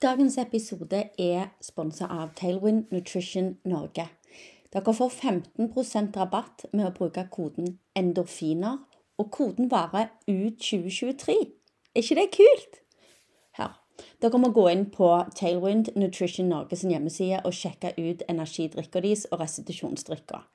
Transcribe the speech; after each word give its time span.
Dagens 0.00 0.38
episode 0.38 0.96
er 1.18 1.50
sponsa 1.60 2.06
av 2.08 2.30
Tailwind 2.32 2.86
Nutrition 2.88 3.50
Norge. 3.68 4.06
Dere 4.72 4.94
får 4.96 5.10
15% 5.12 6.16
rabatt 6.16 6.64
med 6.72 6.86
å 6.86 6.92
bruke 6.96 7.26
koden 7.28 7.74
endorfiner, 7.92 8.78
og 9.20 9.28
koden 9.36 9.68
varer 9.68 10.08
ut 10.24 10.56
2023. 10.56 11.36
Er 11.92 12.00
ikke 12.00 12.16
det 12.16 12.26
kult? 12.38 12.80
Her. 13.60 13.76
Dere 14.24 14.40
må 14.40 14.48
gå 14.56 14.64
inn 14.72 14.86
på 14.94 15.10
Tailwind 15.36 15.92
Nutrition 16.00 16.48
Norge 16.48 16.80
sin 16.80 16.96
hjemmeside 16.96 17.42
og 17.44 17.52
sjekke 17.52 17.92
ut 18.00 18.24
energidrikka 18.24 19.04
deres 19.04 19.26
og 19.28 19.44
restitusjonsdrikka. 19.44 20.46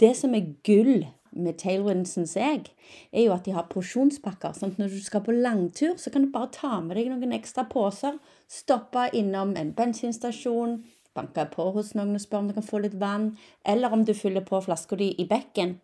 Det 0.00 0.14
som 0.16 0.32
er 0.32 0.54
gull 0.64 1.04
med 1.32 1.58
Tailwind, 1.58 2.06
syns 2.08 2.36
jeg, 2.36 2.66
er 3.12 3.26
jo 3.26 3.32
at 3.34 3.46
de 3.46 3.54
har 3.56 3.68
porsjonspakker. 3.70 4.52
sånn 4.52 4.74
at 4.74 4.78
når 4.78 4.92
du 4.94 5.00
skal 5.04 5.24
på 5.26 5.32
langtur, 5.32 5.96
så 5.96 6.10
kan 6.10 6.26
du 6.26 6.32
bare 6.34 6.52
ta 6.52 6.80
med 6.80 6.96
deg 6.96 7.10
noen 7.10 7.32
ekstra 7.32 7.64
poser. 7.70 8.18
Stoppe 8.48 9.08
innom 9.12 9.56
en 9.56 9.72
bensinstasjon, 9.72 10.84
banke 11.16 11.46
på 11.52 11.70
hos 11.72 11.94
noen 11.94 12.14
og 12.14 12.22
spørre 12.22 12.44
om 12.44 12.48
du 12.48 12.56
kan 12.58 12.68
få 12.68 12.82
litt 12.84 12.98
vann, 13.00 13.36
eller 13.64 13.92
om 13.92 14.04
du 14.04 14.14
fyller 14.14 14.44
på 14.46 14.60
flaska 14.60 14.96
di 14.96 15.14
i 15.18 15.26
bekken. 15.28 15.78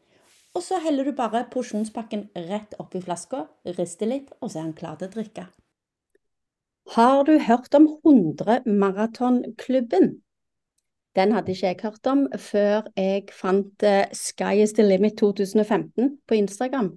Og 0.54 0.62
så 0.62 0.78
heller 0.84 1.04
du 1.08 1.14
bare 1.16 1.46
porsjonspakken 1.52 2.28
rett 2.50 2.74
oppi 2.82 3.00
flaska, 3.00 3.46
rister 3.78 4.10
litt, 4.10 4.32
og 4.40 4.50
så 4.50 4.60
er 4.60 4.66
han 4.66 4.76
klar 4.76 4.98
til 5.00 5.08
å 5.08 5.14
drikke. 5.16 5.46
Har 6.92 7.24
du 7.24 7.38
hørt 7.38 7.74
om 7.78 7.86
100 8.04 8.66
Maratonklubben? 8.66 10.18
Den 11.16 11.32
hadde 11.36 11.52
ikke 11.52 11.66
jeg 11.66 11.80
hørt 11.82 12.08
om 12.08 12.26
før 12.40 12.86
jeg 12.96 13.26
fant 13.36 13.84
uh, 13.84 14.04
Sky 14.16 14.62
is 14.64 14.72
the 14.76 14.86
limit 14.86 15.18
2015 15.20 16.16
på 16.28 16.38
Instagram. 16.38 16.94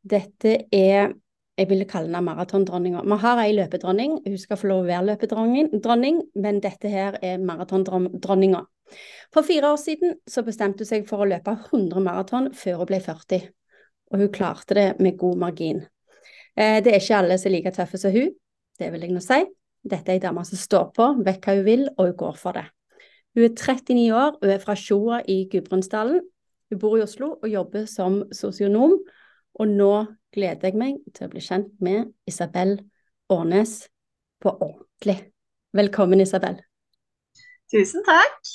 Dette 0.00 0.56
er 0.72 1.12
jeg 1.60 1.68
ville 1.68 1.84
kalle 1.84 2.08
henne 2.08 2.24
maratondronninga. 2.24 3.02
Vi 3.04 3.16
har 3.20 3.40
ei 3.42 3.52
løpedronning, 3.52 4.14
hun 4.24 4.38
skal 4.40 4.56
få 4.56 4.70
lov 4.70 4.84
å 4.84 4.88
være 4.88 5.10
løpedronning, 5.10 6.22
men 6.40 6.60
dette 6.64 6.88
her 6.88 7.18
er 7.20 7.42
maratondronninga. 7.44 8.62
For 9.34 9.46
fire 9.46 9.74
år 9.74 9.80
siden 9.82 10.16
så 10.24 10.42
bestemte 10.46 10.86
hun 10.86 10.88
seg 10.88 11.04
for 11.10 11.20
å 11.20 11.28
løpe 11.28 11.52
100 11.52 12.00
maraton 12.06 12.48
før 12.56 12.80
hun 12.80 12.88
ble 12.88 13.02
40, 13.04 13.44
og 14.10 14.24
hun 14.24 14.32
klarte 14.34 14.78
det 14.78 14.88
med 15.04 15.18
god 15.20 15.44
margin. 15.44 15.84
Eh, 16.56 16.80
det 16.80 16.94
er 16.94 17.02
ikke 17.02 17.20
alle 17.20 17.38
som 17.38 17.50
er 17.50 17.56
like 17.58 17.74
tøffe 17.76 18.00
som 18.00 18.16
hun, 18.16 18.32
det 18.80 18.92
vil 18.94 19.04
jeg 19.04 19.14
nå 19.14 19.24
si. 19.24 19.42
Dette 19.90 20.12
er 20.12 20.16
ei 20.16 20.24
dame 20.24 20.44
som 20.48 20.60
står 20.60 20.90
på, 20.96 21.12
vet 21.26 21.44
hva 21.44 21.58
hun 21.60 21.66
vil, 21.68 21.88
og 21.98 22.08
hun 22.08 22.20
går 22.24 22.40
for 22.40 22.56
det. 22.56 22.66
Hun 23.34 23.44
er 23.46 23.54
39 23.54 24.14
år, 24.14 24.38
hun 24.42 24.50
er 24.50 24.62
fra 24.62 24.74
Sjoa 24.74 25.20
i 25.28 25.44
Gudbrandsdalen. 25.50 26.22
Hun 26.70 26.78
bor 26.82 26.96
i 26.98 27.04
Oslo 27.04 27.36
og 27.38 27.48
jobber 27.48 27.86
som 27.86 28.24
sosionom. 28.34 28.96
Og 29.54 29.68
nå 29.68 29.92
gleder 30.34 30.70
jeg 30.70 30.78
meg 30.78 30.98
til 31.14 31.26
å 31.26 31.30
bli 31.30 31.42
kjent 31.42 31.70
med 31.82 32.10
Isabel 32.26 32.76
Årnes 33.30 33.84
på 34.42 34.50
ordentlig. 34.54 35.16
Velkommen, 35.76 36.22
Isabel. 36.22 36.58
Tusen 37.70 38.02
takk. 38.06 38.52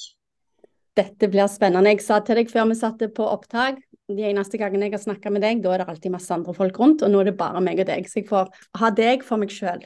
Dette 0.95 1.27
blir 1.31 1.47
spennende. 1.51 1.91
Jeg 1.91 2.03
sa 2.03 2.19
til 2.23 2.39
deg 2.39 2.51
før 2.51 2.67
vi 2.71 2.79
satte 2.79 3.11
på 3.11 3.27
opptak, 3.27 3.79
de 4.11 4.27
eneste 4.27 4.59
gangene 4.59 4.87
jeg 4.87 4.95
har 4.95 5.03
snakka 5.03 5.31
med 5.33 5.43
deg, 5.43 5.63
da 5.63 5.73
er 5.73 5.81
det 5.81 5.89
alltid 5.91 6.13
masse 6.13 6.31
andre 6.35 6.53
folk 6.55 6.79
rundt, 6.79 7.03
og 7.03 7.11
nå 7.11 7.23
er 7.23 7.31
det 7.31 7.39
bare 7.39 7.63
meg 7.63 7.79
og 7.83 7.87
deg. 7.89 8.07
Så 8.11 8.21
jeg 8.21 8.29
får 8.29 8.51
ha 8.79 8.91
deg 8.95 9.23
for 9.27 9.41
meg 9.41 9.51
sjøl. 9.55 9.83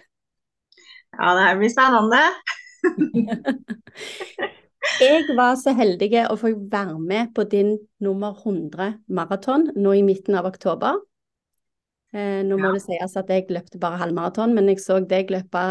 Ja, 1.13 1.33
det 1.37 1.45
her 1.45 1.59
blir 1.61 1.73
spennende. 1.73 2.23
jeg 4.99 5.35
var 5.37 5.55
så 5.59 5.73
heldig 5.77 6.09
å 6.27 6.37
få 6.39 6.51
være 6.71 6.97
med 6.99 7.33
på 7.35 7.45
din 7.51 7.75
nummer 8.03 8.35
100 8.43 8.97
maraton 9.07 9.69
nå 9.77 9.93
i 9.97 10.03
midten 10.05 10.37
av 10.39 10.49
oktober. 10.49 10.99
Eh, 12.13 12.41
nå 12.45 12.57
må 12.57 12.71
ja. 12.71 12.77
det 12.77 12.83
sies 12.83 13.17
at 13.21 13.29
jeg 13.29 13.49
løpte 13.53 13.81
bare 13.81 13.99
halvmaraton, 14.01 14.55
men 14.57 14.71
jeg 14.71 14.81
så 14.81 14.97
deg 15.05 15.29
løpe, 15.33 15.65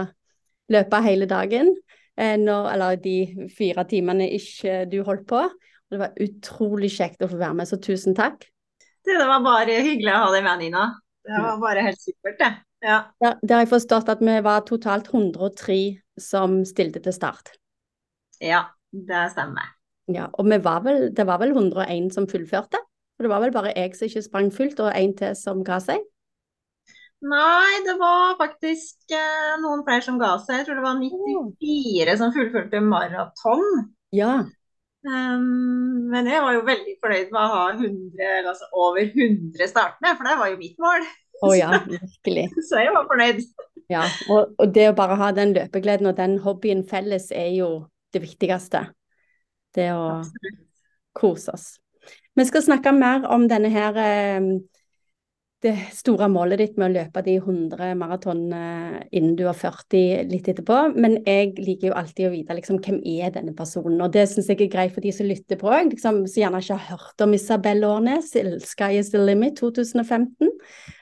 løpe 0.70 1.00
hele 1.04 1.26
dagen. 1.30 1.72
Eh, 2.18 2.36
når, 2.38 2.70
eller 2.74 3.02
de 3.02 3.48
fire 3.54 3.84
timene 3.90 4.30
ikke 4.38 4.84
du 4.90 5.00
holdt 5.06 5.26
på. 5.30 5.42
Og 5.48 5.96
det 5.96 6.00
var 6.02 6.22
utrolig 6.22 6.92
kjekt 6.94 7.24
å 7.24 7.30
få 7.30 7.40
være 7.40 7.58
med, 7.58 7.70
så 7.70 7.80
tusen 7.82 8.16
takk. 8.16 8.46
Det, 8.78 9.14
det 9.16 9.28
var 9.28 9.44
bare 9.44 9.78
hyggelig 9.80 10.14
å 10.14 10.24
ha 10.26 10.32
deg 10.34 10.44
med, 10.44 10.64
Nina. 10.66 10.88
Det 11.28 11.44
var 11.44 11.60
bare 11.60 11.84
helt 11.84 12.00
supert, 12.00 12.38
det. 12.40 12.50
Ja. 12.84 12.98
ja. 13.24 13.34
Det 13.42 13.54
har 13.54 13.64
jeg 13.64 13.72
forstått 13.72 14.10
at 14.12 14.20
vi 14.22 14.34
var 14.44 14.66
totalt 14.68 15.08
103 15.10 15.78
som 16.20 16.60
stilte 16.68 17.02
til 17.02 17.14
start. 17.16 17.56
Ja, 18.44 18.68
det 19.06 19.24
stemmer. 19.34 19.74
Ja, 20.08 20.30
og 20.32 20.48
var 20.64 20.84
vel, 20.86 21.10
det 21.14 21.26
var 21.28 21.40
vel 21.42 21.52
101 21.52 22.12
som 22.14 22.28
fullførte? 22.30 22.80
Og 23.18 23.26
det 23.26 23.32
var 23.32 23.42
vel 23.42 23.52
bare 23.52 23.74
jeg 23.74 23.96
som 23.96 24.06
ikke 24.08 24.22
sprang 24.24 24.52
fullt, 24.54 24.80
og 24.80 24.94
en 24.94 25.14
til 25.18 25.34
som 25.36 25.64
ga 25.66 25.80
seg? 25.82 26.04
Nei, 27.18 27.80
det 27.82 27.96
var 27.98 28.36
faktisk 28.38 29.10
eh, 29.10 29.56
noen 29.58 29.82
flere 29.86 30.04
som 30.06 30.20
ga 30.20 30.36
seg. 30.38 30.60
Jeg 30.60 30.68
tror 30.68 30.78
det 30.78 30.84
var 30.86 31.00
94 31.02 32.14
som 32.20 32.34
fullførte 32.36 32.82
maraton. 32.84 33.64
Ja. 34.14 34.36
Um, 35.08 36.06
men 36.12 36.26
jeg 36.30 36.42
var 36.42 36.54
jo 36.54 36.62
veldig 36.66 36.94
fornøyd 37.02 37.32
med 37.34 37.40
å 37.42 37.48
ha 37.52 37.64
100, 37.74 38.48
altså 38.50 38.68
over 38.70 39.02
100 39.02 39.70
startende, 39.70 40.14
for 40.14 40.30
det 40.30 40.36
var 40.38 40.52
jo 40.52 40.60
mitt 40.62 40.78
mål. 40.82 41.06
Å 41.38 41.50
oh, 41.50 41.54
ja, 41.58 41.72
virkelig. 41.90 42.48
Så 42.70 42.82
jeg 42.82 42.94
var 42.94 43.10
fornøyd. 43.10 43.42
Ja, 43.90 44.04
og, 44.28 44.54
og, 44.58 44.66
det 44.74 44.90
å 44.90 44.96
bare 44.96 45.18
ha 45.18 45.30
den 45.34 45.54
løpegleden 45.56 46.10
og 46.10 46.18
den 46.18 46.38
hobbyen 46.44 46.84
felles 46.86 47.30
er 47.34 47.50
jo 47.56 47.70
det 48.14 48.22
viktigste. 48.24 48.86
Det 49.74 49.90
å 49.92 50.04
Absolutt. 50.18 50.64
kose 51.16 51.54
oss. 51.54 51.68
Vi 52.38 52.46
skal 52.48 52.64
snakke 52.64 52.92
mer 52.94 53.26
om 53.28 53.44
denne 53.50 53.70
her 53.72 53.98
eh, 54.00 54.52
det 55.64 55.74
store 55.90 56.28
målet 56.30 56.60
ditt 56.60 56.76
med 56.78 56.86
å 56.86 56.94
løpe 56.94 57.22
de 57.26 57.34
100 57.40 57.90
maratonene 57.98 59.00
innen 59.10 59.34
du 59.38 59.42
er 59.50 59.56
40 59.58 60.28
litt 60.30 60.50
etterpå. 60.52 60.76
Men 60.94 61.16
jeg 61.26 61.56
liker 61.58 61.90
jo 61.90 61.96
alltid 61.98 62.28
å 62.28 62.32
vite 62.34 62.54
liksom, 62.54 62.78
hvem 62.84 63.00
er 63.02 63.32
denne 63.34 63.54
personen. 63.58 63.98
Og 64.04 64.12
det 64.14 64.28
syns 64.30 64.50
jeg 64.52 64.60
er 64.62 64.70
greit 64.70 64.94
for 64.94 65.02
de 65.02 65.12
som 65.14 65.26
lytter 65.26 65.58
på, 65.58 65.72
liksom, 65.90 66.22
som 66.30 66.42
gjerne 66.44 66.62
ikke 66.62 66.78
har 66.78 66.92
hørt 66.94 67.26
om 67.26 67.34
Isabel 67.34 67.82
Årnes, 67.88 68.30
Sky 68.70 68.92
is 69.00 69.10
the 69.10 69.22
limit 69.22 69.58
2015. 69.58 70.52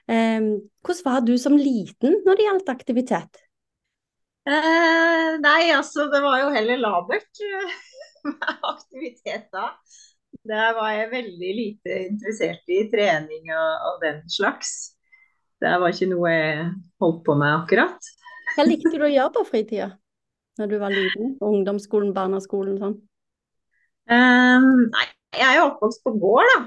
Um, 0.08 0.48
hvordan 0.86 1.04
var 1.04 1.26
du 1.26 1.34
som 1.42 1.58
liten 1.60 2.22
når 2.24 2.38
det 2.38 2.48
gjaldt 2.48 2.72
aktivitet? 2.72 3.45
Eh, 4.46 5.30
nei, 5.42 5.62
altså 5.74 6.06
det 6.12 6.20
var 6.22 6.38
jo 6.44 6.50
heller 6.54 6.78
labert 6.78 7.40
med 8.30 8.66
aktivitet 8.70 9.48
da. 9.54 9.72
Der 10.46 10.76
var 10.76 10.92
jeg 10.94 11.10
veldig 11.10 11.54
lite 11.56 11.96
interessert 12.04 12.70
i 12.70 12.84
trening 12.92 13.50
og, 13.50 13.72
og 13.88 14.04
den 14.04 14.20
slags. 14.30 14.92
Det 15.58 15.72
var 15.80 15.90
ikke 15.90 16.10
noe 16.12 16.30
jeg 16.30 16.68
holdt 17.02 17.24
på 17.26 17.34
med 17.40 17.56
akkurat. 17.56 18.10
Hva 18.54 18.66
likte 18.68 18.94
du 18.94 19.06
å 19.08 19.10
gjøre 19.10 19.34
på 19.34 19.44
fritida 19.48 19.90
når 20.60 20.70
du 20.70 20.76
var 20.80 20.94
liten? 20.94 21.34
Ungdomsskolen, 21.42 22.14
barneskolen 22.16 22.78
sånn? 22.80 22.94
Um, 24.06 24.86
nei, 24.92 25.06
jeg 25.34 25.48
er 25.48 25.58
jo 25.58 25.66
oppvokst 25.72 26.04
på 26.06 26.14
gård, 26.22 26.46
da. 26.54 26.62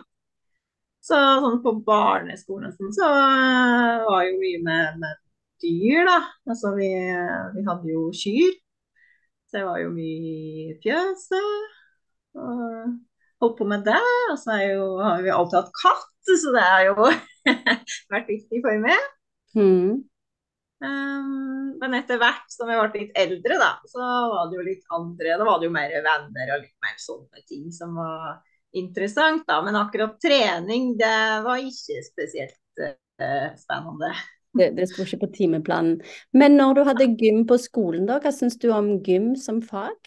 Så 1.09 1.17
sånn 1.45 1.61
på 1.63 1.77
barneskolen 1.87 2.75
sånn, 2.75 2.91
så 2.93 3.07
var 3.07 4.27
jo 4.27 4.35
mye 4.41 4.59
med, 4.65 4.99
med 4.99 5.21
dyr, 5.63 6.07
da. 6.07 6.17
Altså 6.49 6.73
vi, 6.77 6.89
vi, 7.55 7.65
hadde 7.67 7.91
jo 7.93 8.07
kyr. 8.15 8.57
Så 9.49 9.61
jeg 9.61 9.67
var 9.67 9.79
jo 9.81 9.93
mye 9.93 10.17
i 10.23 10.73
fjøset. 10.83 11.77
Og 12.37 12.97
holdt 13.41 13.57
på 13.59 13.67
med 13.69 13.87
det. 13.87 14.03
Og 14.31 14.37
så 14.41 14.59
jo, 14.65 14.85
har 15.03 15.23
vi 15.25 15.33
alltid 15.33 15.61
hatt 15.61 15.73
katt, 15.81 16.13
så 16.29 16.53
det 16.55 16.67
har 16.67 16.85
jo 16.89 17.09
vært 18.13 18.29
viktig 18.29 18.61
for 18.65 18.83
meg. 18.83 19.09
Mm. 19.57 20.05
Um, 20.79 21.71
men 21.79 21.95
etter 21.97 22.19
hvert 22.21 22.45
som 22.53 22.69
jeg 22.71 22.79
ble 22.79 23.01
litt 23.01 23.17
eldre, 23.19 23.57
da, 23.59 23.71
så 23.89 23.99
var 24.31 24.47
det 24.47 24.55
jo 24.55 24.63
litt 24.63 24.93
andre 24.95 25.33
Da 25.35 25.43
var 25.43 25.57
det 25.59 25.67
jo 25.67 25.73
mer 25.75 25.91
venner 25.91 26.53
og 26.53 26.61
litt 26.61 26.85
mer 26.85 26.93
sånne 27.03 27.43
ting 27.49 27.65
som 27.75 27.97
var 27.99 28.37
interessant, 28.79 29.43
da. 29.49 29.59
Men 29.65 29.79
akkurat 29.79 30.19
trening, 30.21 30.93
det 30.99 31.19
var 31.45 31.63
ikke 31.63 32.03
spesielt 32.05 32.83
uh, 32.83 33.49
spennende. 33.59 34.13
Det, 34.57 34.71
det 34.77 34.87
sto 34.89 35.05
ikke 35.05 35.25
på 35.25 35.31
timeplanen. 35.35 35.99
Men 36.33 36.57
når 36.57 36.79
du 36.79 36.83
hadde 36.87 37.11
gym 37.19 37.43
på 37.49 37.59
skolen, 37.61 38.07
da, 38.09 38.17
hva 38.23 38.31
syns 38.33 38.57
du 38.61 38.71
om 38.73 38.95
gym 39.05 39.35
som 39.37 39.61
fag? 39.61 39.97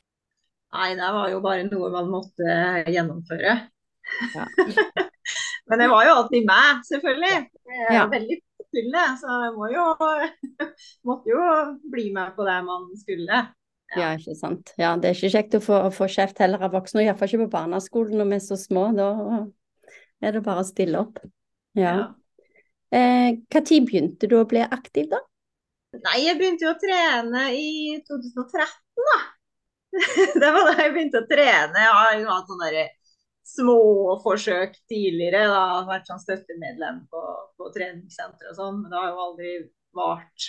Nei, 0.73 0.93
det 0.99 1.09
var 1.15 1.29
jo 1.31 1.41
bare 1.44 1.67
noe 1.69 1.91
man 1.93 2.09
måtte 2.11 2.56
gjennomføre. 2.89 3.59
Ja. 4.35 4.47
Men 5.71 5.79
det 5.79 5.89
var 5.93 6.06
jo 6.06 6.15
alltid 6.19 6.47
meg, 6.49 6.81
selvfølgelig. 6.89 7.37
Jeg 7.71 7.85
er 7.87 7.99
ja. 8.00 8.06
veldig 8.11 8.39
fylle, 8.73 9.03
så 9.21 9.37
jeg 9.44 9.53
må 9.56 9.69
jo, 9.73 9.85
måtte 11.09 11.31
jo 11.31 11.43
bli 11.93 12.09
med 12.15 12.33
på 12.37 12.47
det 12.49 12.56
man 12.67 12.88
skulle. 12.99 13.43
Ja. 13.93 14.00
ja, 14.00 14.09
ikke 14.17 14.35
sant. 14.38 14.73
Ja, 14.81 14.95
det 14.97 15.11
er 15.11 15.19
ikke 15.19 15.33
kjekt 15.37 15.59
å 15.59 15.62
få, 15.62 15.83
få 15.95 16.09
kjeft 16.11 16.41
heller 16.43 16.65
av 16.65 16.75
voksne, 16.75 17.05
iallfall 17.05 17.29
ikke 17.29 17.45
på 17.45 17.55
barneskolen 17.59 18.19
når 18.19 18.33
vi 18.33 18.38
er 18.41 18.45
så 18.49 18.59
små. 18.59 18.88
Da 18.97 19.12
er 20.25 20.35
det 20.35 20.45
bare 20.47 20.65
å 20.65 20.69
stille 20.69 21.05
opp. 21.05 21.21
Ja. 21.79 22.12
Ja. 22.93 23.03
Eh, 23.33 23.83
begynte 23.87 24.29
du 24.29 24.39
å 24.39 24.49
bli 24.49 24.62
aktiv, 24.65 25.09
da? 25.12 25.23
Nei, 25.93 26.23
jeg 26.25 26.39
begynte 26.41 26.67
jo 26.67 26.73
å 26.73 26.81
trene 26.81 27.47
i 27.56 27.99
2013, 28.09 29.06
da. 29.09 29.21
det 30.41 30.50
var 30.55 30.71
da 30.71 30.77
jeg 30.79 30.93
begynte 30.94 31.21
å 31.21 31.29
trene. 31.29 31.83
Jeg 31.85 31.97
har 31.99 32.15
jo 32.17 32.29
hatt 32.31 32.49
sånne 32.49 32.87
små 33.53 33.81
forsøk 34.25 34.79
tidligere. 34.89 35.44
Da. 35.50 35.59
jeg 35.59 35.75
har 35.75 35.91
Vært 35.91 36.09
sånn 36.09 36.23
støttemedlem 36.23 37.03
på, 37.12 37.23
på 37.59 37.69
treningssenter 37.75 38.53
og 38.53 38.59
sånn, 38.59 38.81
men 38.81 38.93
det 38.93 39.00
har 39.00 39.11
jo 39.11 39.27
aldri 39.27 39.53
vart. 39.97 40.49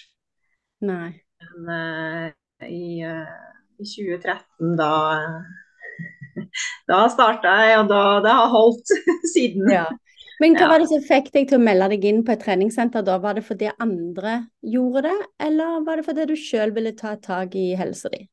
Nei. 0.84 1.10
Men 1.58 2.32
uh, 2.32 2.68
i, 2.70 3.04
i 3.04 3.90
2013, 3.90 4.78
da 4.80 4.94
da 6.90 7.04
starta 7.12 7.52
jeg, 7.64 7.82
og 7.82 7.92
da, 7.92 8.04
det 8.24 8.38
har 8.40 8.54
holdt 8.54 8.96
siden. 9.34 9.68
Ja. 9.72 9.88
Men 10.42 10.56
hva 10.58 10.70
var 10.72 10.82
det 10.82 10.90
som 10.90 11.04
fikk 11.06 11.30
deg 11.34 11.50
til 11.50 11.60
å 11.60 11.64
melde 11.64 11.90
deg 11.94 12.06
inn 12.10 12.22
på 12.26 12.34
et 12.34 12.42
treningssenter 12.42 13.06
da? 13.06 13.20
Var 13.22 13.38
det 13.38 13.46
fordi 13.46 13.70
andre 13.84 14.36
gjorde 14.66 15.06
det, 15.08 15.18
eller 15.46 15.84
var 15.86 16.00
det 16.00 16.06
fordi 16.08 16.28
du 16.30 16.36
sjøl 16.40 16.74
ville 16.76 16.94
ta 16.98 17.14
et 17.14 17.26
tak 17.26 17.58
i 17.60 17.74
helsa 17.78 18.10
di? 18.14 18.24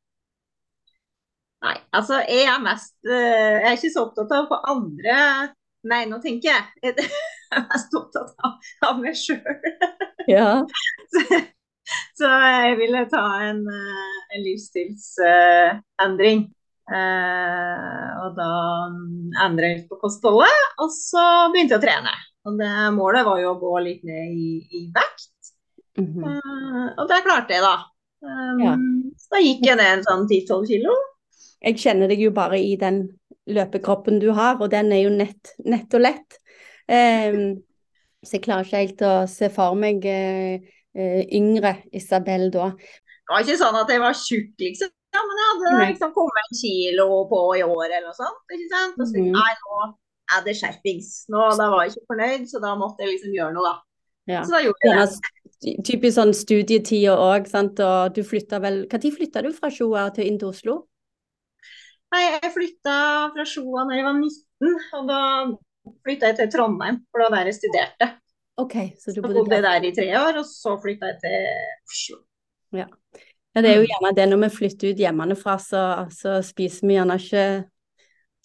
Nei, 1.60 1.76
altså 1.92 2.22
jeg 2.24 2.46
er 2.48 2.60
mest 2.64 2.94
Jeg 3.04 3.64
er 3.68 3.74
ikke 3.76 3.90
så 3.92 4.06
opptatt 4.06 4.30
av 4.32 4.46
hva 4.48 4.62
andre 4.72 5.16
Nei, 5.90 6.04
nå 6.08 6.18
tenker. 6.20 6.66
Jeg 6.84 6.92
er 7.56 7.62
mest 7.66 7.94
opptatt 7.96 8.34
av, 8.44 8.58
av 8.84 8.98
meg 9.00 9.16
sjøl. 9.16 9.40
Ja. 10.28 10.60
Så, 11.10 11.40
så 12.20 12.28
jeg 12.28 12.76
ville 12.78 13.00
ta 13.10 13.22
en, 13.48 13.64
en 13.66 14.44
livsstilsendring. 14.44 16.44
Eh, 16.90 18.08
og 18.24 18.34
da 18.34 18.50
endret 19.44 19.68
jeg 19.68 19.76
litt 19.78 19.90
på 19.90 20.00
kostholdet, 20.00 20.64
og 20.82 20.90
så 20.94 21.24
begynte 21.52 21.76
jeg 21.76 21.82
å 21.82 21.84
trene. 21.84 22.14
Og 22.48 22.56
det 22.58 22.72
målet 22.96 23.26
var 23.26 23.38
jo 23.42 23.52
å 23.52 23.60
gå 23.60 23.74
litt 23.84 24.02
ned 24.08 24.34
i, 24.34 24.50
i 24.80 24.82
vekt. 24.94 25.52
Mm 25.98 26.06
-hmm. 26.14 26.98
og 26.98 27.08
det 27.08 27.22
klarte 27.22 27.54
jeg, 27.54 27.62
da. 27.62 27.76
Um, 28.22 28.60
Ja. 28.60 28.74
Så 29.18 29.34
da 29.34 29.40
gikk 29.40 29.66
jeg 29.66 29.76
ned 29.76 29.98
en 29.98 30.04
sånn 30.04 30.26
10-12 30.28 30.66
kilo. 30.66 30.94
Jeg 31.60 31.78
kjenner 31.78 32.08
deg 32.08 32.20
jo 32.20 32.30
bare 32.30 32.58
i 32.58 32.76
den 32.76 33.02
løpekroppen 33.46 34.18
du 34.20 34.30
har, 34.32 34.60
og 34.60 34.70
den 34.70 34.92
er 34.92 35.02
jo 35.04 35.10
nett, 35.10 35.54
nett 35.64 35.94
og 35.94 36.00
lett. 36.00 36.38
Um, 36.88 37.60
så 38.24 38.36
jeg 38.36 38.44
klarer 38.44 38.64
ikke 38.64 38.82
helt 38.82 39.02
å 39.02 39.14
se 39.30 39.48
for 39.52 39.74
meg 39.78 40.04
uh, 40.04 40.56
uh, 40.96 41.22
yngre 41.32 41.76
Isabel 41.92 42.50
da. 42.50 42.70
Det 42.74 43.34
var 43.34 43.44
ikke 43.44 43.60
sånn 43.60 43.78
at 43.78 43.92
jeg 43.92 44.00
var 44.00 44.16
tjukk, 44.16 44.54
liksom. 44.58 44.90
Ja, 45.14 45.20
men 45.26 45.40
jeg 45.40 45.48
hadde 45.50 45.86
liksom 45.92 46.12
kommet 46.14 46.44
en 46.44 46.56
kilo 46.60 47.06
på 47.30 47.40
i 47.58 47.62
år 47.66 47.84
eller 47.88 48.06
noe 48.06 48.14
sånt. 48.14 48.40
ikke 48.54 48.68
sant? 48.70 48.94
Og 49.00 49.06
så 49.06 49.12
tenkte 49.12 49.26
jeg, 49.26 49.32
Mhm. 49.32 49.40
nei, 49.40 49.54
nå 49.66 49.94
er 50.36 50.44
det 50.44 50.54
skjerpings. 50.56 51.08
Nå, 51.28 51.56
Da 51.58 51.70
var 51.70 51.84
jeg 51.84 51.92
ikke 51.96 52.06
fornøyd, 52.12 52.44
så 52.48 52.60
da 52.62 52.74
måtte 52.76 52.98
jeg 53.02 53.08
liksom 53.18 53.32
gjøre 53.34 53.52
noe, 53.54 53.62
da. 53.64 53.82
Ja. 54.26 54.42
Så 54.44 54.50
da 54.54 54.60
gjorde 54.62 54.84
jeg 54.84 54.94
det. 54.94 55.18
Ja, 55.62 55.82
typisk 55.82 56.14
sånn 56.16 56.32
studietider 56.32 57.16
òg, 57.18 57.48
sant. 57.48 57.80
Og 57.80 58.14
du 58.14 58.22
flytta 58.22 58.60
vel 58.62 58.86
Når 58.86 59.16
flytta 59.16 59.42
du 59.42 59.52
fra 59.52 59.68
Sjoa 59.68 60.12
til 60.14 60.26
inn 60.26 60.38
til 60.38 60.48
Oslo? 60.48 60.86
Nei, 62.12 62.22
jeg 62.40 62.52
flytta 62.54 63.32
fra 63.34 63.44
Sjoa 63.44 63.84
da 63.88 63.94
jeg 63.96 64.04
var 64.04 64.14
19, 64.14 64.78
og 64.94 65.06
da 65.08 65.20
flytta 66.06 66.30
jeg 66.30 66.36
til 66.36 66.48
Trondheim, 66.54 67.04
for 67.10 67.18
det 67.22 67.30
var 67.30 67.36
der 67.38 67.50
jeg 67.50 67.58
studerte. 67.60 68.08
OK, 68.58 68.74
så 68.98 69.14
du 69.14 69.20
Så 69.20 69.22
bodde 69.22 69.34
bodde 69.34 69.50
jeg 69.56 69.62
der. 69.62 69.80
der 69.80 69.88
i 69.88 69.92
tre 69.94 70.08
år, 70.18 70.38
og 70.38 70.44
så 70.44 70.76
flytta 70.82 71.06
jeg 71.06 71.20
til 71.22 71.46
Oslo. 71.90 72.16
Ja, 72.72 72.86
det 73.58 73.70
er 73.72 73.80
jo 73.80 73.88
gjerne 73.88 74.14
det 74.14 74.26
når 74.30 74.42
vi 74.44 74.48
flytter 74.54 74.92
ut 74.92 75.00
hjemmefra, 75.02 75.56
så, 75.58 75.82
så 76.14 76.38
spiser 76.46 76.86
vi 76.86 76.94
gjerne 76.94 77.16
ikke 77.18 77.46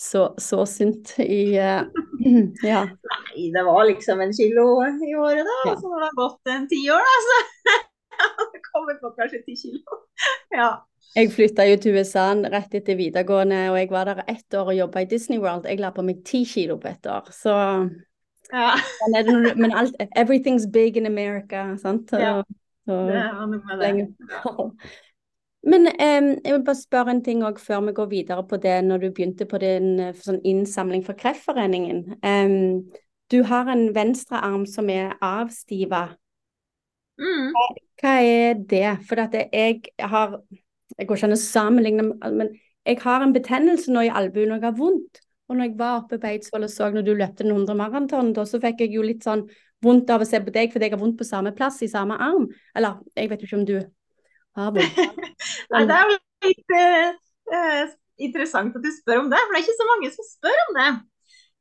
så, 0.02 0.24
så 0.42 0.66
sunt 0.66 1.14
i 1.24 1.56
uh, 1.62 1.86
Ja. 2.72 2.82
Nei, 2.90 3.52
det 3.54 3.64
var 3.68 3.86
liksom 3.88 4.22
en 4.22 4.34
kilo 4.34 4.66
i 4.84 5.14
året, 5.16 5.46
da. 5.46 5.60
Ja. 5.70 5.76
Så 5.80 5.92
når 5.92 6.02
det 6.02 6.10
har 6.10 6.18
gått 6.20 6.52
en 6.56 6.66
ti 6.72 6.82
år, 6.92 7.06
da, 7.06 7.22
så 7.28 7.78
det 8.56 8.64
kommer 8.72 9.00
på 9.04 9.14
kanskje 9.20 9.46
ti 9.46 9.56
kilo. 9.62 10.02
Ja. 10.56 10.74
Jeg 11.16 11.30
flytta 11.32 11.64
jo 11.70 11.78
til 11.80 11.96
USA 11.96 12.26
rett 12.36 12.74
etter 12.76 12.98
videregående, 13.00 13.70
og 13.72 13.78
jeg 13.80 13.88
var 13.92 14.10
der 14.10 14.26
ett 14.28 14.56
år 14.58 14.74
og 14.74 14.76
jobba 14.76 15.04
i 15.06 15.08
Disney 15.08 15.40
World. 15.40 15.68
Jeg 15.70 15.80
la 15.80 15.94
på 15.96 16.04
meg 16.04 16.26
ti 16.28 16.42
kilo 16.50 16.76
på 16.82 16.90
ett 16.90 17.08
år, 17.08 17.30
så 17.32 17.54
ja. 18.52 18.74
Men 19.56 19.72
alt 19.72 19.96
Everything's 20.18 20.68
big 20.72 20.98
in 20.98 21.08
America, 21.08 21.78
sant? 21.80 22.12
Ja, 22.12 22.44
og, 22.88 23.08
Det 23.10 23.26
var 23.38 23.50
noe 23.50 23.62
med 23.66 23.82
det. 23.82 24.70
Men 25.66 25.88
eh, 25.88 26.28
jeg 26.46 26.54
vil 26.54 26.66
bare 26.66 26.78
spørre 26.78 27.16
en 27.16 27.24
ting 27.26 27.42
også 27.46 27.66
før 27.66 27.88
vi 27.88 27.96
går 27.98 28.06
videre 28.12 28.44
på 28.48 28.58
det, 28.62 28.84
når 28.86 28.98
du 28.98 29.08
begynte 29.10 29.48
på 29.50 29.58
din 29.58 30.00
eh, 30.00 30.14
sånn 30.14 30.38
innsamling 30.46 31.02
for 31.06 31.18
Kreftforeningen. 31.18 32.04
Eh, 32.22 32.54
du 33.34 33.42
har 33.50 33.72
en 33.74 33.88
venstrearm 33.96 34.68
som 34.70 34.90
er 34.94 35.16
avstiva. 35.26 36.12
Mm. 37.18 37.56
Hva 38.02 38.14
er 38.22 38.62
det? 38.70 38.88
For 39.10 39.24
at 39.24 39.34
jeg 39.34 39.82
har 40.00 40.40
Jeg 40.96 41.08
går 41.08 41.18
ikke 41.18 41.28
an 41.28 41.34
å 41.34 41.42
sammenligne, 41.42 42.04
men 42.38 42.52
jeg 42.86 43.00
har 43.02 43.24
en 43.24 43.34
betennelse 43.34 43.92
nå 43.92 44.06
i 44.06 44.12
albuen 44.14 44.54
og 44.54 44.62
jeg 44.62 44.64
har 44.64 44.76
vondt. 44.78 45.20
Og 45.50 45.58
når 45.58 45.66
jeg 45.66 45.74
var 45.80 45.98
oppe 45.98 46.20
på 46.22 46.30
Eidsvoll 46.30 46.68
og 46.68 46.72
så 46.72 46.88
når 46.94 47.04
du 47.04 47.14
løpte 47.18 47.44
den 47.44 47.52
100 47.52 47.76
maraton, 47.76 48.30
da 48.34 48.46
så 48.48 48.62
fikk 48.62 48.86
jeg 48.86 48.94
jo 48.96 49.04
litt 49.04 49.26
sånn 49.26 49.44
vondt 49.84 50.10
av 50.14 50.24
å 50.24 50.28
se 50.28 50.40
på 50.42 50.54
deg 50.54 50.72
fordi 50.74 50.88
jeg 50.88 50.96
har 50.96 51.02
vondt 51.02 51.20
på 51.20 51.28
samme 51.28 51.54
plass 51.56 51.82
i 51.86 51.92
samme 51.92 52.18
arm. 52.22 52.48
Eller 52.78 53.02
jeg 53.18 53.32
vet 53.32 53.44
jo 53.44 53.50
ikke 53.50 53.60
om 53.60 53.68
du 53.68 53.76
har 54.60 54.72
vondt. 54.76 55.02
Nei, 55.74 55.84
det 55.90 55.98
er 55.98 56.14
jo 56.14 56.20
litt 56.48 56.78
eh, 56.78 57.92
interessant 58.26 58.78
at 58.78 58.86
du 58.86 58.92
spør 58.94 59.26
om 59.26 59.34
det, 59.34 59.42
for 59.42 59.54
det 59.54 59.60
er 59.60 59.68
ikke 59.68 59.82
så 59.82 59.90
mange 59.92 60.14
som 60.16 60.30
spør 60.30 60.64
om 60.68 60.80
det. 60.80 60.90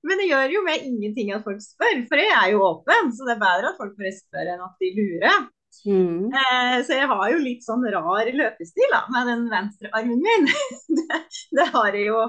Men 0.04 0.20
det 0.20 0.28
gjør 0.28 0.52
jo 0.52 0.62
meg 0.66 0.84
ingenting 0.84 1.32
at 1.32 1.44
folk 1.46 1.62
spør, 1.64 2.02
for 2.10 2.20
jeg 2.20 2.32
er 2.36 2.48
jo 2.52 2.64
åpen. 2.66 3.12
Så 3.16 3.24
det 3.24 3.38
er 3.38 3.44
bedre 3.44 3.70
at 3.70 3.78
folk 3.80 3.94
bare 3.96 4.12
spør 4.12 4.50
enn 4.52 4.64
at 4.66 4.82
de 4.82 4.90
lurer. 4.98 5.46
Mm. 5.82 6.28
Eh, 6.30 6.76
så 6.86 6.98
jeg 6.98 7.08
har 7.10 7.24
jo 7.32 7.38
litt 7.42 7.64
sånn 7.64 7.82
rar 7.90 8.28
løpestil 8.38 8.92
da, 8.92 9.00
med 9.12 9.30
den 9.32 9.46
venstre 9.52 9.90
armen 9.96 10.20
min. 10.22 10.50
det, 10.98 11.22
det 11.56 11.66
har 11.72 11.96
jeg 11.96 12.10
jo. 12.10 12.20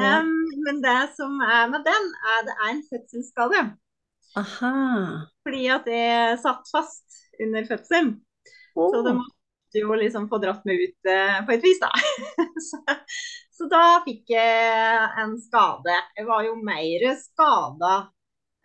Em, 0.00 0.30
men 0.64 0.80
det 0.84 1.00
som 1.18 1.34
er 1.44 1.66
med 1.72 1.84
den, 1.86 2.08
er 2.32 2.46
det 2.46 2.56
er 2.56 2.70
en 2.70 2.86
fødselsskade. 2.92 3.64
Aha. 4.36 4.72
Fordi 5.46 5.64
at 5.72 5.88
jeg 5.90 6.38
satt 6.42 6.68
fast 6.72 7.22
under 7.42 7.66
fødselen. 7.68 8.12
Så 8.76 9.00
det 9.06 9.14
måtte 9.16 9.80
jo 9.80 9.96
liksom 9.96 10.26
få 10.28 10.40
dratt 10.42 10.66
meg 10.68 10.82
ut 10.82 11.10
eh, 11.10 11.38
på 11.46 11.54
et 11.54 11.64
vis, 11.64 11.80
da. 11.80 11.90
så, 12.68 12.80
så 13.56 13.68
da 13.72 13.84
fikk 14.04 14.34
jeg 14.34 15.08
en 15.22 15.34
skade. 15.40 15.96
Jeg 16.18 16.28
var 16.28 16.44
jo 16.44 16.58
mer 16.60 17.08
skada 17.22 17.94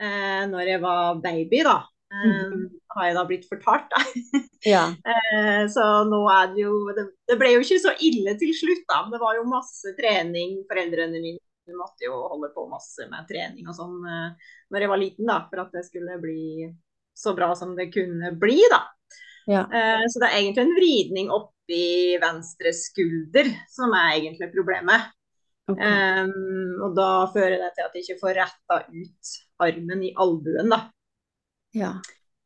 eh, 0.02 0.44
når 0.52 0.74
jeg 0.74 0.84
var 0.84 1.24
baby, 1.24 1.64
da. 1.68 1.80
Mhm. 2.12 2.64
Har 2.92 3.06
jeg 3.08 3.16
da 3.16 3.22
blitt 3.28 3.46
fortalt, 3.48 3.88
da. 3.94 4.02
Ja. 4.68 4.82
uh, 4.94 5.64
så 5.74 5.84
nå 6.06 6.20
er 6.30 6.52
det 6.52 6.60
jo 6.62 6.74
det, 6.94 7.06
det 7.32 7.38
ble 7.40 7.54
jo 7.56 7.62
ikke 7.64 7.80
så 7.82 7.96
ille 8.04 8.36
til 8.38 8.52
slutt, 8.54 8.84
da. 8.92 9.00
Men 9.06 9.16
det 9.16 9.22
var 9.24 9.40
jo 9.40 9.48
masse 9.50 9.96
trening. 9.98 10.60
Foreldrene 10.70 11.22
mine 11.24 11.40
måtte 11.78 12.08
jo 12.08 12.16
holde 12.32 12.52
på 12.56 12.68
masse 12.72 13.08
med 13.12 13.28
trening 13.30 13.68
og 13.70 13.78
sånn 13.78 13.98
eh, 14.08 14.50
når 14.72 14.86
jeg 14.86 14.92
var 14.92 15.02
liten, 15.02 15.30
da. 15.30 15.38
For 15.52 15.64
at 15.64 15.76
det 15.76 15.86
skulle 15.88 16.20
bli 16.24 16.70
så 17.18 17.36
bra 17.38 17.52
som 17.58 17.76
det 17.78 17.92
kunne 17.94 18.34
bli, 18.42 18.60
da. 18.72 18.82
Ja. 19.50 19.64
Eh, 19.66 20.06
så 20.10 20.22
det 20.22 20.30
er 20.30 20.38
egentlig 20.40 20.66
en 20.66 20.78
vridning 20.78 21.34
oppi 21.34 21.84
venstre 22.22 22.74
skulder 22.76 23.50
som 23.72 23.94
er 23.98 24.20
egentlig 24.20 24.52
problemet. 24.54 25.12
Okay. 25.72 26.26
Um, 26.26 26.82
og 26.84 26.96
da 26.98 27.10
fører 27.32 27.62
det 27.62 27.70
til 27.76 27.86
at 27.86 27.94
jeg 27.96 28.06
ikke 28.06 28.22
får 28.24 28.40
retta 28.42 28.80
ut 28.90 29.36
armen 29.62 30.04
i 30.04 30.12
albuen, 30.20 30.74
da. 30.74 30.82
Ja. 31.78 31.94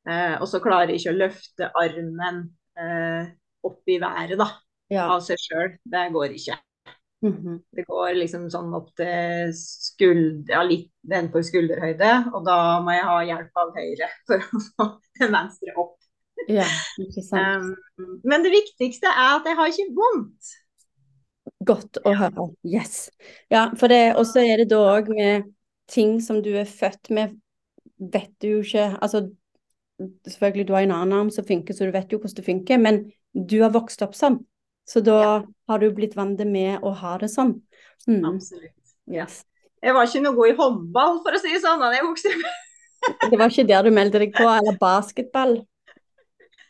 Uh, 0.05 0.35
og 0.43 0.45
så 0.51 0.61
klarer 0.61 0.93
jeg 0.93 1.01
ikke 1.01 1.15
å 1.15 1.21
løfte 1.23 1.71
armen 1.79 2.43
uh, 2.77 3.31
opp 3.65 3.89
i 3.89 3.97
været, 4.01 4.37
da. 4.41 4.49
Ja. 4.93 5.07
Av 5.15 5.23
seg 5.25 5.41
sjøl. 5.41 5.77
Det 5.89 6.03
går 6.13 6.35
ikke. 6.37 6.59
Mhm. 7.25 7.59
Det 7.73 7.85
går 7.87 8.17
liksom 8.19 8.49
sånn 8.53 8.73
opp 8.77 8.91
til 8.99 9.53
skulder, 9.57 10.51
ja, 10.53 10.63
litt 10.67 10.91
nedenfor 11.09 11.45
skulderhøyde, 11.45 12.11
og 12.33 12.45
da 12.45 12.57
må 12.85 12.93
jeg 12.93 13.07
ha 13.07 13.15
hjelp 13.31 13.61
av 13.61 13.71
høyre 13.77 14.09
for 14.29 14.43
å 14.43 14.61
få 14.67 14.87
den 15.21 15.33
venstre 15.33 15.73
opp. 15.81 15.95
ja. 16.51 16.67
Ikke 17.01 17.23
sant. 17.25 17.73
Um, 17.97 18.19
men 18.27 18.45
det 18.45 18.53
viktigste 18.53 19.09
er 19.09 19.39
at 19.39 19.49
jeg 19.49 19.57
har 19.57 19.73
ikke 19.73 19.89
vondt. 19.97 20.53
Godt 21.65 22.01
å 22.05 22.13
høre. 22.17 22.49
Yes. 22.67 23.09
Ja, 23.53 23.69
for 23.79 23.89
det 23.89 24.15
også 24.19 24.43
er 24.43 24.61
det 24.61 24.69
da 24.73 24.81
òg 24.97 25.09
med 25.13 25.49
ting 25.89 26.19
som 26.21 26.41
du 26.45 26.51
er 26.57 26.69
født 26.69 27.11
med, 27.13 27.35
vet 27.97 28.33
du 28.41 28.57
jo 28.57 28.61
ikke 28.65 28.87
Altså, 29.01 29.27
selvfølgelig 30.27 30.67
du 30.67 30.73
har 30.73 30.85
en 30.85 30.95
annen 30.97 31.17
arm 31.19 31.29
som 31.31 31.45
funker, 31.47 31.73
så 31.73 31.87
du 31.87 31.93
vet 31.95 32.11
jo 32.11 32.19
hvordan 32.19 32.37
det 32.37 32.45
funker, 32.45 32.81
men 32.81 33.05
du 33.33 33.61
har 33.61 33.73
vokst 33.73 34.01
opp 34.05 34.17
sånn. 34.17 34.41
Så 34.85 35.01
da 35.05 35.19
har 35.43 35.81
du 35.81 35.89
blitt 35.97 36.15
vant 36.17 36.41
med 36.45 36.83
å 36.85 36.93
ha 36.93 37.15
det 37.21 37.31
sånn. 37.33 37.55
Mm. 38.07 38.23
Absolutt. 38.35 38.95
Yes. 39.09 39.43
Jeg 39.81 39.93
var 39.93 40.07
ikke 40.07 40.21
noe 40.23 40.37
god 40.37 40.51
i 40.51 40.57
håndball, 40.59 41.19
for 41.25 41.37
å 41.37 41.41
si 41.41 41.53
det 41.53 41.61
sånn, 41.63 41.81
da 41.81 41.91
jeg 41.93 42.05
vokste 42.07 42.33
opp. 42.33 42.61
Det 43.29 43.37
var 43.37 43.51
ikke 43.51 43.67
der 43.69 43.85
du 43.85 43.91
meldte 43.93 44.17
deg 44.17 44.31
på, 44.33 44.45
eller 44.49 44.77
basketball. 44.81 45.59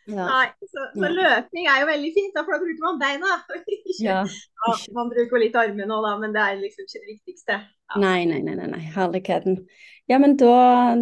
Ja. 0.06 0.26
Nei, 0.28 0.48
så, 0.68 0.84
så 0.94 1.06
Ja. 1.08 1.12
løping 1.16 1.70
er 1.72 1.80
jo 1.82 1.86
veldig 1.88 2.10
fint, 2.14 2.34
da, 2.36 2.44
for 2.44 2.56
da 2.58 2.60
bruker 2.62 2.84
man 2.84 3.00
beina. 3.00 3.38
Ja. 4.04 4.18
Ja, 4.26 4.74
man 4.98 5.10
bruker 5.14 5.40
litt 5.40 5.56
armene 5.56 5.96
òg, 5.96 6.04
da, 6.04 6.12
men 6.20 6.34
det 6.36 6.42
er 6.44 6.60
liksom 6.60 6.84
ikke 6.84 7.00
det 7.06 7.14
viktigste. 7.14 7.58
Ja. 7.64 8.02
Nei, 8.02 8.26
nei, 8.28 8.42
nei, 8.44 8.58
nei, 8.60 8.68
nei. 8.74 8.82
herligheten. 8.98 9.62
Ja, 10.12 10.20
men 10.22 10.36
da, 10.38 10.52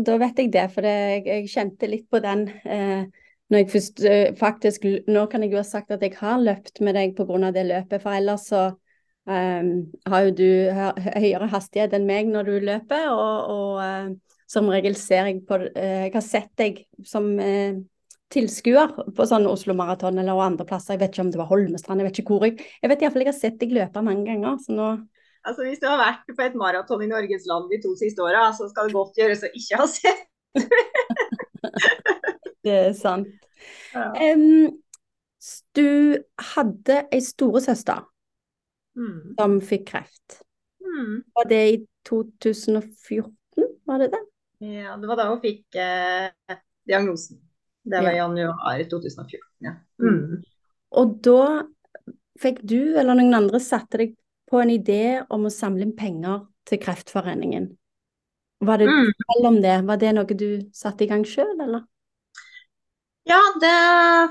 da 0.06 0.20
vet 0.22 0.38
jeg 0.40 0.52
det, 0.54 0.68
for 0.76 0.86
det, 0.86 0.94
jeg, 1.16 1.26
jeg 1.32 1.50
kjente 1.56 1.90
litt 1.90 2.06
på 2.14 2.22
den 2.24 2.46
eh, 2.64 3.10
når 3.54 3.62
jeg 3.62 3.70
først 3.70 4.04
eh, 4.10 4.32
faktisk 4.38 4.88
Nå 5.08 5.28
kan 5.30 5.46
jeg 5.46 5.54
jo 5.54 5.62
ha 5.62 5.68
sagt 5.68 5.94
at 5.94 6.02
jeg 6.02 6.18
har 6.18 6.42
løpt 6.42 6.82
med 6.82 6.98
deg 6.98 7.14
pga. 7.18 7.52
det 7.54 7.66
løpet, 7.70 8.02
for 8.02 8.18
ellers 8.18 8.48
så 8.50 8.64
um, 9.30 9.72
har 10.10 10.28
jo 10.28 10.36
du 10.42 10.50
høyere 10.74 11.50
hastighet 11.52 11.94
enn 11.94 12.08
meg 12.10 12.32
når 12.32 12.50
du 12.50 12.54
løper, 12.72 13.10
og, 13.14 13.54
og 13.54 13.82
uh, 13.84 14.38
som 14.50 14.70
regel 14.74 14.98
ser 14.98 15.30
jeg 15.30 15.44
på 15.48 15.60
uh, 15.62 16.04
Jeg 16.08 16.14
har 16.16 16.26
sett 16.26 16.52
deg 16.58 16.84
som 17.06 17.30
uh, 17.38 17.78
tilskuer 18.34 18.98
på 19.14 19.30
sånn 19.30 19.46
Oslo 19.46 19.76
Maraton 19.78 20.18
eller 20.18 20.42
andre 20.42 20.66
plasser. 20.66 20.96
Jeg 20.96 21.04
vet 21.04 21.14
ikke 21.14 21.28
om 21.28 21.34
det 21.34 21.42
var 21.42 21.52
Holmestrand, 21.52 22.02
jeg 22.02 22.10
vet 22.10 22.22
ikke 22.24 22.34
hvor. 22.34 22.48
Jeg, 22.50 22.70
jeg 22.82 22.90
vet 22.92 23.06
iallfall 23.06 23.26
jeg 23.28 23.32
har 23.32 23.40
sett 23.40 23.60
deg 23.62 23.76
løpe 23.78 24.06
mange 24.06 24.26
ganger. 24.32 24.58
så 24.66 24.74
nå... 24.74 24.92
Altså 25.44 25.68
Hvis 25.68 25.82
du 25.84 25.90
har 25.92 26.00
vært 26.00 26.30
på 26.32 26.46
et 26.46 26.58
maraton 26.58 27.04
i 27.04 27.12
Norges 27.12 27.46
land 27.50 27.70
de 27.70 27.82
to 27.84 27.94
siste 28.00 28.24
åra, 28.24 28.48
så 28.56 28.70
skal 28.72 28.90
det 28.90 28.96
godt 28.98 29.20
gjøres 29.20 29.44
å 29.46 29.52
ikke 29.54 29.82
ha 29.82 29.90
sett. 29.92 30.30
det 32.64 32.74
er 32.88 32.94
sant. 32.98 33.28
Ja. 33.94 34.12
Um, 34.34 34.80
du 35.76 36.18
hadde 36.54 37.02
ei 37.12 37.20
storesøster 37.24 38.04
Mm. 38.96 39.34
som 39.40 39.56
fikk 39.62 39.88
kreft. 39.90 40.42
Mm. 40.84 41.24
Var 41.36 41.48
det 41.50 41.62
i 41.74 41.78
2014, 42.06 43.34
var 43.88 43.98
det 44.04 44.12
det? 44.14 44.20
Ja, 44.62 44.96
det 45.02 45.08
var 45.10 45.18
da 45.18 45.26
hun 45.32 45.40
fikk 45.42 45.76
eh, 45.82 46.30
diagnosen. 46.88 47.40
Det 47.84 48.04
var 48.04 48.12
i 48.12 48.18
Ja. 48.18 48.28
januar 48.28 48.84
2014. 48.90 49.40
Ja. 49.66 49.74
Mm. 50.00 50.44
Og 50.92 51.16
da 51.26 51.64
fikk 52.40 52.62
du 52.64 52.94
eller 52.98 53.16
noen 53.16 53.34
andre 53.34 53.60
satte 53.60 53.98
deg 53.98 54.14
på 54.52 54.62
en 54.62 54.70
idé 54.70 55.26
om 55.30 55.46
å 55.46 55.52
samle 55.52 55.82
inn 55.88 55.96
penger 55.98 56.46
til 56.66 56.78
Kreftforeningen. 56.78 57.72
Var 58.62 58.78
det 58.78 58.88
Mm. 58.88 59.12
Om 59.46 59.62
det. 59.62 59.86
Var 59.88 59.98
det 59.98 60.14
noe 60.16 60.26
du 60.26 60.70
satte 60.72 61.02
i 61.04 61.08
gang 61.08 61.24
sjøl, 61.26 61.60
eller? 61.60 61.82
Ja, 63.30 63.40
det 63.62 63.78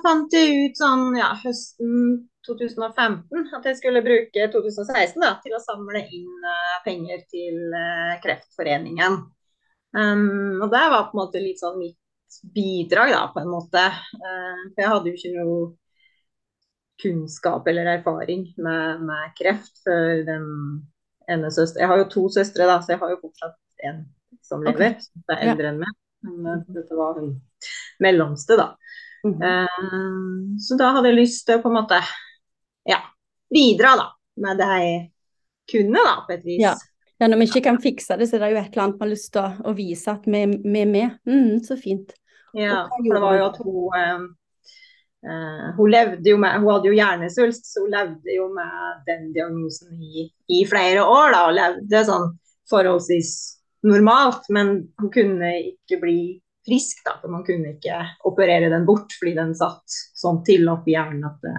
fant 0.05 0.35
jeg 0.37 0.67
ut 0.67 0.81
sånn 0.81 1.15
ja, 1.17 1.31
høsten 1.41 2.29
2015 2.45 3.55
at 3.57 3.69
jeg 3.71 3.79
skulle 3.79 4.03
bruke 4.05 4.49
2016 4.53 5.23
da, 5.23 5.37
til 5.45 5.55
å 5.57 5.63
samle 5.63 6.03
inn 6.13 6.45
uh, 6.45 6.81
penger 6.85 7.23
til 7.33 7.73
uh, 7.73 8.19
Kreftforeningen. 8.25 9.21
Um, 9.97 10.61
og 10.61 10.69
det 10.73 10.83
var 10.93 11.09
på 11.09 11.17
en 11.17 11.23
måte 11.23 11.41
litt 11.43 11.63
sånn 11.63 11.79
mitt 11.81 11.99
bidrag, 12.55 13.13
da, 13.15 13.23
på 13.33 13.43
en 13.43 13.53
måte. 13.53 13.87
Uh, 14.19 14.67
for 14.73 14.83
jeg 14.85 14.93
hadde 14.93 15.13
jo 15.13 15.21
ikke 15.21 15.35
noe 15.39 15.57
kunnskap 17.03 17.67
eller 17.67 17.89
erfaring 17.97 18.45
med, 18.63 19.07
med 19.09 19.33
kreft 19.39 19.81
før 19.83 20.21
den 20.27 20.45
ene 21.31 21.49
søster 21.51 21.83
Jeg 21.83 21.91
har 21.91 21.99
jo 22.03 22.11
to 22.13 22.27
søstre, 22.35 22.69
da, 22.69 22.77
så 22.83 22.95
jeg 22.95 23.01
har 23.01 23.15
jo 23.15 23.23
fortsatt 23.25 23.89
en 23.89 24.05
som 24.45 24.63
lever. 24.63 24.85
lever, 24.85 25.01
som 25.07 25.35
er 25.35 25.45
eldre 25.49 25.73
enn 25.73 25.83
meg. 25.83 25.99
Men 26.23 26.63
dette 26.71 26.95
var 26.99 27.19
hun 27.19 27.35
mellomste, 28.03 28.59
da. 28.59 28.73
Mhm. 29.23 29.43
Eh, 29.43 30.57
så 30.61 30.79
da 30.79 30.93
hadde 30.97 31.13
jeg 31.13 31.21
lyst 31.21 31.47
til 31.47 31.59
å 31.59 31.63
på 31.63 31.71
en 31.71 31.79
måte 31.79 32.01
ja, 32.89 32.99
bidra 33.53 33.95
da, 34.01 34.09
med 34.43 34.59
det 34.59 34.71
jeg 34.73 34.97
kunne, 35.73 36.03
da, 36.03 36.17
på 36.27 36.35
et 36.37 36.49
vis. 36.49 36.63
Ja. 36.63 36.75
Ja, 37.23 37.29
når 37.31 37.39
vi 37.39 37.47
ikke 37.53 37.69
kan 37.69 37.77
fikse 37.79 38.17
det, 38.19 38.27
så 38.27 38.35
er 38.35 38.41
det 38.43 38.47
jo 38.51 38.59
et 38.59 38.73
eller 38.73 38.83
annet 38.83 38.97
man 38.99 39.07
har 39.07 39.13
lyst 39.13 39.29
til 39.31 39.45
å, 39.45 39.51
å 39.71 39.73
vise 39.79 40.11
at 40.11 40.25
vi, 40.27 40.41
vi 40.65 40.81
er 40.81 40.89
med. 40.91 41.19
Mm, 41.23 41.61
så 41.63 41.77
fint. 41.79 42.11
Ja, 42.59 42.81
for 42.91 43.15
det 43.15 43.21
var 43.23 43.37
jo 43.39 43.45
at 43.47 43.61
hun 43.63 43.95
eh, 43.97 44.25
eh, 45.31 45.69
Hun 45.79 45.89
levde 45.89 46.29
jo 46.29 46.41
med 46.43 46.59
Hun 46.59 46.67
hadde 46.69 46.91
jo 46.91 46.97
hjernesvulst, 46.99 47.71
så 47.71 47.85
hun 47.85 47.95
levde 47.95 48.35
jo 48.35 48.49
med 48.53 49.07
den 49.07 49.31
diagnosen 49.37 50.03
i, 50.03 50.27
i 50.51 50.65
flere 50.67 51.07
år, 51.07 51.31
da, 51.37 51.45
og 51.47 51.57
levde 51.61 52.03
sånn 52.11 52.27
forholdsvis 52.73 53.33
normalt. 53.87 54.51
Men 54.51 54.75
hun 54.99 55.15
kunne 55.15 55.55
ikke 55.63 56.03
bli 56.03 56.19
frisk, 56.67 57.03
da, 57.07 57.17
for 57.21 57.33
man 57.33 57.45
kunne 57.47 57.75
ikke 57.77 57.99
operere 58.29 58.71
den 58.73 58.87
bort 58.89 59.15
fordi 59.19 59.35
den 59.39 59.55
satt 59.59 59.97
sånn 60.19 60.43
til 60.47 60.69
oppi 60.73 60.97
hjernen 60.97 61.27
at 61.29 61.41
det, 61.45 61.57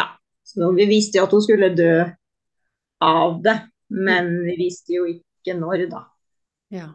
Ja. 0.00 0.06
Så 0.46 0.70
vi 0.76 0.86
visste 0.88 1.18
jo 1.18 1.26
at 1.26 1.34
hun 1.34 1.42
skulle 1.42 1.74
dø 1.74 2.04
av 3.02 3.40
det, 3.42 3.56
men 3.92 4.30
vi 4.46 4.56
visste 4.60 4.94
jo 4.94 5.06
ikke 5.10 5.56
når, 5.58 5.86
da. 5.90 6.02
Ja. 6.74 6.90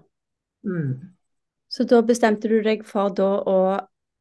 Mm. 0.67 1.15
Så 1.71 1.85
da 1.87 2.01
bestemte 2.03 2.51
du 2.51 2.59
deg 2.63 2.83
for 2.87 3.13
da 3.15 3.29
å 3.47 3.59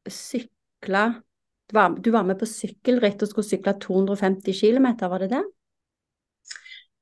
sykle 0.07 1.03
du 1.71 1.75
var, 1.77 1.95
du 2.03 2.11
var 2.11 2.25
med 2.27 2.35
på 2.39 2.47
sykkelritt 2.49 3.21
og 3.23 3.29
skulle 3.31 3.47
sykle 3.47 3.73
250 3.79 4.55
km, 4.59 4.87
var 5.07 5.23
det 5.23 5.29
det? 5.31 5.43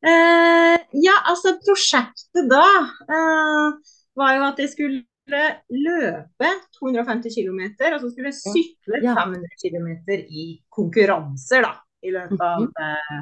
Eh, 0.05 0.75
ja, 1.01 1.15
altså 1.25 1.55
prosjektet 1.63 2.45
da 2.51 2.65
eh, 3.09 3.79
var 4.15 4.35
jo 4.37 4.43
at 4.45 4.61
jeg 4.61 4.71
skulle 4.75 5.01
løpe 5.29 6.51
250 6.79 7.35
km, 7.35 7.61
og 7.93 8.01
så 8.01 8.11
skulle 8.11 8.31
jeg 8.31 8.39
sykle 8.39 9.01
500 9.03 9.55
km 9.61 9.89
i 10.29 10.45
konkurranser 10.73 11.65
da, 11.65 11.73
i 12.05 12.13
løpet 12.15 12.43
av 12.45 12.67
eh, 12.67 13.21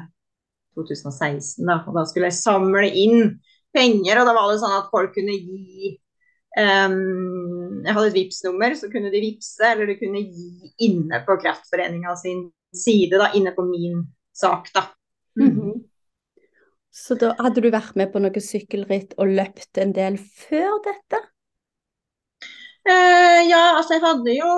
2016. 0.78 1.66
Da. 1.66 1.80
Og 1.86 1.96
da 1.96 2.04
skulle 2.08 2.30
jeg 2.30 2.38
samle 2.38 2.90
inn 2.90 3.32
penger, 3.74 4.20
og 4.20 4.28
da 4.28 4.36
var 4.36 4.52
det 4.52 4.60
sånn 4.62 4.76
at 4.78 4.92
folk 4.92 5.12
kunne 5.16 5.34
gi 5.36 5.94
um, 6.58 7.82
Jeg 7.84 7.94
hadde 7.94 8.06
et 8.10 8.16
Vipps-nummer, 8.16 8.76
så 8.78 8.90
kunne 8.92 9.12
de 9.12 9.22
vippse, 9.22 9.64
eller 9.72 9.90
de 9.90 9.98
kunne 10.00 10.22
gi 10.24 10.72
inne 10.88 11.22
på 11.26 11.38
Kreftforeninga 11.42 12.14
sin 12.20 12.46
side, 12.74 13.18
da, 13.20 13.30
inne 13.36 13.54
på 13.56 13.64
min 13.68 14.02
sak, 14.36 14.72
da. 14.74 14.88
Mhm. 15.38 15.76
Så 16.98 17.14
da 17.14 17.30
hadde 17.38 17.62
du 17.62 17.68
vært 17.70 17.94
med 17.98 18.10
på 18.10 18.18
noe 18.18 18.40
sykkelritt 18.42 19.12
og 19.22 19.30
løpt 19.30 19.78
en 19.78 19.92
del 19.94 20.16
før 20.18 20.80
dette? 20.82 21.20
Eh, 22.88 23.40
ja, 23.50 23.62
altså 23.76 23.98
jeg 23.98 24.04
hadde 24.04 24.34
jo 24.38 24.52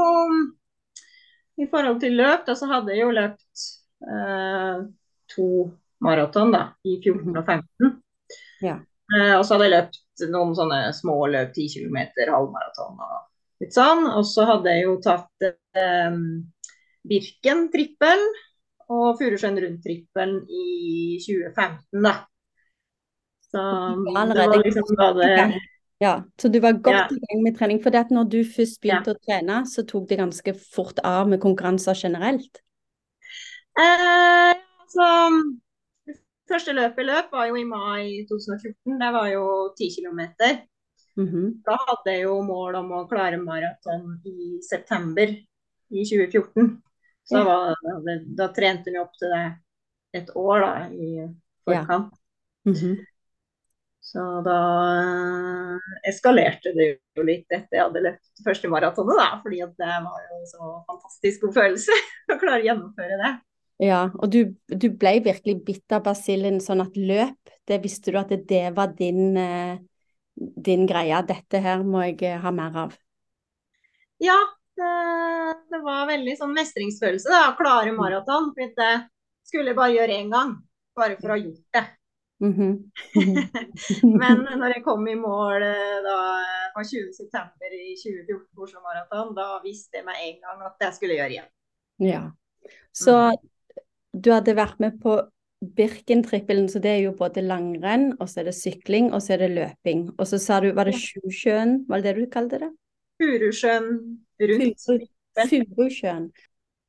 I 1.60 1.66
forhold 1.70 1.98
til 2.02 2.14
løp, 2.20 2.44
da, 2.46 2.54
så 2.56 2.68
hadde 2.70 2.94
jeg 2.94 3.02
jo 3.02 3.14
løpt 3.16 3.64
eh, 4.06 4.84
to 5.34 5.48
maraton 6.04 6.54
da, 6.54 6.62
i 6.88 6.96
14 7.02 7.34
og 7.36 7.42
15. 7.44 7.90
Ja. 8.64 8.78
Eh, 9.10 9.34
og 9.36 9.42
så 9.44 9.56
hadde 9.56 9.66
jeg 9.66 9.74
løpt 9.74 10.24
noen 10.30 10.54
sånne 10.56 10.78
små 10.96 11.16
løp, 11.32 11.52
10 11.56 11.66
km, 11.74 11.98
halvmaraton 12.30 13.02
og 13.02 13.18
litt 13.64 13.76
sånn. 13.76 14.06
Og 14.14 14.24
så 14.28 14.46
hadde 14.48 14.76
jeg 14.76 14.86
jo 14.86 14.96
tatt 15.04 15.48
eh, 15.48 16.22
Birken 17.10 17.66
trippel 17.72 18.24
og 18.90 19.20
Furusjøen 19.20 19.58
rundt-trippelen 19.62 20.40
i 20.48 20.64
2015, 21.22 22.00
da. 22.04 22.16
Så 23.50 23.60
det 24.30 24.46
var 24.46 24.62
liksom 24.62 24.96
da 24.98 25.10
det 25.18 25.34
Ja, 26.00 26.24
så 26.40 26.48
du 26.48 26.60
var 26.60 26.72
godt 26.72 26.94
Ja. 26.94 27.08
i 27.12 27.18
gang 27.28 27.42
med 27.44 27.58
trening. 27.58 27.82
For 27.82 27.90
når 27.90 28.28
du 28.30 28.38
først 28.44 28.80
begynte 28.80 29.12
å 29.14 29.18
trene, 29.20 29.66
så 29.68 29.84
tok 29.86 30.08
det 30.08 30.18
ganske 30.18 30.54
fort 30.56 30.98
av 31.04 31.28
med 31.28 31.40
konkurranser 31.40 31.94
generelt. 31.94 32.60
Eh, 33.78 34.54
så 34.88 35.06
første 36.48 36.72
løpet 36.72 37.04
løp 37.06 37.30
var 37.32 37.46
jo 37.48 37.56
i 37.60 37.64
mai 37.64 38.26
2014. 38.30 38.98
Det 38.98 39.12
var 39.12 39.28
jo 39.28 39.44
10 39.76 39.90
km. 39.96 40.20
Mhm. 41.18 41.62
Da 41.66 41.76
hadde 41.76 42.06
jeg 42.14 42.22
jo 42.24 42.40
mål 42.42 42.74
om 42.76 42.90
å 42.92 43.08
klare 43.08 43.36
maraton 43.36 44.20
i 44.24 44.58
september 44.62 45.28
i 45.28 46.04
2014. 46.04 46.80
Så 47.28 47.36
Ja. 47.38 47.44
var, 47.44 47.74
da, 47.82 48.18
da 48.46 48.48
trente 48.52 48.90
vi 48.90 48.98
opp 48.98 49.12
til 49.18 49.28
det 49.28 49.56
et 50.14 50.28
år 50.34 50.60
da, 50.60 50.88
i 50.88 51.28
forkant. 51.66 52.12
Mhm. 52.66 52.96
Så 54.00 54.22
da 54.42 54.56
eh, 54.96 55.90
eskalerte 56.08 56.72
det 56.74 56.86
jo 57.16 57.24
litt 57.26 57.46
etter 57.52 57.76
jeg 57.76 57.84
hadde 57.84 58.02
løpt 58.06 58.40
det 58.40 58.46
første 58.46 58.70
maratonet, 58.72 59.20
da. 59.20 59.28
Fordi 59.44 59.60
det 59.60 59.92
var 60.06 60.24
jo 60.24 60.40
så 60.48 60.72
fantastisk 60.88 61.44
god 61.44 61.56
følelse 61.60 61.98
å 62.32 62.38
klare 62.40 62.62
å 62.62 62.66
gjennomføre 62.70 63.20
det. 63.20 63.32
Ja, 63.80 64.00
og 64.12 64.32
du, 64.32 64.40
du 64.68 64.88
ble 65.00 65.14
virkelig 65.24 65.60
bitt 65.64 65.94
av 65.96 66.02
basillen 66.04 66.58
sånn 66.60 66.82
at 66.84 66.96
løp, 67.00 67.52
det 67.68 67.78
visste 67.84 68.12
du 68.12 68.18
at 68.20 68.32
det, 68.32 68.42
det 68.50 68.64
var 68.76 68.92
din, 68.96 69.36
eh, 69.40 69.78
din 70.36 70.88
greie. 70.88 71.20
Dette 71.28 71.62
her 71.64 71.84
må 71.86 72.02
jeg 72.08 72.18
eh, 72.28 72.40
ha 72.42 72.52
mer 72.52 72.76
av. 72.86 72.98
Ja, 74.20 74.36
det, 74.76 74.90
det 75.72 75.80
var 75.84 76.10
veldig 76.10 76.34
sånn 76.40 76.52
mestringsfølelse 76.56 77.32
da, 77.32 77.46
å 77.52 77.56
klare 77.60 77.94
maraton. 77.96 78.50
For 78.56 78.76
det 78.76 78.92
skulle 79.48 79.72
jeg 79.72 79.80
bare 79.80 79.96
gjøre 79.96 80.18
én 80.18 80.32
gang, 80.32 80.58
bare 80.96 81.16
for 81.20 81.32
å 81.32 81.38
ha 81.38 81.40
gjort 81.40 81.78
det. 81.78 81.86
Mhm. 82.40 82.90
Men 84.22 84.44
når 84.48 84.76
jeg 84.76 84.84
kom 84.84 85.04
i 85.08 85.16
mål 85.18 85.64
eh, 85.66 85.98
da 86.04 86.18
på 86.74 86.84
20.9. 86.88 87.72
i 87.76 87.96
2014 88.00 88.64
Oslo 88.64 88.80
Maraton, 88.84 89.34
da 89.36 89.58
visste 89.64 90.00
jeg 90.00 90.06
med 90.06 90.22
en 90.24 90.38
gang 90.44 90.62
at 90.68 90.78
det 90.80 90.94
skulle 90.96 91.16
jeg 91.16 91.20
gjøre 91.20 91.36
igjen. 91.36 91.50
Ja. 92.00 92.22
Så 92.96 93.16
du 94.16 94.32
hadde 94.32 94.56
vært 94.56 94.80
med 94.82 94.96
på 95.02 95.18
Birken-trippelen, 95.60 96.70
så 96.72 96.80
det 96.80 96.94
er 96.94 97.02
jo 97.04 97.16
både 97.16 97.44
langrenn, 97.44 98.14
og 98.16 98.30
så 98.32 98.40
er 98.40 98.48
det 98.48 98.56
sykling, 98.56 99.10
og 99.12 99.20
så 99.20 99.34
er 99.36 99.44
det 99.44 99.50
løping. 99.58 100.06
Og 100.16 100.28
så 100.28 100.40
sa 100.40 100.60
du, 100.64 100.70
var 100.76 100.88
det 100.88 100.96
Sjusjøen, 100.96 101.82
var 101.88 102.00
det 102.00 102.14
det 102.14 102.24
du 102.24 102.30
kalte 102.32 102.62
det? 102.62 102.70
Furusjøen 103.20 103.90
rundt. 104.40 104.86
Furusjøen. 105.50 106.30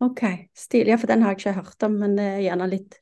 OK, 0.02 0.24
stilig. 0.58 0.94
Ja, 0.94 0.98
for 0.98 1.12
den 1.12 1.26
har 1.26 1.36
jeg 1.36 1.42
ikke 1.42 1.58
hørt 1.60 1.86
om, 1.86 2.00
men 2.00 2.16
det 2.18 2.30
er 2.30 2.46
gjerne 2.48 2.70
litt 2.72 3.02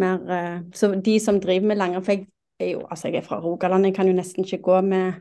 mer 0.00 0.30
eh, 0.36 0.56
Så 0.76 0.92
de 1.04 1.18
som 1.22 1.40
driver 1.42 1.66
med 1.70 1.78
langrenn 1.80 2.04
For 2.04 2.12
jeg 2.16 2.26
er 2.60 2.72
jo 2.76 2.84
altså 2.86 3.08
jeg 3.10 3.20
er 3.22 3.26
fra 3.26 3.40
Rogaland, 3.42 3.86
jeg 3.88 3.94
kan 3.96 4.08
jo 4.08 4.14
nesten 4.16 4.44
ikke 4.44 4.62
gå 4.62 4.80
med 4.86 5.20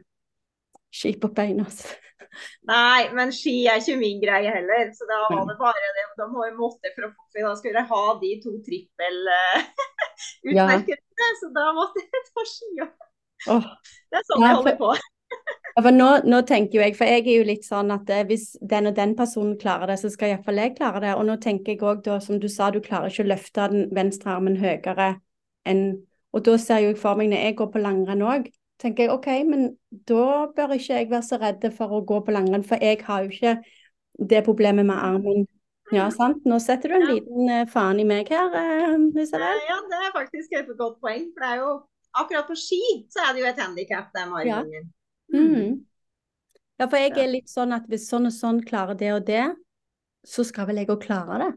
ski 0.93 1.15
på 1.17 1.27
beina. 1.33 1.65
altså. 1.65 1.87
Nei, 2.69 3.09
men 3.17 3.31
ski 3.33 3.53
er 3.69 3.79
ikke 3.81 3.95
min 3.97 4.19
greie 4.21 4.51
heller. 4.53 4.91
Så 4.93 5.05
da 5.09 5.17
var 5.25 5.47
det 5.49 5.55
bare 5.61 5.89
det. 5.97 6.05
Da 6.19 6.27
må 6.29 6.45
jeg 6.45 6.53
måtte 6.57 6.91
for, 6.95 7.07
å- 7.09 7.47
da 7.47 7.55
skulle 7.57 7.81
jeg 7.81 7.89
ha 7.89 8.03
de 8.21 8.31
to 8.45 8.53
trippel 8.67 9.17
uh, 9.33 9.65
Ja. 10.57 10.67
Så 11.41 11.49
da 11.55 11.65
måtte 11.77 12.03
jeg 12.05 12.23
ta 12.29 12.45
ski. 12.49 12.71
og 12.85 12.93
Oh. 13.43 13.59
Det 14.07 14.21
er 14.21 14.23
sånn 14.23 14.39
Ja, 14.39 14.53
jeg 14.53 14.55
holder 14.61 14.75
på. 14.79 14.89
Ja, 15.75 15.81
for 15.81 15.91
nå, 15.95 16.07
nå 16.29 16.41
tenker 16.45 16.77
jo 16.77 16.81
jeg, 16.83 16.93
for 16.95 17.09
jeg 17.09 17.23
er 17.25 17.37
jo 17.39 17.45
litt 17.47 17.63
sånn 17.65 17.89
at 17.95 18.09
eh, 18.13 18.23
hvis 18.29 18.51
den 18.61 18.91
og 18.91 18.95
den 18.95 19.15
personen 19.17 19.55
klarer 19.57 19.89
det, 19.89 19.95
så 20.03 20.11
skal 20.13 20.29
iallfall 20.29 20.59
jeg 20.61 20.75
klare 20.77 21.01
det. 21.01 21.13
Og 21.17 21.25
nå 21.25 21.37
tenker 21.41 21.73
jeg 21.73 21.81
òg 21.81 22.03
da, 22.05 22.19
som 22.21 22.37
du 22.39 22.45
sa, 22.51 22.67
du 22.69 22.77
klarer 22.83 23.09
ikke 23.09 23.25
å 23.25 23.31
løfte 23.31 23.65
den 23.71 23.87
venstre 23.97 24.35
armen 24.35 24.59
høyere 24.61 25.15
enn 25.65 25.85
Og 26.33 26.41
da 26.45 26.57
ser 26.57 26.79
jeg 26.81 26.95
jo 26.95 26.99
for 27.01 27.17
meg 27.17 27.29
når 27.29 27.41
jeg 27.45 27.55
går 27.59 27.67
på 27.73 27.81
langrenn 27.81 28.21
òg, 28.25 28.47
tenker 28.81 29.03
jeg 29.05 29.11
OK, 29.13 29.27
men 29.45 29.67
da 30.09 30.47
bør 30.57 30.71
ikke 30.73 30.95
jeg 30.97 31.09
være 31.11 31.25
så 31.27 31.37
redd 31.37 31.67
for 31.75 31.93
å 31.93 31.99
gå 32.09 32.17
på 32.25 32.33
langrenn, 32.33 32.63
for 32.65 32.81
jeg 32.81 33.03
har 33.05 33.21
jo 33.21 33.29
ikke 33.29 33.51
det 34.17 34.41
problemet 34.45 34.85
med 34.89 34.97
armen. 34.97 35.45
Ja, 35.93 36.07
sant? 36.09 36.41
Nå 36.49 36.57
setter 36.63 36.89
du 36.89 36.95
en 36.95 37.05
Ja. 37.05 37.13
liten 37.13 37.49
eh, 37.53 37.67
faen 37.69 37.99
i 38.01 38.07
meg 38.09 38.29
her, 38.33 38.49
eh, 38.49 38.97
Isabel. 39.21 39.61
Ja, 39.69 39.77
det 39.89 39.99
er 39.99 40.11
faktisk 40.15 40.57
et 40.57 40.73
godt 40.77 40.97
poeng. 41.01 41.29
For 41.35 41.45
det 41.45 41.51
er 41.51 41.61
jo 41.61 41.71
akkurat 42.17 42.49
på 42.49 42.57
ski 42.57 42.81
så 43.13 43.27
er 43.27 43.33
det 43.33 43.43
jo 43.43 43.49
et 43.51 43.61
handikap, 43.61 44.09
det 44.13 44.25
med 44.31 44.47
Ja. 44.47 44.57
armen 44.57 44.71
min. 44.71 44.91
Mm. 45.33 45.81
Ja, 46.79 46.87
for 46.87 46.99
jeg 46.99 47.13
er 47.17 47.29
litt 47.31 47.51
sånn 47.51 47.73
at 47.75 47.85
hvis 47.89 48.07
sånn 48.09 48.29
og 48.29 48.33
sånn 48.35 48.63
klarer 48.65 48.97
det 48.97 49.11
og 49.15 49.27
det, 49.27 49.45
så 50.25 50.45
skal 50.47 50.67
vel 50.69 50.81
jeg 50.81 50.91
òg 50.93 51.03
klare 51.03 51.39
det. 51.41 51.51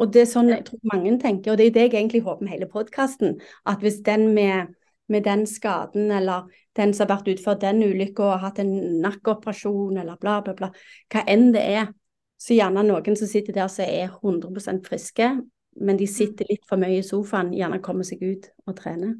Og 0.00 0.12
det 0.14 0.22
er 0.24 0.30
sånn 0.30 0.48
jeg 0.48 0.64
tror 0.64 0.80
mange 0.88 1.12
tenker, 1.20 1.52
og 1.52 1.60
det 1.60 1.68
er 1.68 1.74
det 1.74 1.86
jeg 1.88 1.94
egentlig 1.98 2.22
håper 2.24 2.46
med 2.46 2.54
hele 2.54 2.68
podkasten, 2.70 3.36
at 3.68 3.82
hvis 3.84 4.00
den 4.06 4.30
med, 4.36 4.72
med 5.12 5.26
den 5.26 5.44
skaden, 5.50 6.08
eller 6.14 6.48
den 6.78 6.94
som 6.96 7.04
har 7.04 7.18
vært 7.18 7.32
utført 7.34 7.64
den 7.64 7.82
ulykka 7.84 8.28
og 8.30 8.44
hatt 8.44 8.62
en 8.62 8.72
nakkeoperasjon, 9.04 9.98
eller 10.00 10.20
bla, 10.22 10.38
bla, 10.46 10.54
bla, 10.56 10.70
hva 11.12 11.24
enn 11.28 11.50
det 11.56 11.64
er, 11.66 11.90
så 12.40 12.56
gjerne 12.56 12.86
noen 12.86 13.18
som 13.18 13.28
sitter 13.28 13.56
der 13.56 13.68
som 13.68 13.84
er 13.84 14.08
100% 14.08 14.86
friske, 14.88 15.34
men 15.80 16.00
de 16.00 16.08
sitter 16.08 16.48
litt 16.48 16.64
for 16.68 16.80
mye 16.80 17.02
i 17.02 17.04
sofaen, 17.04 17.52
gjerne 17.52 17.82
kommer 17.84 18.06
seg 18.08 18.22
ut 18.24 18.48
og 18.64 18.78
trener. 18.78 19.18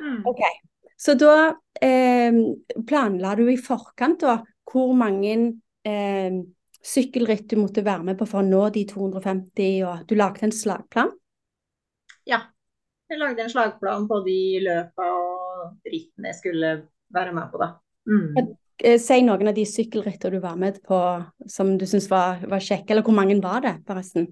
Mm. 0.00 0.24
Ok, 0.26 0.42
så 1.00 1.14
da 1.16 1.34
eh, 1.80 2.34
planla 2.86 3.34
du 3.38 3.46
i 3.48 3.58
forkant 3.60 4.20
da 4.20 4.36
hvor 4.70 4.92
mange 4.96 5.34
eh, 5.88 6.40
sykkelritt 6.80 7.48
du 7.50 7.56
måtte 7.60 7.84
være 7.84 8.04
med 8.10 8.18
på 8.20 8.28
for 8.28 8.42
å 8.42 8.46
nå 8.46 8.66
de 8.74 8.84
250, 8.88 9.82
og 9.88 10.06
du 10.08 10.16
lagde 10.18 10.46
en 10.46 10.54
slagplan? 10.54 11.12
Ja. 12.28 12.44
Jeg 13.10 13.18
lagde 13.18 13.42
en 13.42 13.50
slagplan 13.50 14.04
på 14.06 14.20
de 14.22 14.40
løpa 14.62 15.06
og 15.16 15.88
rittene 15.88 16.30
jeg 16.30 16.38
skulle 16.38 16.74
være 17.10 17.32
med 17.34 17.48
på, 17.50 17.58
da. 17.58 17.72
Mm. 18.06 18.52
Eh, 18.84 19.00
si 19.02 19.18
noen 19.26 19.50
av 19.50 19.56
de 19.56 19.64
sykkelrittene 19.66 20.36
du 20.36 20.44
var 20.44 20.60
med 20.60 20.78
på 20.86 20.98
som 21.50 21.72
du 21.80 21.88
syns 21.90 22.06
var, 22.12 22.44
var 22.48 22.62
kjekke, 22.62 22.92
eller 22.92 23.04
hvor 23.06 23.16
mange 23.16 23.40
var 23.42 23.64
det 23.64 23.74
forresten? 23.88 24.28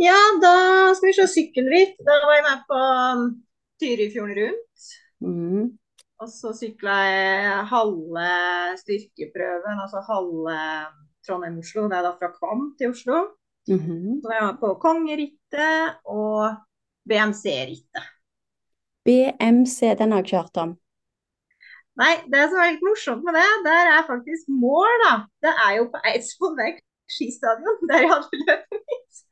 Ja, 0.00 0.18
da 0.40 0.52
skal 0.96 1.10
vi 1.10 1.16
se 1.16 1.26
sykkelritt. 1.28 1.98
Da 2.04 2.18
var 2.24 2.38
jeg 2.38 2.44
med 2.46 2.60
på 2.68 2.80
um, 2.80 3.24
Tyrifjorden 3.80 4.36
rundt. 4.38 4.90
Mm. 5.20 5.64
Og 6.20 6.28
så 6.28 6.50
sykla 6.52 6.96
jeg 7.08 7.68
halve 7.70 8.30
styrkeprøven, 8.82 9.78
altså 9.80 10.02
halve 10.04 10.56
Trondheim-Oslo. 11.24 11.86
Det 11.88 11.96
er 11.96 12.04
da 12.04 12.10
fra 12.18 12.28
Kvam 12.34 12.66
til 12.76 12.92
Oslo. 12.92 13.20
Mhm. 13.70 14.20
Så 14.20 14.34
jeg 14.34 14.42
var 14.44 14.56
på 14.60 14.74
Kongerittet 14.82 15.96
og 16.04 16.56
BMC-rittet. 17.08 18.10
BMC, 19.04 19.94
den 19.96 20.12
har 20.12 20.20
jeg 20.20 20.26
ikke 20.26 20.42
hørt 20.42 20.60
om. 20.60 20.76
Nei, 22.00 22.12
det 22.32 22.44
som 22.50 22.60
er 22.60 22.74
litt 22.74 22.84
morsomt 22.84 23.24
med 23.24 23.36
det, 23.36 23.48
der 23.64 23.90
er 23.94 24.04
faktisk 24.08 24.52
mål, 24.52 24.92
da. 25.06 25.14
Det 25.44 25.54
er 25.66 25.72
jo 25.78 25.88
på 25.92 26.00
Eidsvoll 26.12 26.54
Verk 26.60 26.84
skistadion, 27.10 27.80
der 27.88 28.04
jeg 28.04 28.12
hadde 28.12 28.42
løpet 28.44 28.84
mitt. 28.92 29.24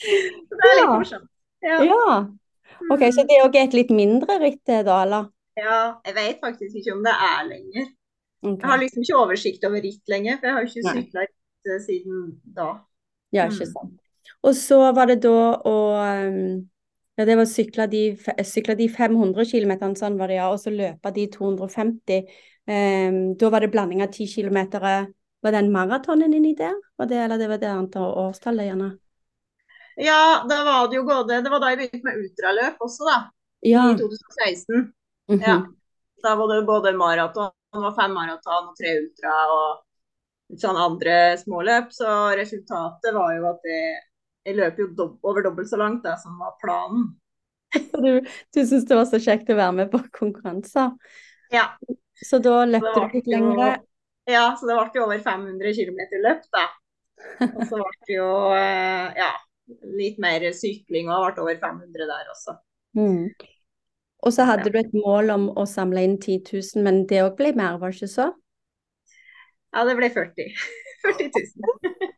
Så 0.00 0.56
det 0.56 0.72
er 0.72 0.80
litt 0.80 0.90
morsomt. 0.90 1.30
Ja. 1.64 1.78
Ja, 1.84 2.16
ok, 2.92 3.06
så 3.14 3.24
det 3.28 3.38
er 3.38 3.46
òg 3.46 3.56
et 3.56 3.76
litt 3.76 3.92
mindre 3.94 4.40
ritt 4.42 4.60
da, 4.68 4.98
eller? 5.04 5.30
Ja, 5.58 5.78
jeg 6.06 6.14
vet 6.16 6.40
faktisk 6.42 6.80
ikke 6.80 6.94
om 6.96 7.04
det 7.04 7.14
er 7.14 7.46
lenger. 7.48 7.90
Okay. 8.44 8.60
Jeg 8.60 8.70
har 8.70 8.80
liksom 8.82 9.04
ikke 9.04 9.20
oversikt 9.20 9.64
over 9.64 9.80
ritt 9.80 10.12
lenger, 10.12 10.38
for 10.38 10.46
jeg 10.46 10.54
har 10.54 10.64
jo 10.64 10.70
ikke 10.70 10.94
sykla 10.96 11.24
ritt 11.24 11.70
eh, 11.70 11.80
siden 11.86 12.24
da. 12.56 12.68
Ja, 13.34 13.46
ikke 13.48 13.68
sant. 13.70 14.00
Og 14.44 14.56
så 14.56 14.78
var 14.96 15.08
det 15.08 15.22
da 15.24 15.38
å 15.64 15.76
um, 15.96 16.62
Ja, 17.14 17.24
det 17.28 17.36
var 17.38 17.46
sykle 17.46 17.84
de, 17.86 18.02
sykle 18.42 18.74
de 18.74 18.88
500 18.90 19.46
km, 19.46 19.72
sånn 19.94 20.16
var 20.18 20.32
det, 20.32 20.40
ja, 20.40 20.48
og 20.50 20.58
så 20.58 20.72
løpe 20.74 21.12
de 21.14 21.28
250. 21.30 22.32
Um, 22.66 23.18
da 23.38 23.50
var 23.54 23.62
det 23.62 23.70
blanding 23.70 24.02
av 24.02 24.10
10 24.10 24.32
km. 24.34 24.58
Var 25.44 25.54
den 25.54 25.70
maratonen 25.70 26.34
inni 26.34 26.56
der? 26.58 26.74
Var 26.98 27.06
det, 27.06 27.20
eller 27.22 27.38
det 27.38 27.48
var 27.52 27.62
det 27.62 27.70
antall 27.70 28.10
årstallet, 28.24 28.66
gjerne? 28.66 28.90
Ja, 30.02 30.42
da 30.50 30.58
var 30.66 30.88
det 30.90 30.98
jo 30.98 31.04
både 31.06 31.38
Det 31.44 31.52
var 31.52 31.62
da 31.62 31.70
jeg 31.70 31.84
begynte 31.84 32.08
med 32.08 32.18
ultraløp 32.24 32.82
også, 32.82 33.06
da. 33.06 33.18
Ja. 33.62 33.86
I 33.92 33.98
2016. 34.00 34.88
mhm. 35.30 35.40
Ja. 35.40 35.56
Da 36.24 36.34
var 36.40 36.54
det 36.54 36.62
både 36.66 36.94
maraton, 36.96 37.52
det 37.72 37.82
var 37.82 37.96
fem 37.96 38.14
maraton 38.16 38.70
og 38.70 38.76
tre 38.78 38.94
ultra 39.00 39.32
og 39.52 39.82
litt 40.52 40.62
sånn 40.62 40.78
andre 40.80 41.16
småløp. 41.40 41.90
Så 41.92 42.08
resultatet 42.38 43.16
var 43.16 43.34
jo 43.36 43.48
at 43.50 43.68
jeg, 43.68 43.98
jeg 44.48 44.58
løp 44.60 44.80
jo 44.80 44.88
dob 44.96 45.26
over 45.26 45.44
dobbelt 45.44 45.68
så 45.68 45.80
langt 45.80 46.04
da, 46.06 46.16
som 46.20 46.38
var 46.40 46.56
planen. 46.62 47.12
Du, 48.04 48.20
du 48.22 48.60
syntes 48.60 48.84
det 48.86 48.94
var 48.94 49.08
så 49.10 49.18
kjekt 49.18 49.48
å 49.50 49.56
være 49.58 49.74
med 49.74 49.88
på 49.90 49.98
konkurranser. 50.14 50.92
Ja, 51.50 51.72
Så 52.22 52.38
da 52.38 52.60
løpte 52.68 53.00
du 53.02 53.16
litt 53.18 53.26
lenger 53.32 53.58
lengre. 53.58 53.72
ja, 54.30 54.44
så 54.56 54.68
det 54.68 54.76
ble 54.78 55.00
jo 55.00 55.06
over 55.08 55.24
500 55.24 55.74
km 55.74 55.98
løp, 56.22 56.44
da. 56.54 56.68
Og 57.50 57.64
så 57.66 57.80
ble 57.80 57.90
det 58.06 58.14
jo 58.14 58.28
eh, 58.54 59.08
ja, 59.18 59.32
litt 59.98 60.20
mer 60.22 60.46
sykling 60.54 61.10
og 61.10 61.26
ble 61.34 61.44
over 61.44 61.58
500 61.66 62.08
der 62.14 62.30
også. 62.36 62.56
Mm. 62.94 63.32
Og 64.24 64.32
så 64.32 64.46
hadde 64.48 64.70
du 64.72 64.78
et 64.80 64.94
mål 64.96 65.32
om 65.34 65.46
å 65.52 65.66
samle 65.68 66.04
inn 66.06 66.16
10 66.16 66.40
000, 66.48 66.84
men 66.86 67.02
det 67.10 67.20
òg 67.24 67.36
ble 67.38 67.52
mer, 67.58 67.76
var 67.80 67.92
det 67.92 68.00
ikke 68.00 68.14
så? 68.14 68.30
Ja, 69.74 69.84
det 69.84 69.96
ble 69.98 70.08
40. 70.14 70.48
40 71.04 71.30
000. 71.34 72.12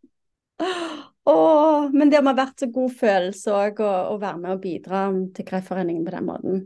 Åh, 1.27 1.90
men 1.92 2.12
det 2.12 2.23
må 2.23 2.31
ha 2.31 2.38
vært 2.38 2.62
så 2.62 2.69
god 2.73 2.95
følelse 3.01 3.53
òg 3.59 3.83
å, 3.83 3.92
å 4.14 4.16
være 4.23 4.38
med 4.45 4.55
og 4.55 4.62
bidra 4.62 5.03
til 5.35 5.49
Kreftforeningen 5.49 6.07
på 6.07 6.14
den 6.14 6.29
måten. 6.29 6.64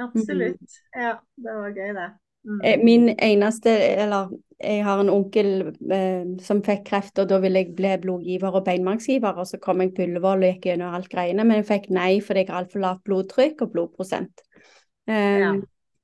Absolutt. 0.00 0.80
Ja, 0.96 1.18
det 1.36 1.56
var 1.58 1.74
gøy, 1.76 1.92
det. 1.98 2.08
Mm. 2.48 2.60
Eh, 2.64 2.84
Min 2.84 3.10
eneste, 3.20 3.74
eller 4.00 4.30
jeg 4.60 4.84
har 4.86 5.02
en 5.02 5.12
onkel 5.12 5.50
eh, 5.92 6.24
som 6.40 6.62
fikk 6.64 6.86
kreft, 6.88 7.20
og 7.20 7.28
da 7.28 7.40
ville 7.42 7.60
jeg 7.60 7.74
bli 7.76 7.92
blodgiver 8.00 8.56
og 8.56 8.64
beinmargsgiver, 8.64 9.36
og 9.36 9.48
så 9.50 9.60
kom 9.60 9.84
jeg 9.84 9.92
på 9.96 10.06
Ullevål 10.06 10.46
og 10.46 10.54
gikk 10.54 10.70
gjennom 10.70 10.96
alt 10.96 11.10
greiene, 11.12 11.44
men 11.44 11.60
jeg 11.60 11.68
fikk 11.68 11.90
nei 11.92 12.12
fordi 12.24 12.46
jeg 12.46 12.52
har 12.52 12.62
altfor 12.62 12.84
lavt 12.86 13.04
blodtrykk 13.08 13.66
og 13.66 13.74
blodprosent. 13.74 14.44
Ja. 15.10 15.54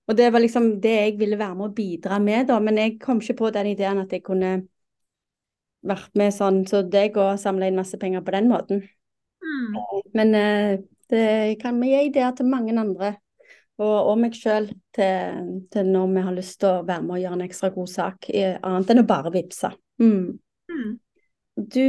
Og 0.06 0.14
det 0.18 0.28
var 0.30 0.42
liksom 0.42 0.68
det 0.82 0.94
jeg 0.94 1.14
ville 1.18 1.38
være 1.38 1.56
med 1.58 1.66
å 1.66 1.74
bidra 1.74 2.18
med, 2.22 2.46
da, 2.46 2.60
men 2.62 2.78
jeg 2.78 2.96
kom 3.02 3.18
ikke 3.22 3.40
på 3.40 3.50
den 3.54 3.72
ideen 3.72 3.98
at 3.98 4.12
jeg 4.14 4.22
kunne 4.26 4.52
vært 5.86 6.12
med 6.18 6.34
sånn, 6.34 6.62
så 6.66 6.82
deg 6.86 7.18
og 7.18 7.40
samla 7.42 7.68
inn 7.68 7.78
masse 7.78 7.98
penger 7.98 8.22
på 8.26 8.34
den 8.34 8.50
måten. 8.50 8.84
Mm. 9.42 9.78
Men 10.14 10.34
eh, 10.38 10.72
det 11.10 11.56
kan 11.62 11.78
vi 11.82 11.92
gi 11.92 12.04
ideer 12.08 12.34
til 12.38 12.50
mange 12.50 12.74
andre, 12.78 13.16
og, 13.82 13.96
og 14.12 14.14
meg 14.22 14.38
sjøl, 14.38 14.70
til, 14.96 15.50
til 15.74 15.90
når 15.90 16.14
vi 16.14 16.24
har 16.28 16.38
lyst 16.38 16.60
til 16.62 16.70
å 16.70 16.86
være 16.86 17.04
med 17.04 17.16
og 17.18 17.22
gjøre 17.24 17.38
en 17.40 17.46
ekstra 17.48 17.72
god 17.74 17.92
sak, 17.92 18.30
i, 18.30 18.46
annet 18.54 18.94
enn 18.94 19.02
å 19.02 19.08
bare 19.10 19.34
vippse. 19.34 19.72
Mm. 20.02 20.38
Mm. 20.70 20.96
Du 21.56 21.82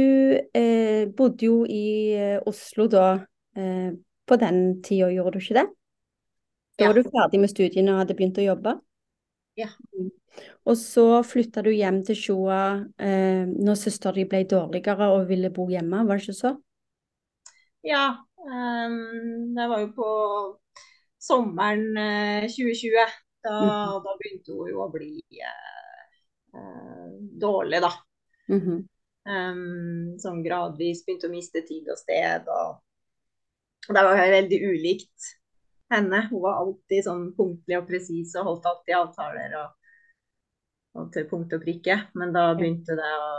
eh, 0.58 1.06
bodde 1.16 1.46
jo 1.46 1.62
i 1.68 1.86
eh, 2.18 2.38
Oslo 2.48 2.90
da, 2.90 3.08
eh, 3.56 3.90
på 4.28 4.42
den 4.42 4.62
tida, 4.84 5.10
gjorde 5.14 5.38
du 5.38 5.42
ikke 5.44 5.62
det? 5.62 5.68
Da 6.78 6.84
Ja. 6.84 6.92
var 6.92 6.94
du 6.94 7.10
ferdig 7.10 7.40
med 7.42 7.50
studiene 7.50 7.92
og 7.92 7.98
hadde 8.04 8.14
begynt 8.14 8.38
å 8.38 8.46
jobbe? 8.46 8.78
Ja. 9.58 9.68
Mm. 9.92 10.12
Og 10.70 10.76
så 10.78 11.24
flytta 11.26 11.64
du 11.66 11.72
hjem 11.74 12.04
til 12.06 12.14
Sjoa 12.14 12.62
eh, 13.02 13.44
når 13.48 13.74
søstera 13.80 14.14
di 14.14 14.24
ble 14.30 14.44
dårligere 14.46 15.10
og 15.10 15.26
ville 15.28 15.50
bo 15.50 15.66
hjemme, 15.66 16.06
var 16.06 16.20
det 16.20 16.28
ikke 16.28 16.38
så? 16.38 16.54
Ja, 17.82 18.18
Um, 18.38 19.54
det 19.54 19.66
var 19.68 19.80
jo 19.82 19.88
på 19.92 20.10
sommeren 21.18 21.96
eh, 21.96 22.46
2020. 22.48 22.92
Da, 23.44 23.54
mm. 23.54 24.04
da 24.04 24.14
begynte 24.18 24.54
hun 24.56 24.70
jo 24.72 24.82
å 24.84 24.90
bli 24.92 25.18
eh, 25.42 26.04
eh, 26.54 27.08
dårlig, 27.40 27.82
da. 27.82 27.92
Mm 28.48 28.60
-hmm. 28.60 28.78
um, 29.28 30.18
sånn 30.18 30.42
gradvis 30.42 31.04
begynte 31.04 31.28
å 31.28 31.34
miste 31.34 31.62
tid 31.66 31.90
og 31.92 31.98
sted. 31.98 32.48
Og, 32.48 32.78
og 33.88 33.94
det 33.94 34.04
var 34.06 34.22
veldig 34.38 34.60
ulikt 34.72 35.34
henne. 35.92 36.22
Hun 36.30 36.42
var 36.44 36.62
alltid 36.62 37.06
sånn 37.06 37.28
punktlig 37.36 37.78
og 37.80 37.86
presis 37.88 38.34
og 38.38 38.48
holdt 38.50 38.70
alltid 38.70 38.96
avtaler 38.98 39.58
og, 39.60 39.92
og 40.98 41.12
til 41.14 41.28
punkt 41.30 41.54
og 41.56 41.62
prikke. 41.64 42.00
Men 42.18 42.34
da 42.36 42.50
begynte 42.58 42.96
det 42.98 43.12
å, 43.18 43.30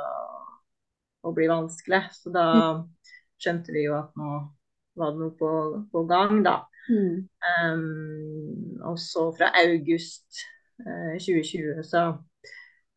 å 1.30 1.36
bli 1.36 1.50
vanskelig. 1.52 2.06
Så 2.16 2.34
da 2.34 2.48
skjønte 3.40 3.76
vi 3.76 3.86
jo 3.88 3.98
at 4.00 4.16
nå 4.20 4.40
var 5.00 5.14
det 5.14 5.22
noe 5.22 5.36
på, 5.40 5.52
på 5.92 6.04
gang, 6.10 6.42
da. 6.44 6.58
Mm. 6.90 7.28
Um, 7.64 8.80
og 8.90 8.98
så 9.00 9.30
fra 9.38 9.52
august 9.62 10.42
uh, 10.82 11.16
2020 11.22 11.84
så 11.88 12.08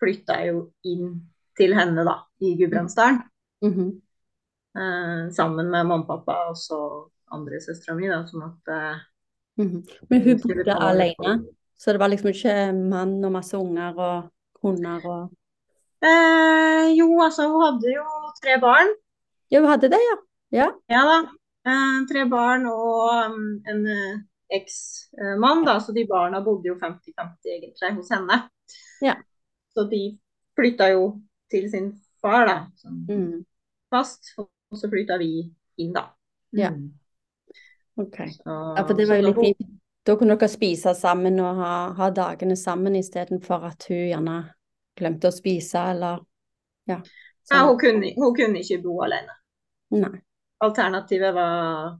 flytta 0.02 0.38
jeg 0.40 0.54
jo 0.54 0.62
inn 0.88 1.12
til 1.58 1.76
henne 1.76 2.04
da, 2.08 2.16
i 2.42 2.56
Gudbrandsdalen. 2.58 3.22
Mm 3.62 3.72
-hmm. 3.72 3.90
uh, 4.78 5.30
sammen 5.30 5.70
med 5.70 5.86
mamma 5.86 6.02
og 6.02 6.06
pappa 6.08 6.48
og 6.50 6.56
så 6.56 7.08
andre 7.30 7.60
søstera 7.60 7.94
mi, 7.94 8.08
da, 8.08 8.26
som 8.26 8.42
at 8.42 8.74
Mhm. 9.58 9.82
Men 10.10 10.22
hun 10.22 10.40
bodde 10.40 10.74
alene, 10.80 11.44
Så 11.76 11.92
det 11.92 11.98
var 12.00 12.08
liksom 12.08 12.28
ikke 12.30 12.72
mann 12.72 13.24
og 13.24 13.32
masse 13.32 13.56
unger 13.58 13.98
og 13.98 14.30
hunder 14.62 15.06
og 15.06 15.30
Eh, 16.02 16.88
jo, 16.98 17.06
altså, 17.22 17.46
hun 17.46 17.62
hadde 17.62 17.92
jo 17.94 18.04
tre 18.42 18.56
barn. 18.60 18.88
Ja, 19.50 19.60
hun 19.60 19.68
hadde 19.70 19.88
det, 19.92 20.00
ja. 20.02 20.16
Ja. 20.50 20.66
Ja 20.90 21.02
da. 21.06 21.18
Eh, 21.64 22.00
tre 22.10 22.24
barn 22.30 22.66
og 22.66 23.30
um, 23.30 23.62
en 23.70 23.86
eh, 23.86 24.16
eksmann, 24.50 25.62
da. 25.64 25.76
Så 25.78 25.94
de 25.94 26.02
barna 26.10 26.40
bodde 26.42 26.66
jo 26.72 26.74
50-50 26.74 27.54
egentlig 27.54 27.92
hos 27.94 28.10
henne. 28.10 28.40
Ja. 29.00 29.14
Så 29.74 29.84
de 29.90 30.18
flytta 30.58 30.90
jo 30.90 31.20
til 31.50 31.70
sin 31.70 31.92
far, 32.20 32.46
da, 32.46 32.56
sånn 32.82 33.06
Mm. 33.08 33.44
fast. 33.90 34.34
Og 34.38 34.48
så 34.74 34.90
flytta 34.90 35.18
vi 35.18 35.52
inn, 35.78 35.92
da. 35.92 36.08
Ja. 36.52 36.70
Mm. 36.70 36.90
OK. 37.96 38.16
Så, 38.16 38.74
Ja, 38.76 38.84
for 38.86 38.94
det 38.94 39.08
var 39.08 39.16
jo 39.20 39.26
litt 39.28 39.40
fint. 39.40 39.70
Da 40.04 40.16
kunne 40.16 40.34
dere 40.36 40.48
spise 40.48 40.94
sammen 40.98 41.38
og 41.40 41.56
ha, 41.56 41.72
ha 41.92 42.10
dagene 42.10 42.56
sammen 42.56 42.96
istedenfor 42.98 43.64
at 43.68 43.84
hun 43.88 43.96
gjerne 44.08 44.36
glemte 44.98 45.28
å 45.28 45.32
spise, 45.32 45.78
eller 45.92 46.18
Ja. 46.88 46.96
Ja, 46.96 47.02
sånn. 47.58 47.68
hun 47.68 47.78
kunne, 47.78 48.14
hun 48.16 48.34
kunne 48.34 48.58
ikke 48.62 48.82
bo 48.82 49.00
alene. 49.02 49.30
Nei. 49.90 50.20
Alternativet 50.62 51.34
var 51.34 51.98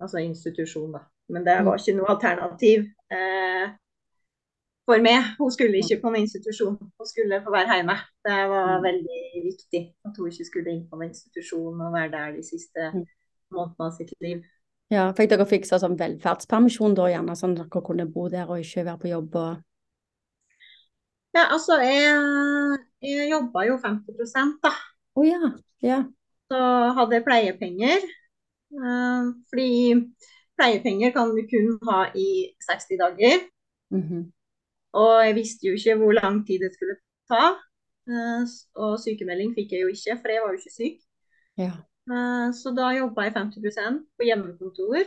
altså 0.00 0.18
institusjon, 0.22 0.92
da. 0.92 1.00
Men 1.28 1.44
det 1.44 1.58
Mm. 1.60 1.64
var 1.66 1.76
ikke 1.78 1.96
noe 1.96 2.06
alternativ 2.08 2.86
eh, 3.10 3.68
for 4.86 4.98
meg. 5.00 5.22
Hun 5.38 5.50
skulle 5.50 5.78
ikke 5.78 6.00
på 6.00 6.08
en 6.08 6.16
institusjon, 6.22 6.78
hun 6.78 7.06
skulle 7.06 7.42
få 7.44 7.50
være 7.52 7.74
hjemme. 7.76 7.96
Det 8.24 8.48
var 8.48 8.78
Mm. 8.78 8.82
veldig 8.82 9.44
viktig 9.44 9.94
at 10.04 10.16
hun 10.16 10.30
ikke 10.30 10.44
skulle 10.44 10.70
inn 10.70 10.88
på 10.88 10.96
en 11.02 11.08
institusjon 11.10 11.80
og 11.80 11.92
være 11.92 12.10
der 12.10 12.32
de 12.36 12.42
siste 12.42 12.90
Mm. 12.94 13.06
månedene 13.52 13.86
av 13.86 13.92
sitt 13.92 14.12
liv. 14.20 14.42
Ja, 14.88 15.10
fikk 15.12 15.34
dere 15.34 15.44
fiksa 15.48 15.76
sånn 15.82 15.98
velferdspermisjon 16.00 16.94
da, 16.96 17.08
gjerne 17.12 17.34
sånn 17.36 17.56
at 17.58 17.66
dere 17.66 17.82
kunne 17.84 18.06
bo 18.08 18.28
der 18.32 18.48
og 18.48 18.62
ikke 18.62 18.86
være 18.86 19.02
på 19.02 19.10
jobb 19.10 19.34
og 19.36 19.64
Ja, 21.36 21.44
altså, 21.52 21.76
jeg, 21.84 22.78
jeg 23.04 23.28
jobba 23.30 23.66
jo 23.68 23.76
50 23.82 24.54
da. 24.64 24.72
Å 25.14 25.24
ja. 25.26 25.50
Ja. 25.84 25.98
Så 26.48 26.62
hadde 26.96 27.18
jeg 27.18 27.24
pleiepenger. 27.26 28.06
Eh, 28.72 29.28
fordi 29.52 29.68
pleiepenger 30.58 31.12
kan 31.14 31.34
du 31.36 31.42
kun 31.50 31.76
ha 31.90 32.06
i 32.16 32.26
60 32.64 32.98
dager. 33.04 33.44
Mhm. 33.94 34.24
Og 34.98 35.12
jeg 35.26 35.36
visste 35.36 35.68
jo 35.68 35.76
ikke 35.76 35.98
hvor 36.00 36.16
lang 36.16 36.40
tid 36.48 36.64
det 36.64 36.72
skulle 36.74 36.96
ta. 37.28 37.52
Eh, 38.08 38.48
Og 38.80 38.96
sykemelding 39.04 39.52
fikk 39.54 39.76
jeg 39.76 39.84
jo 39.84 39.92
ikke, 39.92 40.16
for 40.22 40.32
jeg 40.32 40.42
var 40.42 40.54
jo 40.56 40.60
ikke 40.62 40.76
syk. 40.78 40.98
Ja. 41.60 41.72
Eh, 42.08 42.52
Så 42.56 42.72
da 42.76 42.90
jobba 42.96 43.26
jeg 43.26 43.34
50% 43.36 44.04
på 44.16 44.26
hjemmekontor. 44.28 45.04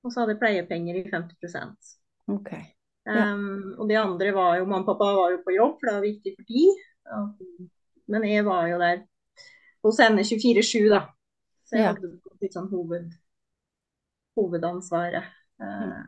Og 0.00 0.12
så 0.12 0.22
hadde 0.22 0.34
jeg 0.34 0.40
pleiepenger 0.40 0.96
i 1.00 1.06
50 1.10 1.98
OK. 2.30 2.52
Ja. 3.06 3.32
um, 3.34 3.74
Og 3.78 3.88
de 3.88 3.96
andre 3.98 4.32
var 4.36 4.58
jo 4.58 4.66
Mamma 4.68 4.84
og 4.84 4.88
pappa 4.92 5.08
var 5.16 5.32
jo 5.34 5.40
på 5.44 5.54
jobb, 5.56 5.78
for 5.80 5.88
det 5.88 5.94
var 5.96 6.06
viktig 6.06 6.34
for 6.36 6.48
de. 6.48 6.64
Men 8.10 8.26
jeg 8.28 8.44
var 8.46 8.68
jo 8.70 8.78
der 8.80 9.02
hos 9.84 10.00
henne 10.02 10.24
24-7, 10.26 10.88
da. 10.92 11.02
Så 11.64 11.76
jeg 11.76 11.84
Ja. 11.84 11.92
hadde 11.94 12.10
litt 12.42 12.54
sånn 12.56 12.68
hoved, 12.70 13.10
hovedansvaret 14.36 15.24
uh, 15.62 16.00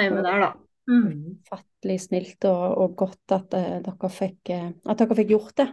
hjemme 0.00 0.22
der, 0.24 0.40
da. 0.46 0.52
Mm. 0.86 1.42
Fattelig 1.50 1.98
snilt 2.06 2.46
og, 2.46 2.64
og 2.78 2.96
godt 2.96 3.34
at 3.34 3.54
uh, 3.58 3.76
dere 3.84 4.10
fikk 4.12 4.52
uh, 4.54 4.70
at 4.86 5.02
dere 5.02 5.18
fikk 5.18 5.34
gjort 5.34 5.56
det. 5.60 5.68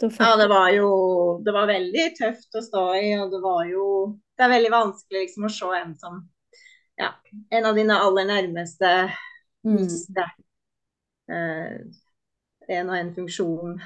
Ja, 0.00 0.36
det 0.36 0.48
var 0.50 0.70
jo 0.74 0.88
Det 1.44 1.52
var 1.54 1.68
veldig 1.70 2.06
tøft 2.18 2.56
å 2.58 2.62
stå 2.64 2.84
i, 2.98 3.10
og 3.22 3.30
det 3.30 3.38
var 3.42 3.66
jo 3.70 3.84
Det 4.36 4.46
er 4.46 4.54
veldig 4.56 4.72
vanskelig 4.72 5.26
liksom 5.26 5.46
å 5.46 5.52
se 5.52 5.68
en 5.78 5.92
som 6.00 6.22
Ja, 6.98 7.12
en 7.50 7.68
av 7.68 7.78
dine 7.78 7.98
aller 8.02 8.26
nærmeste 8.28 8.90
mm, 9.64 9.76
miste 9.76 10.26
eh, 11.32 11.76
en 12.68 12.90
og 12.90 12.98
en 12.98 13.14
funksjon. 13.14 13.80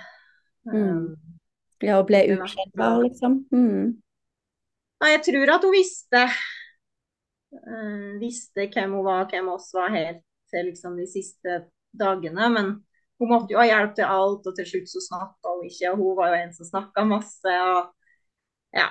Mm. 0.67 0.75
Um, 0.75 1.37
ja, 1.85 1.99
og 2.01 2.09
ble 2.09 2.23
ukjennbar, 2.35 2.99
liksom. 3.05 3.39
Mm. 3.55 3.97
Ja, 5.01 5.11
jeg 5.13 5.23
tror 5.29 5.53
at 5.57 5.67
hun 5.67 5.75
visste 5.75 6.23
uh, 7.55 8.13
visste 8.21 8.69
hvem 8.73 8.97
hun 8.97 9.07
var, 9.07 9.29
hvem 9.31 9.51
oss 9.53 9.71
var, 9.77 9.93
helt 9.95 10.23
til 10.53 10.71
liksom 10.71 10.97
de 10.99 11.07
siste 11.11 11.61
dagene. 11.97 12.51
Men 12.53 12.73
hun 13.21 13.31
måtte 13.31 13.55
jo 13.55 13.59
ha 13.61 13.67
hjelp 13.69 13.95
til 13.97 14.05
alt, 14.13 14.47
og 14.47 14.57
til 14.59 14.67
slutt 14.69 14.91
så 14.93 15.01
snakka 15.01 15.53
hun 15.55 15.69
ikke. 15.69 15.93
Og 15.93 16.01
hun 16.03 16.17
var 16.19 16.33
jo 16.35 16.41
en 16.43 16.53
som 16.57 16.69
snakka 16.69 17.05
masse. 17.09 17.55
og 17.73 17.93
ja. 18.77 18.91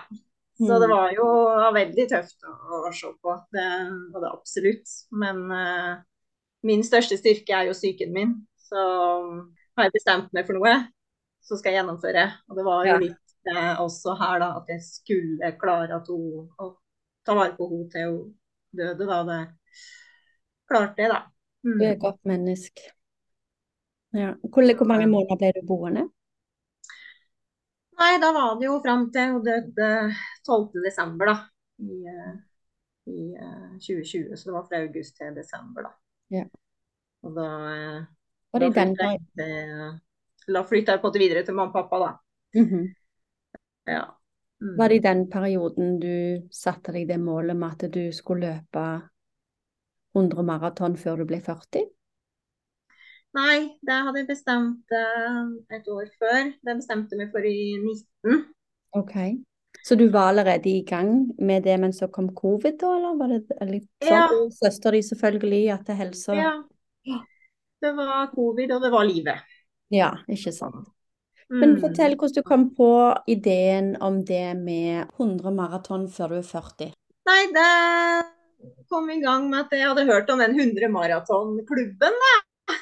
Så 0.57 0.79
det 0.79 0.88
Mm. 0.88 0.95
var 0.95 1.11
jo 1.11 1.25
veldig 1.75 2.05
tøft 2.09 2.45
å, 2.47 2.53
å 2.88 2.91
se 2.95 3.09
på. 3.21 3.33
Det 3.51 3.65
var 4.13 4.21
det 4.23 4.29
absolutt. 4.31 4.93
Men 5.11 5.41
uh, 5.51 5.97
min 6.63 6.83
største 6.88 7.17
styrke 7.19 7.51
er 7.53 7.67
jo 7.67 7.73
psyken 7.75 8.13
min. 8.15 8.31
Så 8.55 8.79
har 9.75 9.83
jeg 9.89 9.93
bestemt 9.97 10.31
meg 10.33 10.47
for 10.47 10.55
noe, 10.57 10.73
så 11.43 11.57
skal 11.59 11.73
jeg 11.73 11.81
gjennomføre. 11.83 12.23
Og 12.49 12.55
det 12.57 12.65
var 12.65 12.85
jo 12.88 12.93
Ja. 12.93 12.97
litt 13.03 13.51
uh, 13.51 13.83
også 13.83 14.15
her, 14.17 14.39
da, 14.39 14.47
at 14.57 14.71
jeg 14.71 14.81
skulle 14.88 15.51
klare 15.59 15.99
at 15.99 16.07
hun, 16.07 16.47
å 16.57 16.71
ta 17.27 17.35
vare 17.35 17.53
på 17.59 17.67
henne 17.69 17.91
til 17.91 18.09
hun 18.15 18.33
døde. 18.79 19.05
Da 19.11 19.21
det 19.27 19.41
klarte 20.71 21.03
jeg, 21.03 21.11
da. 21.11 21.21
Mm. 21.65 21.77
Du 21.77 21.83
er 21.85 21.91
et 21.97 21.99
godt 22.01 22.23
menneske. 22.25 22.94
Ja. 24.15 24.34
Hvor, 24.41 24.63
hvor 24.78 24.88
mange 24.88 25.08
måneder 25.12 25.39
ble 25.39 25.51
du 25.58 25.65
boende? 25.67 26.06
Nei, 27.99 28.15
da 28.19 28.32
var 28.36 28.58
det 28.60 28.67
jo 28.67 28.80
fram 28.84 29.08
til 29.12 29.36
hun 29.36 29.43
døde 29.43 29.89
12. 30.47 30.84
desember, 30.84 31.32
da. 31.32 31.36
I, 31.84 32.01
eh, 32.12 32.34
i 33.12 33.21
eh, 33.36 33.71
2020. 33.80 34.36
Så 34.36 34.49
det 34.49 34.56
var 34.56 34.67
fra 34.67 34.82
august 34.84 35.17
til 35.19 35.36
desember, 35.36 35.88
da. 35.88 35.93
Ja. 36.36 36.43
Og 37.25 37.36
da, 37.36 37.47
eh, 37.71 38.04
Var 38.54 38.63
det 38.63 38.69
da 38.73 38.84
den 38.84 38.95
flytta 38.99 39.47
jeg 39.47 40.54
Da 40.56 40.63
flytta 40.63 40.95
jeg 40.95 41.01
på 41.01 41.08
en 41.08 41.12
måte 41.12 41.23
videre 41.23 41.43
til 41.43 41.58
mamma 41.58 41.71
og 41.71 41.75
pappa, 41.80 41.99
da. 42.06 42.62
Mhm. 42.62 42.86
Ja. 43.86 44.06
Mm. 44.62 44.78
Var 44.78 44.89
det 44.89 44.95
i 44.95 45.04
den 45.04 45.25
perioden 45.30 45.99
du 45.99 46.47
satte 46.51 46.93
deg 46.95 47.10
det 47.10 47.19
målet 47.19 47.58
med 47.60 47.75
at 47.75 47.91
du 47.91 48.12
skulle 48.15 48.47
løpe 48.47 48.86
100 50.15 50.43
maraton 50.47 50.95
før 50.97 51.19
du 51.19 51.25
ble 51.28 51.41
40? 51.43 51.84
Nei, 53.36 53.58
det 53.84 53.95
hadde 54.06 54.21
jeg 54.21 54.30
bestemt 54.30 54.93
eh, 54.95 55.41
et 55.76 55.88
år 55.91 56.08
før. 56.21 56.54
Det 56.63 56.78
bestemte 56.78 57.17
meg 57.19 57.34
for 57.34 57.43
i 57.43 57.76
19. 57.82 58.45
Ok. 58.95 59.15
Så 59.86 59.98
du 60.00 60.08
var 60.10 60.32
allerede 60.32 60.71
i 60.71 60.86
gang 60.88 61.28
med 61.38 61.65
det 61.67 61.76
mens 61.82 62.00
så 62.00 62.08
kom 62.12 62.30
covid, 62.34 62.78
da, 62.80 62.93
eller 62.95 63.17
var 63.19 63.34
det 63.34 63.41
litt 63.69 63.89
sånn? 64.02 64.13
Ja. 64.15 64.26
Og 64.32 64.54
Søster 64.56 64.95
di 64.95 65.04
selvfølgelig, 65.06 65.63
at 65.76 65.86
det 65.89 65.98
helsa 66.00 66.38
Ja. 66.39 66.54
Det 67.84 67.91
var 67.93 68.32
covid, 68.34 68.71
og 68.71 68.82
det 68.82 68.89
var 68.93 69.06
livet. 69.06 69.43
Ja, 69.93 70.13
ikke 70.32 70.54
sant. 70.56 70.88
Men 71.50 71.76
Mm. 71.76 71.82
fortell 71.82 72.15
hvordan 72.15 72.34
du 72.34 72.41
kom 72.41 72.69
på 72.74 72.89
ideen 73.28 73.95
om 74.02 74.24
det 74.26 74.56
med 74.58 75.12
100 75.19 75.52
maraton 75.54 76.08
før 76.08 76.30
du 76.30 76.36
er 76.39 76.41
40. 76.41 76.93
Nei, 77.28 77.41
det 77.54 78.86
kom 78.89 79.10
i 79.10 79.19
gang 79.21 79.50
med 79.50 79.60
at 79.60 79.71
jeg 79.78 79.86
hadde 79.88 80.08
hørt 80.08 80.30
om 80.30 80.39
den 80.39 80.56
100 80.58 80.89
maraton-klubben. 80.89 82.17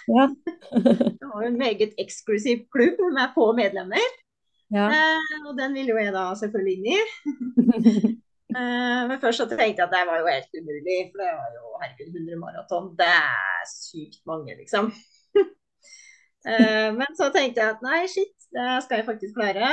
Ja. 0.08 0.28
Det 1.20 1.30
var 1.30 1.46
jo 1.46 1.50
en 1.50 1.62
meget 1.62 1.96
eksklusiv 2.02 2.66
klubb 2.74 3.00
med 3.16 3.34
få 3.36 3.52
medlemmer. 3.58 4.12
Ja. 4.74 4.90
Eh, 4.90 5.48
og 5.48 5.58
den 5.58 5.76
ville 5.78 5.94
jo 5.94 6.02
jeg 6.02 6.14
da 6.16 6.28
selvfølgelig 6.40 6.78
inn 6.80 6.94
i. 6.94 7.00
Eh, 8.54 9.00
men 9.10 9.18
først 9.18 9.40
så 9.42 9.46
tenkte 9.50 9.82
jeg 9.82 9.88
at 9.88 9.94
det 9.96 10.04
var 10.06 10.20
jo 10.20 10.28
helt 10.30 10.58
umulig, 10.60 10.98
for 11.10 11.24
det 11.24 11.30
var 11.40 11.54
jo 11.56 11.72
herregud 11.82 12.18
100 12.20 12.38
maraton. 12.38 12.92
Det 13.00 13.08
er 13.10 13.64
sykt 13.66 14.20
mange, 14.30 14.54
liksom. 14.60 14.92
eh, 16.52 16.90
men 16.94 17.18
så 17.18 17.32
tenkte 17.34 17.64
jeg 17.64 17.74
at 17.74 17.82
nei, 17.82 18.04
shit, 18.12 18.36
det 18.54 18.76
skal 18.86 19.00
jeg 19.00 19.08
faktisk 19.08 19.40
klare. 19.40 19.72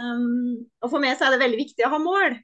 Um, 0.00 0.66
og 0.82 0.90
for 0.90 0.98
meg 1.02 1.14
så 1.14 1.28
er 1.28 1.36
det 1.36 1.44
veldig 1.44 1.60
viktig 1.60 1.86
å 1.86 1.92
ha 1.92 2.00
mål. 2.02 2.38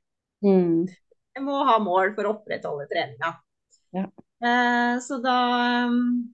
Mm. 0.47 0.87
Jeg 1.35 1.45
må 1.47 1.65
ha 1.67 1.77
mål 1.83 2.15
for 2.15 2.29
å 2.29 2.35
opprettholde 2.37 2.87
treninga. 2.91 3.33
Ja. 3.97 4.07
Uh, 4.41 4.95
så 5.03 5.19
da 5.25 5.39
um, 5.91 6.31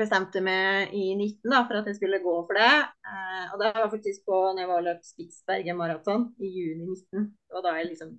bestemte 0.00 0.40
meg 0.44 0.94
i 0.96 1.12
19 1.14 1.52
da, 1.52 1.60
for 1.68 1.80
at 1.80 1.88
jeg 1.90 1.98
skulle 1.98 2.22
gå 2.24 2.34
for 2.48 2.56
det. 2.58 2.72
Eh, 3.06 3.44
og 3.52 3.60
det 3.62 3.70
var 3.76 3.92
faktisk 3.92 4.24
på 4.28 4.40
når 4.48 4.62
jeg 4.64 4.70
var 4.72 4.84
løp 4.86 5.06
Spitsbergen 5.06 5.78
maraton 5.78 6.26
i 6.40 6.50
juni 6.50 6.88
19. 6.88 7.30
Det 7.30 7.56
var 7.58 7.66
da 7.68 7.76
jeg 7.78 7.90
liksom 7.92 8.14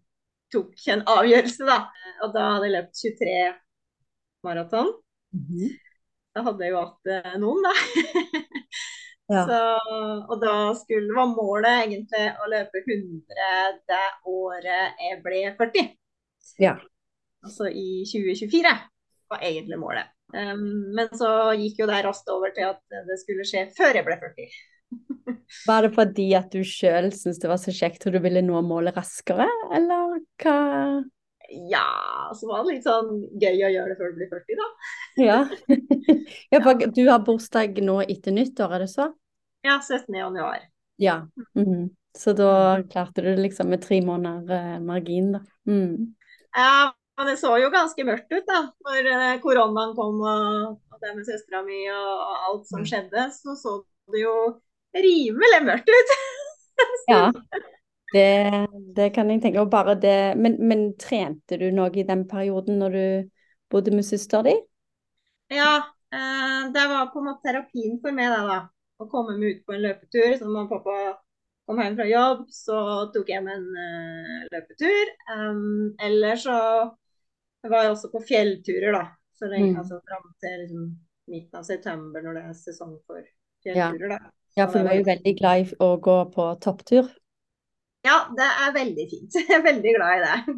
tok 0.52 0.88
en 0.94 1.06
avgjørelse, 1.16 1.68
da. 1.68 1.78
Eh, 1.92 2.18
Og 2.26 2.34
da 2.36 2.48
hadde 2.54 2.70
jeg 2.70 2.76
løpt 2.78 3.04
23 3.04 3.38
maraton. 4.48 4.94
Mhm. 5.38 5.72
Da 6.32 6.46
hadde 6.48 6.64
jeg 6.64 6.72
jo 6.72 6.82
hatt 6.86 7.12
eh, 7.18 7.38
noen, 7.44 7.68
da. 7.68 7.76
Ja. 9.32 9.46
Så, 9.48 9.58
og 10.28 10.42
da 10.42 10.54
skulle, 10.76 11.14
var 11.16 11.30
målet 11.32 11.86
egentlig 11.86 12.24
å 12.44 12.50
løpe 12.52 12.82
100 12.82 13.78
det 13.88 14.08
året 14.28 15.00
jeg 15.06 15.20
ble 15.24 15.44
40. 15.56 15.86
Ja. 16.60 16.74
Altså 17.46 17.70
i 17.72 18.02
2024 18.12 18.74
var 19.32 19.46
egentlig 19.48 19.80
målet. 19.80 20.12
Um, 20.32 20.68
men 20.96 21.10
så 21.18 21.52
gikk 21.60 21.82
jo 21.84 21.88
det 21.90 22.02
raskt 22.06 22.30
over 22.32 22.54
til 22.56 22.70
at 22.70 22.82
det 23.08 23.18
skulle 23.22 23.48
skje 23.48 23.66
før 23.78 24.00
jeg 24.00 24.08
ble 24.08 24.20
40. 24.22 24.60
Var 25.70 25.88
det 25.88 25.94
fordi 25.96 26.28
at 26.40 26.52
du 26.52 26.62
sjøl 26.68 27.10
syntes 27.16 27.40
det 27.42 27.50
var 27.52 27.60
så 27.62 27.74
kjekt 27.76 28.06
og 28.08 28.16
du 28.16 28.22
ville 28.24 28.44
nå 28.44 28.60
målet 28.66 28.96
raskere, 28.98 29.48
eller 29.76 30.20
hva? 30.44 30.60
ja, 31.52 32.32
så 32.36 32.48
var 32.48 32.64
det 32.64 32.76
litt 32.76 32.86
sånn 32.88 33.10
gøy 33.42 33.64
å 33.66 33.72
gjøre 33.74 33.92
det 33.92 33.98
før 34.00 34.12
du 34.12 34.20
blir 34.20 34.30
40, 34.32 34.60
da. 34.60 34.68
Ja. 35.28 35.40
ja 36.54 36.62
for 36.64 36.86
du 36.96 37.02
har 37.10 37.26
bursdag 37.26 37.82
nå 37.84 38.00
etter 38.06 38.36
nyttår, 38.36 38.78
er 38.78 38.86
det 38.86 38.92
så? 38.94 39.10
Ja, 39.66 39.78
17. 39.82 40.16
januar. 40.16 40.64
Ja. 41.02 41.22
Mm. 41.58 41.92
Så 42.18 42.34
da 42.36 42.82
klarte 42.92 43.24
du 43.24 43.30
det 43.32 43.42
liksom 43.42 43.72
med 43.72 43.84
tre 43.84 44.02
måneder 44.04 44.76
eh, 44.76 44.80
margin, 44.84 45.32
da. 45.36 45.44
Mm. 45.70 46.12
Ja, 46.56 46.92
men 47.22 47.30
det 47.30 47.38
så 47.38 47.52
jo 47.62 47.70
ganske 47.70 48.04
mørkt 48.08 48.32
ut 48.34 48.48
da. 48.50 48.64
Når 48.88 49.10
eh, 49.14 49.36
koronaen 49.44 49.92
kom 49.94 50.24
og, 50.26 50.80
det 51.02 51.12
med 51.14 51.26
søstera 51.26 51.62
mi 51.66 51.84
og, 51.94 52.32
alt 52.48 52.66
som 52.70 52.82
skjedde, 52.86 53.28
så 53.36 53.54
så 53.58 53.76
det 54.14 54.24
jo 54.24 54.34
rimelig 54.98 55.62
mørkt 55.70 55.92
ut. 55.94 56.16
Ja, 57.12 57.28
det, 58.14 58.30
det 58.96 59.12
kan 59.14 59.30
jeg 59.30 59.42
tenke. 59.44 59.62
Og 59.62 59.70
bare 59.70 59.94
det 60.02 60.34
men, 60.40 60.56
men 60.66 60.96
trente 60.98 61.60
du 61.62 61.68
noe 61.76 61.92
i 61.94 62.06
den 62.08 62.24
perioden 62.30 62.80
når 62.82 62.96
du 62.96 63.04
bodde 63.70 63.94
med 63.94 64.08
søstera 64.08 64.48
di? 64.48 64.56
Ja, 65.54 65.76
eh, 66.10 66.72
det 66.74 66.86
var 66.90 67.12
på 67.14 67.22
en 67.22 67.28
måte 67.30 67.46
terapien 67.46 68.00
for 68.02 68.18
meg, 68.18 68.34
da. 68.34 68.42
da. 68.50 68.60
Å 68.98 69.10
komme 69.12 69.38
meg 69.38 69.60
ut 69.60 69.68
på 69.68 69.78
en 69.78 69.86
løpetur. 69.86 70.40
Så 70.40 70.50
når 70.50 70.72
pappa 70.74 70.98
kom 71.70 71.84
hjem 71.84 72.00
fra 72.00 72.10
jobb, 72.10 72.42
så 72.50 72.80
tok 73.14 73.30
jeg 73.30 73.46
med 73.46 73.60
en 73.60 73.70
uh, 73.78 74.42
løpetur. 74.56 75.14
Eller 76.08 76.42
så 76.42 76.58
var 77.70 77.86
jeg 77.86 77.94
også 77.94 78.10
på 78.14 78.24
fjellturer, 78.26 78.92
da. 78.96 79.06
Så 79.38 79.50
lenge, 79.50 79.72
mm. 79.74 79.80
altså 79.82 80.02
fram 80.06 80.28
til 80.42 80.60
liksom, 80.64 80.90
midten 81.32 81.62
av 81.62 81.66
september 81.66 82.26
når 82.26 82.38
det 82.38 82.44
er 82.50 82.58
sesong 82.58 82.98
for 83.06 83.24
fjellturer, 83.64 84.10
ja. 84.10 84.18
da. 84.18 84.36
Ja, 84.58 84.68
for 84.68 84.84
du 84.84 84.92
er 84.92 85.00
jo 85.00 85.08
veldig 85.08 85.34
glad 85.40 85.64
i 85.64 85.80
å 85.80 85.94
gå 86.04 86.18
på 86.34 86.46
topptur. 86.64 87.08
Ja, 88.04 88.18
det 88.36 88.48
er 88.66 88.76
veldig 88.76 89.08
fint. 89.14 89.38
Jeg 89.40 89.58
er 89.60 89.66
veldig 89.66 89.96
glad 89.98 90.18
i 90.18 90.22
det. 90.26 90.56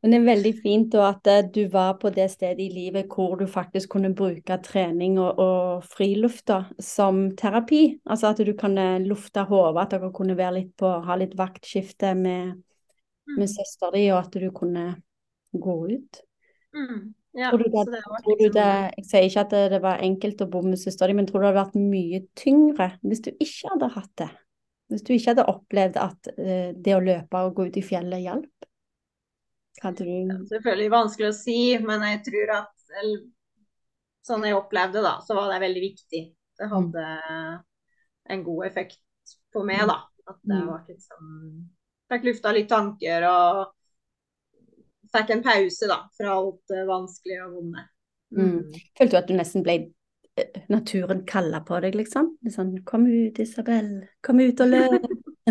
Men 0.00 0.14
det 0.14 0.18
er 0.18 0.28
veldig 0.30 0.52
fint 0.62 0.94
at 0.96 1.28
eh, 1.28 1.42
du 1.52 1.60
var 1.72 1.98
på 2.00 2.08
det 2.14 2.26
stedet 2.32 2.62
i 2.64 2.70
livet 2.72 3.10
hvor 3.12 3.36
du 3.36 3.44
faktisk 3.50 3.92
kunne 3.96 4.14
bruke 4.16 4.56
trening 4.64 5.18
og, 5.20 5.40
og 5.40 5.84
frilufta 5.88 6.62
som 6.80 7.26
terapi. 7.36 7.82
Altså 8.08 8.30
at 8.32 8.40
du 8.44 8.54
kunne 8.58 8.86
lufte 9.04 9.44
hodet, 9.48 9.82
at 9.82 9.94
dere 9.96 10.12
kunne 10.16 10.38
være 10.38 10.56
litt 10.56 10.72
på, 10.80 10.94
ha 11.04 11.18
litt 11.20 11.36
vaktskifte 11.38 12.14
med, 12.16 12.56
med 13.36 13.46
mm. 13.46 13.52
søster 13.52 13.92
di, 13.96 14.06
og 14.14 14.22
at 14.22 14.40
du 14.40 14.48
kunne 14.56 14.86
gå 15.52 15.76
ut. 15.92 16.24
Mm. 16.76 17.14
Ja, 17.32 17.50
tror 17.50 17.58
du 17.58 17.64
det, 17.64 17.84
det 17.92 18.00
tror 18.02 18.36
du 18.38 18.42
liksom 18.42 18.54
det, 18.56 18.70
jeg 18.96 19.06
sier 19.06 19.26
ikke 19.28 19.42
at 19.44 19.52
det, 19.70 19.80
var 19.82 20.02
enkelt 20.02 20.40
å 20.42 20.48
bo 20.50 20.62
med 20.66 20.80
søster 20.82 21.10
di, 21.10 21.14
men 21.14 21.28
tror 21.28 21.40
du 21.40 21.44
det 21.44 21.50
hadde 21.52 21.62
vært 21.62 21.76
mye 21.78 22.22
tyngre 22.38 22.88
hvis 23.06 23.22
du 23.26 23.30
ikke 23.32 23.74
hadde 23.74 23.90
hatt 23.94 24.14
det? 24.18 24.30
Hvis 24.90 25.04
du 25.06 25.12
ikke 25.14 25.30
hadde 25.30 25.46
opplevd 25.52 26.00
at 26.02 26.30
uh, 26.34 26.70
det 26.74 26.96
å 26.96 27.04
løpe 27.04 27.44
og 27.46 27.54
gå 27.54 27.68
ut 27.70 27.78
i 27.78 27.84
fjellet 27.86 28.24
hjalp? 28.24 28.66
Hadde 29.80 30.06
du 30.08 30.10
ja, 30.10 30.38
Selvfølgelig 30.50 30.92
vanskelig 30.92 31.28
å 31.30 31.36
si, 31.38 31.60
men 31.86 32.02
jeg 32.08 32.22
tror 32.26 32.54
at 32.58 33.04
sånn 34.26 34.44
jeg 34.44 34.58
opplevde 34.58 35.02
da, 35.04 35.14
så 35.24 35.36
var 35.38 35.52
det 35.52 35.62
veldig 35.62 35.82
viktig. 35.84 36.24
Det 36.58 36.66
mm. 36.66 36.72
hadde 36.74 37.04
en 38.34 38.42
god 38.46 38.66
effekt 38.66 39.36
på 39.54 39.62
meg, 39.66 39.86
da. 39.88 40.02
At 40.26 40.42
det 40.42 40.58
var 40.58 40.82
mm. 40.82 40.88
liksom 40.90 41.30
Fikk 42.10 42.24
lufta 42.26 42.50
litt 42.50 42.66
tanker 42.70 43.24
og 43.30 43.70
fikk 45.14 45.32
en 45.34 45.42
pause 45.44 45.88
da, 45.90 46.02
fra 46.16 46.36
alt 46.36 46.60
det 46.72 46.84
vanskelige 46.88 47.46
og 47.46 47.56
vonde. 47.58 47.86
Mm. 48.36 48.58
Følte 48.98 49.10
du 49.12 49.18
at 49.20 49.30
du 49.30 49.34
nesten 49.34 49.64
ble 49.66 49.76
eh, 50.38 50.60
naturen 50.70 51.24
kalla 51.28 51.62
på 51.66 51.80
deg, 51.84 51.98
liksom? 51.98 52.34
Sånn, 52.50 52.76
kom 52.88 53.06
ut, 53.10 53.40
Isabel. 53.42 53.92
Kom 54.26 54.42
ut 54.42 54.62
og 54.62 54.70
løp. 54.70 55.08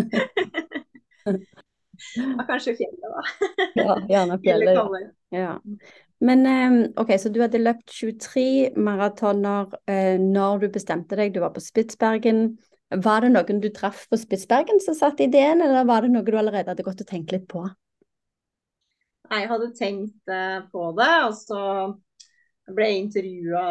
ja, 2.16 2.46
kanskje 2.48 2.76
fjellet, 2.80 3.04
da. 3.04 3.24
ja, 3.82 3.98
gjerne 4.14 4.40
fjellet. 4.44 5.10
Ja. 5.34 5.52
Men 6.20 6.46
ehm, 6.48 6.80
OK, 7.00 7.14
så 7.20 7.32
du 7.32 7.40
hadde 7.40 7.62
løpt 7.62 7.92
23 7.96 8.76
maratoner 8.80 9.70
eh, 9.88 10.16
når 10.20 10.64
du 10.64 10.72
bestemte 10.74 11.16
deg, 11.16 11.32
du 11.32 11.40
var 11.44 11.54
på 11.54 11.64
Spitsbergen. 11.64 12.58
Var 12.90 13.24
det 13.24 13.30
noen 13.36 13.60
du 13.62 13.70
traff 13.72 14.06
på 14.10 14.18
Spitsbergen 14.20 14.80
som 14.84 14.96
satte 14.98 15.24
ideen, 15.24 15.62
eller 15.64 15.86
var 15.88 16.04
det 16.04 16.10
noe 16.12 16.26
du 16.26 16.34
allerede 16.34 16.72
hadde 16.72 16.84
gått 16.84 17.04
og 17.04 17.08
tenkt 17.08 17.32
litt 17.32 17.46
på? 17.48 17.62
Jeg 19.30 19.46
hadde 19.50 19.70
tenkt 19.78 20.32
eh, 20.32 20.58
på 20.72 20.88
det, 20.98 21.10
og 21.28 21.34
så 21.38 21.60
ble 22.74 22.88
jeg 22.88 23.02
intervjua 23.04 23.66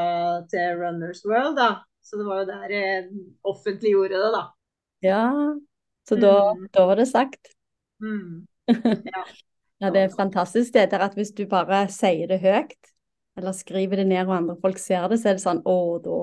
til 0.51 0.79
Runners 0.79 1.23
World, 1.27 1.57
da. 1.59 1.71
Så 2.03 2.19
det 2.19 2.27
var 2.27 2.41
jo 2.41 2.47
der 2.47 2.71
jeg 2.73 3.09
offentliggjorde 3.47 4.21
det, 4.21 4.29
da. 4.33 4.43
Ja, 5.05 5.25
så 6.07 6.17
da, 6.19 6.33
mm. 6.55 6.69
da 6.75 6.85
var 6.89 6.99
det 6.99 7.09
sagt. 7.11 7.53
Mm. 8.03 8.45
Ja. 9.09 9.23
ja, 9.79 9.89
det 9.89 10.01
er 10.01 10.11
fantastisk 10.13 10.73
det 10.75 10.89
der 10.91 11.01
at 11.05 11.15
hvis 11.17 11.31
du 11.33 11.45
bare 11.49 11.85
sier 11.89 12.29
det 12.29 12.41
høyt, 12.43 12.89
eller 13.39 13.55
skriver 13.55 14.01
det 14.01 14.09
ned 14.09 14.27
og 14.27 14.35
andre 14.35 14.55
folk 14.61 14.77
ser 14.81 15.07
det, 15.09 15.17
så 15.21 15.31
er 15.31 15.37
det 15.39 15.43
sånn 15.45 15.61
å, 15.67 15.77
da, 16.03 16.17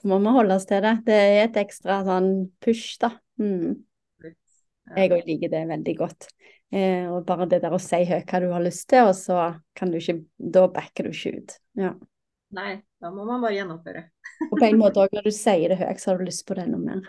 da 0.00 0.08
må 0.10 0.18
vi 0.24 0.32
holde 0.34 0.56
oss 0.56 0.66
til 0.68 0.82
det. 0.82 0.94
Det 1.06 1.18
er 1.18 1.42
et 1.44 1.60
ekstra 1.60 2.00
sånn 2.08 2.30
push, 2.64 2.96
da. 3.02 3.12
Mm. 3.38 3.76
Jeg 4.96 5.12
òg 5.12 5.28
liker 5.28 5.52
det 5.52 5.62
veldig 5.68 5.94
godt. 5.98 6.30
Eh, 6.68 7.06
og 7.08 7.24
bare 7.24 7.46
det 7.48 7.62
der 7.62 7.72
å 7.72 7.80
si 7.80 8.02
høyt 8.04 8.28
hva 8.28 8.40
du 8.44 8.50
har 8.52 8.64
lyst 8.64 8.88
til, 8.92 9.08
og 9.08 9.14
så 9.16 9.38
kan 9.76 9.92
du 9.92 9.96
ikke 9.96 10.18
Da 10.36 10.66
backer 10.72 11.08
du 11.08 11.14
ikke 11.14 11.38
ut. 11.38 11.56
Ja. 11.80 11.94
Nei, 12.56 12.80
da 13.00 13.12
må 13.12 13.24
man 13.28 13.42
bare 13.44 13.56
gjennomføre. 13.56 14.04
og 14.50 14.54
på 14.56 14.66
en 14.66 14.80
måte 14.80 15.04
òg, 15.04 15.16
når 15.16 15.28
du 15.28 15.34
sier 15.34 15.72
det 15.72 15.80
høyt, 15.80 16.00
så 16.00 16.12
har 16.12 16.20
du 16.20 16.28
lyst 16.28 16.44
på 16.48 16.56
det 16.56 16.66
enda 16.66 16.80
mer. 16.80 17.08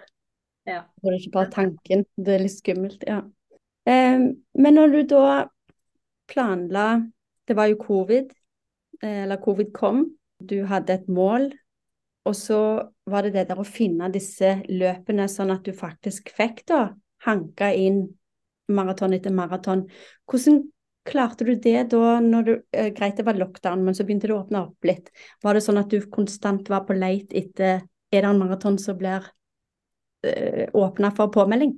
Ja. 0.67 0.83
Det 1.01 1.11
er 1.11 1.19
ikke 1.19 1.35
bare 1.35 1.53
tanken. 1.53 2.05
Det 2.15 2.35
er 2.35 2.43
litt 2.43 2.55
skummelt, 2.55 3.03
ja. 3.07 3.21
Eh, 3.89 4.27
men 4.59 4.77
når 4.77 4.95
du 4.95 5.01
da 5.15 5.29
planla 6.29 6.89
Det 7.49 7.55
var 7.57 7.65
jo 7.65 7.79
covid, 7.81 8.27
eh, 9.01 9.23
eller 9.23 9.39
covid 9.41 9.71
kom. 9.73 10.03
Du 10.37 10.59
hadde 10.69 10.93
et 10.93 11.07
mål, 11.09 11.47
og 12.29 12.35
så 12.37 12.59
var 13.09 13.25
det 13.25 13.33
det 13.33 13.47
der 13.49 13.57
å 13.57 13.65
finne 13.65 14.11
disse 14.13 14.59
løpene 14.69 15.25
sånn 15.25 15.49
at 15.55 15.65
du 15.65 15.73
faktisk 15.73 16.29
fikk 16.29 16.61
da 16.69 16.83
hanka 17.25 17.71
inn 17.73 18.03
maraton 18.69 19.15
etter 19.15 19.33
maraton. 19.35 19.85
Hvordan 20.29 20.61
klarte 21.09 21.45
du 21.47 21.55
det 21.55 21.89
da 21.93 22.19
når 22.23 22.47
du 22.47 22.53
eh, 22.75 22.91
Greit 22.95 23.17
det 23.17 23.25
var 23.27 23.39
lockdown, 23.39 23.83
men 23.85 23.97
så 23.97 24.05
begynte 24.05 24.29
det 24.29 24.35
å 24.35 24.43
åpne 24.43 24.63
opp 24.67 24.87
litt. 24.87 25.11
Var 25.43 25.57
det 25.57 25.65
sånn 25.65 25.81
at 25.81 25.91
du 25.91 25.99
konstant 26.11 26.69
var 26.69 26.85
på 26.87 26.97
leit 26.97 27.33
etter 27.33 27.85
Er 28.09 28.25
det 28.25 28.29
en 28.29 28.41
maraton 28.41 28.79
som 28.81 28.97
blir 28.97 29.25
eh, 30.25 30.65
åpna 30.73 31.11
for 31.17 31.31
påmelding? 31.33 31.75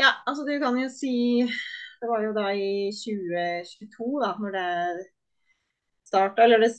Ja, 0.00 0.12
altså 0.26 0.46
du 0.48 0.54
kan 0.62 0.78
jo 0.80 0.88
si 0.88 1.42
Det 1.44 2.08
var 2.08 2.22
jo 2.24 2.32
da 2.34 2.48
i 2.54 2.90
2022, 2.96 4.12
da, 4.22 4.34
når 4.40 4.54
det 4.56 4.68
starta. 6.08 6.46
Eller 6.46 6.64
det 6.64 6.72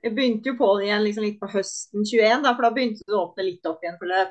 jeg 0.00 0.14
begynte 0.16 0.48
jo 0.48 0.56
på 0.56 0.68
det 0.78 0.86
igjen 0.86 1.02
liksom 1.04 1.24
litt 1.26 1.40
på 1.40 1.48
høsten 1.52 2.06
21, 2.08 2.44
da, 2.46 2.54
for 2.54 2.64
da 2.64 2.70
begynte 2.72 3.04
det 3.04 3.16
å 3.16 3.26
åpne 3.26 3.44
litt 3.44 3.66
opp 3.68 3.82
igjen 3.84 3.98
for 4.00 4.08
løp. 4.08 4.30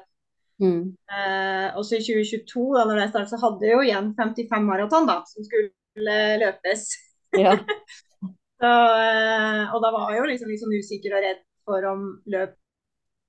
Mm. 0.59 0.81
Eh, 1.15 1.67
også 1.79 1.99
i 1.99 2.03
2022, 2.03 2.63
da 2.75 2.85
når 2.87 3.03
jeg 3.03 3.11
startet, 3.13 3.33
så 3.33 3.41
hadde 3.43 3.67
jeg 3.67 3.75
jo 3.77 3.83
igjen 3.87 4.09
55 4.17 4.65
maraton 4.67 5.07
da, 5.09 5.19
som 5.29 5.45
skulle 5.47 6.23
løpes. 6.41 6.87
Ja. 7.37 7.55
så, 8.61 8.71
eh, 8.71 9.61
og 9.73 9.83
da 9.85 9.93
var 9.95 10.11
jeg 10.13 10.21
jo 10.21 10.31
liksom, 10.33 10.51
liksom 10.53 10.73
usikker 10.75 11.15
og 11.15 11.25
redd 11.27 11.45
for 11.69 11.91
om 11.91 12.09
løp 12.29 12.57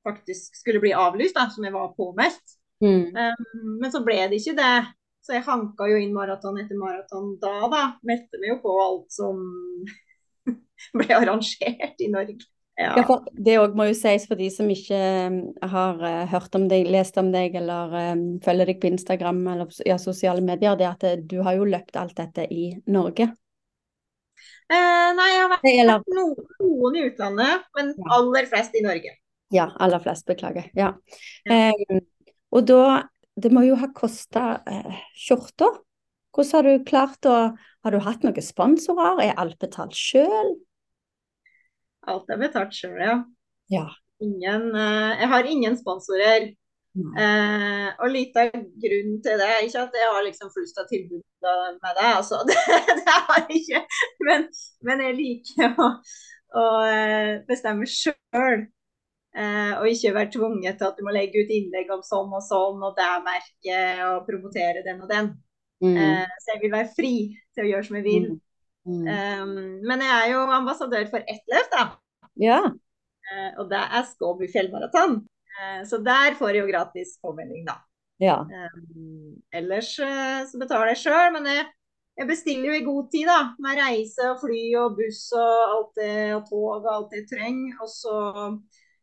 faktisk 0.06 0.56
skulle 0.56 0.80
bli 0.80 0.94
avlyst, 0.96 1.36
da, 1.36 1.50
som 1.52 1.64
jeg 1.66 1.74
var 1.74 1.92
påmeldt. 1.96 2.56
Mm. 2.80 3.12
Um, 3.12 3.74
men 3.82 3.92
så 3.92 4.00
ble 4.04 4.16
det 4.30 4.40
ikke 4.40 4.56
det. 4.56 4.76
Så 5.20 5.34
jeg 5.36 5.44
hanka 5.44 5.88
jo 5.90 5.98
inn 6.00 6.14
maraton 6.16 6.56
etter 6.62 6.78
maraton 6.80 7.34
da, 7.42 7.52
da. 7.68 7.82
Meldte 8.08 8.40
meg 8.40 8.54
jo 8.54 8.60
på 8.62 8.76
alt 8.80 9.12
som 9.12 9.42
ble 10.98 11.10
arrangert 11.18 12.00
i 12.00 12.08
Norge. 12.12 12.48
Ja. 12.80 12.94
ja 12.96 13.16
det 13.36 13.58
òg 13.60 13.74
må 13.76 13.90
jo 13.90 13.96
sies 13.98 14.24
for 14.28 14.40
de 14.40 14.48
som 14.52 14.68
ikke 14.72 14.98
um, 15.28 15.36
har 15.72 16.00
uh, 16.00 16.24
hørt 16.30 16.54
om 16.56 16.64
deg, 16.70 16.88
lest 16.88 17.18
om 17.20 17.28
deg 17.34 17.58
eller 17.60 17.92
um, 18.14 18.24
følger 18.44 18.72
deg 18.72 18.80
på 18.80 18.88
Instagram 18.88 19.42
eller 19.52 19.80
ja, 19.86 19.98
sosiale 20.00 20.44
medier, 20.44 20.78
det 20.80 20.88
at 20.88 21.04
uh, 21.04 21.18
du 21.20 21.40
har 21.44 21.58
jo 21.58 21.68
løpt 21.68 21.98
alt 22.00 22.16
dette 22.18 22.46
i 22.48 22.70
Norge. 22.88 23.28
Eh, 24.70 25.08
nei, 25.18 25.28
jeg 25.32 25.42
har 25.42 25.50
vært 25.50 25.68
eller... 25.72 26.04
noen, 26.14 26.48
noen, 26.62 26.96
i 26.96 27.04
utlandet, 27.08 27.66
men 27.76 27.92
aller 28.16 28.48
flest 28.48 28.76
i 28.78 28.84
Norge. 28.84 29.16
Ja, 29.50 29.66
aller 29.82 30.02
flest, 30.02 30.24
beklager. 30.30 30.68
Ja. 30.78 30.92
Um, 31.50 32.04
og 32.54 32.68
da 32.70 32.82
Det 33.40 33.48
må 33.54 33.62
jo 33.64 33.76
ha 33.78 33.86
kosta 33.96 34.60
uh, 34.66 34.96
skjorter. 35.16 35.78
Hvordan 36.34 36.52
har 36.52 36.66
du 36.66 36.84
klart 36.86 37.26
å 37.26 37.36
Har 37.80 37.94
du 37.94 38.02
hatt 38.04 38.26
noen 38.26 38.44
sponsorer? 38.44 39.22
Er 39.24 39.38
alt 39.40 39.56
betalt 39.62 39.96
sjøl? 39.96 40.50
Alt 42.08 42.30
er 42.32 42.40
betalt 42.40 42.72
sjøl, 42.76 42.96
ja. 43.02 43.18
ja. 43.72 43.84
Ingen, 44.24 44.70
uh, 44.76 45.12
jeg 45.20 45.28
har 45.34 45.48
ingen 45.48 45.78
sponsorer. 45.80 46.50
Mm. 46.90 47.12
Og 48.02 48.08
litt 48.10 48.34
av 48.34 48.48
grunnen 48.50 49.20
til 49.22 49.36
det 49.38 49.50
ikke 49.62 49.84
at 49.84 49.92
jeg 49.94 50.08
har 50.10 50.24
liksom 50.26 50.48
flust 50.50 50.80
av 50.82 50.88
tilbud 50.90 51.20
med 51.44 51.92
det, 52.00 52.08
altså. 52.08 52.40
Det, 52.48 52.56
det 52.98 53.14
har 53.14 53.44
jeg 53.44 53.60
ikke. 53.60 53.82
Men, 54.26 54.46
men, 54.88 55.02
jeg 55.06 55.16
liker 55.20 55.78
å, 55.78 55.86
å 56.58 56.64
uh, 56.82 57.30
bestemme 57.46 57.86
sjøl. 57.86 58.66
og 59.78 59.86
ikke 59.86 60.16
være 60.16 60.32
tvunget 60.34 60.80
til 60.80 60.88
at 60.88 60.98
du 60.98 61.04
må 61.06 61.14
legge 61.14 61.44
ut 61.44 61.52
innlegg 61.54 61.92
om 61.94 62.02
sånn 62.02 62.34
og 62.34 62.42
sånn, 62.42 62.82
og 62.82 62.98
det 62.98 63.06
merket, 63.22 64.02
og 64.08 64.26
promotere 64.26 64.82
den 64.82 65.04
og 65.04 65.12
den. 65.12 65.30
Mm. 65.80 65.96
Eh, 65.96 66.28
så 66.40 66.54
jeg 66.54 66.60
vil 66.62 66.74
være 66.74 66.92
fri 66.96 67.14
til 67.54 67.64
å 67.64 67.70
gjøre 67.70 67.88
som 67.88 67.98
jeg 67.98 68.06
vil. 68.06 68.26
Mm. 68.30 68.40
Um, 68.88 69.50
men 69.84 70.00
jeg 70.00 70.14
er 70.14 70.30
jo 70.32 70.44
ambassadør 70.56 71.04
for 71.12 71.24
ett 71.28 71.44
løp, 71.52 71.68
da. 71.72 71.82
Ja. 72.40 72.60
Uh, 73.30 73.50
og 73.60 73.68
det 73.70 73.80
er 73.80 74.06
Skåbu 74.08 74.46
fjellmaraton. 74.50 75.20
Uh, 75.60 75.82
så 75.86 76.00
der 76.02 76.34
får 76.38 76.54
jeg 76.56 76.64
jo 76.64 76.70
gratis 76.72 77.18
påmelding, 77.22 77.66
da. 77.68 77.76
ja. 78.22 78.38
Um, 78.40 79.36
ellers 79.52 79.92
uh, 80.00 80.40
så 80.48 80.58
betaler 80.62 80.94
jeg 80.94 81.02
sjøl, 81.04 81.28
men 81.36 81.46
jeg, 81.50 81.68
jeg 82.20 82.28
bestiller 82.30 82.70
jo 82.70 82.78
i 82.78 82.84
god 82.88 83.12
tid, 83.12 83.28
da. 83.28 83.38
Med 83.62 83.80
reise 83.84 84.30
og 84.32 84.40
fly 84.42 84.62
og 84.80 84.96
buss 84.98 85.22
og 85.36 85.76
alt 85.76 86.00
det, 86.00 86.18
og 86.38 86.44
tog 86.48 86.66
og 86.80 86.90
alt 86.94 87.12
det 87.12 87.22
jeg 87.22 87.30
trenger. 87.36 87.78
Og 87.84 87.92
så 87.92 88.16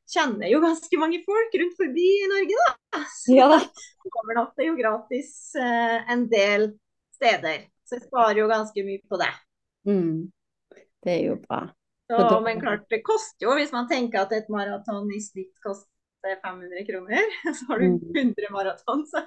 kjenner 0.07 0.47
jeg 0.47 0.55
jo 0.57 0.65
ganske 0.65 1.01
mange 1.01 1.21
folk 1.25 1.57
rundt 1.61 1.79
forbi 1.79 2.09
i 2.25 2.29
Norge, 2.33 2.61
da. 2.65 3.01
Så 3.13 3.37
Ja. 3.37 3.49
overnatter 4.07 4.71
jo 4.71 4.77
gratis 4.79 5.33
en 5.59 6.29
del 6.31 6.71
steder. 7.17 7.67
Så 7.87 7.97
jeg 7.97 8.07
sparer 8.07 8.39
jo 8.41 8.47
ganske 8.51 8.83
mye 8.87 9.01
på 9.07 9.19
det. 9.19 9.33
Mm. 9.87 10.31
Det 11.03 11.13
er 11.13 11.21
jo 11.29 11.35
bra. 11.43 11.61
Så, 12.09 12.17
da- 12.17 12.39
men 12.43 12.59
klart, 12.61 12.85
det 12.89 13.01
koster 13.03 13.47
jo, 13.47 13.53
hvis 13.59 13.71
man 13.75 13.87
tenker 13.89 14.21
at 14.25 14.31
et 14.35 14.49
maraton 14.49 15.09
i 15.11 15.19
snitt 15.23 15.55
koster 15.63 16.37
500 16.43 16.83
kroner, 16.87 17.23
så 17.57 17.65
har 17.71 17.79
du 17.79 17.85
Mm. 17.87 17.97
100 18.15 18.51
maraton, 18.51 19.05
så 19.07 19.23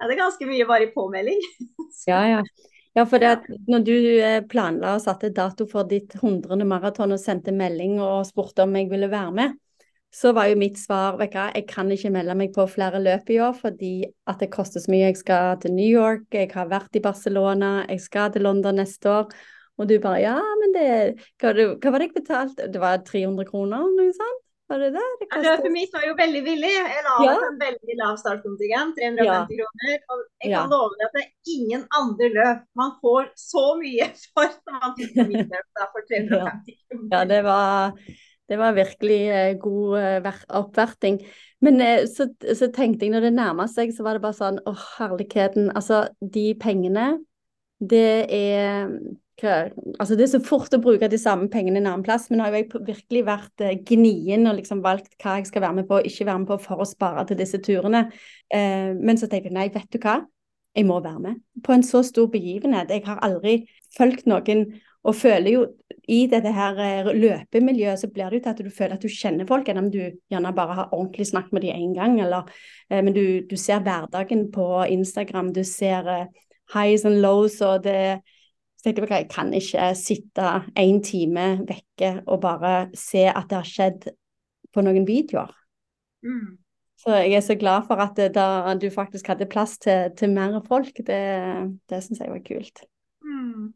er 0.00 0.08
det 0.08 0.18
ganske 0.18 0.46
mye 0.48 0.66
bare 0.68 0.88
i 0.88 0.92
påmelding. 0.94 1.40
Så- 1.92 2.10
Ja, 2.10 2.20
ja. 2.38 2.42
Ja, 2.96 3.04
for 3.06 3.18
det 3.22 3.28
at 3.30 3.44
når 3.68 3.82
du 3.86 3.92
eh, 4.24 4.40
planla 4.50 4.94
og 4.96 5.02
satte 5.04 5.28
dato 5.30 5.66
for 5.70 5.84
ditt 5.86 6.14
100. 6.18 6.64
maraton 6.66 7.12
og 7.14 7.20
sendte 7.20 7.52
melding 7.54 8.00
og 8.02 8.24
spurte 8.26 8.64
om 8.64 8.74
jeg 8.74 8.88
ville 8.90 9.10
være 9.12 9.32
med, 9.36 9.52
så 10.10 10.32
var 10.34 10.48
jo 10.48 10.56
mitt 10.58 10.78
svar 10.80 11.18
vet 11.20 11.30
du 11.36 11.38
jeg 11.38 11.66
kan 11.68 11.92
ikke 11.92 12.10
melde 12.10 12.34
meg 12.34 12.50
på 12.56 12.64
flere 12.66 12.98
løp 12.98 13.28
i 13.30 13.36
år 13.44 13.52
fordi 13.54 13.90
at 14.26 14.40
det 14.40 14.48
koster 14.50 14.80
så 14.80 14.90
mye. 14.90 15.04
Jeg 15.12 15.16
skal 15.20 15.58
til 15.62 15.74
New 15.76 15.86
York, 15.86 16.24
jeg 16.32 16.50
har 16.54 16.66
vært 16.72 16.96
i 16.96 17.00
Barcelona, 17.04 17.84
jeg 17.88 18.00
skal 18.00 18.32
til 18.32 18.42
London 18.48 18.80
neste 18.80 19.10
år. 19.12 19.30
Og 19.78 19.86
du 19.88 19.94
bare 20.02 20.20
ja, 20.24 20.36
men 20.62 20.74
det 20.74 20.86
Hva, 21.38 21.52
hva 21.54 21.92
var 21.94 22.02
det 22.02 22.08
jeg 22.10 22.16
betalte? 22.20 22.68
Det 22.74 22.80
var 22.82 23.00
300 23.06 23.46
kroner, 23.48 23.86
noe 23.94 24.12
sånt? 24.16 24.44
Var 24.68 24.82
det 24.82 24.88
det? 24.92 25.02
det 25.20 25.26
Ja, 25.30 25.36
kostet? 25.38 25.64
Løpet 25.64 25.94
var 25.96 26.02
jo 26.04 26.14
veldig 26.18 26.40
billig. 26.44 26.70
Jeg 26.76 27.04
la 27.06 27.12
Ja. 27.24 27.34
en 27.46 27.54
veldig 27.62 27.94
lav 27.96 28.16
startkontingent, 28.20 28.98
350 28.98 29.56
kroner. 29.62 29.94
Og 30.12 30.18
jeg 30.42 30.50
Ja. 30.50 30.58
kan 30.60 30.70
love 30.74 30.90
deg 30.98 31.06
at 31.06 31.14
det 31.16 31.22
er 31.22 31.54
ingen 31.54 31.84
andre 31.96 32.28
løp 32.34 32.64
man 32.76 32.90
får 33.00 33.30
så 33.40 33.62
mye 33.80 34.08
for 34.34 34.50
som 34.52 34.76
man 34.82 34.92
fikk 34.98 35.14
på 35.16 35.24
mitt 35.30 35.48
løp 35.54 35.84
for 35.94 36.04
350 36.10 36.76
kroner. 36.90 37.08
Ja, 37.16 37.24
det 37.24 37.38
var, 37.44 37.96
det 38.48 38.58
var 38.58 38.76
virkelig 38.76 39.20
eh, 39.38 39.54
god 39.62 39.98
eh, 40.02 40.32
oppverting. 40.60 41.16
Men 41.64 41.80
eh, 41.80 42.04
så, 42.04 42.28
så 42.52 42.68
tenkte 42.68 43.06
jeg 43.06 43.14
når 43.16 43.24
det 43.30 43.32
nærma 43.38 43.68
seg, 43.72 43.94
så 43.96 44.04
var 44.04 44.18
det 44.18 44.22
bare 44.26 44.36
sånn 44.36 44.60
Å, 44.68 44.74
herligheten. 44.98 45.70
Altså, 45.72 46.08
de 46.20 46.50
pengene, 46.60 47.24
det 47.80 48.06
er 48.28 48.92
Altså, 49.38 50.16
det 50.18 50.24
er 50.24 50.30
så 50.32 50.40
fort 50.42 50.72
å 50.74 50.80
bruke 50.82 51.08
de 51.10 51.18
samme 51.20 51.46
pengene 51.52 51.78
en 51.78 51.86
annen 51.86 52.02
plass, 52.06 52.26
men 52.30 52.40
har 52.42 52.56
jeg 52.56 52.66
virkelig 52.74 53.22
vært 53.26 53.62
eh, 53.62 53.76
gnien 53.86 54.48
og 54.50 54.56
liksom 54.58 54.80
valgt 54.82 55.14
hva 55.22 55.36
jeg 55.38 55.46
skal 55.50 55.62
være 55.62 55.76
med 55.76 55.86
på 55.86 56.00
og 56.00 56.06
ikke 56.08 56.26
være 56.26 56.42
med 56.42 56.48
på 56.50 56.56
for 56.64 56.82
å 56.82 56.88
spare 56.88 57.22
til 57.28 57.38
disse 57.38 57.60
turene. 57.62 58.08
Eh, 58.50 58.90
men 58.98 59.20
så 59.20 59.28
tenkte 59.30 59.52
jeg 59.52 59.54
nei, 59.54 59.68
vet 59.74 59.86
du 59.94 60.00
hva, 60.02 60.16
jeg 60.74 60.86
må 60.88 60.98
være 61.04 61.22
med 61.22 61.62
på 61.62 61.74
en 61.74 61.86
så 61.86 62.02
stor 62.06 62.26
begivenhet. 62.32 62.90
Jeg 62.90 63.04
har 63.06 63.22
aldri 63.22 63.60
fulgt 63.94 64.26
noen 64.30 64.64
og 65.06 65.14
føler 65.14 65.52
jo 65.52 65.60
i 66.10 66.24
dette 66.30 66.50
her 66.56 66.80
eh, 66.82 67.10
løpemiljøet 67.14 68.02
så 68.02 68.10
blir 68.10 68.32
det 68.32 68.40
jo 68.40 68.44
til 68.48 68.54
at 68.56 68.62
du 68.64 68.72
føler 68.74 68.96
at 68.96 69.06
du 69.06 69.12
kjenner 69.12 69.46
folk, 69.46 69.70
enn 69.70 69.78
om 69.84 69.92
du 69.92 70.00
gjerne 70.02 70.52
bare 70.56 70.80
har 70.80 70.96
ordentlig 70.96 71.28
snakket 71.30 71.54
med 71.54 71.62
dem 71.62 71.78
én 71.78 71.94
gang. 71.94 72.18
Eller, 72.24 72.50
men 72.90 73.14
du, 73.14 73.46
du 73.46 73.54
ser 73.54 73.86
hverdagen 73.86 74.48
på 74.50 74.66
Instagram, 74.98 75.54
du 75.54 75.62
ser 75.62 76.26
highs 76.74 77.06
and 77.06 77.22
lows, 77.22 77.60
og 77.62 77.86
det 77.86 78.18
så 78.78 78.92
jeg, 78.92 79.08
jeg 79.10 79.26
kan 79.32 79.50
ikke 79.54 79.90
sitte 79.98 80.50
en 80.78 81.02
time 81.02 81.46
vekke 81.66 82.12
og 82.26 82.40
bare 82.44 82.74
se 82.94 83.24
at 83.26 83.48
det 83.50 83.58
har 83.58 83.68
skjedd 83.68 84.08
på 84.74 84.84
noen 84.86 85.06
videoer. 85.08 85.50
Mm. 86.22 86.58
Så 86.98 87.14
jeg 87.14 87.38
er 87.38 87.42
så 87.46 87.54
glad 87.58 87.86
for 87.86 88.00
at 88.02 88.16
det, 88.18 88.32
da 88.34 88.74
du 88.78 88.88
faktisk 88.90 89.30
hadde 89.30 89.46
plass 89.50 89.76
til, 89.82 90.10
til 90.18 90.32
mer 90.34 90.58
folk. 90.66 90.94
Det, 91.06 91.18
det 91.90 92.00
syns 92.04 92.22
jeg 92.22 92.30
var 92.30 92.42
kult. 92.46 92.82
Mm. 93.22 93.68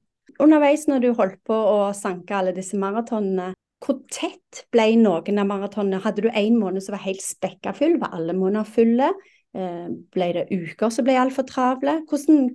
Underveis 0.42 0.88
når 0.90 1.04
du 1.04 1.10
holdt 1.18 1.38
på 1.46 1.54
å 1.54 1.92
sanke 1.94 2.34
alle 2.34 2.54
disse 2.56 2.78
maratonene, 2.78 3.52
hvor 3.82 3.98
tett 4.14 4.62
ble 4.74 4.92
noen 5.00 5.38
av 5.42 5.48
maratonene? 5.50 6.02
Hadde 6.02 6.22
du 6.26 6.30
en 6.30 6.58
måned 6.58 6.82
som 6.84 6.94
var 6.94 7.02
helt 7.02 7.22
spekka 7.22 7.74
full? 7.74 7.96
Var 8.02 8.14
alle 8.14 8.34
måneder 8.38 8.68
fulle? 8.68 9.08
Eh, 9.54 9.88
Ble 10.14 10.28
det 10.36 10.44
uker 10.52 10.92
som 10.94 11.06
ble 11.06 11.18
altfor 11.18 11.46
travle? 11.48 11.98
Hvordan 12.10 12.52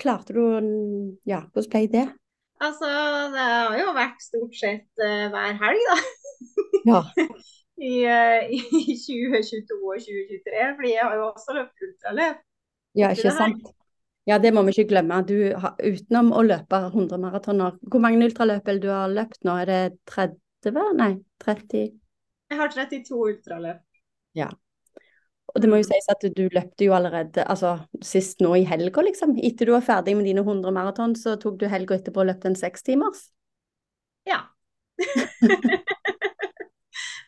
klarte 0.00 0.34
du 0.36 0.42
Ja, 1.28 1.44
hvordan 1.52 1.70
ble 1.72 1.86
det? 1.92 2.06
Altså, 2.64 2.88
det 3.34 3.44
har 3.44 3.76
jo 3.78 3.92
vært 3.96 4.22
stort 4.22 4.54
sett 4.56 4.86
uh, 5.02 5.26
hver 5.32 5.56
helg, 5.60 5.86
da. 5.90 5.96
Ja. 6.88 7.00
I, 7.90 7.94
uh, 8.06 8.42
I 8.54 8.94
2022 8.94 9.80
og 9.82 9.96
2023. 9.98 10.68
Fordi 10.78 10.92
jeg 10.92 11.02
har 11.02 11.16
jo 11.18 11.30
også 11.32 11.56
løpt 11.56 11.86
ultraløp. 11.88 12.44
Ja, 12.94 13.10
Ikke 13.10 13.34
sant? 13.34 13.72
Ja, 14.24 14.38
det 14.40 14.54
må 14.56 14.62
vi 14.64 14.72
ikke 14.72 14.94
glemme. 14.94 15.18
Du 15.28 15.36
har, 15.60 15.74
utenom 15.82 16.30
å 16.32 16.44
løpe 16.46 16.78
100 16.86 17.18
maratoner, 17.20 17.74
hvor 17.90 18.00
mange 18.00 18.24
ultraløp 18.24 18.68
er 18.70 18.78
det 18.78 18.86
du 18.86 18.92
har 18.92 19.10
løpt 19.12 19.42
nå? 19.44 19.56
Er 19.64 19.68
det 19.68 19.80
30? 20.08 20.38
Nei, 20.96 21.10
30? 21.44 21.90
Jeg 22.52 22.60
har 22.60 22.72
32 22.72 23.18
ultraløp. 23.18 23.82
Og 25.54 25.62
det 25.62 25.68
må 25.70 25.78
jo 25.78 25.86
sies 25.86 26.08
at 26.10 26.24
du 26.34 26.48
løpte 26.50 26.88
jo 26.88 26.94
allerede 26.96 27.44
altså 27.46 27.76
sist 28.02 28.40
nå 28.42 28.56
i 28.58 28.64
helga, 28.66 29.04
liksom. 29.06 29.36
Etter 29.38 29.70
du 29.70 29.76
var 29.76 29.84
ferdig 29.86 30.16
med 30.18 30.26
dine 30.26 30.42
100 30.42 30.74
maraton, 30.74 31.14
så 31.18 31.36
tok 31.40 31.60
du 31.60 31.68
helga 31.70 31.94
etterpå 31.94 32.24
og 32.24 32.28
løpte 32.32 32.50
en 32.50 32.58
sekstimers. 32.58 33.28
Ja. 34.26 34.40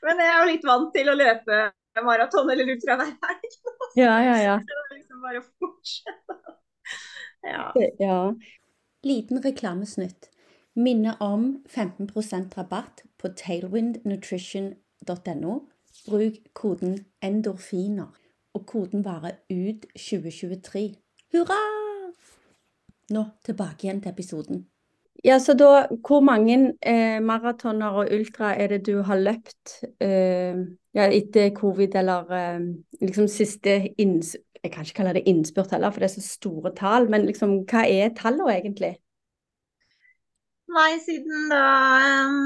Men 0.06 0.22
jeg 0.22 0.30
er 0.30 0.40
jo 0.40 0.50
litt 0.50 0.66
vant 0.66 0.90
til 0.94 1.10
å 1.10 1.14
løpe 1.18 1.60
maraton 2.04 2.50
eller 2.52 2.68
ultra 2.74 2.92
hver 3.00 3.14
helg. 3.14 3.52
Ja, 3.96 4.20
ja, 4.20 4.36
ja. 4.42 4.56
Så 4.60 4.66
det 4.68 4.74
er 4.76 4.96
liksom 4.98 5.22
bare 5.24 5.38
å 5.40 5.44
fortsette. 5.46 6.34
Ja. 7.46 7.70
ja. 8.02 8.34
Liten 9.06 9.38
reklamesnutt. 9.44 10.26
Minne 10.74 11.14
om 11.22 11.62
15% 11.70 12.56
rabatt 12.58 13.04
på 13.22 13.30
tailwindnutrition.no. 13.38 15.54
Bruk 16.06 16.38
koden 16.54 16.98
endorfiner, 17.22 18.12
og 18.54 18.66
koden 18.66 19.04
varer 19.04 19.40
ut 19.50 19.86
2023. 19.98 20.94
Hurra! 21.34 21.58
Nå 23.10 23.24
tilbake 23.46 23.86
igjen 23.86 24.00
til 24.02 24.12
episoden. 24.14 24.64
Ja, 25.24 25.38
så 25.38 25.54
da, 25.58 25.86
hvor 26.06 26.20
mange 26.20 26.74
eh, 26.86 27.22
maratoner 27.22 27.98
og 28.02 28.12
ultra 28.14 28.52
er 28.54 28.74
det 28.74 28.84
du 28.86 29.00
har 29.02 29.18
løpt 29.18 29.80
eh, 30.00 30.58
ja, 30.94 31.08
etter 31.08 31.50
covid, 31.56 31.94
eller 31.94 32.30
eh, 32.36 32.68
liksom 33.00 33.28
siste 33.28 33.80
inns... 33.98 34.36
Jeg 34.62 34.72
kan 34.72 34.86
ikke 34.86 34.96
kalle 34.98 35.12
det 35.14 35.26
innspurt 35.30 35.70
heller, 35.70 35.90
for 35.90 36.02
det 36.02 36.08
er 36.08 36.14
så 36.14 36.22
store 36.26 36.72
tall, 36.74 37.10
men 37.10 37.26
liksom, 37.26 37.60
hva 37.70 37.84
er 37.86 38.14
tallene 38.18 38.54
egentlig? 38.56 38.96
Nei, 40.74 40.92
siden 41.04 41.50
da 41.52 41.66
em, 42.02 42.40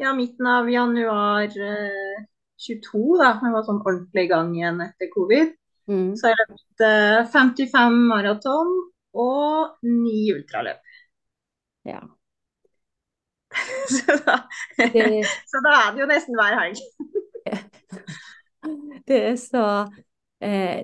ja, 0.00 0.14
midten 0.16 0.46
av 0.50 0.70
januar 0.70 1.44
eh, 1.44 2.24
22, 2.64 3.04
da, 3.20 3.34
jeg 3.42 3.54
var 3.54 3.66
sånn 3.66 3.82
ordentlig 3.82 4.26
i 4.26 4.32
gang 4.32 4.54
igjen 4.56 4.82
etter 4.88 5.12
covid, 5.14 5.54
Mm. 5.84 6.14
så 6.16 6.30
har 6.30 6.38
jeg 6.38 6.46
løpt 6.48 6.82
eh, 6.86 7.26
55 7.28 7.96
maraton 8.08 8.70
og 9.20 9.74
9 9.84 10.32
ultraløp. 10.32 10.80
Ja. 11.84 12.00
så, 13.92 14.16
da, 14.24 14.38
Det, 14.78 15.04
så 15.50 15.60
da 15.66 15.74
er 15.82 15.92
det 15.92 16.00
jo 16.00 16.08
nesten 16.08 16.38
hver 16.38 16.56
helg. 16.56 16.80
det 19.08 19.20
er 19.28 19.36
så 19.36 19.64
eh, 20.40 20.80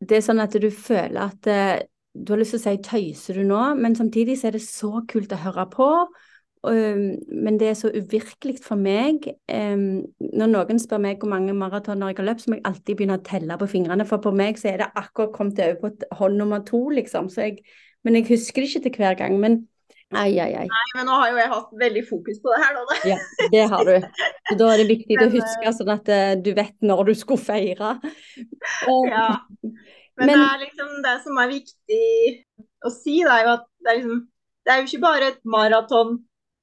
Det 0.00 0.20
er 0.20 0.24
sånn 0.24 0.40
at 0.46 0.54
du 0.54 0.70
føler 0.70 1.20
at 1.26 1.50
eh, 1.50 1.82
du 2.14 2.32
har 2.32 2.40
lyst 2.40 2.54
til 2.56 2.60
å 2.60 2.64
si 2.64 2.76
tøyser 2.86 3.38
du 3.38 3.44
nå, 3.46 3.60
men 3.78 3.98
samtidig 3.98 4.38
så 4.38 4.48
er 4.48 4.56
det 4.58 4.64
så 4.66 5.02
kult 5.10 5.34
å 5.34 5.42
høre 5.44 5.66
på. 5.74 5.90
Men 6.64 7.56
det 7.58 7.70
er 7.70 7.74
så 7.78 7.88
uvirkelig 7.94 8.58
for 8.64 8.76
meg. 8.76 9.24
Når 9.48 10.50
noen 10.52 10.80
spør 10.82 11.00
meg 11.00 11.18
hvor 11.22 11.30
mange 11.32 11.54
maratoner 11.56 12.10
jeg 12.12 12.18
har 12.20 12.28
løpt, 12.28 12.42
så 12.44 12.50
må 12.52 12.58
jeg 12.58 12.66
alltid 12.68 12.96
begynne 12.98 13.16
å 13.16 13.24
telle 13.24 13.56
på 13.60 13.68
fingrene. 13.70 14.04
For 14.08 14.20
på 14.20 14.32
meg 14.36 14.58
så 14.60 14.68
er 14.74 14.82
det 14.84 14.90
akkurat 15.00 15.32
kommet 15.36 15.58
over 15.64 15.80
på 15.80 16.10
hånd 16.20 16.36
nummer 16.40 16.60
to, 16.68 16.82
liksom. 16.92 17.30
Så 17.32 17.46
jeg, 17.48 17.62
men 18.04 18.18
jeg 18.20 18.28
husker 18.28 18.60
det 18.60 18.68
ikke 18.74 18.82
til 18.90 19.00
hver 19.00 19.16
gang. 19.22 19.38
Men 19.40 19.56
ai, 20.12 20.34
ai, 20.42 20.50
ai. 20.60 20.66
Nei, 20.68 20.84
men 20.98 21.06
nå 21.08 21.16
har 21.22 21.30
jo 21.32 21.40
jeg 21.40 21.52
hatt 21.54 21.72
veldig 21.84 22.04
fokus 22.10 22.40
på 22.44 22.52
det 22.52 22.60
her, 22.66 22.76
da. 22.76 23.00
Ja, 23.14 23.18
det 23.56 23.64
har 23.72 23.84
du. 23.88 23.94
Da 24.60 24.70
er 24.74 24.82
det 24.82 24.88
viktig 24.90 25.16
å 25.22 25.28
huske, 25.32 25.72
sånn 25.80 25.94
at 25.96 26.08
eh, 26.12 26.34
du 26.44 26.52
vet 26.56 26.76
når 26.84 27.04
du 27.12 27.14
skulle 27.14 27.40
feire. 27.40 27.96
Og- 28.90 29.08
Ja. 29.08 29.28
Men, 30.20 30.26
Men- 30.26 30.38
det 30.42 30.48
er 30.52 30.58
liksom 30.66 30.88
det 31.06 31.12
som 31.24 31.38
er 31.40 31.48
viktig 31.48 32.44
å 32.84 32.90
si, 32.92 33.22
det 33.24 33.30
er 33.32 33.44
jo 33.46 33.52
at 33.54 33.62
det 33.80 33.88
er, 33.92 33.96
liksom, 34.02 34.18
det 34.66 34.72
er 34.74 34.80
jo 34.82 34.88
ikke 34.90 35.00
bare 35.06 35.28
et 35.32 35.38
maraton. 35.48 36.18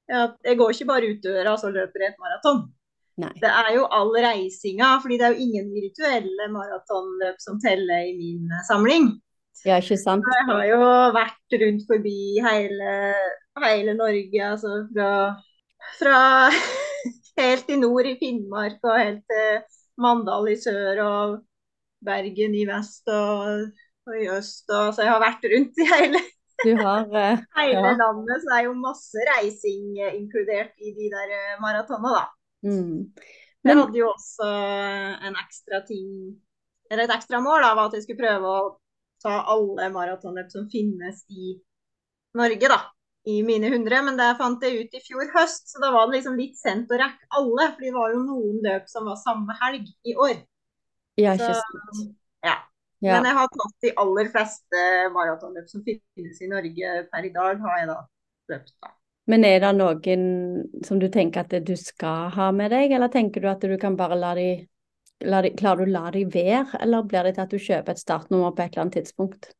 Jeg 0.08 0.56
går 0.56 0.74
ikke 0.74 0.88
bare 0.88 1.12
ut 1.12 1.24
døra 1.24 1.54
og 1.54 1.60
så 1.60 1.70
løper 1.72 2.04
jeg 2.04 2.14
et 2.14 2.20
maraton. 2.22 2.66
Nei. 3.18 3.32
Det 3.42 3.50
er 3.50 3.72
jo 3.74 3.86
all 3.90 4.12
reisinga, 4.14 4.92
fordi 5.02 5.16
det 5.18 5.26
er 5.26 5.34
jo 5.34 5.46
ingen 5.46 5.72
virtuelle 5.74 6.46
maratonløp 6.54 7.40
som 7.42 7.58
teller 7.62 8.06
i 8.06 8.14
min 8.14 8.46
eh, 8.46 8.62
samling. 8.68 9.10
Ja, 9.66 9.80
ikke 9.82 9.98
sant? 9.98 10.26
Jeg 10.30 10.46
har 10.46 10.62
jo 10.68 10.78
vært 11.16 11.56
rundt 11.64 11.82
forbi 11.88 12.38
hele, 12.44 12.92
hele 13.64 13.96
Norge, 13.98 14.44
altså 14.52 14.76
fra, 14.92 15.10
fra 15.98 16.20
helt 17.40 17.74
i 17.74 17.80
nord 17.80 18.06
i 18.06 18.14
Finnmark 18.20 18.78
og 18.86 19.00
helt 19.00 19.24
til 19.26 19.82
Mandal 19.98 20.52
i 20.52 20.56
sør 20.62 21.02
og 21.02 21.36
Bergen 22.06 22.54
i 22.54 22.64
vest 22.68 23.10
og, 23.10 23.66
og 24.06 24.14
i 24.14 24.28
øst. 24.30 24.68
Og, 24.70 24.94
så 24.94 25.02
jeg 25.02 25.10
har 25.10 25.24
vært 25.24 25.48
rundt 25.56 25.82
i 25.82 25.88
hele, 25.90 26.22
har, 26.78 27.06
uh, 27.06 27.44
hele 27.58 27.76
ja. 27.78 27.94
landet. 28.00 28.42
Så 28.42 28.50
det 28.50 28.56
er 28.56 28.66
jo 28.66 28.74
masse 28.78 29.28
reising 29.32 29.94
inkludert 30.12 30.74
i 30.82 30.94
de 30.96 31.10
der 31.12 31.36
maratonene, 31.62 32.14
da. 32.18 32.24
Mm. 32.66 33.08
Men 33.64 33.72
jeg 33.72 33.84
hadde 33.84 33.98
jo 34.00 34.10
også 34.10 34.50
en 35.28 35.38
ekstra 35.38 35.80
ting, 35.86 36.10
eller 36.90 37.04
et 37.04 37.16
ekstra 37.16 37.40
mål 37.44 37.64
da, 37.64 37.72
var 37.76 37.90
at 37.90 37.96
jeg 37.98 38.06
skulle 38.06 38.22
prøve 38.22 38.52
å 38.52 38.68
ta 39.22 39.40
alle 39.50 39.88
maratonløp 39.94 40.52
som 40.52 40.68
finnes 40.72 41.24
i 41.34 41.56
Norge, 42.38 42.70
da. 42.70 42.78
I 43.28 43.42
mine 43.44 43.68
100, 43.68 44.04
men 44.06 44.16
det 44.16 44.28
fant 44.38 44.62
jeg 44.64 44.86
ut 44.86 44.94
i 44.96 45.02
fjor 45.04 45.26
høst, 45.34 45.66
så 45.68 45.82
da 45.82 45.90
var 45.92 46.06
det 46.08 46.20
liksom 46.20 46.38
litt 46.38 46.56
sent 46.56 46.92
å 46.94 47.00
rekke 47.00 47.28
alle. 47.36 47.66
For 47.74 47.84
det 47.84 47.90
var 47.92 48.14
jo 48.14 48.22
noen 48.24 48.62
løp 48.64 48.86
som 48.88 49.08
var 49.10 49.18
samme 49.20 49.56
helg 49.58 49.90
i 50.06 50.14
år. 50.16 50.38
Ja, 51.18 51.34
ikke 51.34 51.58
sant. 51.58 52.14
Ja. 52.46 52.54
Ja. 53.04 53.18
Men 53.18 53.28
jeg 53.30 53.38
har 53.38 53.50
tatt 53.54 53.84
de 53.84 53.90
aller 54.02 54.30
fleste 54.32 54.84
maratonløp 55.14 55.68
som 55.70 55.84
finnes 55.86 56.40
i 56.42 56.48
Norge 56.50 56.94
per 57.12 57.26
i 57.28 57.34
dag, 57.34 57.60
har 57.62 57.82
jeg 57.82 57.90
da 57.90 57.98
løpt, 58.52 58.74
da. 58.82 58.94
Men 59.28 59.44
er 59.44 59.60
det 59.60 59.74
noen 59.76 60.24
som 60.86 60.98
du 61.00 61.06
tenker 61.12 61.44
at 61.44 61.52
du 61.66 61.74
skal 61.76 62.32
ha 62.32 62.48
med 62.56 62.72
deg, 62.72 62.94
eller 62.96 63.12
tenker 63.12 63.44
du 63.44 63.50
at 63.50 63.60
du 63.60 63.76
kan 63.80 63.96
bare 63.98 64.16
la 64.16 64.32
de, 64.38 64.48
la 65.28 65.42
de 65.44 65.52
Klarer 65.58 65.84
du 65.84 65.92
å 65.92 65.94
la 65.98 66.10
de 66.14 66.24
være, 66.32 66.80
eller 66.80 67.04
blir 67.04 67.28
det 67.28 67.36
til 67.36 67.44
at 67.44 67.52
du 67.52 67.60
kjøper 67.60 67.92
et 67.92 68.02
startnummer 68.02 68.56
på 68.56 68.64
et 68.64 68.72
eller 68.72 68.86
annet 68.86 68.98
tidspunkt? 69.02 69.50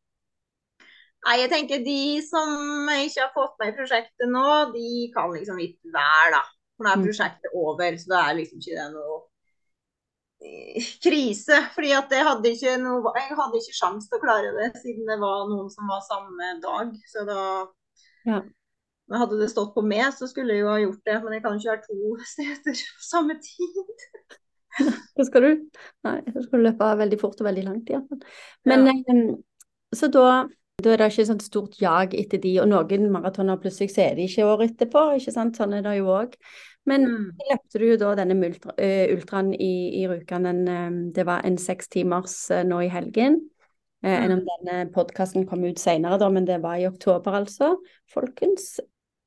Nei, 1.27 1.35
jeg 1.43 1.51
tenker 1.53 1.83
de 1.85 2.03
som 2.25 2.89
ikke 2.95 3.27
har 3.27 3.35
fått 3.35 3.59
med 3.61 3.75
i 3.75 3.77
prosjektet 3.77 4.31
nå, 4.33 4.47
de 4.73 4.93
kan 5.13 5.35
liksom 5.35 5.61
ikke 5.61 5.93
være, 5.93 6.39
da. 6.39 6.43
For 6.79 6.87
nå 6.87 6.95
er 6.95 7.01
mm. 7.03 7.07
prosjektet 7.11 7.59
over, 7.59 7.99
så 8.01 8.15
da 8.15 8.23
er 8.25 8.39
liksom 8.39 8.63
ikke 8.63 8.79
det 8.79 8.91
noe 8.95 9.19
krise. 11.03 11.59
fordi 11.75 11.93
at 11.97 12.13
jeg 12.15 12.27
hadde 12.27 12.53
ikke 12.53 12.77
noe, 12.83 13.13
jeg 13.17 13.39
hadde 13.41 13.63
ikke 13.63 13.79
sjans 13.81 14.07
til 14.09 14.19
å 14.19 14.23
klare 14.23 14.53
det, 14.57 14.71
siden 14.83 15.09
det 15.11 15.19
var 15.23 15.49
noen 15.51 15.71
som 15.73 15.91
var 15.91 16.05
samme 16.07 16.53
dag. 16.63 16.95
Så 17.11 17.27
da 17.29 17.43
ja. 18.29 18.43
Hadde 19.09 19.39
det 19.41 19.49
stått 19.49 19.73
på 19.73 19.81
meg, 19.81 20.11
så 20.13 20.27
skulle 20.29 20.53
jeg 20.53 20.67
jo 20.67 20.69
ha 20.69 20.77
gjort 20.83 21.07
det. 21.09 21.17
Men 21.25 21.35
jeg 21.35 21.45
kan 21.45 21.57
ikke 21.57 21.73
være 21.73 21.87
to 21.87 22.17
steder 22.35 22.85
på 22.99 23.07
samme 23.09 23.39
tid. 23.41 24.37
Det 25.17 25.25
skal 25.27 25.47
du. 25.47 25.53
Nei, 26.07 26.19
så 26.35 26.45
skal 26.45 26.61
du 26.61 26.67
løpe 26.67 26.93
veldig 27.01 27.19
fort 27.21 27.41
og 27.41 27.49
veldig 27.49 27.65
langt 27.67 27.91
iallfall. 27.91 28.21
Men 28.69 28.85
ja. 28.91 28.95
um, 29.09 29.39
så 29.97 30.11
da, 30.13 30.27
da 30.85 30.93
er 30.93 31.01
det 31.01 31.09
ikke 31.15 31.27
sånn 31.31 31.41
stort 31.43 31.81
jag 31.81 32.15
etter 32.15 32.43
de, 32.43 32.53
og 32.63 32.69
noen 32.71 33.09
maratoner 33.15 33.59
plutselig 33.63 33.95
så 33.95 34.05
er 34.05 34.19
de 34.19 34.29
ikke 34.29 34.47
året 34.47 34.75
etterpå, 34.75 35.07
ikke 35.19 35.35
sant. 35.35 35.57
Sånn 35.59 35.75
er 35.79 35.89
det 35.89 35.97
jo 35.99 36.13
òg. 36.13 36.37
Men 36.89 37.07
mm. 37.09 37.29
løpte 37.51 37.83
du 37.83 37.87
jo 37.91 38.01
da 38.01 38.15
denne 38.19 38.39
ultra, 38.49 38.75
uh, 38.79 39.05
ultraen 39.15 39.53
i, 39.55 39.73
i 40.01 40.07
Rjukan, 40.11 40.49
um, 40.49 40.99
det 41.15 41.27
var 41.29 41.47
en 41.47 41.59
seks 41.61 41.93
timers 41.93 42.41
uh, 42.55 42.65
nå 42.67 42.83
i 42.87 42.93
helgen. 42.93 43.41
Mm. 44.07 44.13
Enn 44.15 44.37
om 44.37 44.45
denne 44.47 44.83
podkasten 44.95 45.47
kom 45.51 45.65
ut 45.67 45.81
senere, 45.83 46.21
da, 46.23 46.29
men 46.31 46.45
det 46.47 46.61
var 46.63 46.79
i 46.79 46.87
oktober, 46.87 47.35
altså. 47.41 47.73
Folkens, 48.15 48.77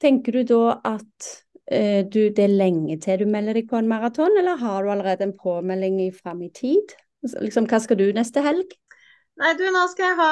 Tenker 0.01 0.33
du 0.33 0.43
da 0.49 0.79
at 0.87 1.31
eh, 1.69 2.01
du, 2.09 2.31
det 2.33 2.45
er 2.47 2.55
lenge 2.55 2.97
til 3.03 3.21
du 3.21 3.29
melder 3.29 3.59
deg 3.59 3.67
på 3.69 3.77
en 3.77 3.89
maraton, 3.89 4.33
eller 4.39 4.57
har 4.57 4.81
du 4.81 4.89
allerede 4.93 5.27
en 5.27 5.37
påmelding 5.37 5.99
fram 6.15 6.41
i 6.41 6.49
tid? 6.55 6.95
Liksom, 7.21 7.67
hva 7.69 7.79
skal 7.83 7.99
du 7.99 8.07
neste 8.15 8.41
helg? 8.41 8.73
Nei, 9.41 9.53
du, 9.59 9.67
nå 9.73 9.83
skal 9.91 10.09
jeg 10.09 10.17
ha 10.17 10.31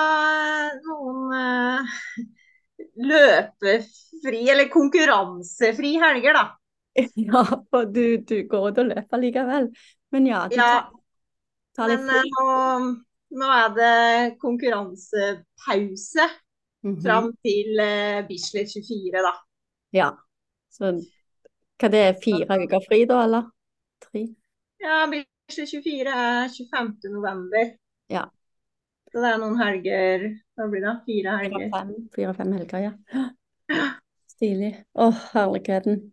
noen 0.87 1.35
uh, 1.37 1.99
løpefri, 3.11 4.41
eller 4.49 4.71
konkurransefri 4.73 5.95
helger, 6.01 6.39
da. 6.39 6.47
Ja, 7.29 7.43
for 7.69 7.85
du, 7.85 8.17
du 8.17 8.35
går 8.49 8.71
ut 8.71 8.81
og 8.81 8.89
løper 8.91 9.21
likevel. 9.21 9.69
Men 10.13 10.27
ja, 10.27 10.45
du 10.49 10.55
ja, 10.57 10.71
tar, 11.77 11.91
litt 11.91 12.03
fri. 12.03 12.19
Men 12.19 12.31
nå, 12.35 12.47
nå 13.39 13.51
er 13.55 13.69
det 13.77 14.37
konkurransepause 14.41 16.25
mm 16.83 16.95
-hmm. 16.95 17.03
fram 17.03 17.31
til 17.45 17.79
uh, 17.79 18.27
Bislett 18.27 18.73
24, 18.73 19.23
da. 19.27 19.33
Ja. 19.91 20.09
Så 20.69 20.93
hva 21.79 21.87
det 21.87 21.99
er, 22.07 22.19
fire 22.23 22.63
uker 22.63 22.81
fri 22.87 23.05
da, 23.05 23.23
eller? 23.23 23.43
Tre? 24.03 24.25
Ja, 24.79 25.07
Bislett 25.11 25.69
24 25.69 26.09
er 26.09 26.49
25. 26.49 27.11
november. 27.11 27.75
Ja. 28.09 28.29
Så 29.11 29.21
det 29.21 29.29
er 29.33 29.39
noen 29.41 29.57
helger 29.57 30.25
Hva 30.55 30.67
blir 30.69 30.83
det? 30.85 30.95
Fire 31.05 31.37
helger? 31.41 31.93
Fire-fem 32.15 32.51
helger, 32.53 32.79
ja. 32.79 32.91
Stilig. 34.35 34.73
Å, 34.93 35.09
herligheten. 35.33 36.11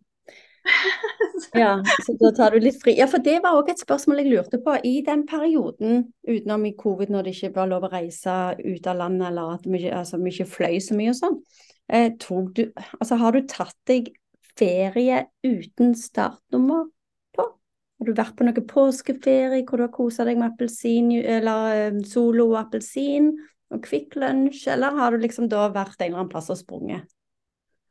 Ja, 1.57 1.77
så 2.03 2.13
da 2.19 2.29
tar 2.35 2.53
du 2.53 2.61
litt 2.61 2.75
fri. 2.81 2.93
Ja, 2.97 3.05
for 3.09 3.23
det 3.23 3.37
var 3.43 3.55
òg 3.57 3.69
et 3.71 3.81
spørsmål 3.81 4.19
jeg 4.21 4.33
lurte 4.33 4.59
på. 4.61 4.73
I 4.85 4.99
den 5.05 5.23
perioden 5.29 6.03
utenom 6.27 6.65
i 6.67 6.73
covid, 6.77 7.13
når 7.13 7.25
det 7.25 7.33
ikke 7.37 7.53
var 7.55 7.69
lov 7.71 7.87
å 7.87 7.91
reise 7.93 8.33
ut 8.59 8.89
av 8.89 8.99
landet, 8.99 9.29
eller 9.29 9.55
at 9.55 9.65
vi, 9.65 9.81
altså, 9.87 10.19
ikke 10.19 10.49
fløy 10.57 10.77
så 10.83 10.97
mye 10.97 11.13
og 11.13 11.19
sånn, 11.21 11.39
Eh, 11.87 12.11
du, 12.53 12.71
altså, 12.99 13.15
har 13.15 13.31
du 13.31 13.43
tatt 13.47 13.75
deg 13.87 14.11
ferie 14.59 15.23
uten 15.45 15.93
startnummer 15.95 16.89
på? 17.35 17.45
Har 17.47 18.09
du 18.09 18.15
vært 18.17 18.35
på 18.37 18.47
noe 18.47 18.63
påskeferie 18.67 19.63
hvor 19.63 19.79
du 19.79 19.85
har 19.85 19.93
kosa 19.93 20.25
deg 20.27 20.39
med 20.39 20.51
appelsin, 20.51 21.13
eller 21.21 21.77
eh, 21.87 22.01
Solo 22.07 22.51
og 22.51 22.59
appelsin 22.65 23.31
og 23.71 23.83
Kvikk 23.83 24.17
Lunsj, 24.19 24.65
eller 24.75 24.99
har 24.99 25.15
du 25.15 25.23
liksom 25.23 25.47
da 25.51 25.69
vært 25.71 25.99
en 26.01 26.09
eller 26.09 26.23
annen 26.23 26.33
plass 26.33 26.51
og 26.51 26.59
sprunget? 26.59 27.07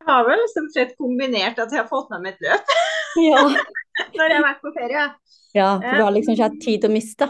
Jeg 0.06 0.14
har 0.14 0.26
vel 0.28 0.44
som 0.52 0.68
sett 0.70 0.94
kombinert 1.00 1.58
at 1.58 1.72
jeg 1.74 1.82
har 1.82 1.88
fått 1.90 2.12
med 2.12 2.22
meg 2.22 2.36
et 2.36 2.44
løp 2.46 2.74
ja. 3.26 3.42
når 4.16 4.22
jeg 4.22 4.36
har 4.36 4.44
vært 4.44 4.62
på 4.62 4.72
ferie. 4.76 5.08
Ja, 5.56 5.70
for 5.82 5.98
du 5.98 6.04
har 6.04 6.14
liksom 6.14 6.36
ikke 6.36 6.46
hatt 6.46 6.62
tid 6.62 6.84
til 6.84 6.92
å 6.92 6.94
miste? 6.94 7.28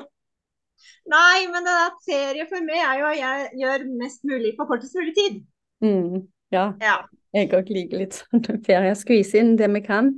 Nei, 1.07 1.47
men 1.53 1.65
det 1.65 1.73
der 1.73 1.97
ferie 2.05 2.47
for 2.51 2.67
meg 2.67 2.83
er 2.83 3.01
jo 3.01 3.09
at 3.09 3.19
jeg 3.21 3.63
gjør 3.63 3.85
mest 4.03 4.27
mulig 4.27 4.53
på 4.59 4.67
kortest 4.69 4.97
mulig 4.99 5.15
tid. 5.17 5.41
Mm. 5.85 6.27
Ja. 6.53 6.69
ja. 6.83 6.97
Jeg 7.37 7.53
òg 7.57 7.71
liker 7.73 8.03
litt 8.03 8.19
sånn 8.19 8.45
ferie. 8.67 8.93
Skvise 8.99 9.41
inn 9.41 9.55
det 9.57 9.71
vi 9.73 9.83
kan. 9.87 10.13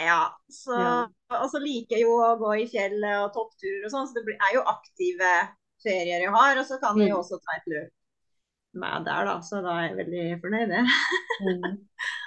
Ja. 0.00 0.22
Så, 0.48 0.72
ja. 0.78 0.98
Og 1.42 1.48
så 1.52 1.60
liker 1.62 1.98
jeg 1.98 2.06
jo 2.06 2.16
å 2.22 2.36
gå 2.40 2.54
i 2.62 2.68
fjellet 2.70 3.26
og 3.26 3.34
toppturer 3.34 3.84
og 3.88 3.92
sånn, 3.92 4.08
så 4.08 4.22
det 4.22 4.38
er 4.38 4.56
jo 4.56 4.64
aktive 4.70 5.34
ferier 5.82 6.22
jeg 6.22 6.32
har. 6.32 6.62
Og 6.62 6.66
så 6.70 6.78
kan 6.80 6.96
jeg 7.02 7.12
jo 7.12 7.18
mm. 7.18 7.24
også 7.26 7.42
ta 7.42 7.58
et 7.58 7.74
løp 7.74 7.96
med 8.78 9.06
der, 9.06 9.26
da. 9.26 9.36
Så 9.42 9.62
da 9.64 9.76
er 9.78 9.88
jeg 9.88 9.98
veldig 9.98 10.26
fornøyd, 10.42 10.74
mm. 10.76 11.76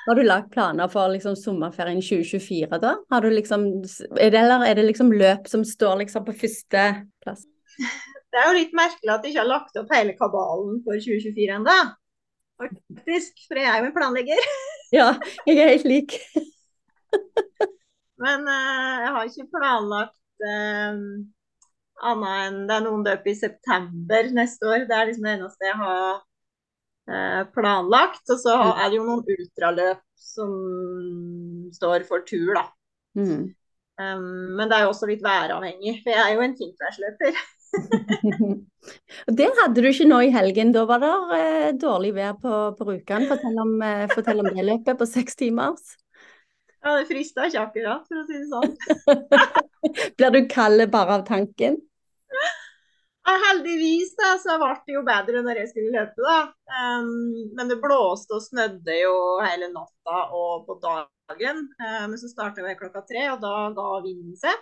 Har 0.04 0.20
du 0.20 0.24
lagt 0.26 0.52
planer 0.52 0.90
for 0.92 1.14
liksom 1.14 1.38
sommerferien 1.40 2.02
2024 2.04 2.80
da? 2.84 2.98
Har 3.14 3.24
du 3.24 3.30
liksom, 3.32 3.66
er 4.20 4.34
det, 4.34 4.42
eller 4.42 4.66
er 4.68 4.76
det 4.80 4.88
liksom 4.90 5.14
løp 5.16 5.48
som 5.48 5.64
står 5.64 6.02
liksom 6.04 6.26
på 6.28 6.36
første 6.44 6.86
plass? 7.24 7.46
Det 8.34 8.42
er 8.42 8.50
jo 8.50 8.58
litt 8.58 8.74
merkelig 8.76 9.14
at 9.14 9.24
de 9.24 9.32
ikke 9.32 9.44
har 9.44 9.52
lagt 9.52 9.78
opp 9.80 9.92
hele 9.94 10.16
kabalen 10.20 10.82
for 10.84 11.00
2024 11.00 11.60
ennå 11.62 11.78
faktisk. 12.64 13.46
For 13.48 13.60
jeg 13.60 13.70
er 13.70 13.80
jo 13.82 13.90
en 13.90 13.96
planlegger. 13.96 14.50
ja, 15.00 15.08
jeg 15.48 15.60
er 15.60 15.72
helt 15.76 15.88
lik. 15.90 16.18
Men 18.24 18.46
uh, 18.48 18.98
jeg 19.04 19.16
har 19.16 19.30
ikke 19.30 19.50
planlagt 19.54 20.46
uh, 20.48 21.00
annet 22.04 22.38
enn 22.44 22.62
det 22.68 22.76
er 22.76 22.86
noen 22.86 23.04
løp 23.08 23.28
i 23.28 23.36
september 23.38 24.30
neste 24.36 24.70
år. 24.70 24.86
Det 24.90 24.98
er 24.98 25.10
liksom 25.10 25.28
det 25.28 25.36
eneste 25.38 25.70
jeg 25.70 25.80
har 25.82 26.22
planlagt. 27.06 28.24
Og 28.32 28.40
så 28.40 28.54
er 28.72 28.86
det 28.88 29.00
jo 29.00 29.08
noen 29.08 29.26
ultraløp 29.36 30.04
som 30.24 30.54
står 31.76 32.06
for 32.08 32.24
tur, 32.28 32.54
da. 32.56 32.68
Mm. 33.20 33.52
Um, 34.02 34.56
men 34.58 34.70
det 34.70 34.78
er 34.78 34.88
jo 34.88 34.94
også 34.94 35.10
litt 35.10 35.22
væravhengig, 35.22 36.00
for 36.02 36.16
jeg 36.16 36.22
er 36.24 36.34
jo 36.34 36.46
en 36.46 36.56
kingflash-løper. 36.58 37.42
det 39.38 39.50
hadde 39.60 39.82
du 39.82 39.90
ikke 39.90 40.08
nå 40.10 40.22
i 40.26 40.32
helgen. 40.34 40.74
Da 40.74 40.86
var 40.90 41.02
det 41.04 41.12
eh, 41.38 41.70
dårlig 41.82 42.14
vær 42.18 42.38
på, 42.42 42.54
på 42.78 42.88
Rjukan. 42.90 43.28
Fortell, 43.30 43.62
eh, 43.86 44.08
fortell 44.14 44.44
om 44.44 44.50
det 44.50 44.66
løpet 44.66 45.00
på 45.00 45.10
seks 45.10 45.38
timers. 45.40 45.96
Ja, 46.84 46.98
det 47.00 47.08
frista 47.08 47.48
ikke 47.48 47.64
akkurat, 47.64 48.04
for 48.10 48.20
å 48.20 48.26
si 48.28 48.36
det 48.42 48.48
sånn. 48.52 48.74
Blir 50.18 50.34
du 50.36 50.42
kald 50.52 50.84
bare 50.92 51.20
av 51.20 51.28
tanken? 51.30 51.80
Heldigvis 53.24 54.16
da, 54.20 54.34
så 54.42 54.58
ble 54.60 54.74
det 54.84 54.96
jo 54.98 55.06
bedre 55.08 55.44
når 55.46 55.62
jeg 55.62 55.72
skulle 55.72 55.94
løpe. 55.96 56.26
da. 56.26 56.40
Um, 56.68 57.08
men 57.56 57.72
det 57.72 57.80
blåste 57.84 58.36
og 58.36 58.44
snødde 58.44 58.98
jo 59.00 59.16
hele 59.44 59.72
natta 59.72 60.28
og 60.36 60.68
på 60.68 60.78
dagen. 60.84 61.64
Um, 61.80 62.12
men 62.12 62.20
så 62.20 62.32
starta 62.32 62.66
jeg 62.66 62.80
klokka 62.82 63.06
tre, 63.08 63.30
og 63.32 63.42
da 63.44 63.56
ga 63.78 63.90
vinden 64.04 64.36
seg. 64.40 64.60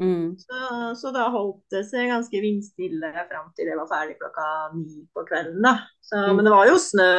Mm. 0.00 0.32
Så, 0.40 0.58
så, 0.96 1.10
da 1.12 1.26
holdt 1.28 1.60
det 1.74 1.84
seg 1.90 2.08
ganske 2.08 2.40
vindstille 2.40 3.10
fram 3.28 3.50
til 3.52 3.68
jeg 3.68 3.76
var 3.76 3.90
ferdig 3.90 4.16
klokka 4.18 4.46
ni 4.74 5.04
på 5.14 5.26
kvelden. 5.28 5.60
da. 5.66 5.76
Så, 6.00 6.16
mm. 6.16 6.32
Men 6.38 6.48
det 6.48 6.54
var 6.54 6.70
jo 6.70 6.80
snø 6.80 7.12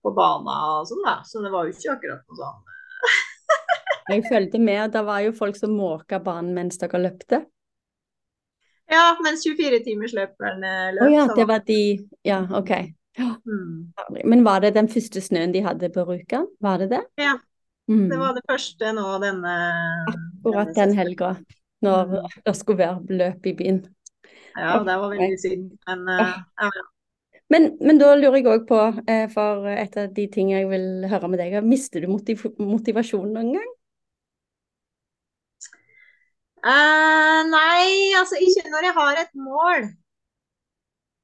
på 0.00 0.12
bana 0.16 0.56
og 0.80 0.88
sånn, 0.88 1.04
da, 1.04 1.20
så 1.28 1.42
det 1.44 1.52
var 1.52 1.68
jo 1.68 1.74
ikke 1.76 1.94
akkurat 1.94 2.22
noe 2.24 2.38
sånn 2.40 2.68
Jeg 4.10 4.24
følte 4.26 4.60
med 4.62 4.94
det 4.94 5.02
var 5.06 5.20
jo 5.22 5.34
folk 5.36 5.58
som 5.58 5.74
måka 5.76 6.18
banen 6.24 6.54
mens 6.56 6.80
dere 6.80 6.98
løpte. 7.04 7.44
Ja, 8.90 9.16
mens 9.22 9.44
24-timersløperne 9.46 10.70
løp. 10.96 11.04
Å 11.06 11.10
ja, 11.12 11.26
det 11.36 11.46
var- 11.48 11.64
de 11.66 12.08
Ja, 12.24 12.40
OK. 12.50 12.70
Ja, 13.18 13.36
Mm. 13.46 13.92
Men 14.24 14.44
var 14.44 14.60
det 14.60 14.74
den 14.74 14.88
første 14.88 15.20
snøen 15.20 15.52
de 15.52 15.60
hadde 15.60 15.90
på 15.90 16.04
Rjukan? 16.06 16.46
Var 16.60 16.78
det 16.78 16.90
det? 16.90 17.00
Ja, 17.18 17.34
Mm. 17.88 18.08
det 18.08 18.18
var 18.18 18.34
det 18.34 18.42
første 18.48 18.92
nå 18.94 19.20
denne 19.20 19.54
Akkurat 20.08 20.68
denne 20.68 20.74
den 20.74 20.94
helga, 20.94 21.36
når 21.82 22.06
Mm. 22.06 22.28
det 22.46 22.56
skulle 22.56 22.78
være 22.78 23.06
løp 23.08 23.46
i 23.46 23.52
byen. 23.52 23.84
Ja, 24.56 24.78
det 24.78 24.86
var 24.86 25.10
veldig 25.10 25.38
synd. 25.38 25.78
Men 25.86 26.08
uh, 26.08 26.42
ja, 26.62 26.70
Men, 27.50 27.76
men 27.80 27.98
da 27.98 28.14
lurer 28.14 28.36
jeg 28.36 28.44
òg 28.44 28.66
på, 28.68 29.04
eh, 29.08 29.26
for 29.26 29.66
et 29.66 29.96
av 29.96 30.14
de 30.14 30.26
tingene 30.28 30.60
jeg 30.60 30.68
vil 30.70 31.08
høre 31.10 31.28
med 31.28 31.38
deg, 31.40 31.52
er, 31.52 31.62
mister 31.62 32.00
du 32.00 32.06
motiv 32.06 32.44
motivasjonen 32.58 33.32
noen 33.34 33.52
gang? 33.54 33.70
Eh, 36.60 37.40
nei, 37.48 38.12
altså 38.18 38.38
ikke 38.40 38.68
når 38.72 38.88
jeg 38.88 38.96
har 38.96 39.20
et 39.22 39.36
mål. 39.38 39.90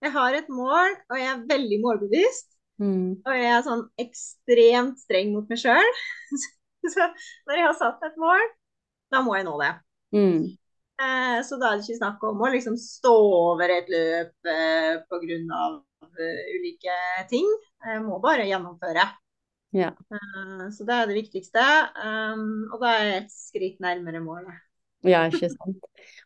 Jeg 0.05 0.13
har 0.13 0.37
et 0.37 0.53
mål, 0.53 0.95
og 1.11 1.19
jeg 1.19 1.31
er 1.33 1.47
veldig 1.49 1.81
målbevisst. 1.83 2.49
Mm. 2.81 3.23
Og 3.25 3.33
jeg 3.33 3.49
er 3.49 3.65
sånn 3.65 3.87
ekstremt 4.01 5.01
streng 5.01 5.33
mot 5.35 5.49
meg 5.51 5.61
sjøl. 5.61 5.91
Så 6.93 7.09
når 7.49 7.59
jeg 7.59 7.67
har 7.67 7.77
satt 7.79 8.05
et 8.07 8.19
mål, 8.21 8.45
da 9.13 9.23
må 9.25 9.35
jeg 9.37 9.47
nå 9.49 9.57
det. 9.59 9.73
Mm. 10.15 10.41
Eh, 11.03 11.39
så 11.45 11.59
da 11.61 11.73
er 11.73 11.81
det 11.81 11.85
ikke 11.85 11.99
snakk 11.99 12.23
om 12.25 12.41
å 12.41 12.49
liksom 12.53 12.77
stå 12.81 13.13
over 13.51 13.73
et 13.75 13.91
løp 13.93 14.49
eh, 14.49 14.93
pga. 15.11 15.67
Uh, 16.17 16.43
ulike 16.57 16.95
ting. 17.29 17.49
Jeg 17.85 18.01
må 18.05 18.17
bare 18.23 18.47
gjennomføre. 18.49 19.03
Ja. 19.77 19.91
Eh, 19.91 20.63
så 20.73 20.87
det 20.89 20.95
er 20.95 21.11
det 21.11 21.19
viktigste. 21.19 21.65
Um, 21.99 22.71
og 22.71 22.81
da 22.81 22.95
er 22.95 23.09
jeg 23.11 23.19
et 23.25 23.35
skritt 23.35 23.83
nærmere 23.85 24.23
målet. 24.25 24.66
Ja, 25.07 25.27
ikke 25.31 25.51
sant. 25.53 25.85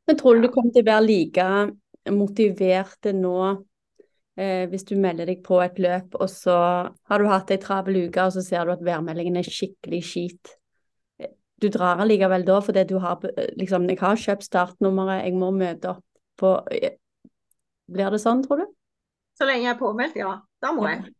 Men 0.08 0.18
tror 0.18 0.36
du 0.36 0.46
du 0.46 0.52
kommer 0.52 0.72
til 0.74 0.84
å 0.84 0.90
være 0.90 1.06
like 1.06 1.48
motivert 2.10 3.10
nå 3.14 3.36
eh, 4.40 4.64
hvis 4.70 4.86
du 4.88 4.94
melder 5.00 5.28
deg 5.28 5.42
på 5.44 5.60
et 5.62 5.78
løp, 5.82 6.16
og 6.16 6.30
så 6.32 6.56
har 6.90 7.20
du 7.20 7.28
hatt 7.30 7.52
ei 7.52 7.60
travel 7.60 8.06
uke, 8.06 8.24
og 8.24 8.34
så 8.34 8.44
ser 8.44 8.64
du 8.64 8.74
at 8.74 8.84
værmeldingen 8.84 9.36
er 9.40 9.46
skikkelig 9.46 10.02
skit? 10.06 10.56
Du 11.60 11.68
drar 11.68 12.00
allikevel 12.00 12.46
da 12.48 12.56
fordi 12.64 12.86
du 12.88 12.96
har 13.02 13.20
eh, 13.36 13.52
liksom 13.60 13.88
Jeg 13.90 14.00
har 14.00 14.16
kjøpt 14.16 14.48
startnummeret, 14.48 15.26
jeg 15.26 15.36
må 15.36 15.50
møte 15.52 15.94
opp 15.94 16.04
på 16.40 16.54
eh, 16.72 16.96
Blir 17.90 18.14
det 18.14 18.22
sånn, 18.22 18.40
tror 18.46 18.62
du? 18.62 18.66
Så 19.36 19.48
lenge 19.48 19.66
jeg 19.66 19.74
er 19.74 19.80
påmeldt, 19.80 20.16
ja. 20.20 20.38
Da 20.60 20.72
må 20.76 20.86
jeg. 20.88 21.10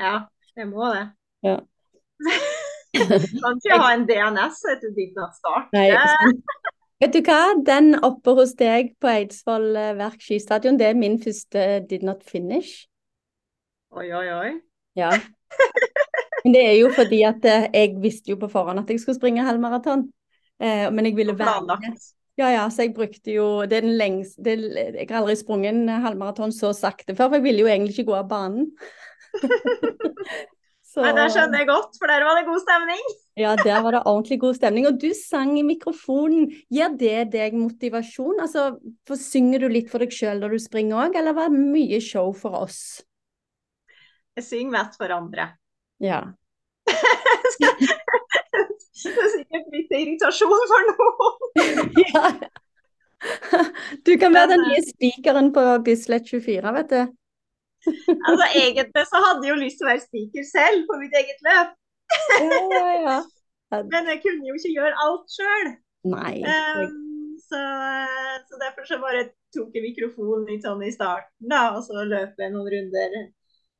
Ja, 0.00 0.14
jeg 0.56 0.70
må 0.70 0.92
det. 0.94 1.08
Ja. 1.40 1.56
kan 2.98 3.56
ikke 3.56 3.76
ha 3.80 3.92
en 3.94 4.02
DNS 4.08 4.58
etter 4.72 4.90
ditt 4.96 5.16
start. 5.38 5.70
Nei. 5.72 5.94
Vet 7.00 7.14
du 7.16 7.22
hva, 7.24 7.54
den 7.64 7.94
oppe 8.04 8.34
hos 8.36 8.52
deg 8.60 8.92
på 9.00 9.08
Eidsvoll 9.08 9.70
eh, 9.72 9.94
Verk 9.96 10.20
skistadion, 10.20 10.76
det 10.76 10.90
er 10.90 10.98
min 10.98 11.16
første 11.22 11.80
did 11.88 12.04
not 12.04 12.20
finish. 12.28 12.84
Oi, 13.96 14.10
oi, 14.12 14.26
oi. 14.36 14.50
Ja. 14.98 15.08
Men 16.44 16.54
det 16.56 16.64
er 16.66 16.76
jo 16.76 16.90
fordi 16.92 17.22
at 17.24 17.48
eh, 17.48 17.66
jeg 17.72 17.96
visste 18.04 18.34
jo 18.34 18.38
på 18.40 18.50
forhånd 18.52 18.82
at 18.82 18.92
jeg 18.92 19.00
skulle 19.00 19.16
springe 19.16 19.44
halvmaraton. 19.46 20.06
Eh, 20.60 20.86
men 20.92 21.08
jeg 21.08 21.16
ville 21.16 21.32
være 21.38 21.64
med. 21.64 22.00
Ja, 22.36 22.50
ja, 22.52 22.68
så 22.72 22.84
jeg 22.84 22.94
brukte 22.96 23.32
jo 23.32 23.62
Det 23.68 23.78
er 23.78 23.84
den 23.84 23.96
lengste 23.96 24.42
det, 24.44 24.54
Jeg 24.94 25.06
har 25.10 25.22
aldri 25.22 25.34
sprunget 25.36 25.72
en 25.72 25.88
halvmaraton 25.88 26.52
så 26.52 26.72
sakte 26.76 27.16
før, 27.16 27.28
for 27.28 27.40
jeg 27.40 27.44
ville 27.48 27.64
jo 27.64 27.68
egentlig 27.68 27.96
ikke 27.96 28.10
gå 28.12 28.16
av 28.20 28.28
banen. 28.28 28.70
Så- 30.90 31.02
Nei, 31.04 31.12
Det 31.14 31.26
skjønner 31.30 31.58
jeg 31.60 31.66
godt, 31.68 31.92
for 32.00 32.10
der 32.10 32.24
var 32.26 32.34
det 32.40 32.46
god 32.48 32.60
stemning. 32.64 33.02
Ja, 33.38 33.52
der 33.54 33.82
var 33.84 33.92
det 33.94 34.00
ordentlig 34.10 34.40
god 34.42 34.56
stemning. 34.56 34.86
Og 34.88 34.96
du 34.98 35.12
sang 35.14 35.52
i 35.58 35.62
mikrofonen. 35.62 36.48
Gir 36.68 36.96
det 36.98 37.30
deg 37.30 37.54
motivasjon? 37.54 38.40
Altså, 38.42 38.64
for 39.06 39.14
Synger 39.20 39.60
du 39.62 39.68
litt 39.70 39.88
for 39.92 40.02
deg 40.02 40.10
sjøl 40.10 40.40
når 40.42 40.56
du 40.56 40.58
springer 40.58 41.04
òg, 41.04 41.14
eller 41.20 41.32
var 41.36 41.48
det 41.48 41.60
mye 41.62 42.00
show 42.02 42.32
for 42.34 42.50
oss? 42.64 42.80
Jeg 44.34 44.44
synger 44.48 44.74
mest 44.74 44.98
for 44.98 45.14
andre. 45.14 45.52
Ja. 46.02 46.24
Det 49.00 49.16
er 49.16 49.30
sikkert 49.32 49.70
litt 49.72 49.92
irritasjon 49.96 50.66
for 50.70 50.90
noen. 50.90 51.94
ja. 52.12 52.24
Du 54.04 54.12
kan 54.20 54.34
være 54.34 54.50
den 54.56 54.66
nye 54.66 54.82
spikeren 54.84 55.48
på 55.56 55.64
Bislett 55.86 56.28
24, 56.28 56.74
vet 56.76 56.92
du. 56.92 57.00
Altså, 58.28 58.46
Egentlig 58.62 59.04
så 59.08 59.20
hadde 59.24 59.46
jeg 59.46 59.52
jo 59.54 59.60
lyst 59.60 59.78
til 59.80 59.86
å 59.86 59.90
være 59.90 60.04
speaker 60.04 60.46
selv 60.48 60.82
på 60.88 60.98
mitt 61.00 61.14
eget 61.20 61.44
løp, 61.46 61.76
Ja, 62.40 62.58
ja, 62.74 62.94
ja. 63.06 63.18
men 63.92 64.10
jeg 64.10 64.20
kunne 64.24 64.50
jo 64.50 64.56
ikke 64.58 64.74
gjøre 64.74 65.04
alt 65.04 65.36
sjøl. 65.36 65.68
Um, 66.10 66.96
så, 67.44 67.60
så 68.48 68.60
derfor 68.62 68.88
så 68.88 68.98
bare 69.02 69.28
tok 69.54 69.74
jeg 69.74 69.84
mikrofonen 69.84 70.48
litt 70.48 70.64
sånn 70.66 70.82
i 70.86 70.92
starten, 70.94 71.50
da, 71.50 71.70
og 71.76 71.84
så 71.86 72.04
løp 72.06 72.38
jeg 72.40 72.52
noen 72.54 72.70
runder 72.74 73.20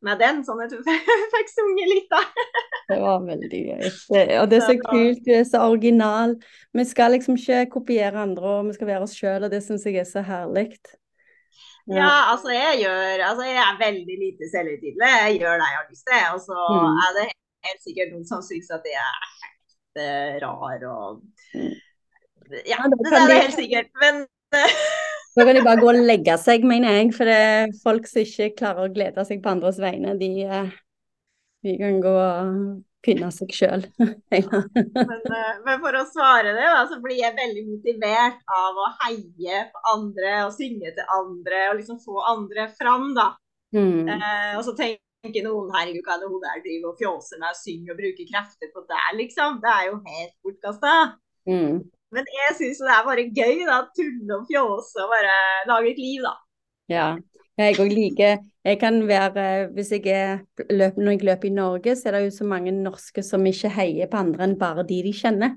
med 0.07 0.21
den, 0.21 0.41
sånn 0.47 0.63
at 0.65 0.73
jeg 0.73 0.85
fikk 1.35 1.53
sunget 1.53 1.91
litt, 1.93 2.09
da. 2.13 2.23
Det 2.91 2.99
var 3.03 3.21
veldig 3.27 3.61
gøy. 3.61 3.91
Det, 4.11 4.23
og 4.41 4.49
det 4.51 4.59
er 4.59 4.65
så 4.67 4.77
kult, 4.83 5.21
du 5.27 5.35
er 5.37 5.45
så 5.47 5.61
original. 5.69 6.35
Vi 6.75 6.87
skal 6.89 7.15
liksom 7.15 7.37
ikke 7.39 7.67
kopiere 7.77 8.25
andre, 8.25 8.57
og 8.61 8.71
vi 8.71 8.79
skal 8.79 8.91
være 8.91 9.07
oss 9.07 9.15
sjøl, 9.19 9.47
og 9.47 9.53
det 9.53 9.63
syns 9.67 9.87
jeg 9.87 10.01
er 10.01 10.09
så 10.09 10.25
herlig. 10.27 10.73
Ja, 11.97 12.11
altså 12.33 12.49
jeg 12.55 12.81
gjør 12.85 13.23
Altså 13.29 13.43
jeg 13.49 13.59
er 13.65 13.79
veldig 13.81 14.17
lite 14.25 14.49
selvhøytidelig. 14.53 15.09
Jeg 15.27 15.39
gjør 15.41 15.55
det 15.63 15.69
jeg 15.71 15.79
har 15.81 15.89
lyst 15.91 16.07
til. 16.11 16.23
Og 16.35 16.41
så 16.49 16.59
Mm. 16.71 16.99
er 17.05 17.11
det 17.19 17.25
helt 17.69 17.83
sikkert 17.87 18.13
noen 18.13 18.27
som 18.29 18.43
syns 18.47 18.71
at 18.77 18.85
jeg 18.87 19.01
er 19.01 19.23
helt 19.45 20.03
eh, 20.05 20.35
rar 20.45 20.85
og. 20.91 21.23
Ja, 22.67 22.79
det 22.91 23.13
er 23.15 23.27
det 23.31 23.41
helt 23.45 23.59
sikkert. 23.59 23.91
Men 24.03 24.27
Da 25.37 25.45
kan 25.47 25.55
de 25.57 25.63
bare 25.63 25.81
gå 25.81 25.89
og 25.93 25.99
legge 26.13 26.37
seg, 26.43 26.65
mener 26.67 26.91
jeg. 26.99 27.11
For 27.15 27.25
det 27.31 27.35
er 27.39 27.75
folk 27.85 28.07
som 28.11 28.23
ikke 28.25 28.53
klarer 28.59 28.87
å 28.89 28.93
glede 28.95 29.25
seg 29.29 29.43
på 29.45 29.53
andres 29.53 29.79
vegne, 29.83 30.17
de, 30.19 30.31
eh, 30.47 30.71
de 31.65 31.77
kan 31.79 32.01
gå 32.03 32.15
og 32.15 32.85
pynne 33.05 33.31
seg 33.35 33.53
sjøl. 33.55 33.85
Men, 34.01 35.21
eh, 35.25 35.53
men 35.65 35.83
for 35.83 35.97
å 35.97 36.07
svare 36.09 36.55
det, 36.57 36.65
da, 36.65 36.83
så 36.89 36.99
blir 37.03 37.19
jeg 37.21 37.37
veldig 37.37 37.67
motivert 37.69 38.43
av 38.57 38.81
å 38.81 38.89
heie 39.05 39.63
på 39.73 39.85
andre 39.95 40.35
og 40.47 40.53
synge 40.57 40.93
til 40.97 41.15
andre 41.17 41.63
og 41.71 41.79
liksom 41.81 42.01
få 42.05 42.19
andre 42.33 42.69
fram, 42.77 43.13
da. 43.17 43.31
Mm. 43.77 44.11
Eh, 44.11 44.53
og 44.59 44.65
så 44.67 44.75
tenker 44.77 45.47
noen 45.47 45.73
herregud, 45.75 46.03
hva 46.05 46.17
er 46.17 46.23
det 46.23 46.29
hun 46.33 46.45
der 46.45 46.63
driver 46.67 46.93
og 46.93 47.01
fjåser 47.01 47.41
med 47.41 47.55
og 47.55 47.61
synger 47.61 47.95
og 47.95 48.03
bruker 48.03 48.31
krefter 48.35 48.75
på 48.75 48.85
der, 48.93 49.09
liksom. 49.21 49.59
Det 49.65 49.73
er 49.73 49.89
jo 49.89 49.97
helt 50.11 50.37
bortkasta. 50.45 50.95
Mm. 51.49 51.81
Men 52.11 52.31
jeg 52.35 52.55
syns 52.59 52.81
det 52.83 52.95
er 52.95 53.09
bare 53.09 53.27
gøy, 53.31 53.65
da. 53.69 53.81
Tulle 53.97 54.39
og 54.41 54.47
fjåse 54.51 55.05
og 55.05 55.13
bare 55.15 55.35
lage 55.71 55.95
et 55.95 56.03
liv, 56.03 56.25
da. 56.27 56.37
Ja. 56.91 57.09
Jeg 57.61 57.77
òg 57.83 57.93
liker 57.93 58.39
Jeg 58.65 58.79
kan 58.81 58.99
være 59.09 59.45
Hvis 59.75 59.91
jeg 59.93 60.07
er 60.13 60.41
løp, 60.71 60.97
Når 61.01 61.11
jeg 61.17 61.25
løper 61.29 61.49
i 61.49 61.55
Norge, 61.55 61.95
så 61.97 62.09
er 62.09 62.17
det 62.19 62.25
jo 62.27 62.35
så 62.39 62.45
mange 62.49 62.73
norske 62.77 63.23
som 63.27 63.45
ikke 63.49 63.71
heier 63.77 64.11
på 64.13 64.21
andre 64.21 64.45
enn 64.49 64.59
bare 64.61 64.85
de 64.89 65.03
de 65.07 65.13
kjenner. 65.17 65.57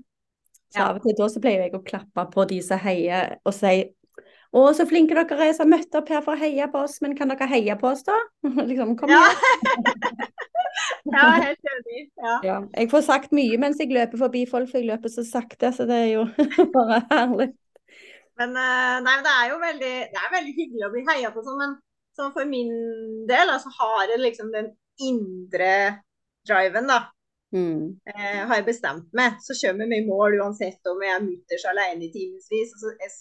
Så 0.73 0.79
Ja. 0.79 0.87
av 0.89 0.95
og 0.97 1.03
til 1.03 1.15
da 1.19 1.27
så 1.29 1.41
pleier 1.43 1.67
jeg 1.67 1.73
å 1.77 1.83
klappe 1.85 2.23
på 2.33 2.47
de 2.49 2.61
som 2.65 2.79
heier, 2.81 3.35
og 3.45 3.53
si 3.53 3.83
å, 4.53 4.63
så 4.73 4.85
flinke 4.89 5.13
dere 5.17 5.47
er 5.49 5.53
som 5.57 5.69
møtte 5.69 5.97
opp 5.97 6.09
her 6.09 6.21
for 6.21 6.33
å 6.35 6.39
heie 6.39 6.65
på 6.69 6.81
oss, 6.83 6.99
men 7.01 7.15
kan 7.17 7.29
dere 7.29 7.47
heie 7.49 7.75
på 7.77 7.87
oss, 7.91 8.03
da? 8.05 8.13
liksom, 8.69 8.95
kom 8.97 9.09
Ja. 9.09 9.21
igjen. 9.21 10.23
Er 11.13 11.41
helt 11.43 11.67
enig. 11.69 12.03
Ja. 12.17 12.39
Ja. 12.43 12.55
Jeg 12.77 12.89
får 12.89 13.01
sagt 13.05 13.31
mye 13.35 13.57
mens 13.61 13.77
jeg 13.81 13.91
løper 13.93 14.17
forbi 14.17 14.45
folk, 14.49 14.69
for 14.71 14.79
jeg 14.81 14.87
løper 14.89 15.11
så 15.13 15.21
sakte, 15.27 15.69
så 15.75 15.85
det 15.85 15.97
er 16.07 16.09
jo 16.15 16.23
bare 16.73 17.03
herlig. 17.11 17.51
Men, 18.39 18.55
eh, 18.57 18.95
nei, 19.05 19.17
det 19.21 19.33
er 19.33 19.49
jo 19.51 19.57
veldig, 19.61 19.91
det 20.13 20.21
er 20.23 20.31
veldig 20.33 20.53
hyggelig 20.57 20.85
å 20.87 20.91
bli 20.95 21.03
heia 21.11 21.29
på 21.35 21.43
sånn, 21.45 21.59
men 21.61 21.75
sånn 22.17 22.33
for 22.35 22.45
min 22.49 22.71
del 23.29 23.49
altså, 23.53 23.71
har 23.79 24.07
jeg 24.11 24.21
liksom 24.21 24.51
den 24.53 24.71
indre 25.01 25.73
driven, 26.47 26.89
da. 26.91 26.99
Mm. 27.53 27.99
Eh, 28.09 28.39
har 28.49 28.55
jeg 28.59 28.65
bestemt 28.67 29.09
meg, 29.13 29.37
så 29.45 29.53
kommer 29.61 29.89
vi 29.91 29.99
i 30.01 30.05
mål 30.07 30.39
uansett 30.41 30.89
om 30.89 31.01
jeg 31.05 31.13
er 31.15 31.25
mutters 31.25 31.65
alene 31.69 32.07
i 32.07 32.11
timevis. 32.13 32.73
Altså, 32.75 32.93
jeg, 33.01 33.11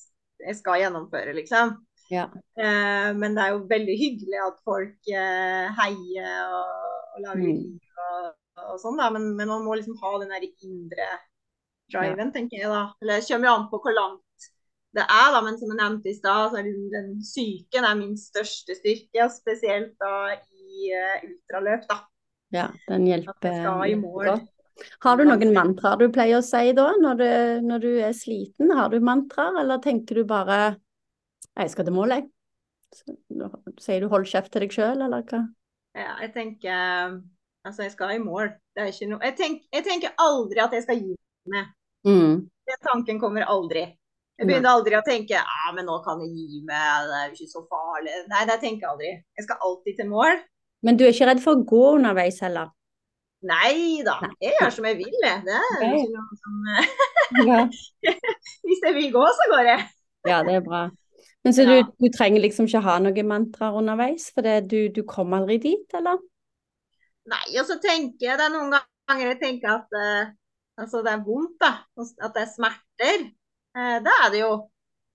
jeg 0.49 0.59
skal 0.61 0.81
gjennomføre, 0.83 1.35
liksom. 1.37 1.75
Ja. 2.13 2.27
Eh, 2.61 3.11
men 3.17 3.37
det 3.37 3.45
er 3.45 3.53
jo 3.55 3.65
veldig 3.71 3.97
hyggelig 4.01 4.41
at 4.47 4.63
folk 4.69 5.13
eh, 5.13 5.69
heier 5.81 6.57
og, 6.61 6.89
og 7.15 7.21
lager 7.27 7.43
Mm. 7.45 7.61
liv 7.61 8.01
og, 8.07 8.33
og 8.73 8.81
sånn, 8.81 8.99
da. 9.01 9.11
Men, 9.15 9.31
men 9.37 9.49
man 9.53 9.65
må 9.65 9.77
liksom 9.79 9.97
ha 10.03 10.15
den 10.23 10.33
der 10.35 10.49
indre 10.49 11.09
driven, 11.93 12.33
tenker 12.33 12.63
jeg 12.63 12.73
da. 12.73 12.83
Eller 13.03 13.21
det 13.21 13.29
kommer 13.29 13.49
jo 13.49 13.55
an 13.59 13.69
på 13.73 13.81
hvor 13.85 13.97
langt 13.97 14.23
det 14.97 15.05
er, 15.05 15.29
da. 15.35 15.43
Men 15.45 15.59
som 15.59 15.73
jeg 15.73 15.79
nevnte 15.81 16.11
i 16.11 16.17
stad, 16.17 16.53
så 16.53 16.61
er 16.61 16.67
liksom 16.69 16.89
den 16.93 17.13
psyken 17.25 17.87
er 17.89 17.99
min 17.99 18.17
største 18.21 18.77
styrke. 18.79 19.29
Spesielt 19.33 19.95
da 20.03 20.15
i 20.35 20.93
uh, 20.93 21.29
ultraløp, 21.29 21.87
da. 21.91 22.01
ja, 22.57 22.67
den 22.89 23.09
hjelper 23.09 23.63
godt. 24.03 24.49
Har 25.05 25.19
du 25.21 25.27
noen 25.29 25.53
mantraer 25.55 26.01
du 26.01 26.09
pleier 26.11 26.41
å 26.41 26.45
si 26.45 26.73
da, 26.75 26.89
når 26.99 27.19
du, 27.21 27.27
når 27.69 27.83
du 27.85 27.91
er 28.03 28.15
sliten? 28.17 28.73
Har 28.75 28.89
du 28.91 29.03
mantraer, 29.05 29.61
eller 29.63 29.83
tenker 29.85 30.19
du 30.19 30.25
bare 30.29 30.63
jeg 31.53 31.73
skal 31.73 31.87
til 31.87 31.97
mål, 31.97 32.17
jeg? 32.17 32.29
Sier 33.81 34.05
du 34.05 34.09
hold 34.13 34.25
kjeft 34.29 34.53
til 34.53 34.65
deg 34.65 34.75
sjøl, 34.75 35.05
eller 35.05 35.25
hva? 35.29 35.45
Ja, 35.97 36.17
jeg 36.25 36.33
tenker 36.37 37.21
Altså, 37.63 37.85
jeg 37.85 37.93
skal 37.93 38.17
i 38.17 38.19
mål. 38.19 38.49
Det 38.75 38.83
er 38.83 38.89
ikke 38.91 39.07
noe 39.07 39.23
jeg, 39.29 39.37
tenk, 39.39 39.59
jeg 39.71 39.85
tenker 39.87 40.15
aldri 40.19 40.63
at 40.65 40.73
jeg 40.75 40.83
skal 40.83 40.99
gi 40.99 41.13
meg. 41.53 41.69
Mm. 42.09 42.41
Den 42.67 42.81
tanken 42.89 43.21
kommer 43.23 43.47
aldri. 43.47 43.85
Jeg 44.43 44.49
begynner 44.49 44.73
aldri 44.75 44.97
å 44.99 45.05
tenke 45.07 45.37
ja, 45.39 45.73
men 45.77 45.87
nå 45.87 46.01
kan 46.03 46.19
jeg 46.19 46.33
gi 46.35 46.63
meg, 46.67 47.05
det 47.07 47.19
er 47.19 47.27
jo 47.29 47.37
ikke 47.37 47.53
så 47.53 47.61
farlig. 47.71 48.15
Nei, 48.33 48.41
det 48.49 48.57
tenker 48.59 48.83
jeg 48.83 48.91
aldri. 48.91 49.11
Jeg 49.39 49.47
skal 49.47 49.67
alltid 49.69 50.01
til 50.01 50.09
mål. 50.11 50.41
Men 50.83 50.99
du 50.99 51.05
er 51.07 51.13
ikke 51.15 51.29
redd 51.31 51.43
for 51.45 51.55
å 51.55 51.67
gå 51.73 51.83
underveis 51.93 52.41
heller? 52.43 52.73
Nei 53.47 54.03
da, 54.07 54.17
jeg 54.43 54.57
gjør 54.59 54.75
som 54.75 54.89
jeg 54.91 54.99
vil. 54.99 55.15
Det 55.23 55.55
er 55.59 55.85
jo 55.87 56.01
ikke 56.01 56.17
noe 56.17 56.41
som 56.41 57.47
Ja, 57.47 57.61
Hvis 58.67 58.83
jeg 58.83 58.97
vil 58.99 59.09
gå, 59.15 59.23
så 59.39 59.49
går 59.55 59.71
jeg. 59.71 59.87
ja 60.31 60.43
det 60.47 60.59
er 60.59 60.67
bra. 60.67 60.83
Men 61.43 61.55
så 61.55 61.67
du, 61.67 61.75
du 62.03 62.07
trenger 62.15 62.43
liksom 62.43 62.67
ikke 62.67 62.83
ha 62.85 62.99
noen 63.03 63.31
mantraer 63.31 63.79
underveis, 63.79 64.29
for 64.35 64.47
det, 64.47 64.69
du, 64.71 64.91
du 64.95 65.03
kommer 65.07 65.43
aldri 65.43 65.59
dit, 65.63 65.87
eller? 65.99 66.19
Nei, 67.31 67.45
og 67.59 67.67
så 67.67 67.79
tenker 67.83 68.29
jeg 68.29 68.39
det 68.39 68.47
er 68.47 68.55
noen 68.55 68.75
ganger 68.75 69.33
jeg 69.33 69.41
tenker 69.43 69.77
at 69.77 69.95
uh, 69.95 70.31
altså 70.83 71.03
det 71.07 71.15
er 71.15 71.25
vondt, 71.27 71.57
da. 71.63 71.73
At 71.99 72.35
det 72.35 72.45
er 72.45 72.51
smerter. 72.51 73.27
Eh, 73.77 73.99
det 74.05 74.13
er 74.25 74.31
det 74.31 74.41
jo. 74.41 74.53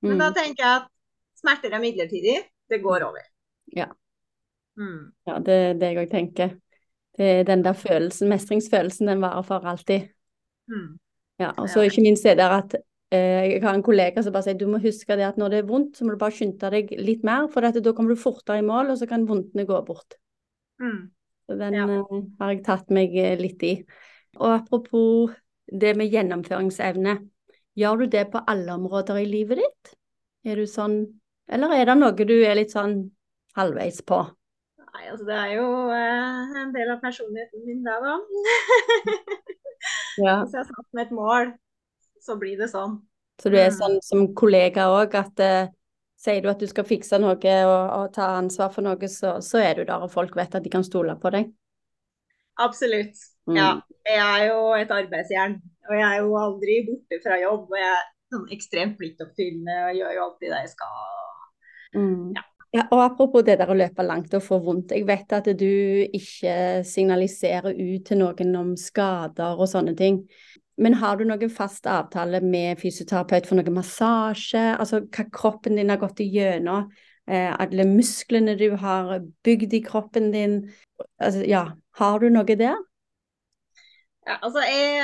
Men 0.02 0.12
Mm. 0.14 0.20
da 0.20 0.32
tenker 0.32 0.64
jeg 0.64 0.76
at 0.82 0.88
smerter 1.40 1.74
er 1.74 1.80
midlertidig. 1.82 2.38
Det 2.70 2.82
går 2.84 3.04
over. 3.08 3.24
Ja. 3.76 3.86
Mm. 4.78 5.12
Ja, 5.28 5.40
det 5.40 5.54
er 5.54 5.74
det 5.74 5.94
jeg 5.94 5.98
òg 6.08 6.12
tenker. 6.12 6.50
Det 7.18 7.26
er 7.40 7.44
den 7.44 7.64
der 7.64 7.74
følelsen, 7.74 8.30
mestringsfølelsen, 8.30 9.08
den 9.08 9.22
varer 9.22 9.42
for 9.44 9.66
alltid. 9.66 10.10
Mm. 10.70 11.00
Ja, 11.40 11.52
og 11.58 11.70
så 11.70 11.82
ikke 11.82 12.02
minst 12.02 12.24
det 12.24 12.38
der 12.38 12.50
at 12.50 12.76
eh, 13.12 13.54
jeg 13.54 13.62
har 13.64 13.74
en 13.74 13.84
kollega 13.84 14.22
som 14.22 14.34
bare 14.34 14.44
sier 14.44 14.58
du 14.58 14.68
må 14.68 14.78
huske 14.82 15.16
det 15.16 15.26
at 15.26 15.38
når 15.38 15.50
det 15.50 15.60
er 15.60 15.68
vondt, 15.70 15.98
så 15.98 16.04
må 16.06 16.12
du 16.12 16.18
bare 16.18 16.32
skynde 16.36 16.70
deg 16.72 16.92
litt 17.00 17.24
mer, 17.24 17.48
for 17.48 17.62
da 17.62 17.72
kommer 17.94 18.10
du 18.14 18.20
fortere 18.22 18.60
i 18.60 18.66
mål, 18.66 18.90
og 18.92 18.98
så 18.98 19.08
kan 19.08 19.26
vondtene 19.28 19.66
gå 19.66 19.86
bort. 19.86 20.16
Mm. 20.82 21.10
Så 21.48 21.58
den 21.58 21.74
Ja. 21.74 21.86
eh, 21.88 22.22
har 22.40 22.52
jeg 22.54 22.64
tatt 22.66 22.90
meg 22.90 23.16
eh, 23.16 23.38
litt 23.38 23.64
i. 23.64 23.86
Og 24.38 24.52
apropos 24.60 25.32
det 25.72 25.96
med 25.98 26.12
gjennomføringsevne, 26.12 27.30
gjør 27.78 28.04
du 28.04 28.06
det 28.18 28.26
på 28.34 28.42
alle 28.50 28.74
områder 28.78 29.22
i 29.22 29.28
livet 29.30 29.62
ditt? 29.62 29.94
Er 30.48 30.60
du 30.62 30.66
sånn, 30.70 30.98
eller 31.52 31.74
er 31.78 31.86
det 31.90 31.98
noe 32.00 32.28
du 32.28 32.36
er 32.44 32.58
litt 32.60 32.74
sånn 32.74 32.98
halvveis 33.58 34.02
på? 34.08 34.22
Nei, 34.88 35.04
altså 35.12 35.26
det 35.28 35.36
er 35.38 35.52
jo 35.58 35.66
eh, 35.94 36.58
en 36.64 36.72
del 36.74 36.90
av 36.96 37.02
personligheten 37.04 37.66
min, 37.68 37.84
det 37.86 37.98
da. 38.04 38.16
Ja. 40.18 40.40
Hvis 40.42 40.56
jeg 40.56 40.64
har 40.64 40.70
satt 40.72 40.88
meg 40.98 41.06
et 41.08 41.12
mål, 41.14 41.52
så 42.26 42.36
blir 42.42 42.58
det 42.60 42.70
sånn. 42.72 42.98
Så 43.38 43.52
du 43.54 43.58
er 43.62 43.70
Mm. 43.70 43.78
sånn 43.78 44.00
som 44.02 44.24
kollega 44.34 44.88
òg, 44.90 45.14
at 45.20 45.40
eh, 45.46 45.70
sier 46.18 46.42
du 46.42 46.50
at 46.50 46.60
du 46.60 46.66
skal 46.68 46.88
fikse 46.90 47.20
noe 47.22 47.38
og, 47.38 47.84
og 48.00 48.08
ta 48.16 48.32
ansvar 48.40 48.72
for 48.74 48.82
noe, 48.88 49.08
så, 49.14 49.38
så 49.46 49.62
er 49.62 49.76
du 49.78 49.84
der, 49.86 50.02
og 50.02 50.10
folk 50.12 50.36
vet 50.36 50.56
at 50.58 50.64
de 50.66 50.74
kan 50.74 50.84
stole 50.84 51.14
på 51.22 51.30
deg. 51.36 51.52
Absolutt. 52.58 53.37
Mm. 53.48 53.58
Ja. 53.60 53.72
Jeg 54.08 54.20
er 54.24 54.44
jo 54.48 54.60
et 54.78 54.92
arbeidsjern, 54.92 55.58
og 55.88 55.96
jeg 55.96 56.06
er 56.08 56.22
jo 56.24 56.38
aldri 56.40 56.78
borte 56.88 57.20
fra 57.24 57.40
jobb. 57.42 57.66
Og 57.72 57.80
jeg 57.80 57.96
er 57.96 58.06
sånn 58.34 58.52
ekstremt 58.56 59.00
pliktoppfyllende 59.00 59.80
og 59.88 59.98
gjør 60.02 60.14
jo 60.18 60.28
alltid 60.28 60.54
det 60.54 60.62
jeg 60.66 60.76
skal. 60.76 61.02
Mm. 61.96 62.30
Ja. 62.38 62.46
Ja, 62.76 62.84
og 62.92 63.00
apropos 63.00 63.46
det 63.48 63.56
der 63.62 63.70
å 63.72 63.78
løpe 63.78 64.04
langt 64.04 64.34
og 64.36 64.44
få 64.44 64.58
vondt. 64.62 64.92
Jeg 64.92 65.08
vet 65.08 65.32
at 65.34 65.48
du 65.58 66.04
ikke 66.14 66.84
signaliserer 66.86 67.72
ut 67.72 68.04
til 68.06 68.20
noen 68.20 68.58
om 68.60 68.74
skader 68.78 69.56
og 69.56 69.70
sånne 69.72 69.96
ting. 69.98 70.20
Men 70.78 70.98
har 71.00 71.18
du 71.18 71.24
noen 71.26 71.50
fast 71.50 71.88
avtale 71.90 72.42
med 72.44 72.78
fysioterapeut 72.82 73.48
for 73.50 73.58
noe 73.58 73.74
massasje? 73.74 74.66
Altså 74.76 75.00
hva 75.08 75.26
kroppen 75.34 75.80
din 75.80 75.90
har 75.94 76.02
gått 76.02 76.20
igjennom? 76.22 76.92
Eh, 77.28 77.50
alle 77.56 77.88
musklene 77.88 78.54
du 78.60 78.70
har 78.80 79.16
bygd 79.48 79.74
i 79.74 79.82
kroppen 79.88 80.30
din? 80.36 80.60
Altså, 81.18 81.48
ja, 81.48 81.64
har 81.98 82.20
du 82.22 82.30
noe 82.30 82.60
der? 82.60 82.78
Ja, 84.28 84.36
altså 84.44 84.60
jeg, 84.68 84.98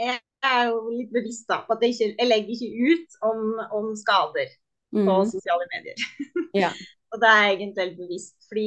jeg 0.00 0.18
er 0.48 0.70
jo 0.70 0.78
litt 0.94 1.10
bevisst 1.14 1.44
da, 1.50 1.60
på 1.66 1.74
at 1.76 1.82
jeg, 1.84 1.94
ikke, 1.94 2.08
jeg 2.18 2.28
legger 2.30 2.54
ikke 2.56 2.94
ut 2.94 3.18
om, 3.28 3.42
om 3.80 3.92
skader 4.00 4.48
på 4.52 4.58
Mm. 4.92 5.24
sosiale 5.24 5.64
medier. 5.72 6.02
Ja. 6.62 6.68
og 7.12 7.20
det 7.22 7.28
er 7.28 7.42
jeg 7.46 7.52
egentlig 7.54 7.84
helt 7.86 8.00
bevisst, 8.02 8.34
fordi 8.50 8.64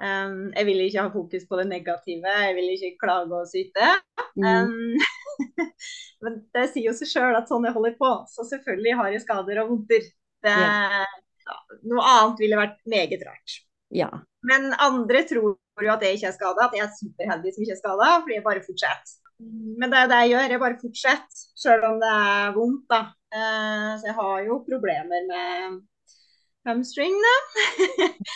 um, 0.00 0.38
jeg 0.56 0.64
vil 0.68 0.80
ikke 0.86 1.02
ha 1.04 1.10
fokus 1.12 1.44
på 1.50 1.58
det 1.60 1.66
negative. 1.68 2.32
Jeg 2.46 2.54
vil 2.56 2.70
ikke 2.72 2.90
klage 3.02 3.36
og 3.36 3.48
syte. 3.50 3.90
Mm. 4.40 4.46
Um, 4.46 5.60
men 6.24 6.38
det 6.56 6.64
sier 6.72 6.88
jo 6.88 6.94
seg 6.96 7.10
sjøl 7.12 7.36
at 7.36 7.48
sånn 7.52 7.68
jeg 7.68 7.76
holder 7.76 7.96
på. 8.00 8.10
Så 8.32 8.46
selvfølgelig 8.48 8.96
har 9.02 9.12
jeg 9.12 9.24
skader 9.26 9.60
og 9.64 9.74
vondter. 9.74 10.08
Ja, 10.48 11.04
noe 11.86 12.08
annet 12.14 12.40
ville 12.42 12.58
vært 12.58 12.80
meget 12.88 13.22
rart. 13.28 13.60
ja. 13.94 14.08
Men 14.46 14.70
andre 14.78 15.24
tror 15.28 15.56
jo 15.84 15.92
at 15.92 16.04
jeg 16.04 16.16
ikke 16.16 16.30
er 16.30 16.36
skada, 16.36 16.66
at 16.66 16.76
jeg 16.76 16.84
er 16.86 16.94
superheldig 16.96 17.52
som 17.52 17.64
ikke 17.64 17.74
er 17.76 17.80
skada, 17.82 18.10
fordi 18.22 18.36
jeg 18.38 18.46
bare 18.46 18.64
fortsetter. 18.64 19.16
Men 19.80 19.92
det 19.92 19.98
er 20.00 20.08
det 20.08 20.20
jeg 20.22 20.32
gjør, 20.32 20.52
jeg 20.52 20.62
bare 20.62 20.80
fortsetter, 20.80 21.42
sjøl 21.60 21.84
om 21.90 21.98
det 22.00 22.12
er 22.12 22.54
vondt, 22.56 22.86
da. 22.92 23.00
Eh, 23.36 23.90
så 24.00 24.08
jeg 24.08 24.16
har 24.16 24.38
jo 24.46 24.62
problemer 24.68 25.26
med 25.28 25.76
hamstring, 26.68 27.16
da. 27.26 27.34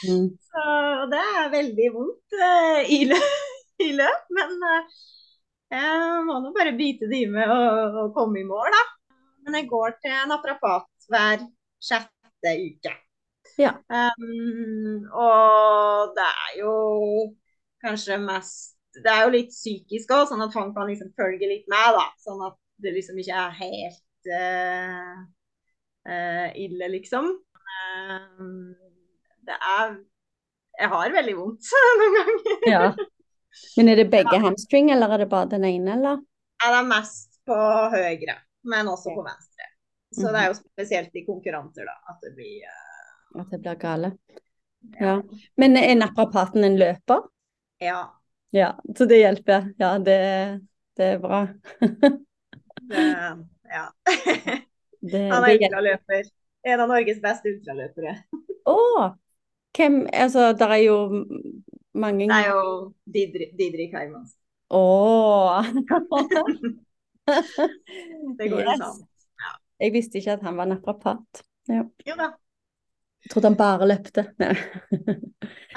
Mm. 0.09 0.29
Så 0.51 0.67
det 1.13 1.23
er 1.41 1.55
veldig 1.55 1.89
vondt 1.95 2.37
eh, 2.49 2.93
i, 2.99 3.01
lø 3.09 3.21
i 3.87 3.91
løp, 3.97 4.29
men 4.37 4.57
eh, 4.75 4.99
jeg 5.73 6.25
må 6.27 6.41
nå 6.43 6.53
bare 6.57 6.77
bite 6.77 7.09
det 7.11 7.25
i 7.25 7.31
med 7.31 7.49
å, 7.49 8.09
komme 8.17 8.43
i 8.43 8.47
mål, 8.47 8.69
da. 8.75 9.17
Men 9.47 9.57
jeg 9.61 9.71
går 9.71 9.97
til 10.05 10.27
naprapat 10.29 11.09
hver 11.11 11.47
sjette 11.81 12.57
uke. 12.61 12.93
Ja. 13.59 13.73
Um, 13.91 15.07
og 15.13 16.13
det 16.17 16.27
er 16.29 16.53
jo 16.61 16.75
kanskje 17.85 18.19
mest 18.23 18.77
Det 18.95 19.07
er 19.11 19.23
jo 19.25 19.33
litt 19.35 19.51
psykisk 19.55 20.11
òg, 20.15 20.25
sånn 20.31 20.43
at 20.43 20.55
han 20.59 20.73
kan 20.75 20.89
liksom 20.91 21.13
følge 21.19 21.47
litt 21.47 21.69
med, 21.71 21.95
da. 21.95 22.07
Sånn 22.25 22.41
at 22.47 22.57
det 22.83 22.91
liksom 22.97 23.19
ikke 23.23 23.37
er 23.39 23.53
helt 23.61 24.31
uh, 24.35 25.21
uh, 26.11 26.49
ille, 26.59 26.89
liksom. 26.97 27.29
Um, 27.71 28.75
det 29.47 29.57
er 29.57 29.95
Jeg 30.81 30.89
har 30.93 31.15
veldig 31.15 31.37
vondt 31.39 31.71
noen 32.01 32.19
ganger. 32.19 32.59
ja. 32.73 32.83
Men 33.77 33.89
er 33.91 33.99
det 33.99 34.11
begge 34.13 34.39
hamstring, 34.43 34.91
eller 34.95 35.11
er 35.15 35.25
det 35.25 35.31
bare 35.31 35.49
den 35.55 35.65
ene, 35.67 35.95
eller? 35.99 36.21
Ja, 36.63 36.69
det 36.75 36.79
er 36.83 36.91
mest 36.91 37.41
på 37.49 37.57
høyre, 37.95 38.37
men 38.71 38.89
også 38.91 39.15
på 39.17 39.25
venstre. 39.27 39.67
Så 40.15 40.27
Mhm. 40.27 40.33
det 40.35 40.41
er 40.43 40.47
jo 40.51 40.55
spesielt 40.59 41.15
i 41.19 41.25
konkurranter, 41.27 41.87
da, 41.87 41.97
at 42.11 42.19
det 42.27 42.33
blir 42.37 42.63
eh, 42.67 42.90
At 43.39 43.51
det 43.51 43.59
blir 43.63 43.75
gale. 43.81 44.11
Ja. 45.01 45.23
Men 45.57 45.77
er 45.77 45.95
naprapaten 45.97 46.65
en 46.65 46.79
løper? 46.81 47.23
Ja. 47.79 48.01
Ja, 48.51 48.73
så 48.99 49.05
det 49.07 49.21
hjelper. 49.21 49.69
Ja, 49.79 49.99
det, 49.99 50.17
det 50.99 51.05
er 51.15 51.19
bra. 51.23 51.45
Det, 52.91 53.05
ja. 53.71 53.85
Det, 55.01 55.29
Han 55.33 55.45
er 55.45 55.55
ultraløper. 55.55 56.23
En 56.67 56.81
av 56.85 56.89
Norges 56.91 57.21
beste 57.23 57.49
ultraløpere. 57.55 58.17
Å! 58.69 58.77
Hvem 59.77 60.03
Altså, 60.13 60.51
det 60.59 60.67
er 60.67 60.77
jo 60.83 60.97
mange 61.95 62.27
Det 62.27 62.37
er 62.37 62.49
jo 62.51 62.63
Didrik, 63.07 63.55
Didrik 63.59 63.93
Hermansen. 63.95 64.37
Å! 64.71 65.63
Det 68.39 68.49
går 68.51 68.61
jo 68.61 68.67
Yes. 68.67 68.79
sånn. 68.83 69.01
Jeg 69.81 69.93
visste 69.95 70.19
ikke 70.21 70.35
at 70.37 70.43
han 70.45 70.57
var 70.59 70.67
naprapat. 70.69 71.43
Jo 71.71 72.15
da. 72.19 72.27
Jeg 73.21 73.35
trodde 73.35 73.51
han 73.51 73.59
bare 73.59 73.89
løpte. 73.89 74.25
Nei. 74.41 74.55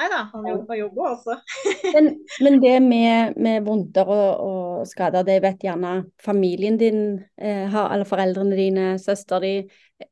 Da, 0.09 0.21
han 0.31 0.45
jobber 0.47 0.77
jobber 0.79 1.09
også. 1.11 1.35
Men, 1.93 2.07
men 2.41 2.55
det 2.63 2.77
med, 2.81 3.35
med 3.37 3.65
vondter 3.67 4.07
og, 4.09 4.29
og 4.41 4.87
skader, 4.89 5.25
det 5.27 5.35
vet 5.43 5.61
gjerne 5.61 5.91
familien 6.23 6.79
din, 6.81 7.03
eh, 7.37 7.67
har, 7.69 7.91
eller 7.93 8.07
foreldrene 8.09 8.57
dine, 8.57 8.87
søster 9.01 9.43
di. 9.43 9.53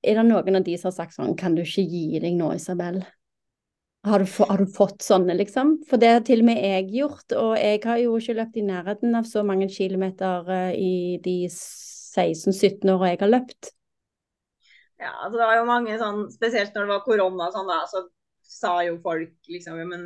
Er 0.03 0.19
det 0.19 0.27
noen 0.27 0.59
av 0.59 0.67
de 0.67 0.75
som 0.77 0.91
har 0.91 0.99
sagt 0.99 1.17
sånn 1.17 1.33
Kan 1.39 1.57
du 1.57 1.63
ikke 1.63 1.87
gi 1.87 2.21
deg 2.21 2.37
nå, 2.37 2.51
Isabel? 2.59 3.01
Har 4.05 4.21
du, 4.21 4.29
har 4.49 4.61
du 4.61 4.69
fått 4.73 5.03
sånne, 5.05 5.35
liksom? 5.37 5.75
For 5.89 6.01
det 6.01 6.13
har 6.13 6.23
til 6.25 6.41
og 6.41 6.47
med 6.47 6.61
jeg 6.61 6.87
gjort, 6.93 7.35
og 7.37 7.51
jeg 7.59 7.81
har 7.85 7.99
jo 8.01 8.15
ikke 8.17 8.37
løpt 8.39 8.57
i 8.57 8.63
nærheten 8.65 9.17
av 9.17 9.27
så 9.29 9.43
mange 9.45 9.67
kilometer 9.69 10.49
eh, 10.49 10.71
i 10.77 10.95
de 11.21 11.37
16-17 11.49 12.89
åra 12.93 13.11
jeg 13.15 13.21
har 13.21 13.33
løpt. 13.39 13.73
Ja, 15.01 15.11
altså 15.25 15.39
det 15.39 15.45
var 15.49 15.55
jo 15.57 15.65
mange 15.69 15.95
sånn, 15.97 16.25
spesielt 16.33 16.75
når 16.75 16.85
det 16.85 16.93
var 16.93 17.05
korona 17.05 17.47
sånn 17.53 17.69
da, 17.69 17.79
så 17.89 18.03
sa 18.45 18.75
jo 18.85 18.99
folk 19.01 19.31
liksom, 19.49 19.79
men 19.89 20.03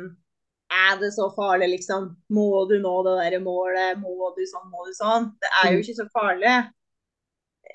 er 0.72 0.96
det 0.98 1.10
så 1.14 1.26
farlig 1.36 1.68
liksom? 1.74 2.08
Må 2.32 2.64
du 2.70 2.78
nå 2.82 2.94
det 3.06 3.16
der 3.20 3.36
målet? 3.44 4.00
Må 4.00 4.32
du 4.34 4.40
sånn, 4.48 4.70
må 4.72 4.86
du 4.86 4.94
sånn? 4.96 5.28
Det 5.42 5.50
er 5.60 5.72
jo 5.74 5.78
Mm. 5.78 5.84
ikke 5.84 5.98
så 6.00 6.06
farlig. 6.14 6.54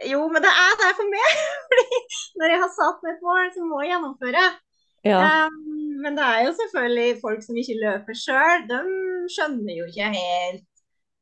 Jo, 0.09 0.21
men 0.31 0.41
det 0.41 0.49
er 0.49 0.73
det 0.81 0.89
for 0.97 1.07
meg. 1.11 1.37
Fordi 1.71 1.99
når 2.41 2.53
jeg 2.53 2.61
har 2.63 2.73
satt 2.75 3.03
meg 3.05 3.13
et 3.15 3.23
mål, 3.27 3.51
så 3.53 3.67
må 3.69 3.81
jeg 3.83 3.91
gjennomføre. 3.93 4.43
Ja. 5.05 5.19
Um, 5.47 6.01
men 6.03 6.17
det 6.17 6.25
er 6.25 6.43
jo 6.47 6.51
selvfølgelig 6.57 7.21
folk 7.21 7.43
som 7.45 7.57
ikke 7.61 7.77
løper 7.81 8.17
sjøl. 8.17 8.65
De 8.69 8.81
skjønner 9.33 9.77
jo 9.77 9.87
ikke 9.89 10.11
helt 10.15 10.67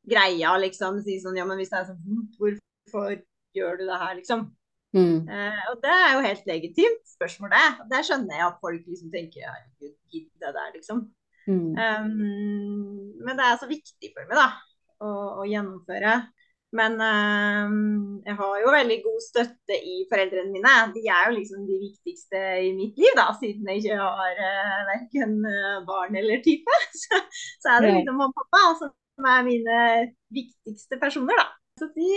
greia, 0.09 0.55
liksom. 0.63 1.01
Si 1.05 1.19
sånn, 1.21 1.37
ja, 1.37 1.45
men 1.49 1.59
hvis 1.59 1.69
det 1.73 1.79
er 1.81 1.89
så 1.91 1.97
vondt, 1.97 2.39
hvorfor 2.39 3.13
gjør 3.57 3.77
du 3.79 3.85
det 3.89 3.99
her, 4.03 4.15
liksom? 4.19 4.47
Mm. 4.95 5.29
Eh, 5.29 5.61
og 5.69 5.77
det 5.83 5.93
er 5.93 6.15
jo 6.15 6.25
helt 6.25 6.49
legitimt 6.49 7.13
spørsmålet. 7.13 7.83
Der 7.91 8.05
skjønner 8.05 8.39
jeg 8.39 8.47
at 8.47 8.59
folk 8.63 8.81
liksom 8.87 9.13
tenker 9.13 9.45
herregud, 9.45 9.95
gidd 10.09 10.29
det 10.41 10.55
der, 10.57 10.73
liksom. 10.75 11.05
Mm. 11.49 11.71
Um, 11.73 13.23
men 13.25 13.37
det 13.37 13.45
er 13.45 13.61
så 13.61 13.69
viktig 13.69 14.11
for 14.13 14.25
meg, 14.29 14.37
da, 14.37 14.49
å, 15.05 15.13
å 15.41 15.47
gjennomføre. 15.49 16.19
Men 16.77 16.99
um, 17.01 18.19
jeg 18.27 18.35
har 18.37 18.57
jo 18.61 18.73
veldig 18.75 18.97
god 19.01 19.23
støtte 19.25 19.77
i 19.77 19.95
foreldrene 20.11 20.53
mine. 20.53 20.73
De 20.93 21.01
er 21.09 21.29
jo 21.29 21.37
liksom 21.37 21.63
de 21.65 21.79
viktigste 21.81 22.43
i 22.67 22.69
mitt 22.77 22.97
liv, 23.01 23.13
da, 23.17 23.31
siden 23.41 23.69
jeg 23.71 23.83
ikke 23.83 23.97
har 24.01 24.41
uh, 24.41 24.83
verken 24.91 25.37
barn 25.89 26.17
eller 26.21 26.41
type. 26.45 26.81
Så, 27.01 27.21
så 27.63 27.75
er 27.75 27.85
det 27.85 27.95
liksom 27.97 28.17
mamma 28.21 28.33
og 28.33 28.45
pappa 28.45 28.65
som 28.83 29.29
er 29.29 29.47
mine 29.47 29.79
viktigste 30.33 31.01
personer, 31.01 31.41
da. 31.41 31.49
Så 31.79 31.87
de, 31.95 32.09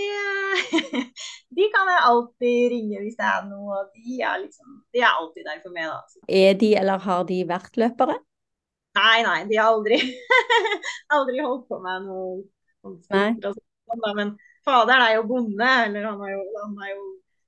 de, 1.57 1.69
kan 1.75 1.91
jeg 1.93 2.05
alltid 2.09 2.59
ringe 2.73 3.03
hvis 3.05 3.17
det 3.19 3.29
er 3.29 3.47
noe. 3.47 3.85
De 3.95 4.19
er, 4.19 4.43
liksom, 4.43 4.81
de 4.95 5.03
er 5.03 5.11
alltid 5.11 5.47
der 5.49 5.63
for 5.63 5.75
meg. 5.75 5.91
Da. 5.93 6.27
Er 6.43 6.59
de 6.59 6.73
eller 6.81 7.03
har 7.07 7.27
de 7.29 7.41
vært 7.49 7.79
løpere? 7.81 8.19
Nei, 8.99 9.19
nei, 9.25 9.39
de 9.49 9.57
har 9.57 9.71
aldri, 9.73 9.99
aldri 11.17 11.39
holdt 11.41 11.69
på 11.71 11.79
med 11.81 12.09
noe 12.11 12.43
sånt. 13.07 13.47
Sånn, 13.47 14.03
men 14.19 14.35
faderen 14.67 15.07
er 15.07 15.17
jo 15.17 15.25
bonde, 15.31 15.71
eller 15.87 16.11
han 16.11 16.21
har 16.21 16.35
jo, 16.35 16.43
han 16.59 16.77
har 16.81 16.91
jo 16.93 17.07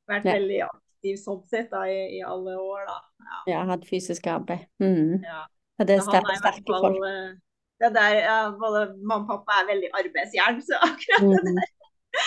vært 0.09 0.29
ja. 0.29 0.37
veldig 0.39 0.61
aktiv 0.69 1.19
sånn 1.21 1.43
sett 1.51 1.69
da, 1.73 1.85
i, 1.91 1.99
i, 2.19 2.23
alle 2.25 2.57
år, 2.61 2.87
da. 2.89 2.99
Ja, 3.25 3.41
ja 3.53 3.65
hatt 3.73 3.85
fysisk 3.89 4.29
arbeid. 4.33 4.65
Mm. 4.81 5.21
Ja. 5.25 5.45
det 5.85 5.99
er 5.99 6.07
sterke, 6.07 6.39
sterke 6.41 6.81
folk. 6.81 7.01
Eh, 7.11 7.35
det 7.83 7.91
der, 7.97 8.19
både 8.57 8.87
mamma 9.03 9.37
og 9.37 9.45
pappa 9.45 9.61
er 9.61 9.71
veldig 9.75 9.91
arbeidsjern, 10.01 10.61
så 10.65 10.81
akkurat 10.87 11.27
mm. 11.27 11.33
det 11.35 11.57
der 11.59 11.73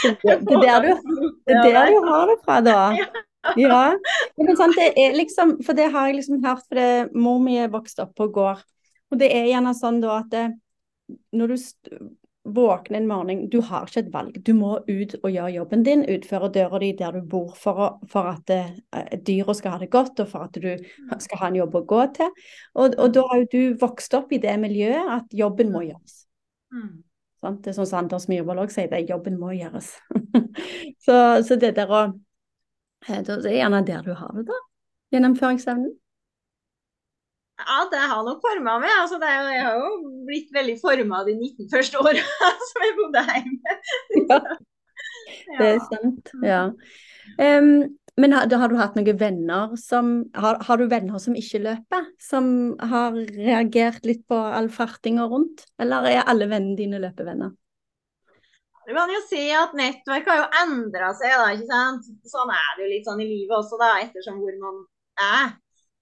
det, 0.04 0.36
er 0.36 0.62
der 0.62 0.86
du, 0.86 0.92
det 1.48 1.58
er 1.58 1.72
der 1.72 1.92
du 1.94 2.08
har 2.08 2.30
det 2.32 2.38
fra, 2.44 2.60
da. 2.66 2.82
Ja. 3.56 3.82
Men 4.36 4.58
sant, 4.60 4.76
det 4.76 4.92
er 5.00 5.16
liksom, 5.16 5.58
for 5.64 5.78
det 5.78 5.90
har 5.94 6.10
jeg 6.10 6.20
liksom 6.20 6.44
hørt, 6.44 6.66
for 6.68 6.80
det, 6.80 7.16
mor 7.16 7.40
mi 7.40 7.58
er 7.62 7.72
vokst 7.72 8.02
opp 8.04 8.16
på 8.18 8.28
gård. 8.36 8.64
Og 9.12 9.20
det 9.22 9.30
er 9.32 9.48
gjerne 9.48 9.72
sånn 9.78 10.02
da 10.04 10.18
at 10.20 10.32
det, 10.34 10.48
når 11.38 11.54
du 11.54 12.10
våkner 12.48 12.98
en 12.98 13.08
morgen, 13.08 13.50
du 13.52 13.60
har 13.62 13.88
ikke 13.88 14.06
et 14.06 14.12
valg. 14.14 14.38
Du 14.44 14.54
må 14.56 14.78
ut 14.88 15.16
og 15.20 15.30
gjøre 15.32 15.54
jobben 15.56 15.84
din, 15.84 16.06
utføre 16.08 16.52
døra 16.56 16.80
di 16.84 16.94
der 17.00 17.18
du 17.18 17.26
bor 17.28 17.56
for, 17.60 17.82
å, 17.84 17.88
for 18.12 18.30
at 18.32 18.54
uh, 18.54 19.10
dyra 19.28 19.56
skal 19.58 19.76
ha 19.76 19.82
det 19.82 19.90
godt, 19.92 20.22
og 20.24 20.32
for 20.32 20.48
at 20.48 20.56
du 20.56 20.70
skal 21.24 21.42
ha 21.42 21.50
en 21.52 21.60
jobb 21.60 21.76
å 21.76 21.84
gå 21.88 22.06
til. 22.16 22.32
Og, 22.76 22.96
og 22.96 23.12
da 23.16 23.26
har 23.32 23.44
jo 23.44 23.50
du 23.52 23.82
vokst 23.82 24.16
opp 24.18 24.32
i 24.32 24.42
det 24.44 24.56
miljøet 24.64 25.12
at 25.20 25.36
jobben 25.36 25.74
må 25.76 25.84
gjøres. 25.90 26.24
Mm. 26.72 26.96
Sant? 27.42 27.62
Det 27.64 27.72
er 27.72 27.78
sånn 27.78 27.90
som 27.90 28.00
Anders 28.02 28.26
Myhrvold 28.32 28.64
òg 28.64 28.74
sier, 28.74 28.90
det 28.92 29.04
jobben 29.10 29.38
må 29.40 29.52
gjøres. 29.54 29.92
så, 31.06 31.18
så, 31.46 31.58
det 31.60 31.76
der 31.78 31.92
å 31.94 32.02
eh, 33.08 33.22
Det 33.22 33.38
er 33.46 33.60
gjerne 33.60 33.84
der 33.86 34.06
du 34.06 34.14
har 34.18 34.34
det, 34.38 34.48
da. 34.50 34.60
Gjennomføringsevnen. 35.14 35.94
Ja, 37.58 37.78
det 37.90 38.00
har 38.12 38.26
nok 38.26 38.42
forma 38.44 38.78
meg. 38.82 38.92
Altså, 39.02 39.18
det, 39.22 39.30
jeg 39.34 39.64
har 39.66 39.78
jo 39.82 40.10
blitt 40.28 40.50
veldig 40.54 40.76
forma 40.82 41.24
de 41.26 41.38
19 41.38 41.70
første 41.74 42.02
åra 42.02 42.26
som 42.70 42.84
jeg 42.86 42.98
bodde 43.00 43.24
hjemme. 43.30 43.78
ja, 44.18 44.42
det 45.60 45.70
er 45.72 45.80
sant. 45.88 46.34
Ja. 46.46 46.62
Um, 47.38 47.72
men 48.18 48.34
har, 48.34 48.50
har, 48.50 48.72
du 48.72 48.80
hatt 48.80 48.96
noen 48.98 49.20
venner 49.20 49.76
som 49.78 50.10
har, 50.34 50.58
har, 50.66 50.82
du 50.82 50.90
venner 50.90 51.22
som 51.22 51.36
ikke 51.38 51.62
løper? 51.62 52.08
Som 52.22 52.50
har 52.82 53.14
reagert 53.38 54.08
litt 54.10 54.24
på 54.30 54.38
all 54.38 54.72
fartinga 54.74 55.28
rundt? 55.30 55.68
Eller 55.82 56.10
er 56.10 56.24
alle 56.26 56.50
vennene 56.50 56.78
dine 56.80 57.02
løpevenner? 57.04 57.54
Du 58.88 58.94
kan 58.96 59.12
jo 59.12 59.20
si 59.28 59.44
at 59.52 59.74
nettverket 59.76 60.32
har 60.32 60.42
jo 60.46 60.62
endra 60.64 61.12
seg, 61.20 61.34
da, 61.36 61.48
ikke 61.54 61.70
sant. 61.70 62.10
Sånn 62.32 62.52
er 62.56 62.68
det 62.74 62.86
jo 62.86 62.92
litt 62.96 63.08
sånn 63.10 63.22
i 63.22 63.28
livet 63.28 63.56
også, 63.60 63.78
da, 63.82 63.94
ettersom 64.06 64.42
hvor 64.42 64.60
man 64.64 64.84
er. 65.22 65.56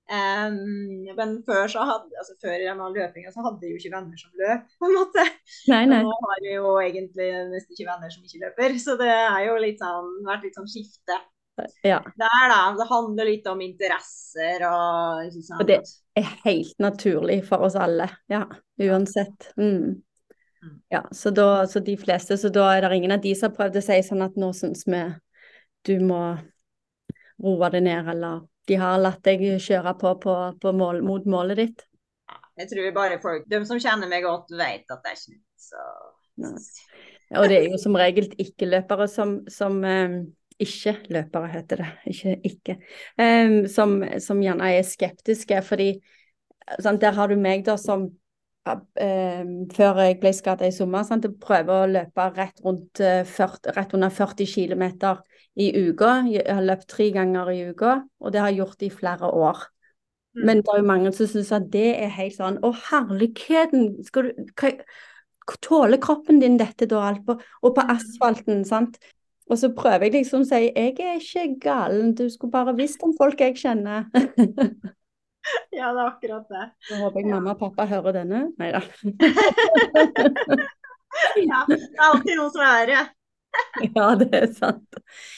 Um, 0.06 1.08
men 1.18 1.32
før 1.48 1.66
så 1.74 1.82
hadde 1.82 2.14
altså 2.22 2.36
før 2.38 2.62
løpinga 2.94 3.32
så 3.34 3.42
hadde 3.42 3.72
jo 3.72 3.80
ikke 3.80 3.90
venner 3.90 4.20
som 4.22 4.30
løp, 4.38 4.68
på 4.78 4.86
en 4.86 4.98
måte. 5.00 5.24
Nei, 5.74 5.80
nei. 5.90 6.04
nå 6.06 6.14
har 6.14 6.44
jeg 6.46 6.60
jo 6.60 6.76
egentlig 6.78 7.30
nesten 7.50 7.74
ikke 7.74 7.90
venner 7.90 8.14
som 8.14 8.28
ikke 8.28 8.44
løper. 8.44 8.78
Så 8.86 9.00
det 9.02 9.10
har 9.12 9.42
jo 9.48 9.56
litt 9.66 9.82
sånn, 9.82 10.12
vært 10.28 10.46
litt 10.46 10.60
sånn 10.62 10.70
skifte. 10.70 11.18
Ja. 11.82 12.02
Der, 12.16 12.48
da. 12.52 12.76
Det 12.78 12.88
handler 12.90 13.30
litt 13.30 13.46
om 13.48 13.62
interesser 13.64 14.66
og 14.68 15.22
ikke 15.30 15.44
sant. 15.46 15.62
Og 15.62 15.70
det 15.70 15.78
er 16.20 16.34
helt 16.44 16.76
naturlig 16.84 17.40
for 17.48 17.64
oss 17.68 17.78
alle, 17.80 18.10
ja. 18.32 18.44
Uansett. 18.82 19.52
Mm. 19.60 20.02
Ja, 20.90 21.04
så, 21.12 21.30
da, 21.30 21.68
så 21.68 21.80
de 21.80 21.96
fleste, 21.98 22.38
så 22.38 22.50
da 22.50 22.66
er 22.74 22.86
det 22.86 22.98
ingen 22.98 23.14
av 23.16 23.24
de 23.24 23.36
som 23.38 23.52
har 23.52 23.58
prøvd 23.58 23.80
å 23.80 23.86
si 23.86 24.02
sånn 24.04 24.26
at 24.26 24.38
nå 24.40 24.52
syns 24.58 24.86
vi 24.90 25.02
du 25.86 26.00
må 26.02 26.22
roe 27.44 27.70
det 27.70 27.84
ned, 27.86 28.08
eller 28.16 28.46
de 28.66 28.78
har 28.82 28.98
latt 28.98 29.22
deg 29.28 29.44
kjøre 29.62 29.94
på, 30.02 30.16
på, 30.24 30.36
på 30.62 30.72
mål, 30.74 31.04
mot 31.06 31.28
målet 31.30 31.62
ditt? 31.62 31.84
Jeg 32.56 32.72
tror 32.72 32.94
bare 32.96 33.20
folk, 33.22 33.44
de 33.52 33.60
som 33.68 33.82
kjenner 33.82 34.10
meg 34.10 34.26
godt, 34.26 34.54
vet 34.56 34.90
at 34.90 35.04
det 35.04 35.12
er 35.12 35.20
ikke. 35.20 35.42
Så... 35.60 35.84
Og 37.36 37.48
det 37.50 37.60
er 37.60 37.68
jo 37.70 37.78
som 37.82 37.98
regel 38.00 38.30
ikke-løpere 38.42 39.08
som, 39.12 39.38
som 39.52 39.78
um, 39.84 40.18
Ikke-løpere 40.62 41.48
heter 41.52 41.82
det, 41.82 41.88
ikke 42.12 42.36
ikke. 42.48 42.76
Um, 43.20 43.66
som, 43.68 43.98
som, 44.24 44.44
gjerne 44.44 44.70
er 44.72 44.86
skeptiske, 44.88 45.60
fordi 45.68 45.90
sant, 46.80 47.02
der 47.02 47.18
har 47.18 47.28
du 47.28 47.36
meg 47.40 47.66
da 47.68 47.76
som 47.80 48.06
uh, 48.08 49.44
før 49.76 50.02
jeg 50.06 50.20
ble 50.22 50.32
skadet 50.36 50.72
i 50.72 50.76
sommer, 50.76 51.04
sant, 51.08 51.28
prøver 51.44 51.76
å 51.76 51.92
løpe 51.92 52.28
rett, 52.38 52.62
rundt, 52.64 53.02
uh, 53.04 53.26
40, 53.28 53.76
rett 53.76 53.96
under 53.98 54.14
40 54.16 54.48
km 54.54 54.86
i 55.60 55.72
uka. 55.76 56.12
Jeg 56.32 56.48
har 56.48 56.64
løpt 56.64 56.88
tre 56.96 57.10
ganger 57.16 57.52
i 57.52 57.62
uka, 57.72 57.98
og 58.20 58.32
det 58.32 58.44
har 58.44 58.54
jeg 58.54 58.64
gjort 58.64 58.88
i 58.88 58.92
flere 58.94 59.32
år. 59.32 59.66
Mm. 60.36 60.46
Men 60.46 60.64
det 60.64 60.72
er 60.72 60.80
jo 60.82 60.88
mange 60.88 61.12
som 61.16 61.30
syns 61.32 61.52
at 61.56 61.68
det 61.72 61.90
er 61.96 62.16
helt 62.16 62.36
sånn 62.36 62.58
Å, 62.64 62.72
herligheten! 62.90 63.92
Skal 64.08 64.32
du 64.32 64.48
hva, 64.60 64.72
Tåler 65.62 66.02
kroppen 66.02 66.40
din 66.42 66.56
dette 66.58 66.88
da, 66.90 67.04
alt 67.06 67.22
på, 67.28 67.36
og 67.38 67.76
på 67.76 67.84
mm. 67.86 67.92
asfalten, 67.94 68.64
sant? 68.66 68.98
Og 69.46 69.60
så 69.62 69.70
prøver 69.78 70.08
jeg 70.08 70.14
liksom 70.16 70.42
å 70.42 70.48
si 70.50 70.60
jeg 70.66 70.96
er 71.00 71.20
ikke 71.22 71.60
galen, 71.62 72.16
du 72.18 72.26
skulle 72.34 72.56
bare 72.56 72.74
visst 72.78 73.04
om 73.06 73.14
folk 73.18 73.42
jeg 73.44 73.58
kjenner. 73.60 74.08
ja, 75.76 75.92
det 75.94 76.02
er 76.02 76.08
akkurat 76.08 76.48
det. 76.50 76.66
Så 76.88 76.94
håper 77.04 77.22
jeg 77.22 77.34
mamma 77.34 77.54
og 77.54 77.62
pappa 77.62 77.86
hører 77.90 78.12
denne. 78.22 78.40
Nei 78.58 78.72
da. 78.74 78.82
ja, 81.52 81.60
det 81.70 81.78
er 81.78 82.08
alltid 82.10 82.34
noen 82.40 82.54
som 82.56 82.64
er 82.66 82.90
det. 82.90 83.04
ja, 83.86 84.08
det 84.20 84.30
er 84.34 84.50
sant. 84.58 84.90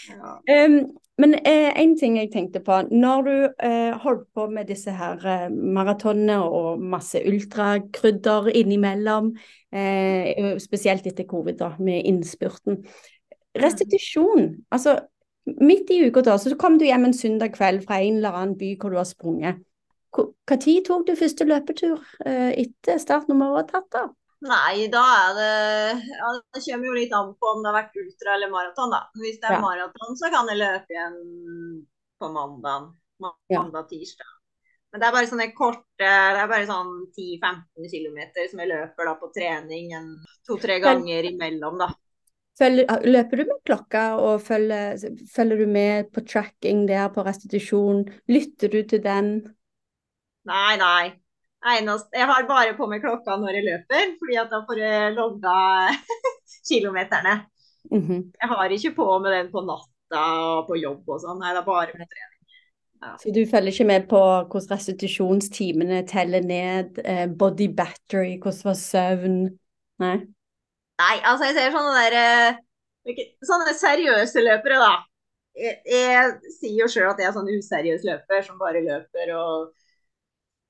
Ja. 0.07 0.39
Um, 0.47 0.79
men 1.17 1.33
eh, 1.33 1.71
en 1.81 1.95
ting 1.97 2.19
jeg 2.19 2.29
tenkte 2.29 2.59
på. 2.61 2.75
Når 2.93 3.23
du 3.25 3.31
eh, 3.65 3.93
holdt 4.03 4.27
på 4.37 4.43
med 4.53 4.69
disse 4.69 4.93
her 4.93 5.23
eh, 5.25 5.47
maratonene 5.49 6.35
og 6.45 6.83
masse 6.93 7.17
ultrakrydder 7.25 8.51
innimellom, 8.53 9.31
eh, 9.73 10.53
spesielt 10.61 11.09
etter 11.09 11.25
covid, 11.25 11.57
da, 11.57 11.71
med 11.81 12.05
innspurten. 12.05 12.83
Restitusjon. 13.61 14.49
Altså, 14.73 14.97
midt 15.61 15.91
i 15.93 16.01
uka 16.07 16.23
da, 16.25 16.37
så 16.41 16.53
kom 16.59 16.77
du 16.79 16.85
hjem 16.87 17.07
en 17.07 17.15
søndag 17.15 17.55
kveld 17.55 17.85
fra 17.87 18.01
en 18.03 18.19
eller 18.19 18.37
annen 18.37 18.57
by 18.59 18.75
hvor 18.79 18.93
du 18.93 18.99
har 18.99 19.07
sprunget. 19.09 19.63
Når 20.17 20.85
tok 20.87 21.03
du 21.07 21.17
første 21.19 21.45
løpetur 21.45 21.99
eh, 22.25 22.53
etter 22.63 22.97
startnummeret 23.01 23.59
var 23.59 23.67
tatt? 23.69 23.89
da? 23.93 24.07
Nei, 24.47 24.85
da 24.93 25.01
er 25.01 25.35
det 25.37 25.51
ja, 26.05 26.31
Det 26.53 26.61
kommer 26.61 26.89
jo 26.89 26.95
litt 26.95 27.13
an 27.17 27.31
på 27.39 27.51
om 27.51 27.63
det 27.63 27.71
har 27.71 27.77
vært 27.79 27.99
ultra 28.01 28.35
eller 28.37 28.51
maraton, 28.53 28.93
da. 28.93 29.03
Hvis 29.17 29.39
det 29.41 29.49
er 29.49 29.57
ja. 29.57 29.61
maraton, 29.65 30.17
så 30.19 30.31
kan 30.33 30.49
jeg 30.51 30.61
løpe 30.61 30.93
igjen 30.93 31.19
på 32.17 32.31
mandag. 32.33 32.91
Mandag-tirsdag. 33.21 34.33
Men 34.93 35.01
det 35.01 35.07
er 35.07 35.15
bare 35.15 35.27
sånne 35.27 35.47
korte 35.57 35.83
Det 35.99 36.41
er 36.41 36.49
bare 36.49 36.67
sånn 36.69 36.91
10-15 37.11 37.89
km 37.91 38.19
som 38.37 38.61
jeg 38.61 38.69
løper 38.69 39.09
da 39.09 39.15
på 39.19 39.31
trening 39.35 39.89
to-tre 40.47 40.77
ganger 40.83 41.27
imellom, 41.31 41.81
da. 41.81 41.89
Løper 42.57 43.37
du 43.37 43.43
med 43.45 43.59
klokka 43.65 44.03
og 44.17 44.41
følger, 44.41 44.97
følger, 45.33 45.57
du 45.61 45.67
med 45.69 46.09
på 46.13 46.23
tracking 46.25 46.87
der 46.89 47.09
på 47.13 47.25
restitusjon? 47.25 48.07
Lytter 48.27 48.71
du 48.73 48.81
til 48.89 49.03
den? 49.03 49.31
Nei, 50.47 50.77
nei. 50.81 51.03
Jeg 51.67 52.25
har 52.29 52.47
bare 52.47 52.77
på 52.77 52.87
meg 52.87 53.03
klokka 53.03 53.35
når 53.37 53.59
jeg 53.59 53.65
løper, 53.67 54.15
fordi 54.21 54.39
at 54.39 54.49
da 54.53 54.61
får 54.65 54.81
jeg 54.81 55.13
logga 55.17 55.57
kilometerne. 56.69 57.35
Mm 57.91 58.01
-hmm. 58.01 58.21
Jeg 58.41 58.49
har 58.49 58.69
ikke 58.69 58.95
på 58.95 59.19
med 59.19 59.31
den 59.31 59.51
på 59.51 59.61
natta 59.61 60.23
og 60.55 60.67
på 60.67 60.75
jobb 60.75 61.09
og 61.09 61.21
sånn. 61.21 61.39
Nei, 61.39 61.53
det 61.53 61.61
er 61.61 61.65
bare 61.65 61.93
med 61.97 62.07
trening. 62.07 62.37
Ja. 63.01 63.17
Så 63.19 63.31
du 63.31 63.45
følger 63.45 63.71
ikke 63.71 63.85
med 63.85 64.07
på 64.09 64.21
hvordan 64.49 64.71
restitusjonstimene 64.71 66.07
teller 66.07 66.41
ned, 66.41 66.99
eh, 67.05 67.27
body 67.27 67.67
battery, 67.75 68.39
hvordan 68.41 68.63
var 68.63 68.73
søvn? 68.73 69.57
Nei? 69.99 70.17
Nei, 70.97 71.17
altså 71.21 71.49
jeg 71.49 71.57
ser 71.57 71.75
sånne 71.75 71.93
der 71.97 72.15
eh, 72.21 72.63
Sånne 73.45 73.73
seriøse 73.77 74.41
løpere, 74.43 74.79
da. 74.81 74.93
Jeg, 75.57 75.77
jeg 75.89 76.55
sier 76.57 76.79
jo 76.81 76.87
sjøl 76.91 77.11
at 77.11 77.21
jeg 77.21 77.29
er 77.29 77.35
sånn 77.37 77.47
useriøs 77.49 78.03
løper 78.05 78.41
som 78.45 78.57
bare 78.59 78.81
løper 78.83 79.31
og 79.37 79.69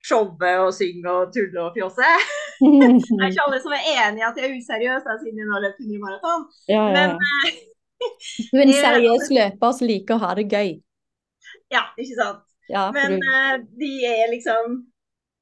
showe 0.06 0.52
og 0.62 0.70
synge 0.76 1.12
og 1.12 1.32
tulle 1.34 1.64
og 1.64 1.74
fjåse. 1.76 2.12
det 2.62 3.18
er 3.18 3.32
ikke 3.32 3.48
alle 3.48 3.62
som 3.64 3.74
er 3.76 3.90
enig 3.96 4.22
i 4.22 4.28
at 4.28 4.38
jeg 4.38 4.48
er 4.48 4.60
useriøs 4.60 5.08
da, 5.08 5.18
siden 5.24 5.42
jeg 5.42 5.50
nå 5.50 5.64
løper 5.64 5.88
100 5.88 6.04
maraton. 6.04 6.46
Ja, 6.70 6.84
ja. 6.84 6.94
Men 6.94 7.18
uh, 7.18 7.50
Du 8.52 8.60
er 8.60 8.68
en 8.68 8.76
seriøs 8.86 9.32
løper 9.34 9.74
som 9.80 9.90
liker 9.90 10.18
å 10.18 10.24
ha 10.28 10.36
det 10.38 10.48
gøy. 10.52 10.76
Ja, 11.74 11.88
ikke 11.98 12.20
sant. 12.22 12.46
Ja, 12.70 12.90
Men 12.96 13.18
uh, 13.24 13.58
de 13.80 13.92
er 14.06 14.30
liksom 14.32 14.82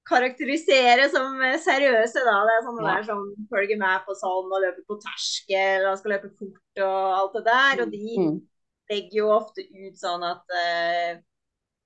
karakterisere 0.08 1.10
som 1.10 1.40
seriøse, 1.66 2.22
da. 2.26 2.36
Det 2.48 2.54
er 2.56 2.66
sånne 2.68 2.84
Ja. 2.86 2.96
der 2.96 3.04
som 3.08 3.22
følger 3.52 3.78
med 3.82 4.04
på 4.06 4.14
sånn 4.20 4.52
og 4.54 4.62
løper 4.62 4.84
på 4.88 5.00
terskel 5.02 5.88
og 5.90 5.98
skal 6.00 6.12
løpe 6.16 6.30
fort 6.38 6.84
og 6.86 7.06
alt 7.20 7.34
det 7.40 7.46
der. 7.46 7.82
Og 7.86 7.92
de 7.92 8.18
Mm. 8.20 8.42
legger 8.90 9.18
jo 9.22 9.30
ofte 9.34 9.62
ut 9.66 9.98
sånn 9.98 10.24
at 10.24 10.44
uh, 10.54 11.18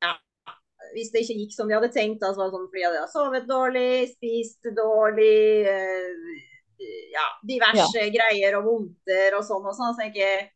ja, 0.03 0.13
hvis 0.93 1.11
det 1.13 1.21
ikke 1.23 1.39
gikk 1.39 1.53
som 1.55 1.67
de 1.69 1.75
hadde 1.77 1.91
tenkt, 1.93 2.19
da, 2.19 2.33
så 2.33 2.37
var 2.43 2.49
det 2.49 2.55
sånn 2.57 2.67
fordi 2.67 2.81
de 2.81 2.87
hadde 2.89 3.13
sovet 3.13 3.47
dårlig, 3.47 4.09
spist 4.15 4.63
dårlig, 4.75 5.67
uh, 5.67 6.45
ja, 7.15 7.25
diverse 7.47 8.05
greier 8.15 8.55
og 8.59 8.65
vondter 8.65 9.35
og 9.37 9.43
sånn 9.43 9.65
og 9.67 9.75
sånn. 9.75 9.95
Så 9.95 10.07
jeg 10.07 10.15
ikke 10.15 10.49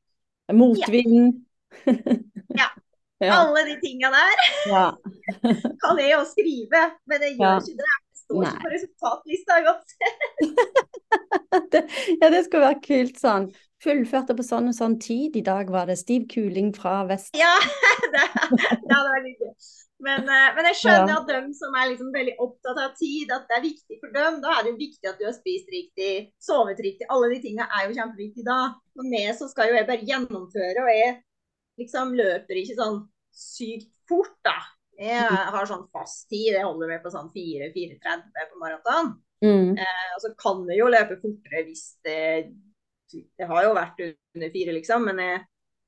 Motvind. 0.53 1.45
Ja. 1.86 1.93
ja. 3.28 3.39
Alle 3.41 3.63
de 3.69 3.76
tinga 3.84 4.09
der 4.13 4.41
ja. 4.71 4.86
kan 5.84 6.01
jeg 6.01 6.11
jo 6.13 6.24
skrive, 6.30 6.82
men 7.09 7.28
jeg 7.28 7.38
gjør 7.38 7.45
Ja. 7.49 7.59
ikke 7.59 7.78
det. 7.84 7.93
Det 8.13 8.24
står 8.24 8.47
ikke 8.47 8.63
på 8.63 8.74
resultatlista 8.78 9.59
uansett. 9.67 10.17
Det, 11.74 11.84
ja, 12.21 12.30
det 12.34 12.39
skulle 12.47 12.65
være 12.65 12.82
kult 12.82 13.19
sånn. 13.21 13.43
Fullførte 13.84 14.34
på 14.38 14.43
sånn 14.45 14.71
og 14.71 14.76
sånn 14.78 14.95
tid. 15.01 15.36
I 15.38 15.43
dag 15.45 15.69
var 15.74 15.86
det 15.89 15.99
stiv 15.99 16.26
kuling 16.32 16.71
fra 16.74 17.03
vest. 17.09 17.36
Ja, 17.38 17.51
det, 18.13 18.24
det 18.24 18.93
hadde 18.93 19.09
vært 19.11 19.28
litt 19.28 19.43
gøy. 19.43 19.51
Men, 20.03 20.26
eh, 20.28 20.47
men 20.57 20.67
jeg 20.71 20.80
skjønner 20.82 21.13
Ja. 21.13 21.19
at 21.21 21.30
dem 21.30 21.51
som 21.55 21.76
er 21.80 21.91
liksom 21.91 22.09
veldig 22.15 22.34
opptatt 22.43 22.80
av 22.82 22.95
tid, 22.99 23.30
at 23.32 23.45
det 23.47 23.57
er 23.59 23.63
viktig 23.67 23.99
for 24.01 24.15
dem. 24.15 24.39
Da 24.43 24.55
er 24.57 24.65
det 24.65 24.74
jo 24.74 24.80
viktig 24.82 25.09
at 25.11 25.19
du 25.21 25.28
har 25.28 25.36
spist 25.38 25.69
riktig, 25.71 26.09
sovet 26.43 26.82
riktig. 26.84 27.07
Alle 27.13 27.30
de 27.36 27.39
tingene 27.45 27.69
er 27.69 27.86
jo 27.88 27.95
kjempeviktige 27.99 28.47
da. 28.49 28.57
For 28.97 29.07
meg 29.13 29.30
så 29.38 29.47
skal 29.51 29.69
jo 29.71 29.78
jeg 29.78 29.88
bare 29.91 30.09
gjennomføre, 30.09 30.84
og 30.84 30.91
jeg 30.91 31.13
liksom 31.84 32.17
løper 32.17 32.59
ikke 32.63 32.80
sånn 32.82 32.99
sykt 33.34 33.92
fort, 34.10 34.36
da. 34.46 34.56
Jeg 35.00 35.26
har 35.26 35.66
sånn 35.66 35.88
fast 35.92 36.28
tid, 36.30 36.54
jeg 36.54 36.66
holder 36.68 36.92
med 36.92 37.02
på 37.04 37.12
sånn 37.14 37.32
4-4.30 37.34 38.52
på 38.52 38.60
maraton. 38.62 39.16
Mm. 39.44 39.74
Og 39.76 40.20
så 40.24 40.30
kan 40.40 40.62
jeg 40.70 40.78
jo 40.80 40.92
løpe 40.94 41.18
fortere 41.20 41.64
hvis 41.68 41.98
det 42.06 42.20
Det 43.14 43.46
har 43.50 43.66
jo 43.66 43.74
vært 43.76 44.00
under 44.06 44.50
fire, 44.54 44.74
liksom, 44.78 45.04
men 45.10 45.20
jeg, 45.22 45.42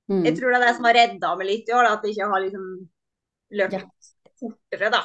Mm. 0.06 0.20
jeg 0.28 0.36
tror 0.38 0.52
det 0.54 0.58
er 0.60 0.66
det 0.68 0.74
som 0.78 0.86
har 0.86 0.94
redda 0.94 1.30
meg 1.40 1.48
litt 1.50 1.70
i 1.70 1.74
år, 1.74 1.84
da, 1.88 1.94
at 1.96 2.04
jeg 2.06 2.14
ikke 2.14 2.28
har 2.30 2.42
liksom 2.44 2.66
løpt 3.58 3.74
Ja. 3.74 3.80
fortere, 4.38 4.90
da. 4.94 5.00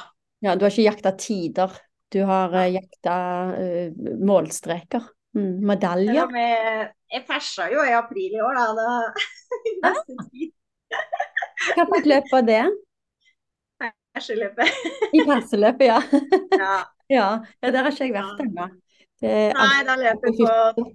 Ja, 0.45 0.53
du 0.55 0.65
har 0.65 0.69
ikke 0.69 0.85
jakta 0.85 1.11
tider. 1.17 1.79
Du 2.11 2.19
har 2.29 2.53
uh, 2.53 2.67
jakta 2.69 3.15
uh, 3.57 3.89
målstreker. 4.21 5.01
Mm. 5.33 5.65
Medaljer. 5.65 6.13
jeg, 6.37 6.91
jeg 7.15 7.25
persa 7.25 7.69
jo 7.71 7.81
i 7.81 7.93
april 7.97 8.35
i 8.35 8.41
år, 8.45 8.53
da. 8.53 8.85
da 9.81 9.93
Hva 11.75 11.85
slags 11.89 12.07
løp 12.09 12.31
var 12.33 12.47
det? 12.47 12.61
perseløpet. 14.11 14.67
I 15.15 15.21
perseløpet, 15.27 15.85
ja. 15.87 15.99
Ja. 16.61 16.73
ja. 17.09 17.27
Der 17.63 17.77
har 17.85 17.91
ikke 17.93 18.07
jeg 18.09 18.15
vært 18.17 18.41
ennå. 18.43 18.65
Nei, 19.21 19.77
da 19.87 19.95
løper 19.99 20.27
jeg 20.31 20.41
på 20.41 20.89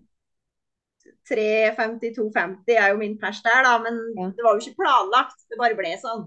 3.52,50 1.31 2.77
er 2.79 2.91
jo 2.93 2.99
min 3.01 3.17
pers 3.19 3.41
der, 3.47 3.62
da. 3.67 3.77
Men 3.83 3.99
Ja. 4.19 4.29
det 4.37 4.45
var 4.45 4.55
jo 4.57 4.62
ikke 4.62 4.79
planlagt, 4.83 5.39
det 5.51 5.59
bare 5.61 5.79
ble 5.79 5.95
sånn. 6.03 6.27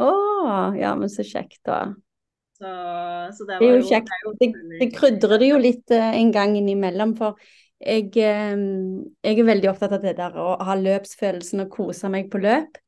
Å, 0.00 0.10
ja, 0.80 0.94
men 0.96 1.12
så 1.12 1.22
kjekt, 1.26 1.60
da. 1.68 1.80
Så, 2.60 2.70
så 3.36 3.46
det 3.48 3.60
Det 3.60 3.68
er 3.68 3.72
var 3.72 3.78
jo 3.78 3.88
kjekt. 3.88 4.10
det 4.10 4.20
jo 4.24 4.32
det 4.80 4.88
krydrer 4.96 5.38
det 5.40 5.48
jo 5.52 5.58
litt 5.60 5.90
eh, 5.96 6.12
en 6.20 6.32
gang 6.34 6.56
innimellom, 6.58 7.14
for 7.16 7.36
jeg, 7.80 8.10
eh, 8.16 8.56
jeg 9.24 9.38
er 9.40 9.48
veldig 9.48 9.70
opptatt 9.70 9.94
av 9.96 10.02
det 10.04 10.16
der 10.18 10.36
å 10.40 10.54
ha 10.66 10.76
løpsfølelsen 10.76 11.64
og 11.66 11.70
kose 11.76 12.10
meg 12.12 12.30
på 12.32 12.40
løp. 12.42 12.80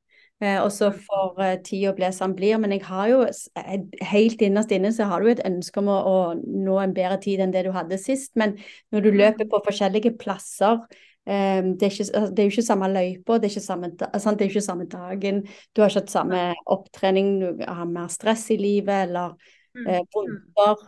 Eh, 0.43 0.59
og 0.59 0.73
så 0.75 0.91
får 0.91 1.41
eh, 1.45 1.55
tida 1.65 1.95
bli 1.97 2.11
som 2.15 2.35
blir. 2.39 2.59
Men 2.63 2.75
jeg 2.75 2.85
har 2.89 3.13
jo 3.13 3.23
eh, 3.29 3.87
helt 4.11 4.43
innerst 4.43 4.75
inne 4.75 4.93
så 4.95 5.07
har 5.11 5.23
du 5.23 5.31
et 5.33 5.45
ønske 5.47 5.81
om 5.83 5.89
å, 5.93 6.01
å 6.03 6.19
nå 6.37 6.77
en 6.83 6.95
bedre 6.97 7.21
tid 7.23 7.45
enn 7.45 7.55
det 7.55 7.65
du 7.69 7.73
hadde 7.77 8.01
sist. 8.01 8.35
Men 8.41 8.59
når 8.93 9.07
du 9.07 9.11
løper 9.15 9.51
på 9.51 9.63
forskjellige 9.69 10.17
plasser 10.21 10.83
eh, 11.25 11.63
det, 11.63 11.89
er 11.89 11.95
ikke, 11.95 12.11
altså, 12.11 12.29
det 12.29 12.45
er 12.45 12.51
jo 12.51 12.57
ikke 12.57 12.69
samme 12.73 12.93
løypa, 12.93 13.39
det 13.39 13.55
det 13.55 14.47
er 14.47 14.51
ikke 14.51 14.69
samme 14.69 14.91
dagen. 14.91 15.43
Du 15.73 15.83
har 15.83 15.91
ikke 15.91 16.05
hatt 16.05 16.15
samme 16.15 16.45
opptrening, 16.67 17.35
du 17.41 17.67
har 17.67 17.85
mer 17.89 18.11
stress 18.13 18.51
i 18.51 18.61
livet, 18.61 19.09
eller 19.09 19.37
Mm, 19.75 19.87
eh, 19.87 20.01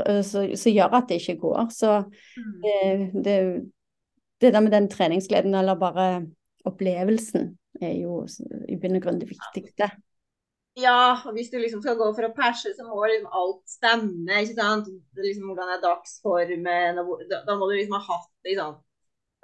eh, 0.06 0.22
som 0.22 0.72
gjør 0.72 0.96
at 0.98 1.08
det 1.08 1.20
ikke 1.22 1.38
går. 1.40 1.68
Så 1.72 2.02
mm. 2.36 2.54
det, 2.62 3.24
det, 3.24 3.36
det 4.40 4.52
der 4.52 4.60
med 4.60 4.72
den 4.72 4.90
treningsgleden, 4.90 5.54
eller 5.54 5.74
bare 5.74 6.26
opplevelsen, 6.64 7.54
er 7.82 7.94
jo 7.98 8.22
i 8.70 8.76
bunn 8.80 8.98
og 8.98 9.04
grunn 9.06 9.20
det 9.22 9.30
viktigste. 9.30 9.90
Ja, 10.78 11.22
og 11.22 11.36
hvis 11.36 11.52
du 11.52 11.58
liksom 11.60 11.82
skal 11.84 11.98
gå 11.98 12.08
for 12.16 12.26
å 12.26 12.32
perse, 12.34 12.72
så 12.74 12.86
må 12.86 12.98
liksom 13.06 13.30
alt 13.30 13.62
stemme. 13.70 14.40
ikke 14.42 14.56
sant? 14.58 14.90
Liksom 15.18 15.46
Hvordan 15.50 15.70
er 15.70 15.82
dagsformen? 15.84 16.98
Da, 17.30 17.44
da 17.46 17.54
må 17.58 17.68
du 17.70 17.76
liksom 17.76 17.94
ha 17.94 18.02
hatt 18.08 18.48
liksom, 18.48 18.80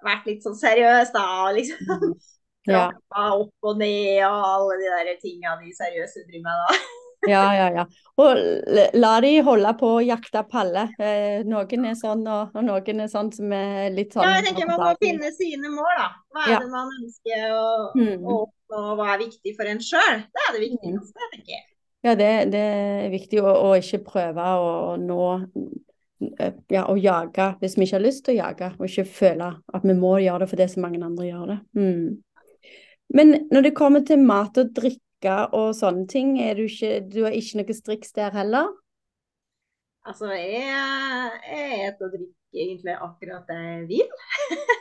vært 0.03 0.27
litt 0.27 0.47
sånn 0.47 0.59
seriøs, 0.59 1.15
da. 1.15 1.27
liksom 1.55 2.15
Ja, 2.69 2.91
opp 3.17 3.67
og 3.67 3.79
ned 3.81 4.21
og 4.27 4.43
alle 4.45 4.75
de 4.83 4.91
der 4.93 5.15
tinga 5.23 5.55
de 5.63 5.71
seriøse 5.75 6.27
driver 6.27 6.45
med 6.45 6.59
da. 6.67 6.99
Ja, 7.29 7.43
ja. 7.55 7.67
ja. 7.75 7.85
Og 8.21 8.37
la 8.95 9.11
de 9.21 9.31
holde 9.45 9.73
på 9.81 9.89
å 9.97 10.03
jakte 10.05 10.43
palle. 10.49 10.87
Eh, 11.01 11.43
noen 11.49 11.85
er 11.91 11.97
sånn, 11.99 12.23
og, 12.29 12.55
og 12.57 12.65
noen 12.65 13.01
er 13.05 13.11
sånn 13.13 13.33
som 13.35 13.53
er 13.53 13.91
litt 13.93 14.13
sånn 14.17 14.25
Ja, 14.25 14.39
jeg 14.39 14.51
tenker 14.51 14.71
Man 14.71 14.81
må 14.81 14.95
finne 15.03 15.33
sine 15.37 15.73
mål, 15.73 15.91
da. 15.99 16.09
Hva 16.33 16.47
er 16.47 16.53
Ja. 16.55 16.59
det 16.61 16.71
man 16.71 16.89
ønsker 17.01 17.45
å, 17.57 17.67
Mm. 17.97 18.25
å 18.25 18.39
oppnå, 18.47 18.81
og 18.93 18.97
hva 18.99 19.11
er 19.15 19.19
viktig 19.27 19.57
for 19.57 19.65
en 19.67 19.79
sjøl? 19.85 20.23
Det 20.31 20.47
er 20.49 20.53
det 20.57 20.63
viktigste, 20.69 21.29
tenker 21.35 21.53
jeg. 21.57 21.65
Ja, 22.03 22.15
det, 22.15 22.31
det 22.53 22.65
er 23.05 23.11
viktig 23.13 23.43
å, 23.45 23.53
å 23.69 23.75
ikke 23.77 24.05
prøve 24.07 24.41
å 24.57 24.97
nå 24.97 25.21
eh, 26.41 26.53
Ja, 26.73 26.87
å 26.89 26.97
jage 27.01 27.51
hvis 27.61 27.77
vi 27.77 27.85
ikke 27.85 27.99
har 27.99 28.05
lyst 28.07 28.25
til 28.25 28.35
å 28.37 28.41
jage, 28.41 28.73
og 28.79 28.87
ikke 28.89 29.05
føle 29.09 29.51
at 29.75 29.83
vi 29.85 29.95
må 29.97 30.17
gjøre 30.21 30.41
det 30.45 30.51
fordi 30.55 30.69
så 30.69 30.81
mange 30.81 31.03
andre 31.05 31.29
gjør 31.29 31.47
det. 31.53 31.59
Mm. 31.77 32.19
Men 33.13 33.33
når 33.51 33.63
det 33.67 33.75
kommer 33.75 34.05
til 34.07 34.21
mat 34.23 34.57
og 34.61 34.73
drikke 34.77 35.01
og 35.29 35.75
sånne 35.77 36.07
ting, 36.09 36.37
du 36.57 36.65
ikke 36.65 37.01
Du 37.13 37.25
har 37.25 37.37
ikke 37.37 37.61
noe 37.61 37.77
striks 37.77 38.13
der 38.17 38.33
heller? 38.33 38.71
Altså, 40.07 40.31
jeg, 40.33 40.65
jeg 41.51 41.93
spiser 41.93 42.07
og 42.07 42.13
drikker 42.15 42.65
egentlig 42.65 42.97
akkurat 42.97 43.51
det 43.51 43.59
jeg 43.61 43.89
vil. 43.89 44.09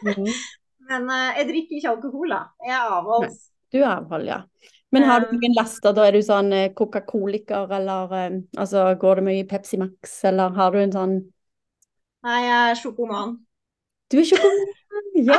Mhm. 0.07 0.33
Men 0.89 1.09
eh, 1.13 1.37
jeg 1.37 1.47
drikker 1.51 1.77
ikke 1.77 1.89
alkohol, 1.89 2.31
da. 2.33 2.41
Jeg 2.65 2.73
er 2.73 2.93
avholds. 2.97 3.41
Du 3.69 3.77
er 3.77 3.89
avhold, 3.91 4.25
ja. 4.25 4.39
Men 4.89 5.03
har 5.05 5.19
du 5.21 5.27
Um, 5.29 5.35
noen 5.37 5.53
laster, 5.53 5.93
da 5.93 6.07
er 6.07 6.15
du 6.17 6.23
sånn 6.25 6.53
eh, 6.55 6.71
Coca-Coliker, 6.73 7.69
eller 7.77 8.15
eh, 8.17 8.37
altså 8.57 8.87
går 8.97 9.19
det 9.19 9.25
mye 9.27 9.41
i 9.43 9.45
Pepsi 9.45 9.77
Max, 9.77 10.15
eller 10.25 10.55
har 10.55 10.73
du 10.73 10.79
en 10.81 10.95
sånn 10.95 11.19
Nei, 12.25 12.39
jeg 12.43 12.71
er 12.71 12.79
sjokoman. 12.79 13.37
Du 14.11 14.17
er 14.19 14.25
sjokoman, 14.27 14.73
ja! 15.29 15.37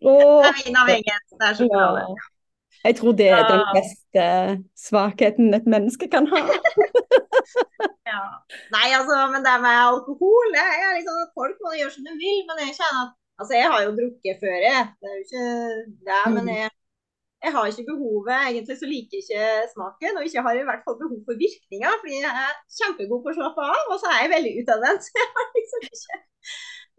Det 0.00 0.12
er 0.14 0.60
min 0.62 0.78
avhengighet. 0.80 1.26
Det 1.34 1.48
er 1.48 1.58
sjokolade. 1.58 2.04
Ja. 2.06 2.28
Jeg 2.86 2.96
tror 2.96 3.12
det 3.12 3.28
er 3.28 3.44
den 3.48 3.62
beste 3.76 4.24
svakheten 4.88 5.54
et 5.56 5.66
menneske 5.68 6.08
kan 6.12 6.28
ha. 6.32 6.42
Ja. 8.10 8.22
Nei, 8.74 8.88
altså, 8.98 9.16
men 9.30 9.44
det 9.46 9.52
med 9.62 9.70
alkohol 9.70 10.48
det 10.54 10.62
er 10.66 10.96
liksom 10.96 11.18
at 11.22 11.30
Folk 11.38 11.60
må 11.62 11.70
gjøre 11.78 11.92
som 11.94 12.06
de 12.08 12.14
vil, 12.18 12.40
men 12.48 12.58
jeg 12.64 12.74
kjenner 12.80 13.04
at 13.06 13.12
Altså, 13.40 13.54
jeg 13.56 13.68
har 13.72 13.80
jo 13.86 13.92
drukket 13.96 14.40
før, 14.42 14.56
jeg. 14.60 14.82
Det 15.00 15.08
er 15.08 15.14
jo 15.16 15.22
ikke 15.24 15.44
det, 16.08 16.22
men 16.34 16.44
Mm. 16.44 16.50
jeg, 16.60 16.70
jeg 17.44 17.52
har 17.54 17.68
ikke 17.70 17.90
behovet. 17.92 18.34
Egentlig 18.48 18.76
så 18.80 18.88
liker 18.90 19.16
jeg 19.16 19.24
ikke 19.24 19.70
smaken, 19.74 20.18
og 20.18 20.26
ikke 20.26 20.42
har 20.44 20.52
jeg 20.56 20.64
i 20.64 20.68
hvert 20.70 20.84
fall 20.84 20.98
behov 21.02 21.20
for 21.28 21.40
virkninga, 21.44 21.92
fordi 22.02 22.18
jeg 22.20 22.34
er 22.44 22.52
kjempegod 22.78 23.22
på 23.24 23.32
å 23.32 23.36
slappe 23.38 23.68
av, 23.76 23.80
og 23.94 23.96
så 24.02 24.10
er 24.12 24.18
jeg 24.26 24.34
veldig 24.34 24.52
utadvendt. 24.60 25.06
Så 25.08 25.16
jeg 25.22 25.30
har 25.38 25.48
liksom 25.56 25.86
ikke 25.88 26.18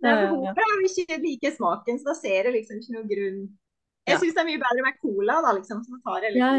det 0.01 0.09
er 0.09 0.19
behovet, 0.25 0.63
å 0.65 0.79
ikke 0.89 1.17
liker 1.27 1.53
smaken, 1.59 1.99
så 2.01 2.09
da 2.09 2.15
ser 2.17 2.47
jeg 2.47 2.53
liksom 2.55 2.79
ikke 2.81 2.95
noen 2.95 3.09
grunn 3.11 3.39
Jeg 4.09 4.19
syns 4.21 4.35
det 4.35 4.41
er 4.41 4.47
mye 4.49 4.61
bedre 4.61 4.85
med 4.85 5.01
cola, 5.01 5.39
da, 5.45 5.51
liksom. 5.57 5.83
Så 5.85 5.97
da 5.97 5.99
tar 6.07 6.25
litt 6.25 6.39
Ja, 6.41 6.53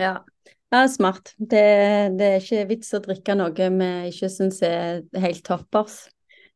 ja. 0.00 0.12
Ja, 0.72 0.88
smart. 0.88 1.34
Det, 1.36 1.62
det 2.18 2.28
er 2.28 2.38
ikke 2.40 2.66
vits 2.70 2.94
å 2.96 3.00
drikke 3.04 3.34
noe 3.36 3.52
vi 3.52 3.88
ikke 4.08 4.30
syns 4.32 4.62
er 4.64 5.02
helt 5.20 5.42
toppers. 5.44 6.06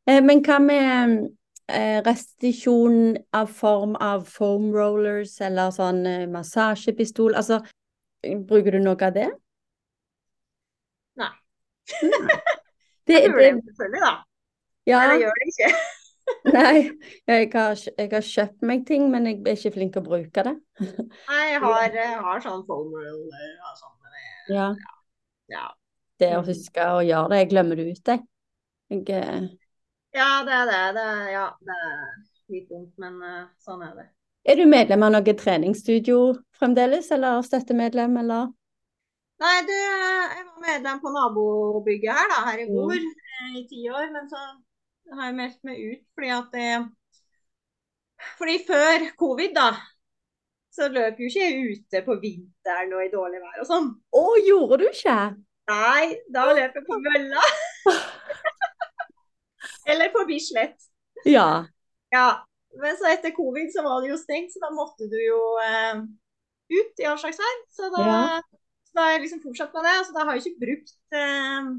Eh, 0.09 0.23
men 0.25 0.41
hva 0.47 0.57
med 0.63 1.17
eh, 1.69 1.99
restitusjon 2.07 3.19
av 3.37 3.51
form 3.53 3.97
av 4.01 4.25
foam 4.31 4.71
rollers 4.75 5.37
eller 5.45 5.75
sånn 5.75 6.01
eh, 6.09 6.25
massasjepistol? 6.33 7.37
Altså, 7.37 7.61
bruker 8.25 8.79
du 8.79 8.81
noe 8.87 8.97
av 8.97 9.13
det? 9.17 9.29
Nei. 11.21 11.33
Det, 13.07 13.21
det, 13.23 13.29
jo 13.31 13.61
selvfølgelig, 13.63 14.01
da. 14.03 14.09
ja, 14.91 14.97
Men 14.99 15.13
jeg 15.13 15.21
gjør 15.21 15.37
det 15.39 15.45
ikke. 15.53 15.69
Nei, 16.55 16.91
jeg 17.29 17.51
har, 17.55 17.77
jeg 17.99 18.11
har 18.12 18.24
kjøpt 18.31 18.62
meg 18.66 18.85
ting, 18.89 19.09
men 19.12 19.27
jeg 19.31 19.41
er 19.47 19.59
ikke 19.59 19.74
flink 19.77 19.95
til 19.95 20.03
å 20.03 20.07
bruke 20.09 20.47
det. 20.49 20.55
Nei, 21.29 21.43
jeg 21.53 21.61
har, 21.64 21.87
jeg 21.99 22.18
har 22.24 22.43
sånn 22.45 22.64
foam 22.68 22.93
roller 22.95 23.53
og 23.70 23.79
sånn. 23.81 23.93
Ja, 24.49 24.66
Ja. 25.51 25.66
det 26.20 26.31
å 26.37 26.43
Mm. 26.43 26.47
huske 26.47 26.87
å 26.97 27.01
gjøre 27.05 27.29
det, 27.33 27.39
jeg 27.43 27.51
glemmer 27.51 27.77
det 27.77 27.87
ut, 27.93 28.09
jeg. 28.12 28.22
jeg 28.91 29.11
eh, 29.11 29.49
ja, 30.14 30.29
det 30.47 30.53
er 30.53 30.66
det. 30.70 30.83
det 30.97 31.03
er, 31.03 31.29
ja, 31.33 31.47
det 31.61 31.77
er 31.87 32.05
litt 32.55 32.68
dumt, 32.70 32.93
men 32.99 33.18
eh, 33.22 33.43
sånn 33.59 33.83
er 33.83 33.95
det. 33.99 34.07
Er 34.47 34.57
du 34.61 34.64
medlem 34.70 35.03
av 35.03 35.12
noe 35.16 35.35
treningsstudio 35.43 36.18
fremdeles, 36.61 37.11
eller 37.16 37.43
støttemedlem, 37.43 38.16
eller? 38.22 38.53
Nei, 39.43 39.57
du, 39.68 39.72
jeg 39.77 40.45
var 40.47 40.61
medlem 40.64 41.01
på 41.03 41.11
nabobygget 41.12 42.14
her, 42.16 42.29
da, 42.33 42.39
her 42.51 42.62
i 42.62 42.68
Mm. 42.70 42.91
Eh, 42.91 43.57
i 43.61 43.66
ti 43.68 43.83
år. 43.93 44.07
Men 44.12 44.29
så 44.31 44.39
har 45.15 45.29
jeg 45.29 45.37
meldt 45.39 45.61
meg 45.69 45.83
ut 45.91 46.03
fordi 46.17 46.31
at 46.35 46.55
det 46.57 46.71
Fordi 48.39 48.57
før 48.67 49.05
covid, 49.21 49.53
da, 49.55 49.69
så 50.73 50.89
løp 50.93 51.19
jo 51.21 51.29
ikke 51.29 51.45
jeg 51.45 51.77
ute 51.77 52.01
på 52.07 52.17
vinteren 52.23 52.95
og 52.97 53.05
i 53.05 53.11
dårlig 53.13 53.41
vær 53.43 53.61
og 53.63 53.69
sånn. 53.69 53.91
Å, 54.17 54.23
gjorde 54.45 54.79
du 54.83 54.87
ikke? 54.89 55.17
Nei, 55.71 56.05
da 56.33 56.47
løp 56.57 56.77
jeg 56.79 56.87
på 56.87 56.99
mølla. 57.03 57.45
Eller 59.91 60.11
på 60.15 60.25
Bislett. 60.29 60.77
Ja. 61.29 61.67
Ja. 62.15 62.27
Men 62.77 62.97
så 63.01 63.09
etter 63.09 63.33
covid 63.37 63.71
så 63.73 63.85
var 63.87 64.03
det 64.05 64.11
jo 64.13 64.19
stengt, 64.21 64.53
så 64.53 64.61
da 64.63 64.69
måtte 64.75 65.07
du 65.09 65.17
jo 65.17 65.39
eh, 65.65 66.03
ut 66.77 67.01
i 67.03 67.07
all 67.09 67.19
slags 67.21 67.41
vær. 67.41 67.61
Så 67.73 67.89
da, 67.95 68.05
Ja. 68.05 68.41
så 68.89 68.99
da 68.99 69.07
har 69.07 69.15
jeg 69.17 69.25
liksom 69.27 69.43
fortsatt 69.45 69.77
med 69.77 69.87
det. 69.89 69.97
Så 70.09 70.17
da 70.17 70.25
har 70.27 70.37
jeg 70.37 70.45
ikke 70.47 70.65
brukt 70.67 70.93
eh, 71.17 71.71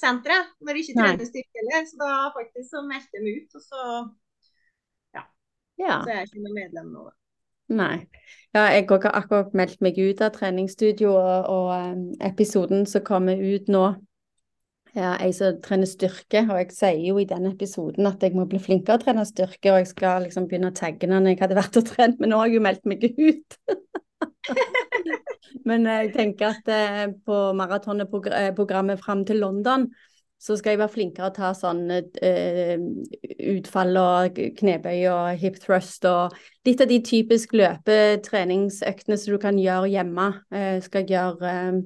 senteret 0.00 0.54
når 0.60 0.78
jeg 0.78 0.86
ikke 0.86 1.00
trener 1.00 1.28
styrke 1.28 1.60
heller. 1.60 1.90
Så 1.90 2.00
da 2.00 2.12
faktisk 2.36 2.70
så 2.70 2.84
meldte 2.86 3.18
jeg 3.18 3.26
meg 3.26 3.42
ut, 3.42 3.58
og 3.58 3.66
så, 3.66 3.90
ja. 5.14 6.00
så 6.06 6.16
er 6.16 6.24
ikke 6.26 6.46
noe 6.46 6.56
medlem 6.56 6.88
nå. 6.94 7.04
da. 7.10 7.14
Nei. 7.74 7.94
Ja, 8.54 8.66
jeg 8.68 8.84
har 8.90 9.06
akkurat 9.16 9.54
meldt 9.56 9.80
meg 9.82 9.96
ut 9.98 10.20
av 10.22 10.34
treningsstudio, 10.34 11.14
og, 11.16 11.46
og 11.50 11.70
em, 11.78 12.02
episoden 12.22 12.84
som 12.86 13.02
kommer 13.06 13.40
ut 13.40 13.70
nå, 13.72 13.86
ja, 14.94 15.16
jeg 15.18 15.34
som 15.34 15.56
trener 15.64 15.88
styrke, 15.90 16.44
og 16.44 16.58
jeg 16.60 16.68
sier 16.76 17.00
jo 17.08 17.16
i 17.18 17.26
den 17.26 17.48
episoden 17.48 18.06
at 18.06 18.22
jeg 18.22 18.36
må 18.36 18.44
bli 18.46 18.60
flinkere 18.62 19.00
å 19.00 19.02
trene 19.02 19.24
styrke, 19.26 19.72
og 19.72 19.80
jeg 19.80 19.90
skal 19.90 20.28
liksom 20.28 20.46
begynne 20.50 20.70
å 20.70 20.76
tagge 20.76 21.08
når 21.10 21.32
jeg 21.32 21.40
hadde 21.40 21.58
vært 21.58 21.80
og 21.80 21.88
trent, 21.88 22.20
men 22.20 22.30
nå 22.30 22.38
har 22.38 22.52
jeg 22.52 22.60
jo 22.60 22.66
meldt 22.68 22.86
meg 22.92 23.08
ut. 23.10 23.58
Men 25.68 25.86
jeg 25.88 26.12
tenker 26.16 26.52
at 26.52 26.72
eh, 26.72 27.06
på 27.26 27.38
maratonprogrammet 27.56 29.00
fram 29.02 29.24
til 29.28 29.42
London, 29.44 29.88
så 30.44 30.56
skal 30.58 30.74
jeg 30.74 30.80
være 30.82 30.92
flinkere 30.92 31.30
å 31.30 31.34
ta 31.34 31.50
sånn 31.56 31.86
eh, 31.88 32.74
utfall 33.54 33.96
og 33.96 34.40
knebøy 34.58 35.06
og 35.08 35.40
hip 35.40 35.56
thrust 35.62 36.04
og 36.10 36.34
litt 36.68 36.82
av 36.84 36.90
de 36.90 36.98
typisk 37.06 37.54
løpetreningsøktene 37.56 39.16
som 39.20 39.32
du 39.34 39.40
kan 39.40 39.60
gjøre 39.60 39.92
hjemme. 39.94 40.26
Eh, 40.52 40.76
skal 40.84 41.08
gjøre 41.08 41.52
eh, 41.52 41.78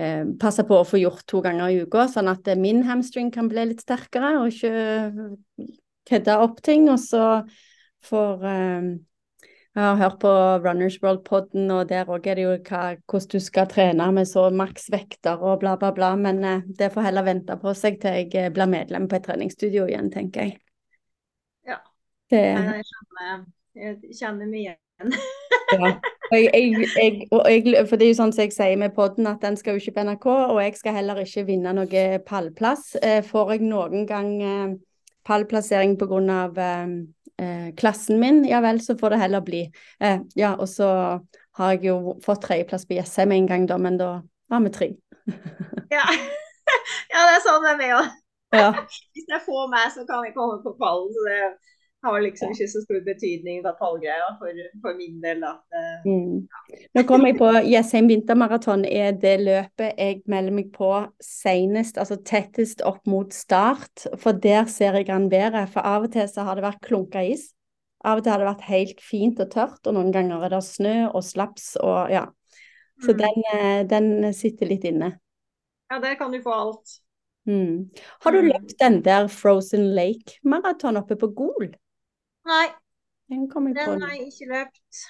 eh, 0.00 0.22
Passe 0.40 0.64
på 0.68 0.80
å 0.80 0.86
få 0.88 1.02
gjort 1.02 1.26
to 1.28 1.42
ganger 1.44 1.74
i 1.74 1.82
uka, 1.84 2.06
sånn 2.12 2.32
at 2.32 2.48
eh, 2.48 2.56
min 2.60 2.80
hamstring 2.88 3.28
kan 3.34 3.50
bli 3.52 3.68
litt 3.74 3.84
sterkere, 3.84 4.38
og 4.40 4.54
ikke 4.54 5.68
kødde 6.08 6.38
opp 6.46 6.64
ting. 6.64 6.88
Og 6.92 7.02
så 7.02 7.26
får 8.08 8.48
eh, 8.54 8.90
Jeg 9.76 9.84
har 9.84 9.96
hørt 9.96 10.20
på 10.20 10.30
Runners 10.64 10.94
World-podden, 11.02 11.70
og 11.70 11.88
der 11.90 12.08
òg 12.08 12.24
er 12.30 12.38
det 12.38 12.44
jo 12.46 12.52
hva, 12.64 12.94
hvordan 13.04 13.32
du 13.34 13.42
skal 13.44 13.66
trene 13.68 14.06
med 14.16 14.24
så 14.24 14.46
maksvekter 14.48 15.42
og 15.44 15.58
bla, 15.60 15.74
bla, 15.76 15.90
bla. 15.92 16.14
Men 16.16 16.38
eh, 16.48 16.62
det 16.78 16.88
får 16.94 17.04
heller 17.04 17.26
vente 17.26 17.58
på 17.60 17.74
seg 17.76 17.98
til 18.00 18.16
jeg 18.16 18.30
eh, 18.40 18.48
blir 18.56 18.70
medlem 18.72 19.04
på 19.04 19.18
et 19.18 19.26
treningsstudio 19.28 19.84
igjen, 19.84 20.08
tenker 20.14 20.46
jeg. 20.46 20.54
Ja. 21.68 21.76
Det, 22.32 22.40
Jeg 22.40 22.86
kjenner, 22.88 23.42
jeg 23.76 24.16
kjenner 24.16 24.48
mye 24.54 24.64
igjen. 24.64 25.18
Ja. 25.66 25.88
Jeg, 26.30 26.44
jeg, 26.54 27.26
jeg, 27.26 27.86
for 27.88 27.98
det 27.98 28.04
er 28.06 28.10
jo 28.12 28.16
sånn 28.20 28.32
som 28.32 28.44
jeg 28.44 28.52
sier 28.54 28.78
med 28.78 28.92
podden, 28.94 29.26
at 29.26 29.42
den 29.42 29.56
skal 29.58 29.74
jo 29.74 29.82
ikke 29.82 29.96
på 29.96 30.04
NRK, 30.06 30.26
og 30.30 30.60
jeg 30.62 30.76
skal 30.78 30.94
heller 30.94 31.18
ikke 31.20 31.42
vinne 31.48 31.72
noe 31.74 32.04
pallplass. 32.26 32.92
Eh, 33.02 33.18
får 33.26 33.56
jeg 33.56 33.66
noen 33.66 34.06
gang 34.06 34.30
pallplassering 35.26 35.96
pallplassering 35.96 35.96
pga. 35.98 36.40
Eh, 36.62 37.15
eh, 37.42 37.74
klassen 37.76 38.20
min, 38.20 38.44
ja 38.48 38.60
vel, 38.64 38.80
så 38.80 38.96
får 38.98 39.14
det 39.14 39.22
heller 39.24 39.44
bli. 39.46 39.62
Eh, 40.00 40.20
ja, 40.38 40.54
og 40.56 40.68
så 40.68 40.88
har 41.56 41.74
jeg 41.74 41.88
jo 41.88 42.16
fått 42.24 42.44
tredjeplass 42.44 42.86
på 42.88 42.98
Jessheim 42.98 43.32
en 43.32 43.48
gang, 43.48 43.66
da, 43.68 43.78
men 43.80 43.98
da 44.00 44.10
var 44.52 44.64
vi 44.66 44.74
tre. 44.78 44.92
Ja. 45.90 46.02
ja, 47.12 47.20
det 47.22 47.34
er 47.36 47.42
sånn 47.44 47.62
det 47.62 47.72
er 47.72 47.78
med 47.78 47.92
òg. 47.94 48.14
Ja. 48.56 48.70
Hvis 49.14 49.28
jeg 49.30 49.42
får 49.44 49.68
meg, 49.70 49.86
så 49.94 50.02
kan 50.08 50.24
jeg 50.26 50.34
komme 50.34 50.58
på 50.64 50.72
pallen. 50.80 51.12
Så 51.14 51.26
det 51.28 51.36
har 52.06 52.22
liksom 52.24 52.52
ikke 52.54 52.68
så 52.70 52.80
stor 52.84 53.00
betydning 53.06 53.58
for 53.64 53.76
tallgreia, 53.80 54.28
for, 54.38 54.60
for 54.84 54.96
min 54.98 55.18
del. 55.24 55.42
da. 55.44 55.52
Mm. 56.06 56.46
Nå 56.96 57.04
kommer 57.08 57.32
jeg 57.32 57.38
på 57.40 57.50
Jessheim 57.66 58.08
vintermaraton 58.10 58.84
er 58.88 59.12
det 59.22 59.34
løpet 59.42 59.98
jeg 59.98 60.22
melder 60.30 60.56
meg 60.60 60.70
på 60.76 60.90
senest, 61.22 61.98
altså 61.98 62.16
tettest 62.24 62.82
opp 62.86 63.02
mot 63.10 63.34
start. 63.34 64.06
For 64.22 64.32
der 64.32 64.64
ser 64.70 64.96
jeg 65.00 65.10
an 65.10 65.28
været. 65.32 65.68
For 65.74 65.84
av 65.86 66.08
og 66.08 66.12
til 66.16 66.28
så 66.30 66.46
har 66.48 66.56
det 66.58 66.64
vært 66.68 66.82
klunka 66.86 67.22
is. 67.26 67.50
Av 68.06 68.18
og 68.20 68.24
til 68.24 68.32
har 68.32 68.38
det 68.44 68.50
vært 68.52 68.68
helt 68.70 69.00
fint 69.02 69.40
og 69.42 69.50
tørt, 69.50 69.80
og 69.86 69.94
noen 69.96 70.12
ganger 70.14 70.44
er 70.46 70.52
det 70.56 70.62
snø 70.64 70.96
og 71.10 71.24
slaps 71.26 71.74
og 71.82 72.10
ja. 72.14 72.26
Så 73.02 73.12
Mm. 73.12 73.18
den, 73.18 73.42
eh, 73.52 73.82
den 73.84 74.32
sitter 74.32 74.66
litt 74.66 74.84
inne. 74.88 75.18
Ja, 75.90 75.98
der 76.00 76.14
kan 76.16 76.32
du 76.32 76.38
få 76.40 76.50
alt. 76.54 77.00
Mm. 77.46 77.90
Har 78.24 78.32
du 78.32 78.38
Mm. 78.40 78.48
løpt 78.52 78.78
den 78.80 79.02
der 79.02 79.28
Frozen 79.28 79.94
Lake-maraton 79.94 80.96
oppe 80.96 81.14
på 81.16 81.28
Gol? 81.34 81.74
Nei, 82.46 82.66
Den 83.28 83.48
den 83.50 84.02
har 84.02 84.12
jeg 84.14 84.26
ikke 84.30 84.50
løpt. 84.52 85.04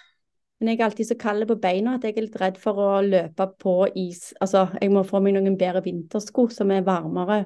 Men 0.58 0.68
jeg 0.68 0.80
er 0.80 0.84
alltid 0.86 1.04
så 1.10 1.16
kald 1.20 1.44
på 1.46 1.58
beina 1.60 1.94
at 1.98 2.04
jeg 2.04 2.16
er 2.16 2.24
litt 2.24 2.38
redd 2.40 2.56
for 2.60 2.78
å 2.80 2.90
løpe 3.04 3.46
på 3.60 3.74
is. 3.92 4.32
Altså, 4.40 4.70
jeg 4.80 4.90
må 4.90 5.02
få 5.04 5.20
meg 5.20 5.36
noen 5.36 5.58
bedre 5.60 5.82
vintersko 5.84 6.46
som 6.48 6.72
er 6.72 6.86
varmere. 6.86 7.42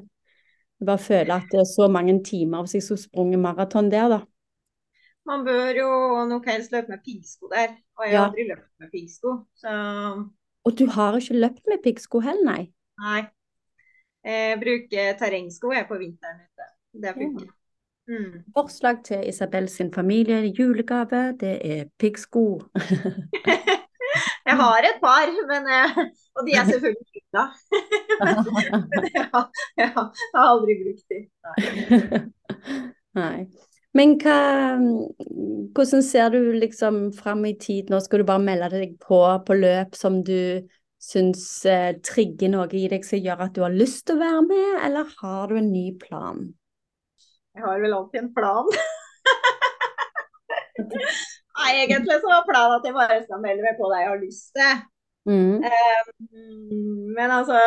Jeg 0.78 0.86
bare 0.86 1.02
føler 1.02 1.34
at 1.34 1.48
det 1.50 1.60
er 1.60 1.66
så 1.68 1.88
mange 1.90 2.14
timer 2.24 2.62
hvis 2.62 2.78
jeg 2.78 2.86
skulle 2.86 3.02
sprunget 3.02 3.42
maraton 3.42 3.90
der, 3.90 4.08
da. 4.14 4.20
Man 5.26 5.42
bør 5.44 5.74
jo 5.76 5.88
nok 6.30 6.46
helst 6.48 6.72
løpe 6.72 6.94
med 6.94 7.02
piggsko 7.04 7.50
der. 7.50 7.74
Og 7.98 8.06
jeg 8.06 8.14
har 8.14 8.22
Ja. 8.22 8.28
aldri 8.30 8.46
løpt 8.48 8.70
med 8.80 8.90
piggsko, 8.94 9.34
så 9.54 10.30
Og 10.64 10.78
du 10.78 10.86
har 10.86 11.16
ikke 11.16 11.34
løpt 11.34 11.66
med 11.66 11.82
piggsko 11.82 12.20
heller, 12.20 12.44
nei? 12.44 12.72
nei. 13.00 13.22
Jeg 14.24 14.60
bruker 14.60 15.16
terrengsko 15.18 15.72
jeg 15.72 15.86
på 15.88 15.98
vinteren 15.98 16.40
ute. 16.46 16.66
Det 17.02 17.14
funker. 17.14 17.59
Mm. 18.10 18.42
Forslag 18.56 19.04
til 19.06 19.28
Isabel 19.28 19.68
sin 19.68 19.92
familie 19.94 20.50
julegave, 20.58 21.22
det 21.40 21.54
er 21.62 21.84
piggsko. 21.98 22.60
Jeg 24.46 24.56
har 24.56 24.78
et 24.88 24.98
par, 25.00 25.30
men, 25.50 25.66
eh, 25.78 25.98
og 26.36 26.46
de 26.46 26.54
er 26.58 26.64
selvfølgelig 26.66 27.06
flytta. 27.12 27.44
Men 28.90 29.04
jeg 29.14 29.26
har, 29.34 29.50
jeg 29.76 29.88
har 29.94 30.06
jeg 30.32 30.38
har 30.40 30.48
aldri 30.48 30.74
brukt 30.80 31.06
de. 31.12 31.20
Nei. 31.46 32.22
Nei. 33.20 33.46
Men 33.94 34.16
hva, 34.22 34.40
hvordan 35.74 36.02
ser 36.02 36.28
du 36.34 36.52
liksom 36.58 37.12
fram 37.14 37.44
i 37.46 37.54
tid? 37.62 37.90
Nå 37.90 38.00
skal 38.02 38.22
du 38.22 38.26
bare 38.26 38.42
melde 38.42 38.70
deg 38.74 38.98
på 39.02 39.22
på 39.46 39.56
løp 39.58 39.94
som 39.98 40.20
du 40.26 40.66
syns 41.00 41.44
eh, 41.66 41.96
trigger 42.04 42.52
noe 42.52 42.68
i 42.76 42.86
deg 42.92 43.06
som 43.06 43.22
gjør 43.22 43.46
at 43.46 43.54
du 43.56 43.62
har 43.64 43.74
lyst 43.74 44.06
til 44.06 44.18
å 44.18 44.24
være 44.24 44.42
med, 44.46 44.72
eller 44.86 45.14
har 45.22 45.50
du 45.50 45.58
en 45.58 45.72
ny 45.72 45.86
plan? 46.02 46.48
Jeg 47.56 47.66
har 47.66 47.80
vel 47.82 47.94
alltid 47.96 48.20
en 48.22 48.34
plan. 48.34 48.68
Nei, 51.60 51.72
egentlig 51.82 52.20
så 52.22 52.30
var 52.30 52.46
planen 52.48 52.78
at 52.78 52.86
jeg 52.86 52.96
bare 52.96 53.18
skal 53.24 53.42
melde 53.42 53.64
meg 53.66 53.76
på 53.78 53.90
det 53.90 54.00
jeg 54.00 54.10
har 54.10 54.20
lyst 54.22 54.48
til. 54.56 54.80
Mm. 55.28 55.56
Um, 55.60 57.10
Men 57.16 57.34
altså, 57.34 57.58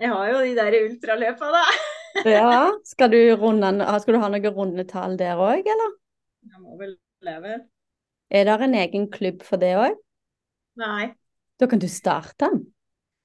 jeg 0.00 0.12
har 0.12 0.28
jo 0.30 0.42
de 0.44 0.52
der 0.58 0.78
ultraløpa, 0.84 1.54
da. 1.56 1.64
Ja, 2.26 2.70
skal 2.84 3.12
du, 3.12 3.18
runde, 3.38 3.70
skal 4.02 4.16
du 4.16 4.20
ha 4.20 4.28
noen 4.32 4.54
rundetall 4.54 5.14
der 5.18 5.38
òg, 5.38 5.62
eller? 5.62 5.92
Jeg 6.50 6.58
må 6.62 6.74
vel 6.80 6.96
leve. 7.22 7.60
Er 8.30 8.46
det 8.46 8.56
en 8.66 8.74
egen 8.78 9.06
klubb 9.10 9.44
for 9.46 9.62
det 9.62 9.76
òg? 9.78 9.94
Nei. 10.80 11.12
Da 11.60 11.68
kan 11.70 11.82
du 11.82 11.86
starte 11.90 12.46
den. 12.46 12.64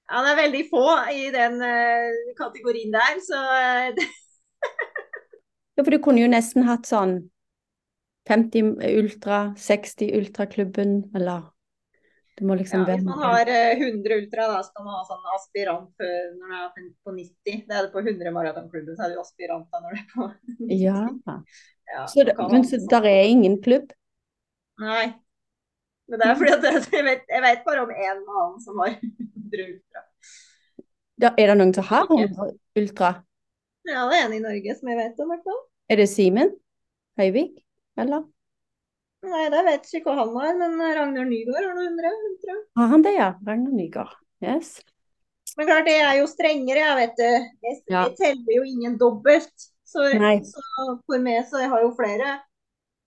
Ja, 0.05 0.21
det 0.21 0.31
er 0.35 0.41
veldig 0.43 0.63
få 0.69 0.85
i 1.13 1.31
den 1.33 1.57
uh, 1.65 2.33
kategorien 2.37 2.93
der, 2.93 3.17
så 3.25 3.41
eh, 5.75 5.79
Ja, 5.79 5.83
for 5.83 5.91
du 5.91 5.99
kunne 6.03 6.23
jo 6.23 6.31
nesten 6.31 6.65
hatt 6.69 6.87
sånn 6.89 7.17
50 8.25 8.77
ultra, 8.97 9.53
60 9.59 10.09
ultraklubben, 10.17 11.11
eller 11.15 11.51
du 12.35 12.43
må 12.47 12.55
ja, 12.55 12.59
liksom 12.59 12.85
hvis 12.87 13.03
man 13.05 13.21
har 13.21 13.47
eh, 13.47 13.77
100 13.79 14.15
ultra, 14.17 14.47
da 14.51 14.63
skal 14.65 14.83
man 14.87 14.97
ha 14.97 15.03
sånn 15.07 15.29
aspirant 15.35 16.01
når 16.01 16.49
du 16.49 16.55
er 16.57 16.71
på 17.05 17.13
90. 17.15 17.61
Det 17.67 17.75
er 17.77 17.85
det 17.85 17.91
på 17.93 18.01
100 18.01 18.33
maratonklubben, 18.35 18.97
så 18.97 19.05
er 19.05 19.13
du 19.13 19.21
aspirant 19.21 19.69
da 19.71 19.83
når 19.83 19.95
du 19.95 20.01
er 20.01 20.09
på 20.15 20.27
90. 20.63 20.81
Ja. 20.81 21.37
Ja, 21.85 22.07
Så 22.09 22.25
det, 22.25 22.33
men 22.49 22.65
så 22.65 22.79
sånn. 22.79 22.89
der 22.89 23.05
er 23.11 23.29
ingen 23.29 23.59
klubb? 23.61 23.93
Nei. 24.81 25.05
Men 26.09 26.21
det 26.21 26.27
er 26.27 26.35
fordi 26.37 26.53
at 26.71 26.91
jeg 26.93 27.05
vet, 27.05 27.23
jeg 27.29 27.41
vet 27.45 27.63
bare 27.65 27.85
om 27.85 27.93
en 27.93 28.19
annen 28.25 28.59
som 28.61 28.81
har 28.83 28.97
100 28.97 29.69
ultra. 29.69 30.03
Da, 31.21 31.31
er 31.39 31.51
det 31.53 31.55
noen 31.61 31.73
som 31.77 31.87
har 31.87 32.09
100 32.09 32.51
ultra? 32.81 33.13
Ja, 33.85 34.05
det 34.09 34.17
er 34.17 34.25
en 34.25 34.33
i 34.33 34.39
Norge 34.43 34.75
som 34.79 34.89
jeg 34.89 34.97
vet 34.97 35.19
om, 35.21 35.29
i 35.29 35.35
hvert 35.35 35.45
fall. 35.45 35.59
Er 35.93 35.99
det 36.01 36.07
Simen 36.09 36.55
Høyvik, 37.19 37.59
eller? 38.01 38.23
Nei, 39.25 39.43
det 39.53 39.61
vet 39.65 39.87
ikke 39.89 40.09
hva 40.11 40.15
han 40.23 40.33
har, 40.37 40.57
men 40.59 40.75
Ragnar 40.81 41.25
Nygaard 41.29 41.63
har 41.65 41.77
noe 41.77 41.85
100 41.89 42.11
ultra. 42.29 42.55
Har 42.77 42.91
han 42.91 43.05
det, 43.05 43.13
ja? 43.17 43.29
Ragnar 43.47 43.73
Nygaard. 43.73 44.11
Yes. 44.43 44.75
Men 45.57 45.69
klart, 45.69 45.85
det 45.87 45.95
er 46.03 46.17
jo 46.19 46.25
strengere, 46.29 46.81
jeg 46.83 46.97
vet 46.99 47.15
det. 47.21 47.31
Jeg, 47.63 47.77
Ja. 47.87 48.03
jeg 48.09 48.17
teller 48.19 48.53
jo 48.57 48.63
ingen 48.67 48.97
dobbelt. 49.01 49.53
Så, 49.85 50.01
så 50.11 50.85
for 51.05 51.21
meg 51.21 51.45
så 51.47 51.61
jeg 51.61 51.69
har 51.71 51.81
jo 51.85 51.93
flere 51.95 52.39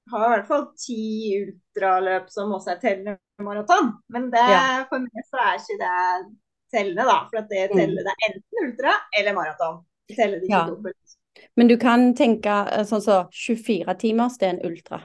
har 0.09 0.25
i 0.25 0.29
hvert 0.33 0.47
fall 0.49 0.63
ti 0.81 1.37
ultraløp 1.43 2.31
som 2.33 2.55
også 2.57 2.71
er 2.73 2.79
tellende 2.81 3.19
maraton. 3.45 3.91
Men 4.09 4.31
det, 4.33 4.41
Ja. 4.41 4.87
for 4.89 4.99
meg 5.05 5.27
så 5.29 5.37
er 5.43 5.59
ikke 5.59 5.77
det 5.83 6.37
tellende, 6.73 7.05
da. 7.05 7.19
For 7.29 7.43
det 7.51 7.67
Mm. 7.71 7.77
teller 7.77 8.03
det 8.07 8.15
er 8.15 8.31
enten 8.31 8.65
ultra 8.65 8.95
eller 9.19 9.35
maraton. 9.37 9.85
Det 10.09 10.17
teller 10.17 10.43
ikke 10.43 10.53
Ja. 10.55 10.67
dobbelt. 10.67 11.17
Men 11.57 11.69
du 11.69 11.77
kan 11.79 12.15
tenke 12.15 12.55
eh, 12.73 12.85
sånn 12.85 13.03
som 13.03 13.29
24 13.31 13.95
timers, 13.99 14.39
det 14.39 14.49
er 14.49 14.55
en 14.57 14.65
ultra. 14.71 15.03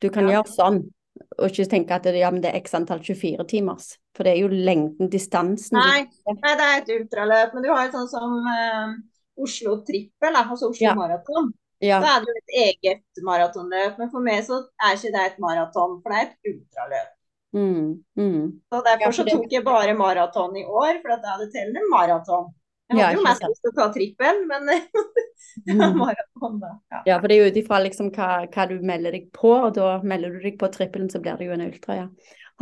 Du 0.00 0.08
kan 0.10 0.28
Ja. 0.28 0.42
gjøre 0.42 0.48
sånn, 0.48 0.90
og 1.38 1.50
ikke 1.50 1.68
tenke 1.68 1.90
at 1.96 2.02
det, 2.02 2.16
ja, 2.16 2.30
men 2.30 2.40
det 2.40 2.54
er 2.54 2.60
x 2.60 2.74
antall 2.74 3.00
24 3.00 3.44
timers. 3.48 3.98
For 4.14 4.24
det 4.24 4.34
er 4.36 4.40
jo 4.40 4.48
lengden, 4.48 5.10
distansen. 5.10 5.78
Nei, 5.78 6.06
nei, 6.26 6.54
det 6.56 6.66
er 6.66 6.82
et 6.82 6.88
ultraløp. 7.00 7.54
Men 7.54 7.62
du 7.62 7.68
har 7.70 7.86
jo 7.86 7.92
sånn 7.92 8.08
som 8.08 8.46
uh, 8.46 8.94
Oslo 9.36 9.82
trippel, 9.84 10.34
altså 10.34 10.70
Oslo 10.70 10.86
Ja. 10.86 10.94
maraton. 10.94 11.52
Ja. 11.80 12.00
Da 12.00 12.16
er 12.16 12.20
det 12.24 12.28
jo 12.32 12.40
et 12.40 12.54
eget 12.66 13.22
maratonløp. 13.22 13.98
Men 13.98 14.10
for 14.10 14.20
meg 14.20 14.44
så 14.44 14.62
er 14.80 14.96
ikke 14.96 15.12
det 15.12 15.24
et 15.32 15.38
maraton, 15.38 16.00
for 16.02 16.12
det 16.12 16.18
er 16.18 16.26
et 16.30 16.52
ultraløp. 16.52 17.12
Mm, 17.52 18.04
mm. 18.16 18.60
Så 18.72 18.82
derfor 18.84 19.04
Ja, 19.04 19.10
så 19.10 19.24
tok 19.24 19.52
jeg 19.52 19.64
bare 19.64 19.94
maraton 19.96 20.56
i 20.56 20.64
år, 20.64 21.00
for 21.02 21.16
da 21.16 21.36
det 21.40 21.52
teller 21.52 21.84
maraton. 21.90 22.54
Jeg 22.86 22.98
Ja, 23.00 23.06
hadde 23.08 23.18
jo 23.18 23.22
mest 23.26 23.42
lyst 23.42 23.62
til 23.64 23.72
å 23.72 23.76
ta 23.76 23.86
trippelen 23.94 24.44
men 24.46 24.68
maraton, 25.98 26.58
da. 26.62 26.72
Ja. 26.92 27.00
Ja, 27.08 27.18
for 27.18 27.26
det 27.26 27.36
er 27.36 27.40
jo 27.42 27.50
ut 27.50 27.58
ifra 27.58 27.80
liksom 27.82 28.12
hva, 28.14 28.28
hva 28.46 28.66
du 28.70 28.76
melder 28.86 29.16
deg 29.16 29.30
på, 29.34 29.50
og 29.56 29.72
da 29.74 29.96
melder 30.06 30.36
du 30.36 30.44
deg 30.44 30.58
på 30.60 30.70
trippelen, 30.70 31.08
så 31.10 31.18
blir 31.22 31.40
det 31.40 31.48
jo 31.48 31.56
en 31.56 31.66
ultra, 31.66 31.96
ja. 32.04 32.06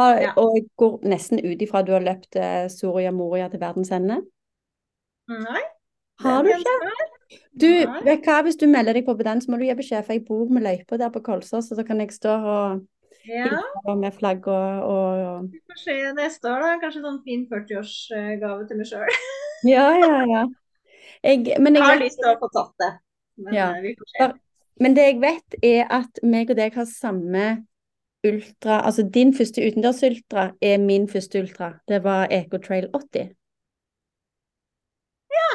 Har, 0.00 0.16
Ja. 0.22 0.32
Og 0.40 0.56
jeg 0.56 0.64
går 0.80 1.04
nesten 1.12 1.42
ut 1.44 1.60
ifra 1.62 1.84
du 1.86 1.92
har 1.94 2.02
løpt 2.02 2.38
eh, 2.40 2.64
Soria 2.72 3.12
Moria 3.14 3.50
til 3.52 3.60
verdens 3.62 3.92
ende. 3.94 4.22
Nei. 5.30 5.62
Har 6.24 6.42
du 6.46 6.50
ikke? 6.54 6.74
Du, 7.54 7.68
Nei. 7.68 8.00
vet 8.06 8.26
hva, 8.26 8.40
hvis 8.46 8.58
du 8.58 8.66
melder 8.70 8.96
deg 8.96 9.06
på 9.06 9.14
på 9.18 9.26
den, 9.26 9.40
så 9.42 9.50
må 9.52 9.58
du 9.60 9.64
gi 9.66 9.76
beskjed, 9.76 10.04
for 10.06 10.16
jeg 10.16 10.24
bor 10.26 10.50
med 10.50 10.64
løypa 10.66 10.98
der 11.00 11.12
på 11.14 11.22
Kolsås, 11.26 11.68
så 11.68 11.78
da 11.78 11.84
kan 11.86 12.00
jeg 12.02 12.14
stå 12.16 12.34
og 12.40 12.82
Ja, 13.24 13.56
med 13.96 14.12
flagg 14.12 14.44
og, 14.52 14.82
og 14.84 15.46
vi 15.52 15.60
får 15.70 15.78
se 15.80 15.94
neste 16.18 16.50
år, 16.50 16.60
da. 16.60 16.74
Kanskje 16.82 17.00
sånn 17.06 17.22
fin 17.24 17.46
40-årsgave 17.48 18.66
til 18.68 18.80
meg 18.82 18.90
sjøl. 18.90 19.08
Ja, 19.64 19.88
ja, 19.98 20.24
ja. 20.28 20.44
Jeg, 21.24 21.56
men, 21.60 21.74
Jeg 21.74 21.82
har 21.82 21.98
lyst 22.00 22.18
til 22.20 22.28
å 22.28 22.38
få 22.40 22.48
tatt 22.52 22.74
det, 22.82 22.90
men 23.38 23.54
Ja. 23.54 23.68
eh, 24.20 24.32
men 24.80 24.94
det 24.94 25.04
jeg 25.06 25.20
vet, 25.22 25.54
er 25.62 25.86
at 25.90 26.18
meg 26.22 26.50
og 26.50 26.56
deg 26.56 26.74
har 26.74 26.84
samme 26.84 27.66
ultra 28.24 28.80
Altså 28.86 29.02
din 29.12 29.32
første 29.36 29.60
utendørsultra 29.60 30.54
er 30.62 30.78
min 30.78 31.06
første 31.08 31.40
ultra. 31.42 31.74
Det 31.88 32.02
var 32.02 32.26
Ecotrail 32.32 32.88
80. 32.94 33.34
Ja. 35.34 35.48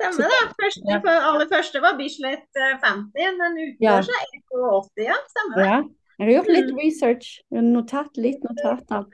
Stemmer 0.00 0.28
det. 0.30 0.42
Første, 0.60 0.86
Ja. 0.88 1.00
aller 1.30 1.46
første 1.50 1.80
var 1.82 1.96
Bislett 1.98 2.46
eh, 2.56 2.78
50, 2.82 3.36
men 3.38 3.58
Ja. 3.80 3.98
utendørs 3.98 4.08
er 4.08 4.26
Eco 4.38 4.80
80, 4.80 5.04
ja. 5.04 5.16
Stemmer 5.34 5.56
det. 5.56 5.66
Ja. 5.66 5.82
Jeg 6.20 6.26
har 6.26 6.32
gjort 6.42 6.52
litt 6.54 6.70
Mm. 6.74 6.78
research. 6.78 7.40
Notat, 7.50 8.16
litt 8.16 8.42
notater. 8.44 9.06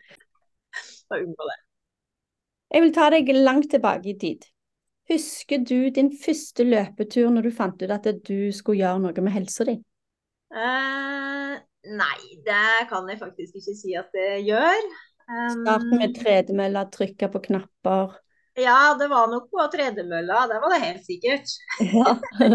Bare 1.11 1.23
unngå 1.23 1.45
det. 1.51 1.59
Jeg 2.75 2.83
vil 2.83 2.95
ta 2.95 3.09
deg 3.15 3.31
langt 3.37 3.71
tilbake 3.71 4.11
i 4.11 4.17
tid. 4.19 4.47
Husker 5.07 5.63
du 5.63 5.87
din 5.95 6.11
første 6.19 6.65
løpetur 6.67 7.31
når 7.31 7.47
du 7.47 7.53
fant 7.55 7.83
ut 7.83 7.93
at 7.95 8.09
du 8.27 8.51
skulle 8.55 8.81
gjøre 8.81 9.03
noe 9.05 9.23
med 9.23 9.35
helsa 9.37 9.67
di? 9.69 9.77
Uh, 10.51 11.55
nei, 11.95 12.19
det 12.47 12.89
kan 12.91 13.07
jeg 13.11 13.21
faktisk 13.23 13.53
ikke 13.61 13.75
si 13.79 13.95
at 13.99 14.11
det 14.15 14.31
gjør. 14.49 14.81
Um, 15.27 15.63
Start 15.63 15.87
med 15.93 16.15
tredemølla, 16.19 16.87
trykke 16.91 17.27
på 17.31 17.39
knapper. 17.49 18.07
Ja, 18.59 18.97
det 18.99 19.09
var 19.13 19.31
nok 19.31 19.47
på 19.53 19.67
tredemølla, 19.71 20.47
det 20.51 20.59
var 20.63 20.75
det 20.75 20.83
helt 20.83 21.05
sikkert. 21.07 21.47
Ja. 21.79 22.17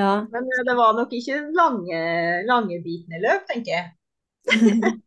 ja. 0.00 0.12
Men 0.30 0.52
eh, 0.52 0.64
det 0.68 0.76
var 0.78 0.96
nok 0.96 1.12
ikke 1.16 1.36
lange, 1.56 2.00
lange 2.48 2.80
bitene 2.84 3.20
løp, 3.24 3.42
tenker 3.50 3.72
jeg. 3.76 3.86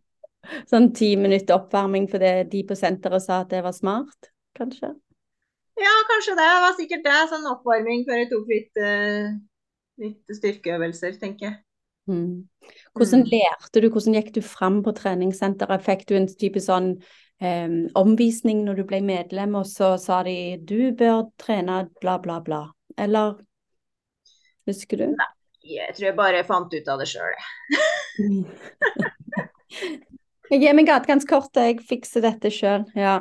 Sånn 0.70 0.90
ti 0.96 1.14
minutter 1.20 1.56
oppvarming 1.60 2.08
fordi 2.12 2.34
de 2.52 2.64
på 2.70 2.78
senteret 2.78 3.24
sa 3.26 3.42
at 3.44 3.50
det 3.54 3.62
var 3.66 3.76
smart, 3.76 4.32
kanskje? 4.58 4.92
Ja, 5.80 5.94
kanskje 6.10 6.36
det. 6.36 6.48
Det 6.50 6.64
var 6.66 6.76
sikkert 6.78 7.04
det. 7.08 7.18
Sånn 7.32 7.48
oppvarming 7.54 8.04
før 8.08 8.18
jeg 8.20 8.30
tok 8.34 8.50
litt, 8.52 8.78
eh, 8.84 9.30
litt 10.04 10.36
styrkeøvelser, 10.40 11.20
tenker 11.22 11.46
jeg. 11.48 11.58
Mm. 12.10 12.48
Hvordan 12.98 13.22
Mm. 13.22 13.30
lærte 13.32 13.82
du, 13.82 13.90
hvordan 13.90 14.16
gikk 14.18 14.34
du 14.34 14.42
fram 14.42 14.82
på 14.84 14.92
treningssenteret? 14.98 15.84
Fikk 15.86 16.06
du 16.08 16.16
en 16.18 16.28
type 16.28 16.60
sånn 16.60 17.02
em, 17.40 17.88
omvisning 17.96 18.66
når 18.66 18.76
du 18.76 18.84
ble 18.84 19.00
medlem, 19.02 19.56
og 19.56 19.66
så 19.66 19.98
sa 20.00 20.24
de 20.24 20.58
du 20.58 20.92
bør 20.92 21.30
trene 21.38 21.90
bla, 22.02 22.18
bla, 22.18 22.40
bla? 22.42 22.72
Eller 22.98 23.38
husker 24.68 24.98
du? 24.98 25.06
Nei, 25.16 25.30
Jeg 25.64 25.96
tror 25.96 26.06
jeg 26.10 26.16
bare 26.18 26.44
fant 26.44 26.74
ut 26.74 26.88
av 26.88 27.00
det 27.00 27.08
sjøl. 27.08 27.36
Jeg 28.18 28.46
gir 30.58 30.74
meg 30.74 30.88
ganske 30.90 31.30
kort, 31.30 31.54
jeg 31.54 31.78
fikser 31.86 32.26
dette 32.26 32.50
sjøl. 32.54 32.88
Ja. 32.98 33.20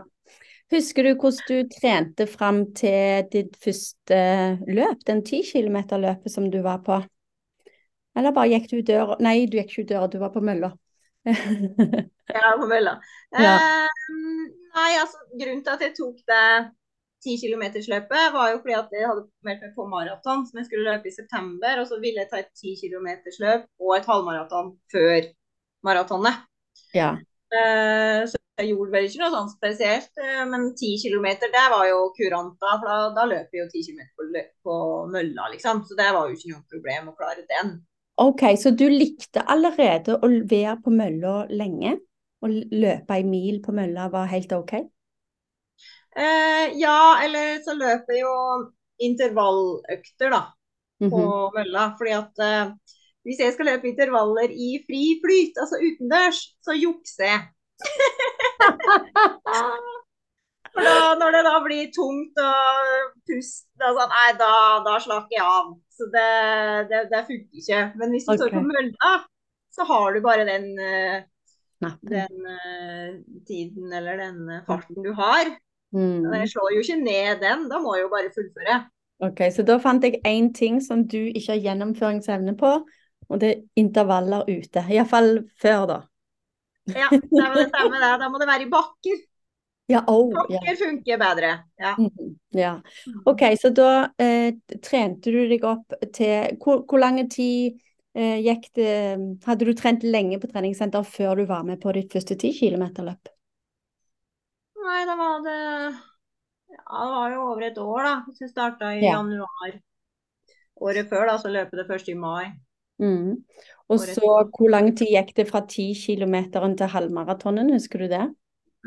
Husker 0.72 1.06
du 1.06 1.14
hvordan 1.16 1.44
du 1.48 1.68
trente 1.72 2.26
fram 2.28 2.62
til 2.76 3.28
ditt 3.32 3.54
første 3.60 4.18
løp, 4.68 5.04
den 5.08 5.22
10 5.24 5.44
km-løpet 5.48 6.32
som 6.32 6.50
du 6.52 6.60
var 6.64 6.82
på? 6.84 7.00
Eller 8.18 8.34
bare 8.36 8.52
gikk 8.52 8.68
du 8.70 8.78
ut 8.80 8.88
døra? 8.88 9.16
Nei, 9.24 9.46
du 9.48 9.56
gikk 9.56 9.72
ikke 9.72 9.84
ut 9.86 9.92
døra, 9.94 10.10
du 10.12 10.18
var 10.20 10.34
på 10.34 10.44
mølla. 10.44 10.72
Ja, 12.28 12.50
på 12.60 12.66
mølla. 12.68 12.98
Ja. 13.32 13.54
Eh, 13.56 14.08
nei, 14.74 14.90
altså, 15.00 15.22
grunnen 15.32 15.62
til 15.64 15.72
at 15.72 15.84
jeg 15.86 15.94
tok 15.96 16.18
det 16.28 16.48
10 17.24 17.38
km-løpet, 17.40 18.34
var 18.34 18.50
jo 18.52 18.58
fordi 18.60 18.74
at 18.76 18.92
jeg 18.92 19.08
hadde 19.08 19.24
meldt 19.48 19.64
meg 19.64 19.72
på 19.78 19.86
maraton 19.88 20.44
som 20.44 20.60
jeg 20.60 20.68
skulle 20.68 20.92
løpe 20.92 21.08
i 21.08 21.14
september. 21.14 21.80
Og 21.80 21.88
så 21.88 21.96
ville 22.02 22.20
jeg 22.20 22.28
ta 22.28 22.42
et 22.42 22.52
10 22.52 22.76
km-løp 22.82 23.64
og 23.80 23.94
et 23.96 24.10
halvmaraton 24.12 24.74
før 24.92 25.30
maratonet. 25.88 26.44
Ja. 26.92 27.24
Eh, 27.48 28.22
så 28.28 28.36
jeg 28.60 28.68
gjorde 28.72 28.92
vel 28.92 29.06
ikke 29.08 29.20
noe 29.22 29.32
sånt 29.34 29.54
spesielt. 29.54 30.10
eh, 30.20 30.42
men 30.50 30.66
10 30.76 30.96
km, 31.02 31.48
det 31.54 31.64
var 31.74 31.86
jo 31.88 32.00
kuranta. 32.18 32.74
For 32.80 32.88
da, 32.90 32.98
da 33.18 33.26
løper 33.30 33.58
jeg 33.58 33.64
jo 33.64 33.70
10 33.74 33.84
km 33.88 34.10
på, 34.16 34.42
på 34.68 34.78
mølla, 35.14 35.48
liksom. 35.54 35.84
Så 35.88 35.96
det 36.00 36.10
var 36.16 36.28
jo 36.28 36.36
ikke 36.38 36.52
noe 36.54 36.64
problem 36.74 37.12
å 37.12 37.16
klare 37.20 37.46
den. 37.54 37.78
OK, 38.22 38.42
så 38.62 38.70
du 38.80 38.84
likte 38.92 39.42
allerede 39.54 40.18
å 40.18 40.30
være 40.52 40.76
på 40.84 40.92
mølla 41.00 41.32
lenge? 41.62 41.96
Å 42.44 42.50
løpe 42.52 43.16
ei 43.18 43.24
mil 43.26 43.58
på 43.64 43.74
mølla 43.80 44.08
var 44.12 44.28
helt 44.34 44.52
OK? 44.60 44.74
Eh, 46.16 46.72
ja, 46.80 47.20
eller 47.24 47.58
så 47.64 47.74
løper 47.78 48.14
jeg 48.16 48.22
jo 48.24 48.32
intervalløkter, 49.08 50.30
da. 50.34 50.40
på 51.10 51.18
Mhm. 51.18 51.30
mølla. 51.54 51.84
Fordi 51.98 52.12
at 52.16 52.40
eh, 52.44 52.72
hvis 53.28 53.42
jeg 53.44 53.52
skal 53.54 53.68
løpe 53.68 53.90
intervaller 53.90 54.48
i 54.48 54.80
fri 54.88 55.02
flyt, 55.20 55.54
altså 55.60 55.76
utendørs, 55.82 56.40
så 56.64 56.72
jukser 56.76 57.24
jeg. 57.28 57.40
For 60.72 60.84
da, 60.84 61.14
når 61.18 61.34
det 61.34 61.42
da 61.46 61.54
blir 61.64 61.88
tungt 61.94 62.40
og 62.42 62.90
pust, 63.28 63.66
da, 63.80 63.92
sånn, 63.96 64.12
nei, 64.12 64.28
da, 64.38 64.50
da 64.86 64.98
slakker 65.02 65.34
jeg 65.34 65.44
av. 65.44 65.72
Så 65.98 66.06
det, 66.12 66.28
det, 66.90 67.00
det 67.10 67.24
funker 67.26 67.62
ikke. 67.62 67.80
Men 67.98 68.14
hvis 68.14 68.28
du 68.28 68.34
står 68.36 68.54
på 68.54 68.62
mølla, 68.62 69.12
så 69.74 69.86
har 69.88 70.14
du 70.14 70.20
bare 70.24 70.44
den, 70.46 70.68
eh, 70.78 71.16
den 72.12 72.46
eh, 72.52 73.16
tiden 73.48 73.92
eller 73.92 74.20
den 74.22 74.38
eh, 74.54 74.62
farten 74.68 75.02
du 75.02 75.10
har. 75.18 75.50
Mm. 75.96 76.28
Jeg 76.36 76.52
slår 76.52 76.76
jo 76.76 76.84
ikke 76.84 77.00
ned 77.00 77.42
den, 77.42 77.66
da 77.72 77.82
må 77.82 77.96
jeg 77.96 78.06
jo 78.06 78.14
bare 78.14 78.32
fullføre. 78.34 78.78
OK, 79.26 79.40
så 79.50 79.64
da 79.66 79.80
fant 79.82 80.04
jeg 80.06 80.20
én 80.28 80.52
ting 80.54 80.78
som 80.84 81.02
du 81.10 81.20
ikke 81.26 81.56
har 81.56 81.64
gjennomføringsevne 81.64 82.54
på, 82.60 82.76
og 83.28 83.40
det 83.42 83.48
er 83.50 83.64
intervaller 83.80 84.46
ute. 84.48 84.84
Iallfall 84.88 85.34
før, 85.60 85.86
da. 85.90 85.98
Ja, 86.88 87.08
det 87.12 87.48
må 87.48 87.54
det 87.58 87.68
samme 87.74 87.98
det. 88.00 88.12
Da 88.22 88.28
må 88.32 88.40
det 88.40 88.48
være 88.48 88.64
i 88.64 88.70
bakker. 88.72 89.18
Ja, 89.88 90.02
oh, 90.06 90.28
ja. 90.32 90.60
Bakker 90.60 90.76
funker 90.76 91.20
bedre. 91.20 91.50
Ja. 91.80 91.94
Mhm, 91.96 92.32
ja. 92.56 92.72
OK, 93.24 93.44
så 93.60 93.70
da 93.72 93.90
eh, 94.20 94.54
trente 94.84 95.32
du 95.32 95.38
deg 95.48 95.64
opp 95.64 95.96
til 96.12 96.58
Hvor, 96.60 96.82
hvor 96.84 97.00
lang 97.00 97.22
tid 97.32 97.78
eh, 98.12 98.36
gikk 98.44 98.68
det 98.76 98.92
Hadde 99.46 99.68
du 99.68 99.72
trent 99.76 100.04
lenge 100.04 100.40
på 100.42 100.50
treningssenter 100.50 101.08
før 101.08 101.40
du 101.40 101.46
var 101.48 101.64
med 101.64 101.80
på 101.80 101.94
ditt 101.96 102.12
første 102.12 102.36
10 102.36 102.52
km-løp? 102.60 103.32
Nei, 104.84 105.00
da 105.08 105.16
var 105.16 105.40
det 105.44 105.58
Ja, 105.58 107.00
det 107.04 107.12
var 107.16 107.32
jo 107.32 107.42
over 107.48 107.66
et 107.70 107.80
år, 107.80 108.00
da. 108.04 108.14
Hvis 108.28 108.44
jeg 108.44 108.52
starta 108.52 108.92
i 108.92 109.00
Ja. 109.04 109.16
januar 109.16 109.80
året 110.84 111.08
før, 111.10 111.26
da, 111.32 111.38
så 111.40 111.50
løpet 111.50 111.80
det 111.80 111.88
først 111.88 112.08
i 112.12 112.14
mai. 112.14 112.52
Mhm. 112.98 113.44
Og 113.88 114.02
så 114.02 114.32
hvor 114.52 114.68
lang 114.68 114.90
tid 114.96 115.14
gikk 115.14 115.30
det 115.36 115.46
fra 115.48 115.62
10 115.64 115.94
km 115.96 116.34
til 116.76 116.90
halvmaratonen, 116.92 117.72
husker 117.72 118.04
du 118.04 118.10
det? 118.10 118.26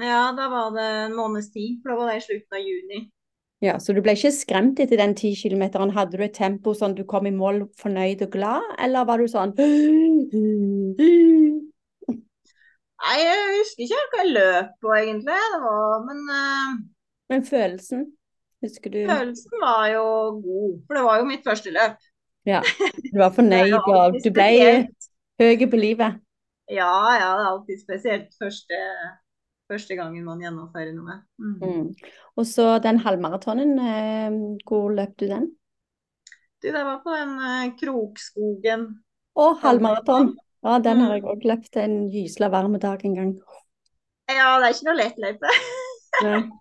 Ja, 0.02 0.30
da 0.38 0.46
var 0.52 0.70
det 0.76 0.86
en 1.08 1.16
måneds 1.18 1.50
tid, 1.54 1.80
for 1.82 1.92
da 1.92 1.98
var 1.98 2.12
det 2.12 2.20
i 2.22 2.26
slutten 2.28 2.58
av 2.58 2.62
juni. 2.62 3.02
Ja, 3.62 3.78
Så 3.78 3.94
du 3.94 4.02
ble 4.02 4.16
ikke 4.18 4.32
skremt 4.34 4.80
etter 4.82 4.98
den 4.98 5.14
10 5.14 5.36
km? 5.38 5.92
Hadde 5.94 6.18
du 6.18 6.24
et 6.26 6.34
tempo 6.34 6.74
sånn 6.74 6.96
du 6.98 7.04
kom 7.06 7.28
i 7.30 7.34
mål 7.34 7.68
fornøyd 7.78 8.24
og 8.26 8.32
glad, 8.34 8.62
eller 8.82 9.06
var 9.06 9.22
du 9.22 9.28
sånn 9.30 9.54
Nei, 13.02 13.18
jeg 13.18 13.46
husker 13.58 13.84
ikke 13.86 14.02
hva 14.14 14.22
jeg 14.22 14.34
løp 14.34 14.74
på, 14.82 14.90
egentlig. 14.94 15.38
Det 15.54 15.62
var, 15.62 15.94
men 16.06 16.20
uh... 16.30 16.74
Men 17.34 17.46
følelsen, 17.46 18.04
husker 18.62 18.94
du? 18.94 19.00
følelsen 19.10 19.62
var 19.62 19.86
jo 19.90 20.04
god, 20.42 20.76
for 20.86 20.98
det 20.98 21.06
var 21.08 21.22
jo 21.22 21.30
mitt 21.30 21.46
første 21.46 21.74
løp. 21.74 21.98
Ja, 22.48 22.62
du 23.12 23.20
var 23.20 23.34
fornøyd, 23.38 23.74
og 23.86 24.18
du 24.24 24.30
ble 24.34 24.50
høy 25.42 25.66
på 25.70 25.80
livet. 25.80 26.20
Ja, 26.72 26.88
ja, 27.20 27.30
det 27.38 27.44
er 27.44 27.50
alltid 27.52 27.82
spesielt 27.82 28.36
første, 28.40 28.78
første 29.72 29.96
gangen 30.00 30.24
man 30.26 30.42
gjennomfører 30.44 30.94
noe. 30.96 31.18
Mm. 31.42 31.56
Mm. 31.62 32.12
Og 32.40 32.48
så 32.48 32.78
den 32.84 33.02
halvmaratonen, 33.04 33.74
eh, 33.80 34.38
hvor 34.68 34.90
løp 34.96 35.18
du 35.20 35.28
den? 35.28 35.50
Du, 36.62 36.70
det 36.72 36.84
var 36.86 37.02
på 37.04 37.14
den 37.18 37.36
eh, 37.42 37.72
Krokskogen. 37.80 38.88
Å, 39.36 39.46
halvmaraton. 39.64 40.34
Ja, 40.62 40.78
den 40.80 41.00
har 41.02 41.10
Mm. 41.10 41.16
jeg 41.18 41.24
òg 41.34 41.46
løpt 41.50 41.78
en 41.82 41.96
gysla 42.14 42.50
varm 42.54 42.78
dag 42.80 43.04
en 43.06 43.16
gang. 43.18 43.32
Ja, 44.30 44.60
det 44.62 44.68
er 44.70 44.76
ikke 44.76 44.88
noe 44.88 45.00
lett 45.00 45.18
løype. 45.20 45.56
ja. 46.22 46.42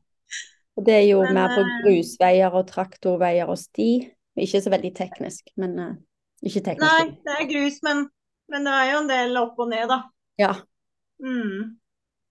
Det 0.81 0.95
er 0.95 1.03
jo 1.11 1.19
Men, 1.21 1.35
mer 1.37 1.51
på 1.53 1.61
eh, 1.61 1.73
grusveier 1.85 2.55
og 2.57 2.67
traktorveier 2.71 3.51
og 3.53 3.59
sti. 3.61 3.89
Ikke 4.41 4.61
så 4.65 4.73
veldig 4.73 4.91
teknisk, 4.97 5.51
men 5.61 5.77
uh, 5.79 5.93
ikke 6.43 6.63
teknisk. 6.65 6.87
Nei, 6.87 7.19
det 7.27 7.37
er 7.37 7.49
grus, 7.51 7.81
men, 7.87 8.07
men 8.53 8.67
det 8.67 8.73
er 8.79 8.93
jo 8.93 9.03
en 9.03 9.11
del 9.11 9.37
opp 9.43 9.61
og 9.61 9.71
ned, 9.73 9.87
da. 9.91 10.01
Ja. 10.41 10.55
Mm. 11.21 11.77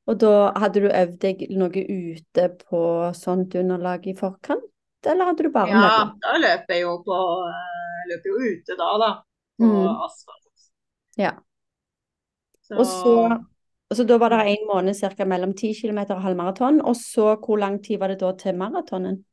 Og 0.10 0.18
da 0.18 0.34
hadde 0.58 0.82
du 0.82 0.88
øvd 0.90 1.18
deg 1.22 1.44
noe 1.54 1.84
ute 1.86 2.48
på 2.64 2.80
sånt 3.14 3.54
underlag 3.60 4.08
i 4.10 4.16
forkant, 4.18 4.66
eller 5.06 5.30
hadde 5.30 5.46
du 5.46 5.52
bare 5.54 5.70
Ja, 5.70 5.92
da 6.24 6.34
løper 6.42 6.74
jeg 6.76 6.82
jo 6.88 6.96
på 7.06 7.20
eh, 7.46 8.00
løper 8.10 8.32
jo 8.34 8.40
ute 8.56 8.80
da, 8.80 8.90
da. 9.04 9.12
På 9.60 9.70
Mm. 9.70 9.88
asfalt. 10.08 10.68
Ja. 11.20 11.34
Så, 12.64 12.76
Og 12.80 12.86
så, 12.86 13.14
så 13.96 14.04
da 14.08 14.18
var 14.18 14.30
det 14.34 14.42
en 14.54 14.68
måned 14.70 14.96
ca. 14.96 15.26
mellom 15.26 15.54
10 15.54 15.74
km 15.82 16.00
og 16.16 16.22
halvmaraton, 16.24 16.82
og 16.82 16.96
så 16.96 17.36
hvor 17.36 17.58
lang 17.60 17.80
tid 17.84 18.00
var 18.00 18.08
det 18.14 18.20
da 18.22 18.32
til 18.40 18.56
maratonen? 18.58 19.26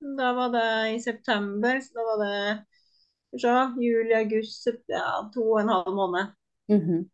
Da 0.00 0.32
var 0.36 0.50
det 0.54 0.66
i 0.94 0.98
september, 1.04 1.80
så 1.84 1.94
da 1.94 2.04
var 2.08 2.20
det 2.24 3.40
så, 3.40 3.54
juli, 3.78 4.12
august, 4.16 4.66
ja, 4.90 5.04
to 5.34 5.44
og 5.52 5.60
en 5.62 5.68
halv 5.68 5.94
måned 5.94 6.32
Mhm. 6.70 7.04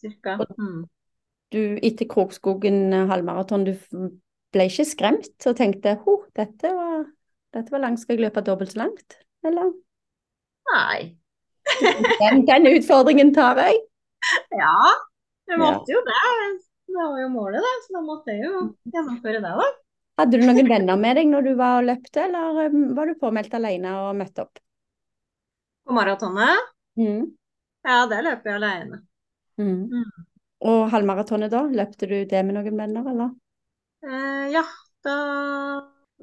cirka. 0.00 0.36
Og- 0.40 0.54
Mm. 0.58 0.84
Du, 1.52 1.78
etter 1.82 2.06
Krokskogen 2.10 2.92
halvmaraton, 3.08 3.64
du 3.64 3.74
ble 4.52 4.64
ikke 4.66 4.84
skremt 4.84 5.46
og 5.46 5.56
tenkte 5.56 5.94
ho, 6.04 6.24
dette 6.34 6.72
var, 6.74 7.04
dette 7.54 7.70
var 7.70 7.78
langt, 7.78 8.00
skal 8.00 8.16
jeg 8.16 8.24
løpe 8.26 8.42
dobbelt 8.44 8.72
så 8.72 8.78
langt? 8.82 9.18
Eller? 9.44 9.72
Nei. 10.74 11.16
Den, 12.22 12.44
den 12.46 12.66
utfordringen 12.76 13.32
tar 13.34 13.56
jeg. 13.62 13.78
Ja, 14.52 14.74
jeg 15.48 15.58
måtte 15.58 15.92
jo 15.92 16.00
det. 16.06 16.60
Det 16.86 16.94
var 16.96 17.20
jo 17.22 17.28
målet, 17.28 17.62
da. 17.62 17.72
Så 17.86 17.94
da 17.94 18.00
måtte 18.00 18.26
jeg 18.34 18.44
jo 18.46 18.60
gjennomføre 18.94 19.40
det, 19.42 19.54
da. 19.62 19.66
Hadde 20.16 20.38
du 20.40 20.46
noen 20.46 20.68
venner 20.70 20.96
med 21.00 21.18
deg 21.18 21.28
når 21.30 21.42
du 21.46 21.50
var 21.58 21.80
og 21.80 21.88
løpte, 21.90 22.22
eller 22.28 22.62
eh, 22.66 22.78
var 22.96 23.10
du 23.10 23.18
påmeldt 23.20 23.56
alene 23.58 23.92
og 24.02 24.14
møtte 24.20 24.46
opp? 24.46 24.62
På 25.86 25.92
maratonet, 25.94 26.72
Mm. 26.96 27.36
ja, 27.84 28.06
det 28.10 28.22
løper 28.24 28.50
jeg 28.50 28.56
alene. 28.62 29.02
Mm. 29.60 29.82
Mm. 29.92 30.24
Og 30.70 30.88
halvmaratonet 30.92 31.52
da, 31.52 31.60
løpte 31.68 32.08
du 32.08 32.16
det 32.24 32.40
med 32.48 32.56
noen 32.56 32.80
venner, 32.80 33.10
eller? 33.12 33.34
Eh, 34.06 34.46
ja, 34.54 34.62
da 35.04 35.16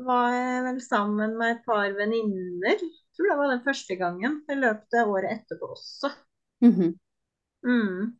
var 0.07 0.33
jeg 0.33 0.63
vel 0.67 0.81
sammen 0.81 1.37
med 1.37 1.55
et 1.55 1.63
par 1.67 1.93
venninner. 1.97 2.81
Tror 3.13 3.29
det 3.29 3.37
var 3.37 3.51
den 3.53 3.63
første 3.65 3.97
gangen. 3.99 4.41
Jeg 4.49 4.57
løp 4.57 4.83
det 4.91 5.05
året 5.05 5.35
etterpå 5.37 5.69
også. 5.75 6.09
Mhm. 6.65 8.17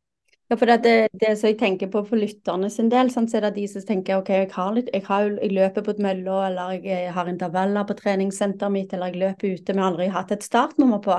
Ja, 0.54 0.58
for 0.58 0.70
det, 0.70 0.76
det, 0.86 1.08
det 1.18 1.32
som 1.40 1.50
jeg 1.50 1.56
tenker 1.58 1.90
på 1.90 2.04
for 2.06 2.22
lytterne 2.22 2.68
sin 2.70 2.86
del, 2.92 3.08
sånn, 3.10 3.26
så 3.26 3.40
er 3.40 3.48
det 3.48 3.56
de 3.56 3.64
som 3.72 3.82
tenker 3.88 4.20
ok, 4.20 4.28
jeg 4.36 4.52
har 4.54 4.76
litt, 4.76 4.92
jeg, 4.94 5.02
har, 5.08 5.32
jeg 5.42 5.50
løper 5.50 5.82
på 5.82 5.96
et 5.96 6.02
mølle, 6.06 6.36
eller 6.46 6.76
jeg 6.86 7.08
har 7.16 7.32
intervaller 7.32 7.88
på 7.90 7.96
treningssenteret 7.98 8.76
mitt, 8.76 8.94
eller 8.94 9.10
jeg 9.10 9.24
løper 9.24 9.56
ute, 9.56 9.74
Vi 9.74 9.82
har 9.82 9.90
aldri 9.90 10.08
hatt 10.14 10.36
et 10.38 10.46
startnummer 10.46 11.02
på. 11.02 11.18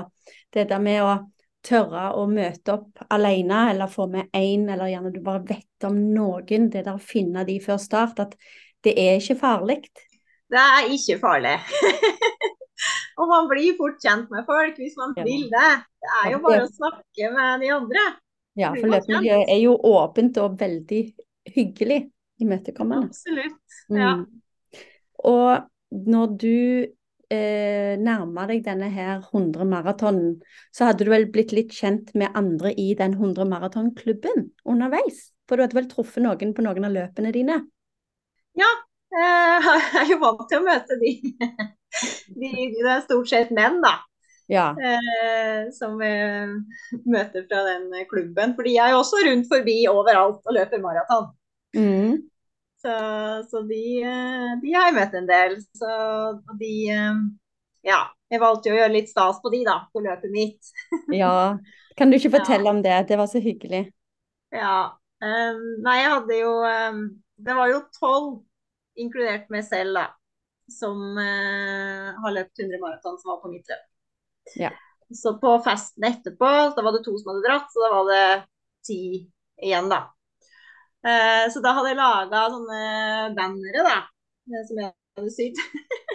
Det 0.55 0.69
der 0.71 0.79
med 0.87 1.01
å 1.03 1.11
tørre 1.67 2.05
å 2.15 2.23
møte 2.31 2.77
opp 2.77 3.03
alene, 3.11 3.59
eller 3.73 3.91
få 3.91 4.07
med 4.15 4.31
én, 4.31 4.69
eller 4.71 4.93
gjerne 4.93 5.11
du 5.11 5.19
bare 5.27 5.43
vet 5.51 5.91
om 5.91 5.99
noen, 6.15 6.71
det 6.71 6.87
der 6.87 6.95
å 6.95 7.07
finne 7.11 7.43
de 7.43 7.59
før 7.59 7.83
start, 7.89 8.23
at 8.23 8.39
det 8.87 8.95
er 8.95 9.19
ikke 9.19 9.41
farlig. 9.43 9.81
Det 10.47 10.67
er 10.79 10.93
ikke 10.95 11.19
farlig. 11.27 11.57
Og 13.19 13.27
man 13.27 13.51
blir 13.51 13.75
fort 13.75 13.99
kjent 13.99 14.31
med 14.31 14.47
folk 14.47 14.79
hvis 14.79 14.95
man 14.95 15.11
vil 15.25 15.49
det. 15.51 15.71
Det 15.99 16.19
er 16.23 16.37
jo 16.37 16.45
bare 16.47 16.69
å 16.69 16.77
snakke 16.79 17.35
med 17.35 17.67
de 17.67 17.75
andre. 17.83 18.13
Ja, 18.55 18.71
for 18.75 18.87
løpemiljøet 18.87 19.51
er 19.51 19.61
jo 19.61 19.75
åpent 19.91 20.37
og 20.39 20.59
veldig 20.59 21.01
hyggelig 21.55 22.05
imøtekommende. 22.41 23.11
Absolutt. 23.11 23.79
Ja. 23.91 24.15
Mm. 24.21 24.81
Og 25.27 26.05
når 26.05 26.33
du 26.39 26.55
eh, 27.33 27.93
nærma 27.99 28.47
deg 28.49 28.63
denne 28.65 28.89
her 28.93 29.19
100 29.19 29.67
maratonen, 29.69 30.39
så 30.75 30.89
hadde 30.89 31.07
du 31.07 31.11
vel 31.13 31.27
blitt 31.31 31.53
litt 31.55 31.75
kjent 31.75 32.13
med 32.15 32.35
andre 32.37 32.73
i 32.79 32.93
den 32.97 33.17
100 33.17 33.47
maratonklubben 33.51 34.49
underveis? 34.63 35.29
For 35.45 35.57
du 35.57 35.65
hadde 35.65 35.77
vel 35.77 35.91
truffet 35.91 36.23
noen 36.25 36.55
på 36.55 36.65
noen 36.65 36.87
av 36.87 36.95
løpene 36.95 37.31
dine? 37.35 37.61
Ja, 38.55 38.71
Jeg 39.15 40.01
er 40.01 40.09
jo 40.09 40.17
vant 40.19 40.43
til 40.49 40.59
å 40.59 40.65
møte 40.65 40.97
de. 40.99 41.13
de 42.41 42.49
det 42.73 42.89
er 42.91 43.03
stort 43.05 43.29
sett 43.31 43.53
menn, 43.55 43.79
da. 43.83 43.99
Ja. 44.51 44.67
eh, 44.77 45.71
som 45.73 45.97
vi 45.97 46.09
møter 47.09 47.45
fra 47.49 47.63
den 47.69 47.89
klubben. 48.11 48.53
For 48.57 48.67
de 48.67 48.75
er 48.77 48.93
jo 48.93 48.99
også 49.01 49.23
rundt 49.25 49.49
forbi 49.51 49.79
overalt 49.89 50.41
og 50.45 50.57
løper 50.57 50.83
maraton. 50.83 51.31
Mm. 51.75 52.19
Så, 52.81 52.93
så 53.49 53.61
de, 53.65 53.81
eh, 54.05 54.51
de 54.61 54.73
har 54.75 54.89
jeg 54.91 54.97
møtt 54.99 55.15
en 55.17 55.29
del. 55.29 55.57
Så 55.77 55.95
de 56.59 56.73
eh, 56.93 57.23
Ja, 57.85 58.03
jeg 58.33 58.41
valgte 58.41 58.69
jo 58.71 58.75
å 58.75 58.79
gjøre 58.79 58.93
litt 58.95 59.09
stas 59.11 59.37
på 59.43 59.51
de, 59.53 59.63
da, 59.67 59.79
på 59.93 60.01
løpet 60.05 60.31
mitt. 60.33 60.71
ja. 61.21 61.57
Kan 61.97 62.11
du 62.11 62.17
ikke 62.17 62.31
Ja. 62.33 62.39
fortelle 62.39 62.69
om 62.69 62.81
det? 62.85 62.95
Det 63.09 63.17
var 63.17 63.27
så 63.31 63.39
hyggelig. 63.39 63.85
Ja. 64.53 64.97
Um, 65.23 65.61
nei, 65.85 65.95
jeg 66.01 66.09
hadde 66.11 66.37
jo 66.37 66.49
um, 66.67 66.97
Det 67.39 67.53
var 67.55 67.69
jo 67.71 67.77
tolv, 67.95 68.31
inkludert 68.99 69.47
meg 69.53 69.63
selv, 69.63 69.95
da, 69.95 70.03
som 70.71 70.99
uh, 71.17 72.09
har 72.19 72.35
løpt 72.35 72.59
100 72.59 72.81
maraton, 72.83 73.15
som 73.21 73.31
var 73.31 73.39
på 73.43 73.51
mitt 73.53 73.69
løp. 73.71 73.85
Ja. 74.59 74.71
Så 75.13 75.35
på 75.41 75.53
festen 75.65 76.03
etterpå, 76.09 76.49
da 76.75 76.83
var 76.85 76.95
det 76.95 77.03
to 77.05 77.13
som 77.19 77.31
hadde 77.33 77.45
dratt, 77.45 77.67
så 77.73 77.83
da 77.83 77.89
var 77.93 78.09
det 78.09 78.25
ti 78.87 78.99
igjen, 79.61 79.89
da. 79.91 79.99
Eh, 81.05 81.45
så 81.53 81.61
da 81.61 81.75
hadde 81.77 81.91
jeg 81.91 81.99
laga 81.99 82.45
sånne 82.53 82.79
bannere, 83.37 83.83
da, 83.85 83.97
eh, 84.49 84.63
som 84.69 84.81
jeg 84.81 84.93
hadde 85.19 85.33
sydd. 85.35 85.61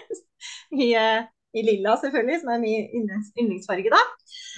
I, 0.85 0.89
eh, 0.99 1.29
I 1.55 1.65
lilla, 1.67 1.97
selvfølgelig, 2.03 2.41
som 2.43 2.53
er 2.55 2.63
min 2.63 2.89
yndlings- 2.99 3.31
yndlingsfarge, 3.39 3.93
da. 3.95 4.03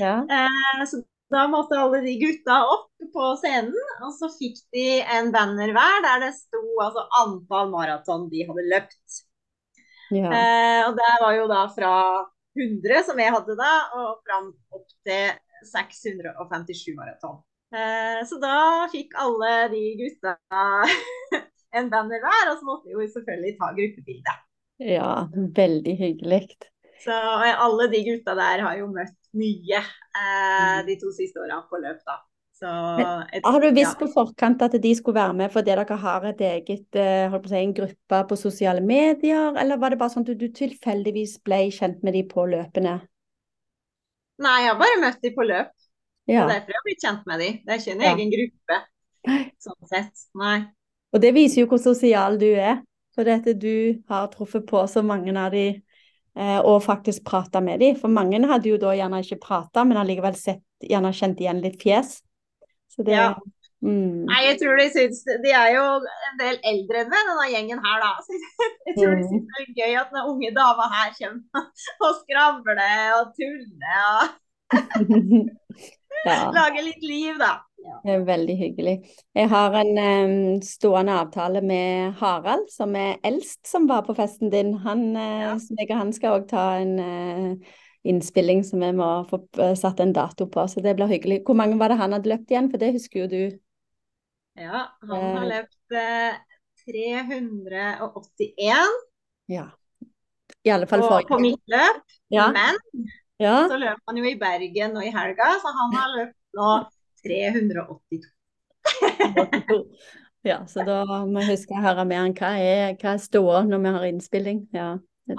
Ja. 0.00 0.14
Eh, 0.24 0.84
så 0.88 1.02
da 1.32 1.46
måtte 1.48 1.78
alle 1.80 2.02
de 2.04 2.16
gutta 2.20 2.58
opp 2.68 2.88
på 3.12 3.28
scenen, 3.40 3.76
og 4.04 4.12
så 4.16 4.28
fikk 4.32 4.58
de 4.76 4.86
en 5.16 5.30
banner 5.32 5.72
hver 5.76 6.00
der 6.04 6.26
det 6.26 6.32
sto 6.36 6.60
altså 6.84 7.06
antall 7.22 7.70
maraton 7.72 8.26
de 8.32 8.44
hadde 8.48 8.66
løpt. 8.72 9.22
ja. 10.12 10.28
Eh, 10.28 10.80
og 10.88 10.96
det 10.98 11.12
var 11.22 11.36
jo 11.38 11.46
da 11.52 11.62
fra 11.76 11.94
100 12.58 13.02
som 13.06 13.18
jeg 13.22 13.32
hadde 13.32 13.56
da, 13.58 13.70
og 13.96 14.20
fram 14.26 14.50
opp 14.76 14.88
til 15.06 15.32
657 15.72 16.94
maraton. 16.98 17.38
Eh, 17.72 18.20
så 18.28 18.36
da 18.42 18.56
fikk 18.92 19.14
alle 19.22 19.52
de 19.72 19.82
gutta 20.00 20.34
en 21.78 21.88
banner 21.92 22.20
hver, 22.20 22.50
og 22.52 22.58
så 22.60 22.66
måtte 22.68 22.90
vi 22.90 22.96
jo 22.98 23.06
selvfølgelig 23.14 23.54
ta 23.60 23.70
gruppebilde. 23.78 24.34
ja. 24.82 25.12
Veldig 25.56 25.94
hyggelig. 26.00 26.42
Så 27.02 27.14
alle 27.14 27.88
de 27.90 28.02
gutta 28.06 28.34
der 28.38 28.60
har 28.66 28.76
jo 28.78 28.90
møtt 28.92 29.16
mye 29.34 29.80
eh, 29.80 30.82
Mm. 30.82 30.86
de 30.86 30.94
to 31.00 31.10
siste 31.16 31.40
åra 31.40 31.62
på 31.70 31.80
løp, 31.80 32.02
da. 32.06 32.18
Så 32.62 32.72
et, 33.34 33.42
Har 33.42 33.60
du 33.60 33.70
visst 33.74 33.96
ja. 33.96 33.98
på 33.98 34.06
forkant 34.12 34.60
at 34.62 34.74
de 34.82 34.90
skulle 34.94 35.18
være 35.18 35.34
med 35.34 35.50
fordi 35.50 35.72
dere 35.72 35.96
har 35.98 36.26
et 36.30 36.42
eget, 36.46 36.84
eh, 36.94 37.24
holdt 37.32 37.42
på 37.42 37.50
å 37.50 37.52
si, 37.52 37.58
en 37.58 37.74
gruppe 37.74 38.20
på 38.28 38.38
sosiale 38.38 38.84
medier, 38.86 39.56
eller 39.58 39.80
var 39.82 39.90
det 39.90 39.98
bare 39.98 40.14
sånn 40.14 40.26
at 40.28 40.38
du 40.38 40.46
tilfeldigvis 40.54 41.40
ble 41.42 41.64
kjent 41.74 42.04
med 42.06 42.14
de 42.14 42.22
på 42.30 42.46
løpene? 42.52 43.00
Nei, 44.42 44.54
jeg 44.62 44.70
har 44.70 44.78
bare 44.78 45.00
møtt 45.02 45.20
de 45.26 45.34
på 45.34 45.48
løp. 45.48 45.74
Ja. 46.30 46.46
Det 46.46 46.54
er 46.54 46.54
derfor 46.54 46.70
jeg 46.70 46.78
har 46.78 46.86
blitt 46.86 47.04
kjent 47.08 47.26
med 47.26 47.42
de. 47.42 47.50
Det 47.64 47.74
er 47.74 47.82
ikke 47.82 47.96
en 47.96 48.06
Ja. 48.06 48.14
egen 48.14 48.32
gruppe, 48.36 48.80
sånn 49.66 49.90
sett. 49.90 50.26
Nei. 50.38 50.56
Og 51.12 51.20
det 51.20 51.34
viser 51.34 51.62
jo 51.62 51.66
hvor 51.66 51.82
sosial 51.82 52.38
du 52.38 52.48
er, 52.54 52.82
for 53.14 53.28
at 53.28 53.44
du 53.58 54.02
har 54.08 54.28
truffet 54.28 54.66
på 54.70 54.86
så 54.88 55.02
mange 55.04 55.34
av 55.36 55.50
de 55.52 55.82
eh, 56.36 56.60
og 56.60 56.82
faktisk 56.86 57.24
prata 57.26 57.60
med 57.60 57.80
dem. 57.80 57.96
For 57.98 58.08
mange 58.08 58.40
hadde 58.46 58.70
jo 58.70 58.78
da 58.78 58.94
gjerne 58.96 59.20
ikke 59.20 59.42
prata, 59.42 59.84
men 59.84 59.98
allikevel 59.98 60.38
sett, 60.38 60.62
gjerne 60.80 61.10
kjent 61.12 61.42
igjen 61.42 61.60
litt 61.60 61.82
fjes. 61.82 62.22
Det 62.98 63.12
Ja. 63.16 63.28
mm, 63.82 64.26
Nei, 64.28 64.40
jeg 64.48 64.58
tror 64.60 64.76
de 64.78 64.86
syns 64.94 65.22
De 65.44 65.50
er 65.50 65.72
jo 65.74 65.84
en 66.28 66.38
del 66.42 66.58
eldre 66.72 67.00
enn 67.02 67.10
meg, 67.12 67.24
denne 67.30 67.48
gjengen 67.54 67.80
her, 67.86 68.04
da. 68.04 68.12
Så 68.26 68.36
jeg 68.86 68.96
tror 69.00 69.16
de 69.16 69.24
syns 69.30 69.48
det 69.48 69.64
er 69.64 69.74
gøy 69.80 69.98
at 70.02 70.12
den 70.14 70.30
unge 70.34 70.52
dama 70.54 70.88
her 70.92 71.10
kommer 71.18 71.66
og 72.06 72.20
skravler 72.22 73.18
og 73.18 73.34
tuller 73.40 74.06
og 74.12 74.38
ja. 76.26 76.50
lager 76.54 76.82
litt 76.86 77.02
liv, 77.04 77.36
da. 77.40 77.54
Ja. 77.82 77.96
Det 78.04 78.12
er 78.14 78.24
veldig 78.28 78.54
hyggelig. 78.56 78.92
Jeg 79.34 79.48
har 79.50 79.74
en 79.80 79.98
um, 79.98 80.60
stående 80.62 81.16
avtale 81.18 81.60
med 81.66 82.12
Harald, 82.20 82.68
som 82.70 82.94
er 82.96 83.16
eldst, 83.26 83.64
som 83.66 83.88
var 83.90 84.04
på 84.06 84.14
festen 84.14 84.52
din. 84.52 84.74
Han, 84.84 85.08
eh, 85.16 85.40
Ja. 85.48 85.56
så 85.58 85.74
jeg 85.78 85.90
og 85.90 85.98
han 85.98 86.12
skal 86.14 86.36
òg 86.38 86.46
ta 86.52 86.66
en 86.78 86.92
eh, 87.02 87.72
innspilling 88.04 88.64
som 88.66 88.80
vi 88.82 88.90
må 88.96 89.08
få 89.30 89.38
eh, 89.62 89.74
satt 89.78 90.00
en 90.02 90.12
dato 90.12 90.46
på, 90.50 90.64
så 90.68 90.80
det 90.82 90.94
blir 90.98 91.06
hyggelig. 91.10 91.42
Hvor 91.46 91.54
mange 91.58 91.78
var 91.80 91.88
det 91.92 91.98
han 92.00 92.12
hadde 92.16 92.30
løpt 92.32 92.50
igjen? 92.50 92.70
For 92.72 92.78
det 92.82 92.92
husker 92.96 93.20
jo 93.24 93.28
du. 93.30 93.42
Ja, 94.58 94.78
han 95.08 95.22
har 95.36 95.42
Eh. 95.42 95.48
løpt 95.52 95.90
eh, 95.96 96.32
381 96.82 98.90
Ja. 99.48 99.66
I 100.64 100.70
alle 100.70 100.86
fall 100.86 101.00
på, 101.02 101.20
på 101.28 101.38
mitt 101.42 101.62
løp. 101.66 102.02
Ja. 102.30 102.50
Men 102.54 102.74
ja. 103.42 103.56
så 103.70 103.76
løp 103.78 103.98
han 104.06 104.16
jo 104.18 104.24
i 104.28 104.36
Bergen 104.38 104.92
nå 104.94 105.00
i 105.02 105.10
helga, 105.14 105.44
så 105.62 105.68
han 105.78 105.94
har 105.96 106.08
løpt 106.18 106.38
nå 106.58 106.68
382. 107.26 108.22
Ja, 110.42 110.64
så 110.66 110.82
da 110.82 111.04
må 111.22 111.38
jeg 111.38 111.52
huske 111.52 111.70
å 111.78 111.82
høre 111.84 112.02
mer 112.02 112.24
han. 112.24 112.32
hva 112.34 112.48
er, 112.58 112.96
hva 112.98 113.12
er 113.14 113.20
ståa 113.22 113.60
når 113.62 113.78
vi 113.84 113.90
har 113.94 114.04
innspilling. 114.08 114.56
Ja, 114.74 114.88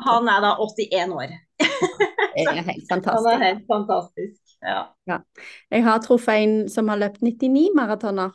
Han 0.06 0.30
er 0.32 0.40
da 0.46 0.52
81 0.64 1.12
år. 1.12 1.34
er 2.36 2.64
helt 2.64 2.90
Han 2.92 3.28
er 3.32 3.44
helt 3.44 3.66
fantastisk. 3.70 4.40
Ja. 4.64 5.20
Jeg 5.72 5.84
har 5.84 6.00
truffet 6.04 6.40
en 6.44 6.56
som 6.72 6.88
har 6.92 6.98
løpt 7.02 7.22
99 7.22 7.70
maratoner. 7.76 8.32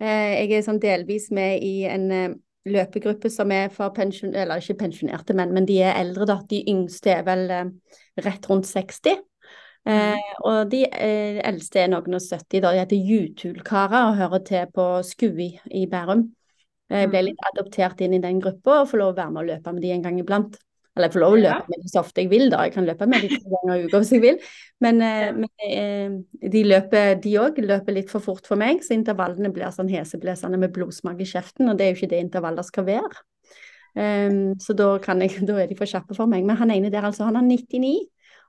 Eh, 0.00 0.44
Jeg 0.44 0.52
er 0.58 0.66
sånn 0.66 0.80
delvis 0.82 1.30
med 1.34 1.62
i 1.62 1.84
en 1.90 2.10
eh, 2.14 2.34
løpegruppe 2.68 3.30
som 3.30 3.50
er 3.54 3.70
for 3.74 3.90
pensjon... 3.96 4.34
Eller 4.34 4.60
ikke 4.62 4.78
pensjonerte, 4.84 5.34
menn, 5.34 5.54
men 5.54 5.66
de 5.66 5.80
er 5.82 5.96
eldre, 6.00 6.26
da. 6.28 6.40
De 6.50 6.62
yngste 6.70 7.14
er 7.16 7.24
vel 7.26 7.46
eh, 7.50 7.70
rett 8.26 8.48
rundt 8.50 8.68
60. 8.68 9.22
Eh, 9.88 10.32
og 10.44 10.68
de 10.72 10.82
eh, 10.90 11.38
eldste 11.48 11.80
er 11.84 11.92
noen 11.94 12.18
og 12.18 12.20
70, 12.20 12.60
da. 12.60 12.72
De 12.74 12.82
heter 12.82 13.08
Jutulkarer 13.12 14.10
og 14.10 14.18
hører 14.20 14.44
til 14.44 14.66
på 14.74 14.88
Skui 15.06 15.52
i 15.70 15.86
Bærum. 15.90 16.28
Jeg 16.88 17.10
ble 17.12 17.20
Mhm. 17.20 17.26
litt 17.26 17.42
adoptert 17.52 18.00
inn 18.00 18.14
i 18.16 18.20
den 18.22 18.38
gruppa 18.40 18.80
og 18.82 18.86
får 18.88 18.98
lov 18.98 19.10
å 19.12 19.16
være 19.18 19.30
med 19.32 19.42
og 19.42 19.48
løpe 19.50 19.72
med 19.74 19.82
de 19.84 19.90
en 19.92 20.02
gang 20.02 20.18
iblant. 20.22 20.54
Eller 20.98 21.08
jeg 21.08 21.14
får 21.16 21.22
lov 21.22 21.36
å 21.36 21.40
løpe 21.40 21.72
med 21.72 21.80
dem 21.84 21.92
så 21.92 22.02
ofte 22.02 22.24
jeg 22.24 22.30
vil, 22.32 22.48
da. 22.52 22.64
Jeg 22.66 22.74
kan 22.74 22.88
løpe 22.88 23.08
med 23.08 23.24
de 23.24 23.30
to 23.38 23.54
ganger 23.54 23.74
i 23.76 23.86
uka 23.86 24.02
hvis 24.02 24.12
jeg 24.16 24.24
vil. 24.24 24.42
Men, 24.84 25.00
eh, 25.02 25.24
Ja. 25.28 25.32
men 25.32 25.48
eh, 25.70 26.50
de 26.50 26.64
løper, 26.66 27.14
de 27.22 27.34
òg 27.38 27.62
løper 27.62 27.94
litt 27.94 28.10
for 28.10 28.24
fort 28.24 28.46
for 28.46 28.60
meg, 28.60 28.82
så 28.82 28.96
intervallene 28.98 29.52
blir 29.54 29.70
sånn 29.74 29.90
heseblesende 29.92 30.58
med 30.58 30.74
blodsmak 30.74 31.20
i 31.22 31.30
kjeften, 31.30 31.70
og 31.70 31.78
det 31.78 31.86
er 31.86 31.94
jo 31.94 32.02
ikke 32.02 32.12
det 32.12 32.22
intervaller 32.26 32.66
skal 32.66 32.84
være. 32.84 33.24
Um, 33.98 34.54
så 34.60 34.76
da, 34.76 34.92
kan 35.02 35.20
jeg, 35.24 35.30
da 35.48 35.56
er 35.58 35.66
de 35.70 35.78
for 35.78 35.88
kjappe 35.88 36.14
for 36.14 36.30
meg. 36.30 36.44
Men 36.46 36.58
han 36.60 36.70
ene 36.70 36.90
der, 36.92 37.06
altså, 37.08 37.24
han 37.24 37.38
har 37.40 37.46
99. 37.46 38.06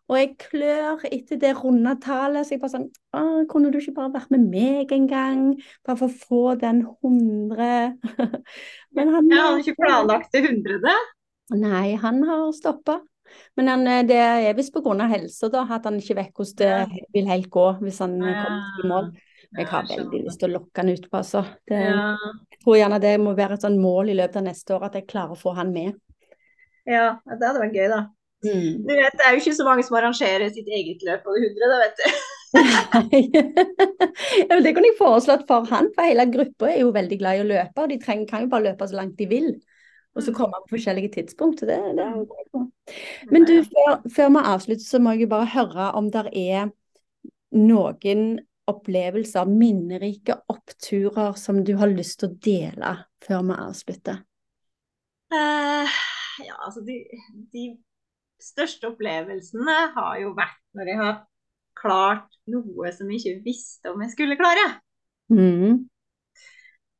Og 0.09 0.17
jeg 0.17 0.29
klør 0.41 1.03
etter 1.05 1.37
det 1.37 1.51
runde 1.59 1.91
tallet, 2.01 2.47
så 2.47 2.55
jeg 2.55 2.61
bare 2.63 2.73
sånn 2.73 2.87
Å, 3.13 3.21
kunne 3.49 3.69
du 3.69 3.77
ikke 3.77 3.93
bare 3.93 4.13
vært 4.15 4.31
med 4.33 4.47
meg 4.49 4.91
en 4.95 5.05
gang? 5.09 5.43
Bare 5.85 5.99
for 5.99 6.09
å 6.09 6.17
få 6.23 6.55
den 6.61 6.81
100 6.81 7.93
Men 8.97 9.13
han 9.13 9.29
Jeg 9.29 9.43
hadde 9.43 9.63
ikke 9.63 9.77
planlagt 9.83 10.33
det 10.33 10.43
hundrede. 10.47 10.95
Nei, 11.51 11.95
han 11.95 12.21
har 12.27 12.51
stoppa. 12.53 12.99
Men 13.57 13.67
han, 13.67 13.87
eh, 13.87 14.03
det 14.09 14.17
er 14.17 14.53
visst 14.57 14.73
pga. 14.73 15.07
helsa, 15.07 15.49
da, 15.49 15.65
at 15.69 15.83
han 15.85 15.99
ikke 15.99 16.15
vet 16.17 16.33
hvordan 16.33 16.55
det 16.57 17.03
vil 17.13 17.27
helt 17.29 17.49
gå 17.49 17.65
hvis 17.81 17.99
han 17.99 18.17
Ja. 18.19 18.43
kommer 18.43 18.63
til 18.75 18.85
i 18.85 18.89
mål. 18.89 19.11
Jeg 19.57 19.67
har 19.67 19.83
veldig 19.83 20.23
lyst 20.25 20.39
til 20.39 20.49
å 20.49 20.59
lokke 20.59 20.77
han 20.77 20.89
utpå, 20.89 21.17
altså. 21.17 21.43
Det, 21.67 21.79
Ja. 21.79 22.15
Jeg 22.51 22.59
tror 22.63 22.77
gjerne 22.77 23.01
det 23.01 23.19
må 23.19 23.35
være 23.35 23.53
et 23.53 23.61
sånn 23.61 23.79
mål 23.81 24.09
i 24.09 24.13
løpet 24.13 24.35
av 24.37 24.43
neste 24.43 24.75
år, 24.75 24.83
at 24.85 24.93
jeg 24.93 25.07
klarer 25.07 25.31
å 25.31 25.37
få 25.37 25.55
han 25.55 25.73
med. 25.73 25.93
ja, 26.85 27.17
det 27.25 27.47
hadde 27.47 27.59
vært 27.61 27.73
gøy, 27.73 27.87
da. 27.89 28.07
Mm. 28.45 28.87
Du 28.87 28.93
vet, 28.95 29.11
Det 29.17 29.25
er 29.25 29.31
jo 29.35 29.39
ikke 29.41 29.55
så 29.55 29.65
mange 29.65 29.83
som 29.83 29.97
arrangerer 29.97 30.49
sitt 30.49 30.67
eget 30.67 31.01
løp 31.03 31.23
på 31.23 31.33
det 31.35 31.49
hundre, 31.49 31.65
da, 31.69 31.77
vet 31.85 31.95
du. 31.97 32.03
Ja, 34.49 34.59
det 34.59 34.73
kunne 34.73 34.89
jeg 34.89 34.97
foreslått 34.97 35.45
for 35.47 35.65
han, 35.69 35.89
for 35.95 36.07
hele 36.07 36.25
gruppa 36.31 36.69
er 36.71 36.79
jo 36.81 36.91
veldig 36.95 37.19
glad 37.19 37.37
i 37.37 37.43
å 37.43 37.49
løpe, 37.49 37.83
og 37.83 37.89
de 37.89 37.97
trenger, 38.01 38.27
kan 38.29 38.41
jo 38.45 38.47
bare 38.53 38.71
løpe 38.71 38.87
så 38.89 38.95
langt 38.95 39.17
de 39.19 39.27
vil. 39.29 39.49
Og 40.17 40.23
så 40.25 40.31
Mm. 40.31 40.35
komme 40.35 40.59
på 40.65 40.75
forskjellige 40.75 41.13
tidspunkt. 41.13 41.61
Det, 41.61 41.77
det 41.95 42.03
er 42.03 42.15
jo. 42.17 42.71
Men 43.31 43.45
du, 43.45 43.63
før, 43.63 44.01
før 44.15 44.29
vi 44.29 44.45
avslutter, 44.53 44.83
så 44.85 44.99
må 44.99 45.11
jeg 45.15 45.29
bare 45.29 45.45
høre 45.53 45.91
om 45.95 46.11
det 46.11 46.25
er 46.33 46.71
noen 47.51 48.39
opplevelser, 48.69 49.49
minnerike 49.49 50.35
oppturer, 50.49 51.33
som 51.37 51.63
du 51.65 51.75
har 51.77 51.89
lyst 51.89 52.19
til 52.19 52.29
å 52.29 52.37
dele 52.45 52.95
før 53.25 53.45
vi 53.47 53.57
avslutter. 53.57 54.19
Uh, 55.33 55.89
ja, 56.41 56.57
altså 56.65 56.81
de, 56.85 56.99
de 57.53 57.65
største 58.41 58.89
opplevelsene 58.89 59.77
har 59.95 60.19
jo 60.23 60.33
vært 60.37 60.61
når 60.77 60.91
jeg 60.91 61.01
har 61.01 61.15
klart 61.79 62.39
noe 62.49 62.91
som 62.95 63.09
jeg 63.11 63.21
ikke 63.21 63.45
visste 63.45 63.93
om 63.93 64.01
jeg 64.03 64.13
skulle 64.15 64.37
klare. 64.39 64.65
Mm. 65.29 65.85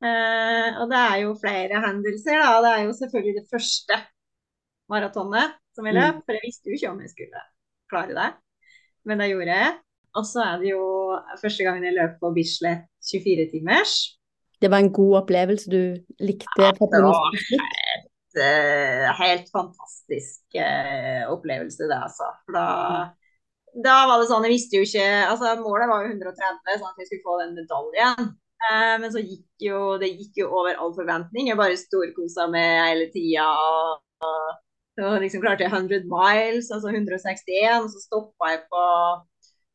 Eh, 0.00 0.78
og 0.80 0.86
det 0.88 1.00
er 1.00 1.16
jo 1.24 1.34
flere 1.40 1.82
hendelser, 1.84 2.40
da. 2.40 2.52
Det 2.64 2.72
er 2.72 2.84
jo 2.86 2.96
selvfølgelig 2.96 3.34
det 3.40 3.50
første 3.52 3.98
maratonet 4.90 5.58
som 5.76 5.86
jeg 5.86 5.96
løp, 5.96 6.22
for 6.24 6.36
jeg 6.36 6.46
visste 6.46 6.70
jo 6.70 6.78
ikke 6.78 6.92
om 6.92 7.02
jeg 7.04 7.12
skulle 7.12 7.42
klare 7.92 8.16
det. 8.16 8.30
Men 9.08 9.22
det 9.22 9.30
gjorde 9.32 9.58
jeg. 9.58 9.74
Og 10.18 10.26
så 10.26 10.42
er 10.42 10.62
det 10.62 10.72
jo 10.72 10.84
første 11.38 11.66
gangen 11.66 11.86
jeg 11.86 11.96
løp 11.96 12.16
på 12.22 12.32
Bislett 12.34 12.88
24 13.06 13.46
timers. 13.52 13.94
Det 14.60 14.68
var 14.70 14.82
en 14.82 14.92
god 14.92 15.22
opplevelse 15.22 15.70
du 15.72 15.82
likte? 16.20 16.58
Ja, 16.60 16.72
det 16.74 17.02
var 17.04 17.36
slutt? 17.46 18.08
eh, 18.36 19.06
helt 19.20 19.48
fantastisk 19.52 20.58
eh, 20.58 21.24
opplevelse, 21.30 21.86
det, 21.88 21.96
altså. 21.96 22.28
Da, 22.52 22.66
da 23.86 23.96
var 24.10 24.20
det 24.20 24.28
sånn, 24.30 24.44
jeg 24.46 24.56
visste 24.56 24.80
jo 24.80 24.86
ikke 24.86 25.06
altså 25.30 25.54
Målet 25.62 25.90
var 25.90 26.04
jo 26.04 26.12
130, 26.12 26.76
sånn 26.76 26.92
at 26.92 27.02
jeg 27.02 27.10
skulle 27.10 27.26
få 27.26 27.38
den 27.40 27.56
medaljen. 27.58 28.30
Eh, 28.60 28.96
men 29.00 29.08
så 29.12 29.22
gikk 29.24 29.64
jo 29.64 29.78
det 30.00 30.10
gikk 30.12 30.42
jo 30.42 30.50
over 30.52 30.76
all 30.76 30.92
forventning. 30.96 31.48
Jeg 31.48 31.58
bare 31.60 31.78
storkosa 31.80 32.46
med 32.52 32.82
hele 32.84 33.08
tida. 33.14 33.46
Og, 33.48 34.02
og, 34.26 34.58
så 34.98 35.14
liksom 35.22 35.44
klarte 35.44 35.64
jeg 35.64 35.72
100 35.72 36.04
miles, 36.10 36.68
altså 36.74 36.92
161, 36.92 37.86
og 37.86 37.88
så 37.92 38.02
stoppa 38.04 38.52
jeg 38.52 38.64
på 38.68 38.84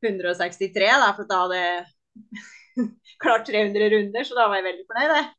163, 0.06 0.90
da, 1.02 1.08
for 1.18 1.30
da 1.30 1.40
hadde 1.46 1.62
jeg 1.62 2.84
klart 3.24 3.48
300 3.50 3.90
runder, 3.96 4.28
så 4.28 4.38
da 4.38 4.50
var 4.52 4.60
jeg 4.60 4.68
veldig 4.68 4.86
fornøyd. 4.92 5.16
jeg. 5.16 5.32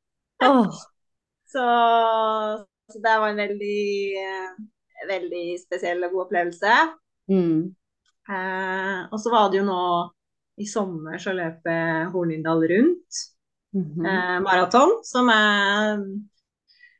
Oh. 0.46 0.80
Så, 1.46 1.66
så 2.90 3.02
det 3.04 3.14
var 3.22 3.30
en 3.30 3.38
veldig, 3.44 3.84
eh, 4.24 5.06
veldig 5.12 5.44
spesiell 5.62 6.02
og 6.08 6.16
god 6.16 6.26
opplevelse. 6.26 6.78
mm. 7.30 7.58
Eh, 8.26 9.00
og 9.14 9.20
så 9.22 9.30
var 9.30 9.52
det 9.52 9.60
jo 9.60 9.68
nå 9.68 9.82
i 10.58 10.64
sommer 10.66 11.20
så 11.22 11.30
løp 11.36 11.68
Hornindal 12.10 12.64
rundt 12.72 13.20
Mhm. 13.76 14.06
eh, 14.08 14.38
maraton, 14.44 14.94
som 15.04 15.28
er 15.32 16.00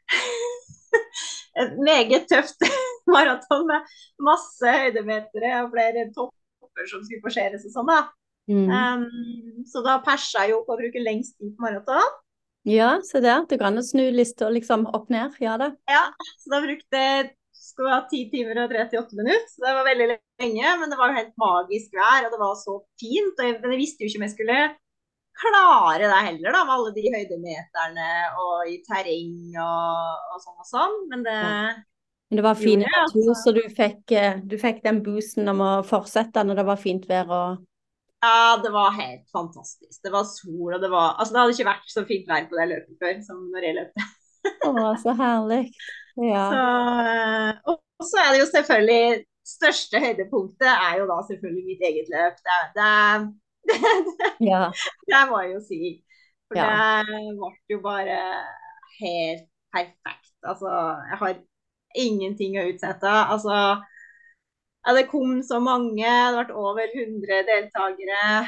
et 1.63 1.79
meget 1.81 2.29
tøft 2.29 2.61
maraton 3.17 3.67
med 3.71 3.97
masse 4.21 4.77
høydemetere 4.83 5.63
og 5.63 5.73
flere 5.73 6.07
topper 6.17 6.91
som 6.91 7.03
skulle 7.05 7.25
forseres 7.25 7.65
og 7.69 7.73
sånn, 7.73 7.91
da. 7.91 8.03
Mm. 8.47 8.69
Um, 8.71 9.65
så 9.67 9.83
da 9.83 9.97
persa 10.05 10.45
jeg 10.45 10.55
jo 10.55 10.61
på 10.67 10.77
å 10.77 10.79
bruke 10.79 11.03
lengst 11.03 11.35
tid 11.41 11.57
på 11.57 11.65
maraton. 11.65 12.15
Ja, 12.67 12.97
se 13.07 13.23
der. 13.23 13.45
Det 13.47 13.59
går 13.59 13.71
an 13.71 13.81
å 13.81 13.87
snu 13.87 14.05
lista 14.15 14.49
liksom 14.51 14.89
opp 14.95 15.11
ned. 15.11 15.35
Ja 15.43 15.55
da. 15.59 15.73
Så 16.43 16.51
da 16.51 16.61
brukte 16.63 17.03
jeg 17.03 17.29
skulle 17.55 17.95
ha 17.95 18.03
10 18.11 18.31
timer 18.33 18.63
og 18.63 18.73
38 18.75 19.19
minutter, 19.19 19.47
så 19.51 19.63
det 19.65 19.75
var 19.77 19.87
veldig 19.87 20.09
lenge. 20.11 20.73
Men 20.81 20.91
det 20.91 20.99
var 20.99 21.13
jo 21.13 21.19
helt 21.21 21.37
magisk 21.41 21.95
vær, 21.95 22.27
og 22.27 22.35
det 22.35 22.41
var 22.43 22.59
så 22.59 22.77
fint. 23.01 23.39
Og 23.39 23.47
jeg, 23.47 23.59
men 23.63 23.75
jeg 23.75 23.83
visste 23.83 24.03
jo 24.03 24.11
ikke 24.11 24.21
om 24.21 24.27
jeg 24.27 24.35
skulle 24.35 24.59
klare 25.41 26.01
det 26.09 26.23
heller, 26.29 26.53
da, 26.55 26.63
med 26.65 26.75
alle 26.77 26.93
de 26.97 27.05
høydemeterne 27.15 28.09
og 28.43 28.71
i 28.73 28.79
terreng 28.87 29.57
og, 29.63 30.33
og 30.35 30.43
sånn 30.45 30.59
og 30.65 30.69
sånn. 30.71 30.97
Men 31.13 31.25
det 31.27 31.39
Men 32.31 32.41
det 32.41 32.45
var 32.47 32.59
fin 32.59 32.81
Gjorde 32.83 32.91
jeg, 32.91 33.07
natur, 33.07 33.31
altså. 33.31 33.43
så 33.45 33.55
du 33.55 33.63
fikk, 33.77 34.13
eh, 34.19 34.39
du 34.43 34.57
fikk 34.59 34.81
den 34.87 35.03
boosten 35.07 35.49
om 35.53 35.61
å 35.63 35.73
fortsette 35.87 36.43
når 36.47 36.61
det 36.63 36.67
var 36.73 36.81
fint 36.83 37.05
vær 37.11 37.29
og 37.31 37.65
Ja, 38.25 38.57
det 38.63 38.73
var 38.75 38.91
helt 38.97 39.27
fantastisk. 39.31 40.01
Det 40.03 40.11
var 40.11 40.25
sol, 40.27 40.73
og 40.75 40.81
det 40.83 40.91
var 40.91 41.13
Altså, 41.21 41.35
det 41.35 41.41
hadde 41.43 41.55
ikke 41.55 41.69
vært 41.71 41.93
så 41.93 42.03
fint 42.09 42.27
vær 42.33 42.49
på 42.51 42.59
det 42.59 42.67
løpet 42.73 42.99
før 43.05 43.21
som 43.29 43.45
når 43.53 43.69
jeg 43.69 43.77
løp. 43.79 44.05
Å, 44.67 44.73
så 45.03 45.15
herlig. 45.21 45.63
Ja. 46.23 46.43
Så, 46.51 46.67
eh, 47.13 47.49
og 47.71 48.07
så 48.09 48.21
er 48.25 48.31
det 48.35 48.43
jo 48.45 48.51
selvfølgelig 48.53 49.25
Største 49.47 50.01
høydepunktet 50.03 50.67
er 50.67 50.97
jo 50.99 51.05
da 51.07 51.21
selvfølgelig 51.29 51.67
mitt 51.69 51.83
eget 51.87 52.09
løp. 52.11 52.41
Det, 52.43 52.83
er- 52.83 53.29
det, 53.69 53.77
er- 53.93 54.39
ja. 54.51 54.63
det 55.11 55.23
må 55.31 55.41
jeg 55.45 55.55
jo 55.57 55.61
si. 55.69 55.81
For 56.49 56.59
Ja. 56.61 57.03
det 57.09 57.21
ble 57.41 57.51
jo 57.75 57.81
bare 57.85 58.19
helt 59.01 59.47
perfekt. 59.75 60.33
Altså, 60.47 60.71
jeg 61.11 61.19
har 61.23 61.37
ingenting 61.97 62.59
å 62.61 62.67
utsette. 62.71 63.11
Altså, 63.33 63.57
ja, 64.87 64.93
det 64.95 65.09
kom 65.11 65.41
så 65.43 65.59
mange. 65.61 66.07
Det 66.07 66.45
ble 66.47 66.55
over 66.63 66.93
100 66.95 67.43
deltakere. 67.49 68.47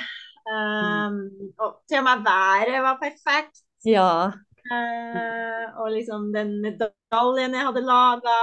Um, 0.49 1.16
og 1.61 1.81
til 1.90 1.99
og 2.01 2.05
med 2.07 2.23
været 2.28 2.78
var 2.85 3.01
perfekt. 3.03 3.65
ja. 3.85 4.31
Uh, 4.69 5.65
og 5.81 5.86
liksom 5.95 6.27
den 6.35 6.51
medaljen 6.61 7.55
jeg 7.57 7.65
hadde 7.65 7.81
laga, 7.89 8.35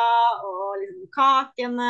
og 0.42 0.80
liksom 0.82 1.04
kakene, 1.14 1.90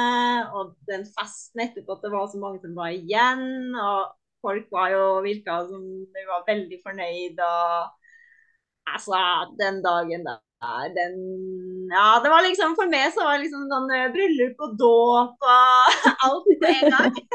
og 0.51 0.73
den 0.89 1.05
festen 1.15 1.63
etterpå 1.63 1.95
at 1.95 2.03
det 2.03 2.11
var 2.11 2.25
så 2.27 2.41
mange 2.41 2.59
som 2.63 2.73
var 2.75 2.91
igjen. 2.91 3.45
Og 3.79 4.11
folk 4.45 4.67
var 4.73 4.93
jo 4.93 5.03
virka 5.25 5.59
som 5.69 5.83
de 6.15 6.25
var 6.29 6.45
veldig 6.47 6.79
fornøyd. 6.85 7.41
Og 7.41 8.93
altså, 8.93 9.21
den 9.59 9.81
dagen 9.85 10.27
der, 10.27 10.41
den 10.95 11.17
Ja, 11.91 12.19
det 12.23 12.31
var 12.33 12.45
liksom 12.45 12.77
for 12.77 12.89
meg 12.89 13.11
så 13.13 13.25
var 13.25 13.37
det 13.37 13.45
liksom 13.45 13.67
sånn 13.69 13.91
eh, 13.93 14.07
bryllup 14.13 14.61
og 14.65 14.77
dåp 14.79 15.49
og 15.55 16.05
alt 16.29 16.53
på 16.61 16.71
en 16.71 16.95
gang. 16.97 17.19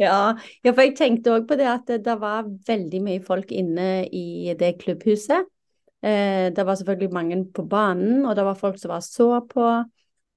Ja, 0.00 0.34
ja, 0.64 0.72
for 0.72 0.82
jeg 0.82 0.96
tenkte 0.98 1.34
òg 1.36 1.44
på 1.46 1.54
det 1.60 1.66
at 1.68 1.84
det, 1.86 2.00
det, 2.06 2.14
var 2.18 2.48
veldig 2.66 3.00
mye 3.04 3.20
folk 3.22 3.52
inne 3.54 4.08
i 4.10 4.54
det 4.58 4.72
klubbhuset. 4.80 5.46
Eh, 6.02 6.48
det 6.50 6.64
var 6.66 6.74
selvfølgelig 6.80 7.14
mange 7.14 7.38
på 7.54 7.62
banen, 7.70 8.24
og 8.26 8.34
det 8.34 8.44
var 8.44 8.58
folk 8.58 8.80
som 8.80 8.90
var 8.96 9.04
så 9.06 9.28
på. 9.46 9.68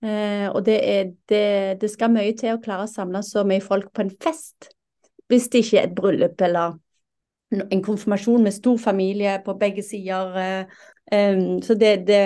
Eh, 0.06 0.48
og 0.52 0.66
det, 0.68 0.76
er, 0.84 1.12
det, 1.30 1.82
det, 1.82 1.90
skal 1.90 2.14
mye 2.14 2.36
til 2.38 2.54
å 2.54 2.62
klare 2.62 2.86
å 2.86 2.92
samle 2.92 3.24
så 3.26 3.46
mye 3.48 3.64
folk 3.64 3.90
på 3.96 4.06
en 4.06 4.14
fest. 4.22 4.70
Hvis 5.32 5.48
det 5.50 5.64
ikke 5.64 5.78
er 5.80 5.88
et 5.88 5.96
bryllup 5.98 6.42
eller 6.48 6.76
en 7.72 7.84
konfirmasjon 7.84 8.44
med 8.44 8.54
stor 8.54 8.78
familie 8.78 9.42
på 9.46 9.54
begge 9.54 9.84
sider. 9.84 10.38
Eh, 11.12 11.38
så 11.66 11.74
det, 11.82 11.92
det, 12.10 12.22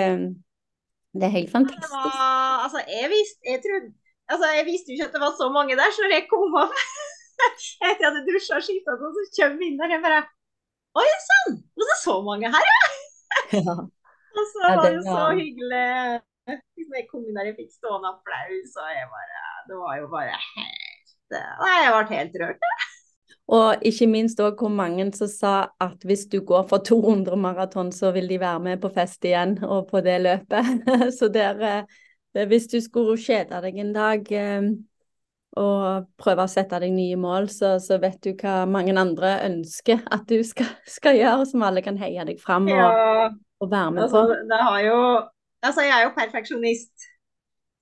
det, 1.18 1.24
er 1.26 1.36
helt 1.38 1.52
fantastisk. 1.52 1.92
Var, 1.92 2.64
altså, 2.64 2.78
jeg, 3.00 3.08
visste, 3.14 3.40
jeg, 3.52 3.60
trodde, 3.64 3.92
altså, 4.32 4.46
jeg 4.58 4.64
visste 4.70 4.92
ikke 4.92 5.08
at 5.08 5.14
det 5.14 5.22
var 5.26 5.32
så 5.42 5.46
mange 5.56 5.78
der, 5.80 5.92
så 5.92 6.04
når 6.04 6.14
jeg 6.16 6.26
kom 6.32 6.60
opp 6.64 6.76
etter 7.48 7.92
at 7.92 8.00
jeg 8.00 8.08
hadde 8.08 8.26
dusja 8.28 8.58
og 8.60 8.66
skifta, 8.66 8.96
så 9.00 9.08
kommer 9.36 9.56
vi 9.60 9.70
inn 9.70 9.80
der, 9.80 9.96
jeg 9.96 10.04
bare 10.08 10.22
Oi 10.98 11.10
sann! 11.22 11.60
Det 11.78 11.86
er 11.94 12.00
så 12.02 12.16
mange 12.26 12.48
her, 12.50 12.64
ja! 12.72 12.80
Og 14.38 14.44
så 14.50 14.58
var 14.62 14.80
det 14.86 15.02
så 15.06 15.22
hyggelig. 15.38 16.18
Liksom 16.50 16.96
jeg 16.98 17.06
kom 17.10 17.22
inn 17.26 17.36
der, 17.38 17.50
jeg 17.50 17.56
fikk 17.60 17.70
stående 17.76 18.10
applaus, 18.10 18.74
og 18.82 18.90
jeg 18.94 19.06
bare 19.14 19.42
Det 19.68 19.78
var 19.78 19.94
jo 20.00 20.06
bare 20.10 20.38
Nei, 21.36 21.76
jeg 21.84 21.92
ble 21.94 22.16
helt 22.16 22.40
rørt, 22.42 22.66
jeg. 22.70 22.88
Og 23.50 23.82
ikke 23.86 24.06
minst 24.06 24.38
òg 24.42 24.60
hvor 24.62 24.70
mange 24.70 25.08
som 25.16 25.30
sa 25.30 25.54
at 25.82 26.04
hvis 26.06 26.28
du 26.30 26.38
går 26.46 26.68
for 26.70 26.84
200 26.86 27.34
maraton, 27.40 27.90
så 27.90 28.12
vil 28.14 28.28
de 28.30 28.38
være 28.38 28.62
med 28.62 28.82
på 28.82 28.92
fest 28.94 29.26
igjen 29.26 29.56
og 29.66 29.88
på 29.90 30.02
det 30.06 30.20
løpet. 30.22 30.86
så 31.18 31.28
der, 31.34 31.64
eh, 31.66 32.46
hvis 32.46 32.68
du 32.70 32.78
skulle 32.82 33.18
kjede 33.18 33.58
deg 33.64 33.80
en 33.82 33.90
dag 33.96 34.30
eh, 34.30 34.70
og 35.58 36.06
prøve 36.20 36.46
å 36.46 36.52
sette 36.52 36.78
deg 36.78 36.94
nye 36.94 37.18
mål, 37.18 37.50
så, 37.50 37.74
så, 37.82 37.98
vet 37.98 38.20
du 38.22 38.36
hva 38.38 38.62
mange 38.70 38.94
andre 38.94 39.40
ønsker 39.48 40.04
at 40.06 40.30
du 40.30 40.38
skal, 40.46 40.70
skal 40.86 41.18
gjøre, 41.18 41.48
som 41.50 41.66
alle 41.66 41.82
kan 41.82 41.98
heie 41.98 42.22
deg 42.28 42.38
fram 42.38 42.70
og, 42.70 42.78
ja, 42.78 43.30
og 43.58 43.72
være 43.72 43.96
med 43.96 44.06
altså, 44.06 44.28
på. 44.30 44.40
Det 44.46 44.62
har 44.68 44.80
jo, 44.86 45.00
altså 45.66 45.88
jeg 45.88 45.96
er 45.96 46.06
jo 46.06 46.14
perfeksjonist, 46.14 47.08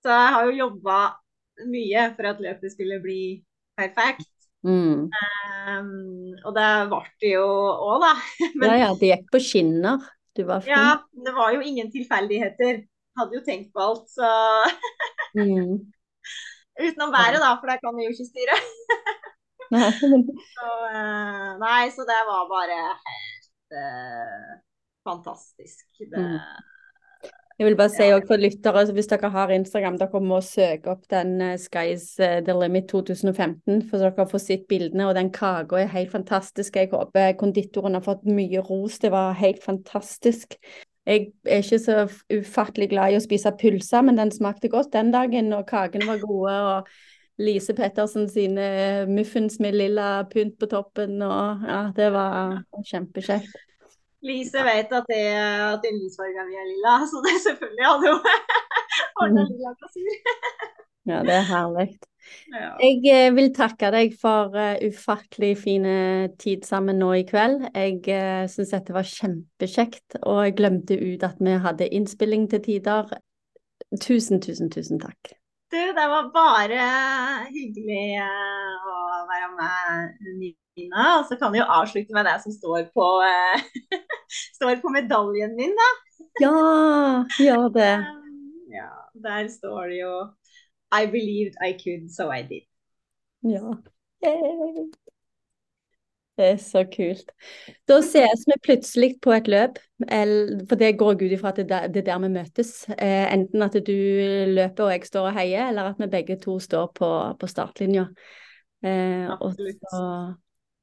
så 0.00 0.16
jeg 0.16 0.36
har 0.38 0.48
jo 0.48 0.60
jobba 0.64 1.02
mye 1.66 2.08
for 2.16 2.30
at 2.30 2.42
løpet 2.42 2.74
skulle 2.74 3.00
bli 3.02 3.22
perfekt. 3.78 4.28
Mm. 4.66 5.06
Um, 5.06 5.90
og 6.44 6.54
det 6.56 6.68
ble 6.90 7.02
det 7.22 7.34
jo 7.36 7.46
òg, 7.46 8.04
da. 8.04 8.14
Men, 8.58 8.70
ja, 8.70 8.78
ja, 8.84 8.94
det 8.98 9.12
gikk 9.12 9.28
på 9.34 9.42
skinner. 9.42 10.06
Du 10.36 10.44
var 10.46 10.62
fin. 10.62 10.74
Ja, 10.74 10.98
det 11.26 11.34
var 11.34 11.54
jo 11.54 11.64
ingen 11.64 11.90
tilfeldigheter. 11.94 12.82
Hadde 13.18 13.38
jo 13.38 13.44
tenkt 13.46 13.72
på 13.74 13.82
alt, 13.82 14.06
så 14.12 14.28
mm. 15.34 15.78
Utenom 16.78 17.10
været, 17.10 17.40
da, 17.42 17.56
for 17.58 17.66
det 17.66 17.80
kan 17.82 17.96
vi 17.96 18.04
jo 18.06 18.12
ikke 18.14 18.28
styre. 18.28 18.56
så, 20.54 20.68
uh, 20.94 21.48
nei, 21.58 21.88
så 21.90 22.06
det 22.06 22.18
var 22.28 22.44
bare 22.50 22.76
helt 23.02 23.78
uh, 23.80 24.52
fantastisk. 25.08 25.82
Det, 25.98 26.22
mm. 26.22 26.38
Jeg 27.58 27.66
vil 27.66 27.74
bare 27.74 27.90
si 27.90 28.04
ja. 28.06 28.18
for 28.22 28.38
lyttere, 28.38 28.84
hvis 28.94 29.08
dere 29.10 29.28
har 29.34 29.50
Instagram, 29.50 29.96
dere 29.98 30.20
må 30.22 30.36
søke 30.46 30.92
opp 30.92 31.08
den 31.10 31.40
uh, 31.42 31.56
Skies 31.58 32.12
uh, 32.22 32.38
The 32.46 32.54
Limit 32.54 32.86
2015, 32.92 33.80
for 33.90 33.98
dere 33.98 34.26
får 34.30 34.42
sett 34.44 34.68
bildene. 34.70 35.08
Og 35.08 35.16
den 35.18 35.32
kaka 35.34 35.80
er 35.80 35.90
helt 35.90 36.12
fantastisk. 36.14 36.78
Jeg 36.78 36.92
håper 36.92 37.34
konditoren 37.40 37.98
har 37.98 38.06
fått 38.06 38.22
mye 38.30 38.62
ros. 38.62 39.00
Det 39.02 39.10
var 39.10 39.34
helt 39.40 39.58
fantastisk. 39.64 40.54
Jeg 41.08 41.32
er 41.48 41.64
ikke 41.64 41.82
så 41.82 42.06
ufattelig 42.30 42.92
glad 42.92 43.16
i 43.16 43.18
å 43.18 43.26
spise 43.26 43.50
pølser, 43.58 44.06
men 44.06 44.20
den 44.20 44.30
smakte 44.30 44.70
godt 44.70 44.92
den 44.94 45.10
dagen, 45.10 45.50
og 45.56 45.66
kakene 45.66 46.06
var 46.06 46.22
gode. 46.22 46.58
og 46.72 47.42
Lise 47.42 47.74
Pettersen 47.74 48.26
sine 48.30 49.06
muffins 49.10 49.58
med 49.62 49.74
lilla 49.78 50.24
pynt 50.30 50.58
på 50.58 50.70
toppen, 50.70 51.18
og 51.22 51.66
ja, 51.66 51.88
det 51.96 52.12
var 52.14 52.60
kjempekjekt. 52.86 53.67
Lise 54.26 54.64
vet 54.66 54.92
at, 54.92 55.06
det, 55.06 55.24
at 55.38 55.84
yndlingsfarga 55.86 56.44
mi 56.48 56.58
er 56.58 56.66
lilla, 56.66 56.94
så 57.06 57.22
det 57.22 57.36
selvfølgelig 57.44 57.86
hadde 57.86 58.12
hun 58.12 58.22
ordna 59.22 59.44
lilla 59.46 59.74
glasur. 59.78 60.12
ja, 61.10 61.20
det 61.26 61.36
er 61.40 61.50
herlig. 61.54 61.90
Ja. 62.52 62.74
Jeg 62.76 62.98
eh, 63.08 63.30
vil 63.32 63.46
takke 63.56 63.88
deg 63.94 64.12
for 64.20 64.52
uh, 64.52 64.74
ufattelig 64.84 65.54
fine 65.62 65.94
tid 66.36 66.66
sammen 66.68 66.98
nå 67.00 67.08
i 67.16 67.22
kveld. 67.24 67.62
Jeg 67.72 68.02
uh, 68.04 68.44
syns 68.52 68.74
dette 68.74 68.92
var 68.92 69.08
kjempekjekt, 69.08 70.18
og 70.28 70.42
jeg 70.44 70.58
glemte 70.58 70.98
ut 71.00 71.24
at 71.24 71.40
vi 71.40 71.56
hadde 71.64 71.88
innspilling 71.88 72.44
til 72.52 72.60
tider. 72.66 73.14
Tusen, 74.04 74.42
tusen, 74.44 74.68
tusen 74.68 75.00
takk. 75.00 75.37
Du, 75.68 75.76
det 75.76 76.06
var 76.08 76.30
bare 76.32 76.84
hyggelig 77.52 78.04
uh, 78.24 78.86
å 78.88 79.24
være 79.28 79.48
med. 79.56 80.22
Nina. 80.38 81.02
Og 81.18 81.26
så 81.28 81.36
kan 81.36 81.52
vi 81.52 81.60
jo 81.60 81.66
avslutte 81.68 82.14
med 82.16 82.24
det 82.24 82.36
som 82.44 82.54
står 82.54 82.86
på, 82.94 83.08
uh, 83.20 83.90
står 84.58 84.80
på 84.80 84.92
medaljen 84.94 85.52
min, 85.58 85.74
da. 85.76 85.90
Ja, 86.40 86.54
gjør 87.42 87.68
det. 87.74 87.92
ja, 88.72 88.88
der 89.26 89.48
står 89.52 89.92
det 89.92 90.00
jo 90.00 90.14
I 90.94 91.06
believed 91.06 91.58
I 91.60 91.74
could, 91.76 92.08
so 92.14 92.30
I 92.32 92.42
did. 92.42 92.64
Ja. 93.44 93.76
Yay. 94.24 94.88
Det 96.38 96.46
er 96.46 96.58
så 96.62 96.84
kult. 96.86 97.32
Da 97.90 97.96
ses 98.06 98.44
vi 98.46 98.56
plutselig 98.62 99.08
på 99.24 99.32
et 99.34 99.48
løp, 99.50 99.80
for 100.06 100.78
det 100.78 100.92
går 101.00 101.16
ut 101.18 101.32
ifra 101.34 101.50
at 101.50 101.58
det 101.66 101.74
er 101.74 102.04
der 102.06 102.20
vi 102.22 102.30
møtes. 102.30 102.70
Eh, 102.94 103.24
enten 103.34 103.64
at 103.66 103.74
du 103.74 103.96
løper 104.54 104.86
og 104.86 104.92
jeg 104.94 105.08
står 105.08 105.32
og 105.32 105.38
heier, 105.40 105.72
eller 105.72 105.90
at 105.90 105.98
vi 105.98 106.06
begge 106.12 106.38
to 106.38 106.60
står 106.62 106.92
på, 106.94 107.08
på 107.40 107.50
startlinja. 107.50 108.06
Eh, 108.86 109.34
så 109.90 110.04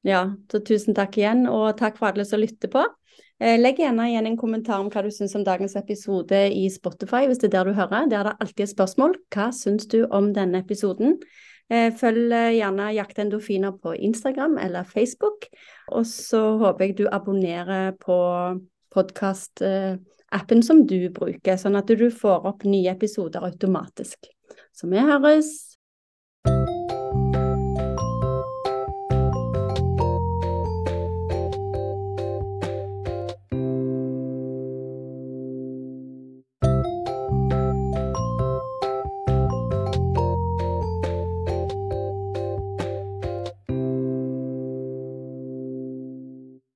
ja, 0.06 0.20
så 0.52 0.60
tusen 0.60 0.94
takk 0.94 1.16
igjen, 1.18 1.46
og 1.48 1.72
takk 1.80 1.96
for 1.96 2.12
alle 2.12 2.28
som 2.28 2.42
lytter 2.42 2.70
på. 2.70 2.84
Eh, 3.40 3.56
legg 3.56 3.80
gjerne 3.80 4.10
igjen 4.10 4.28
en 4.28 4.38
kommentar 4.38 4.84
om 4.84 4.92
hva 4.92 5.02
du 5.04 5.10
syns 5.12 5.34
om 5.40 5.44
dagens 5.44 5.74
episode 5.80 6.38
i 6.52 6.68
Spotify, 6.72 7.24
hvis 7.24 7.40
det 7.40 7.48
er 7.48 7.56
der 7.56 7.72
du 7.72 7.80
hører. 7.80 8.12
Der 8.12 8.20
er 8.20 8.30
det 8.30 8.36
alltid 8.44 8.68
et 8.68 8.76
spørsmål. 8.76 9.16
Hva 9.32 9.48
syns 9.56 9.88
du 9.88 10.02
om 10.04 10.34
denne 10.36 10.60
episoden? 10.60 11.16
Eh, 11.66 11.90
følg 11.98 12.30
eh, 12.30 12.52
gjerne 12.60 12.92
Jakt 12.94 13.18
endorfiner 13.18 13.74
på 13.82 13.94
Instagram 13.94 14.58
eller 14.62 14.86
Facebook. 14.86 15.48
Og 15.92 16.06
så 16.06 16.42
håper 16.62 16.86
jeg 16.86 16.98
du 17.00 17.04
abonnerer 17.10 17.96
på 18.02 18.18
podkast-appen 18.94 20.62
som 20.64 20.86
du 20.86 21.10
bruker, 21.14 21.58
sånn 21.60 21.76
at 21.76 21.90
du 21.90 22.08
får 22.10 22.48
opp 22.48 22.64
nye 22.68 22.94
episoder 22.94 23.44
automatisk. 23.50 24.30
Så 24.72 24.88
vi 24.92 25.02
høres! 25.02 25.76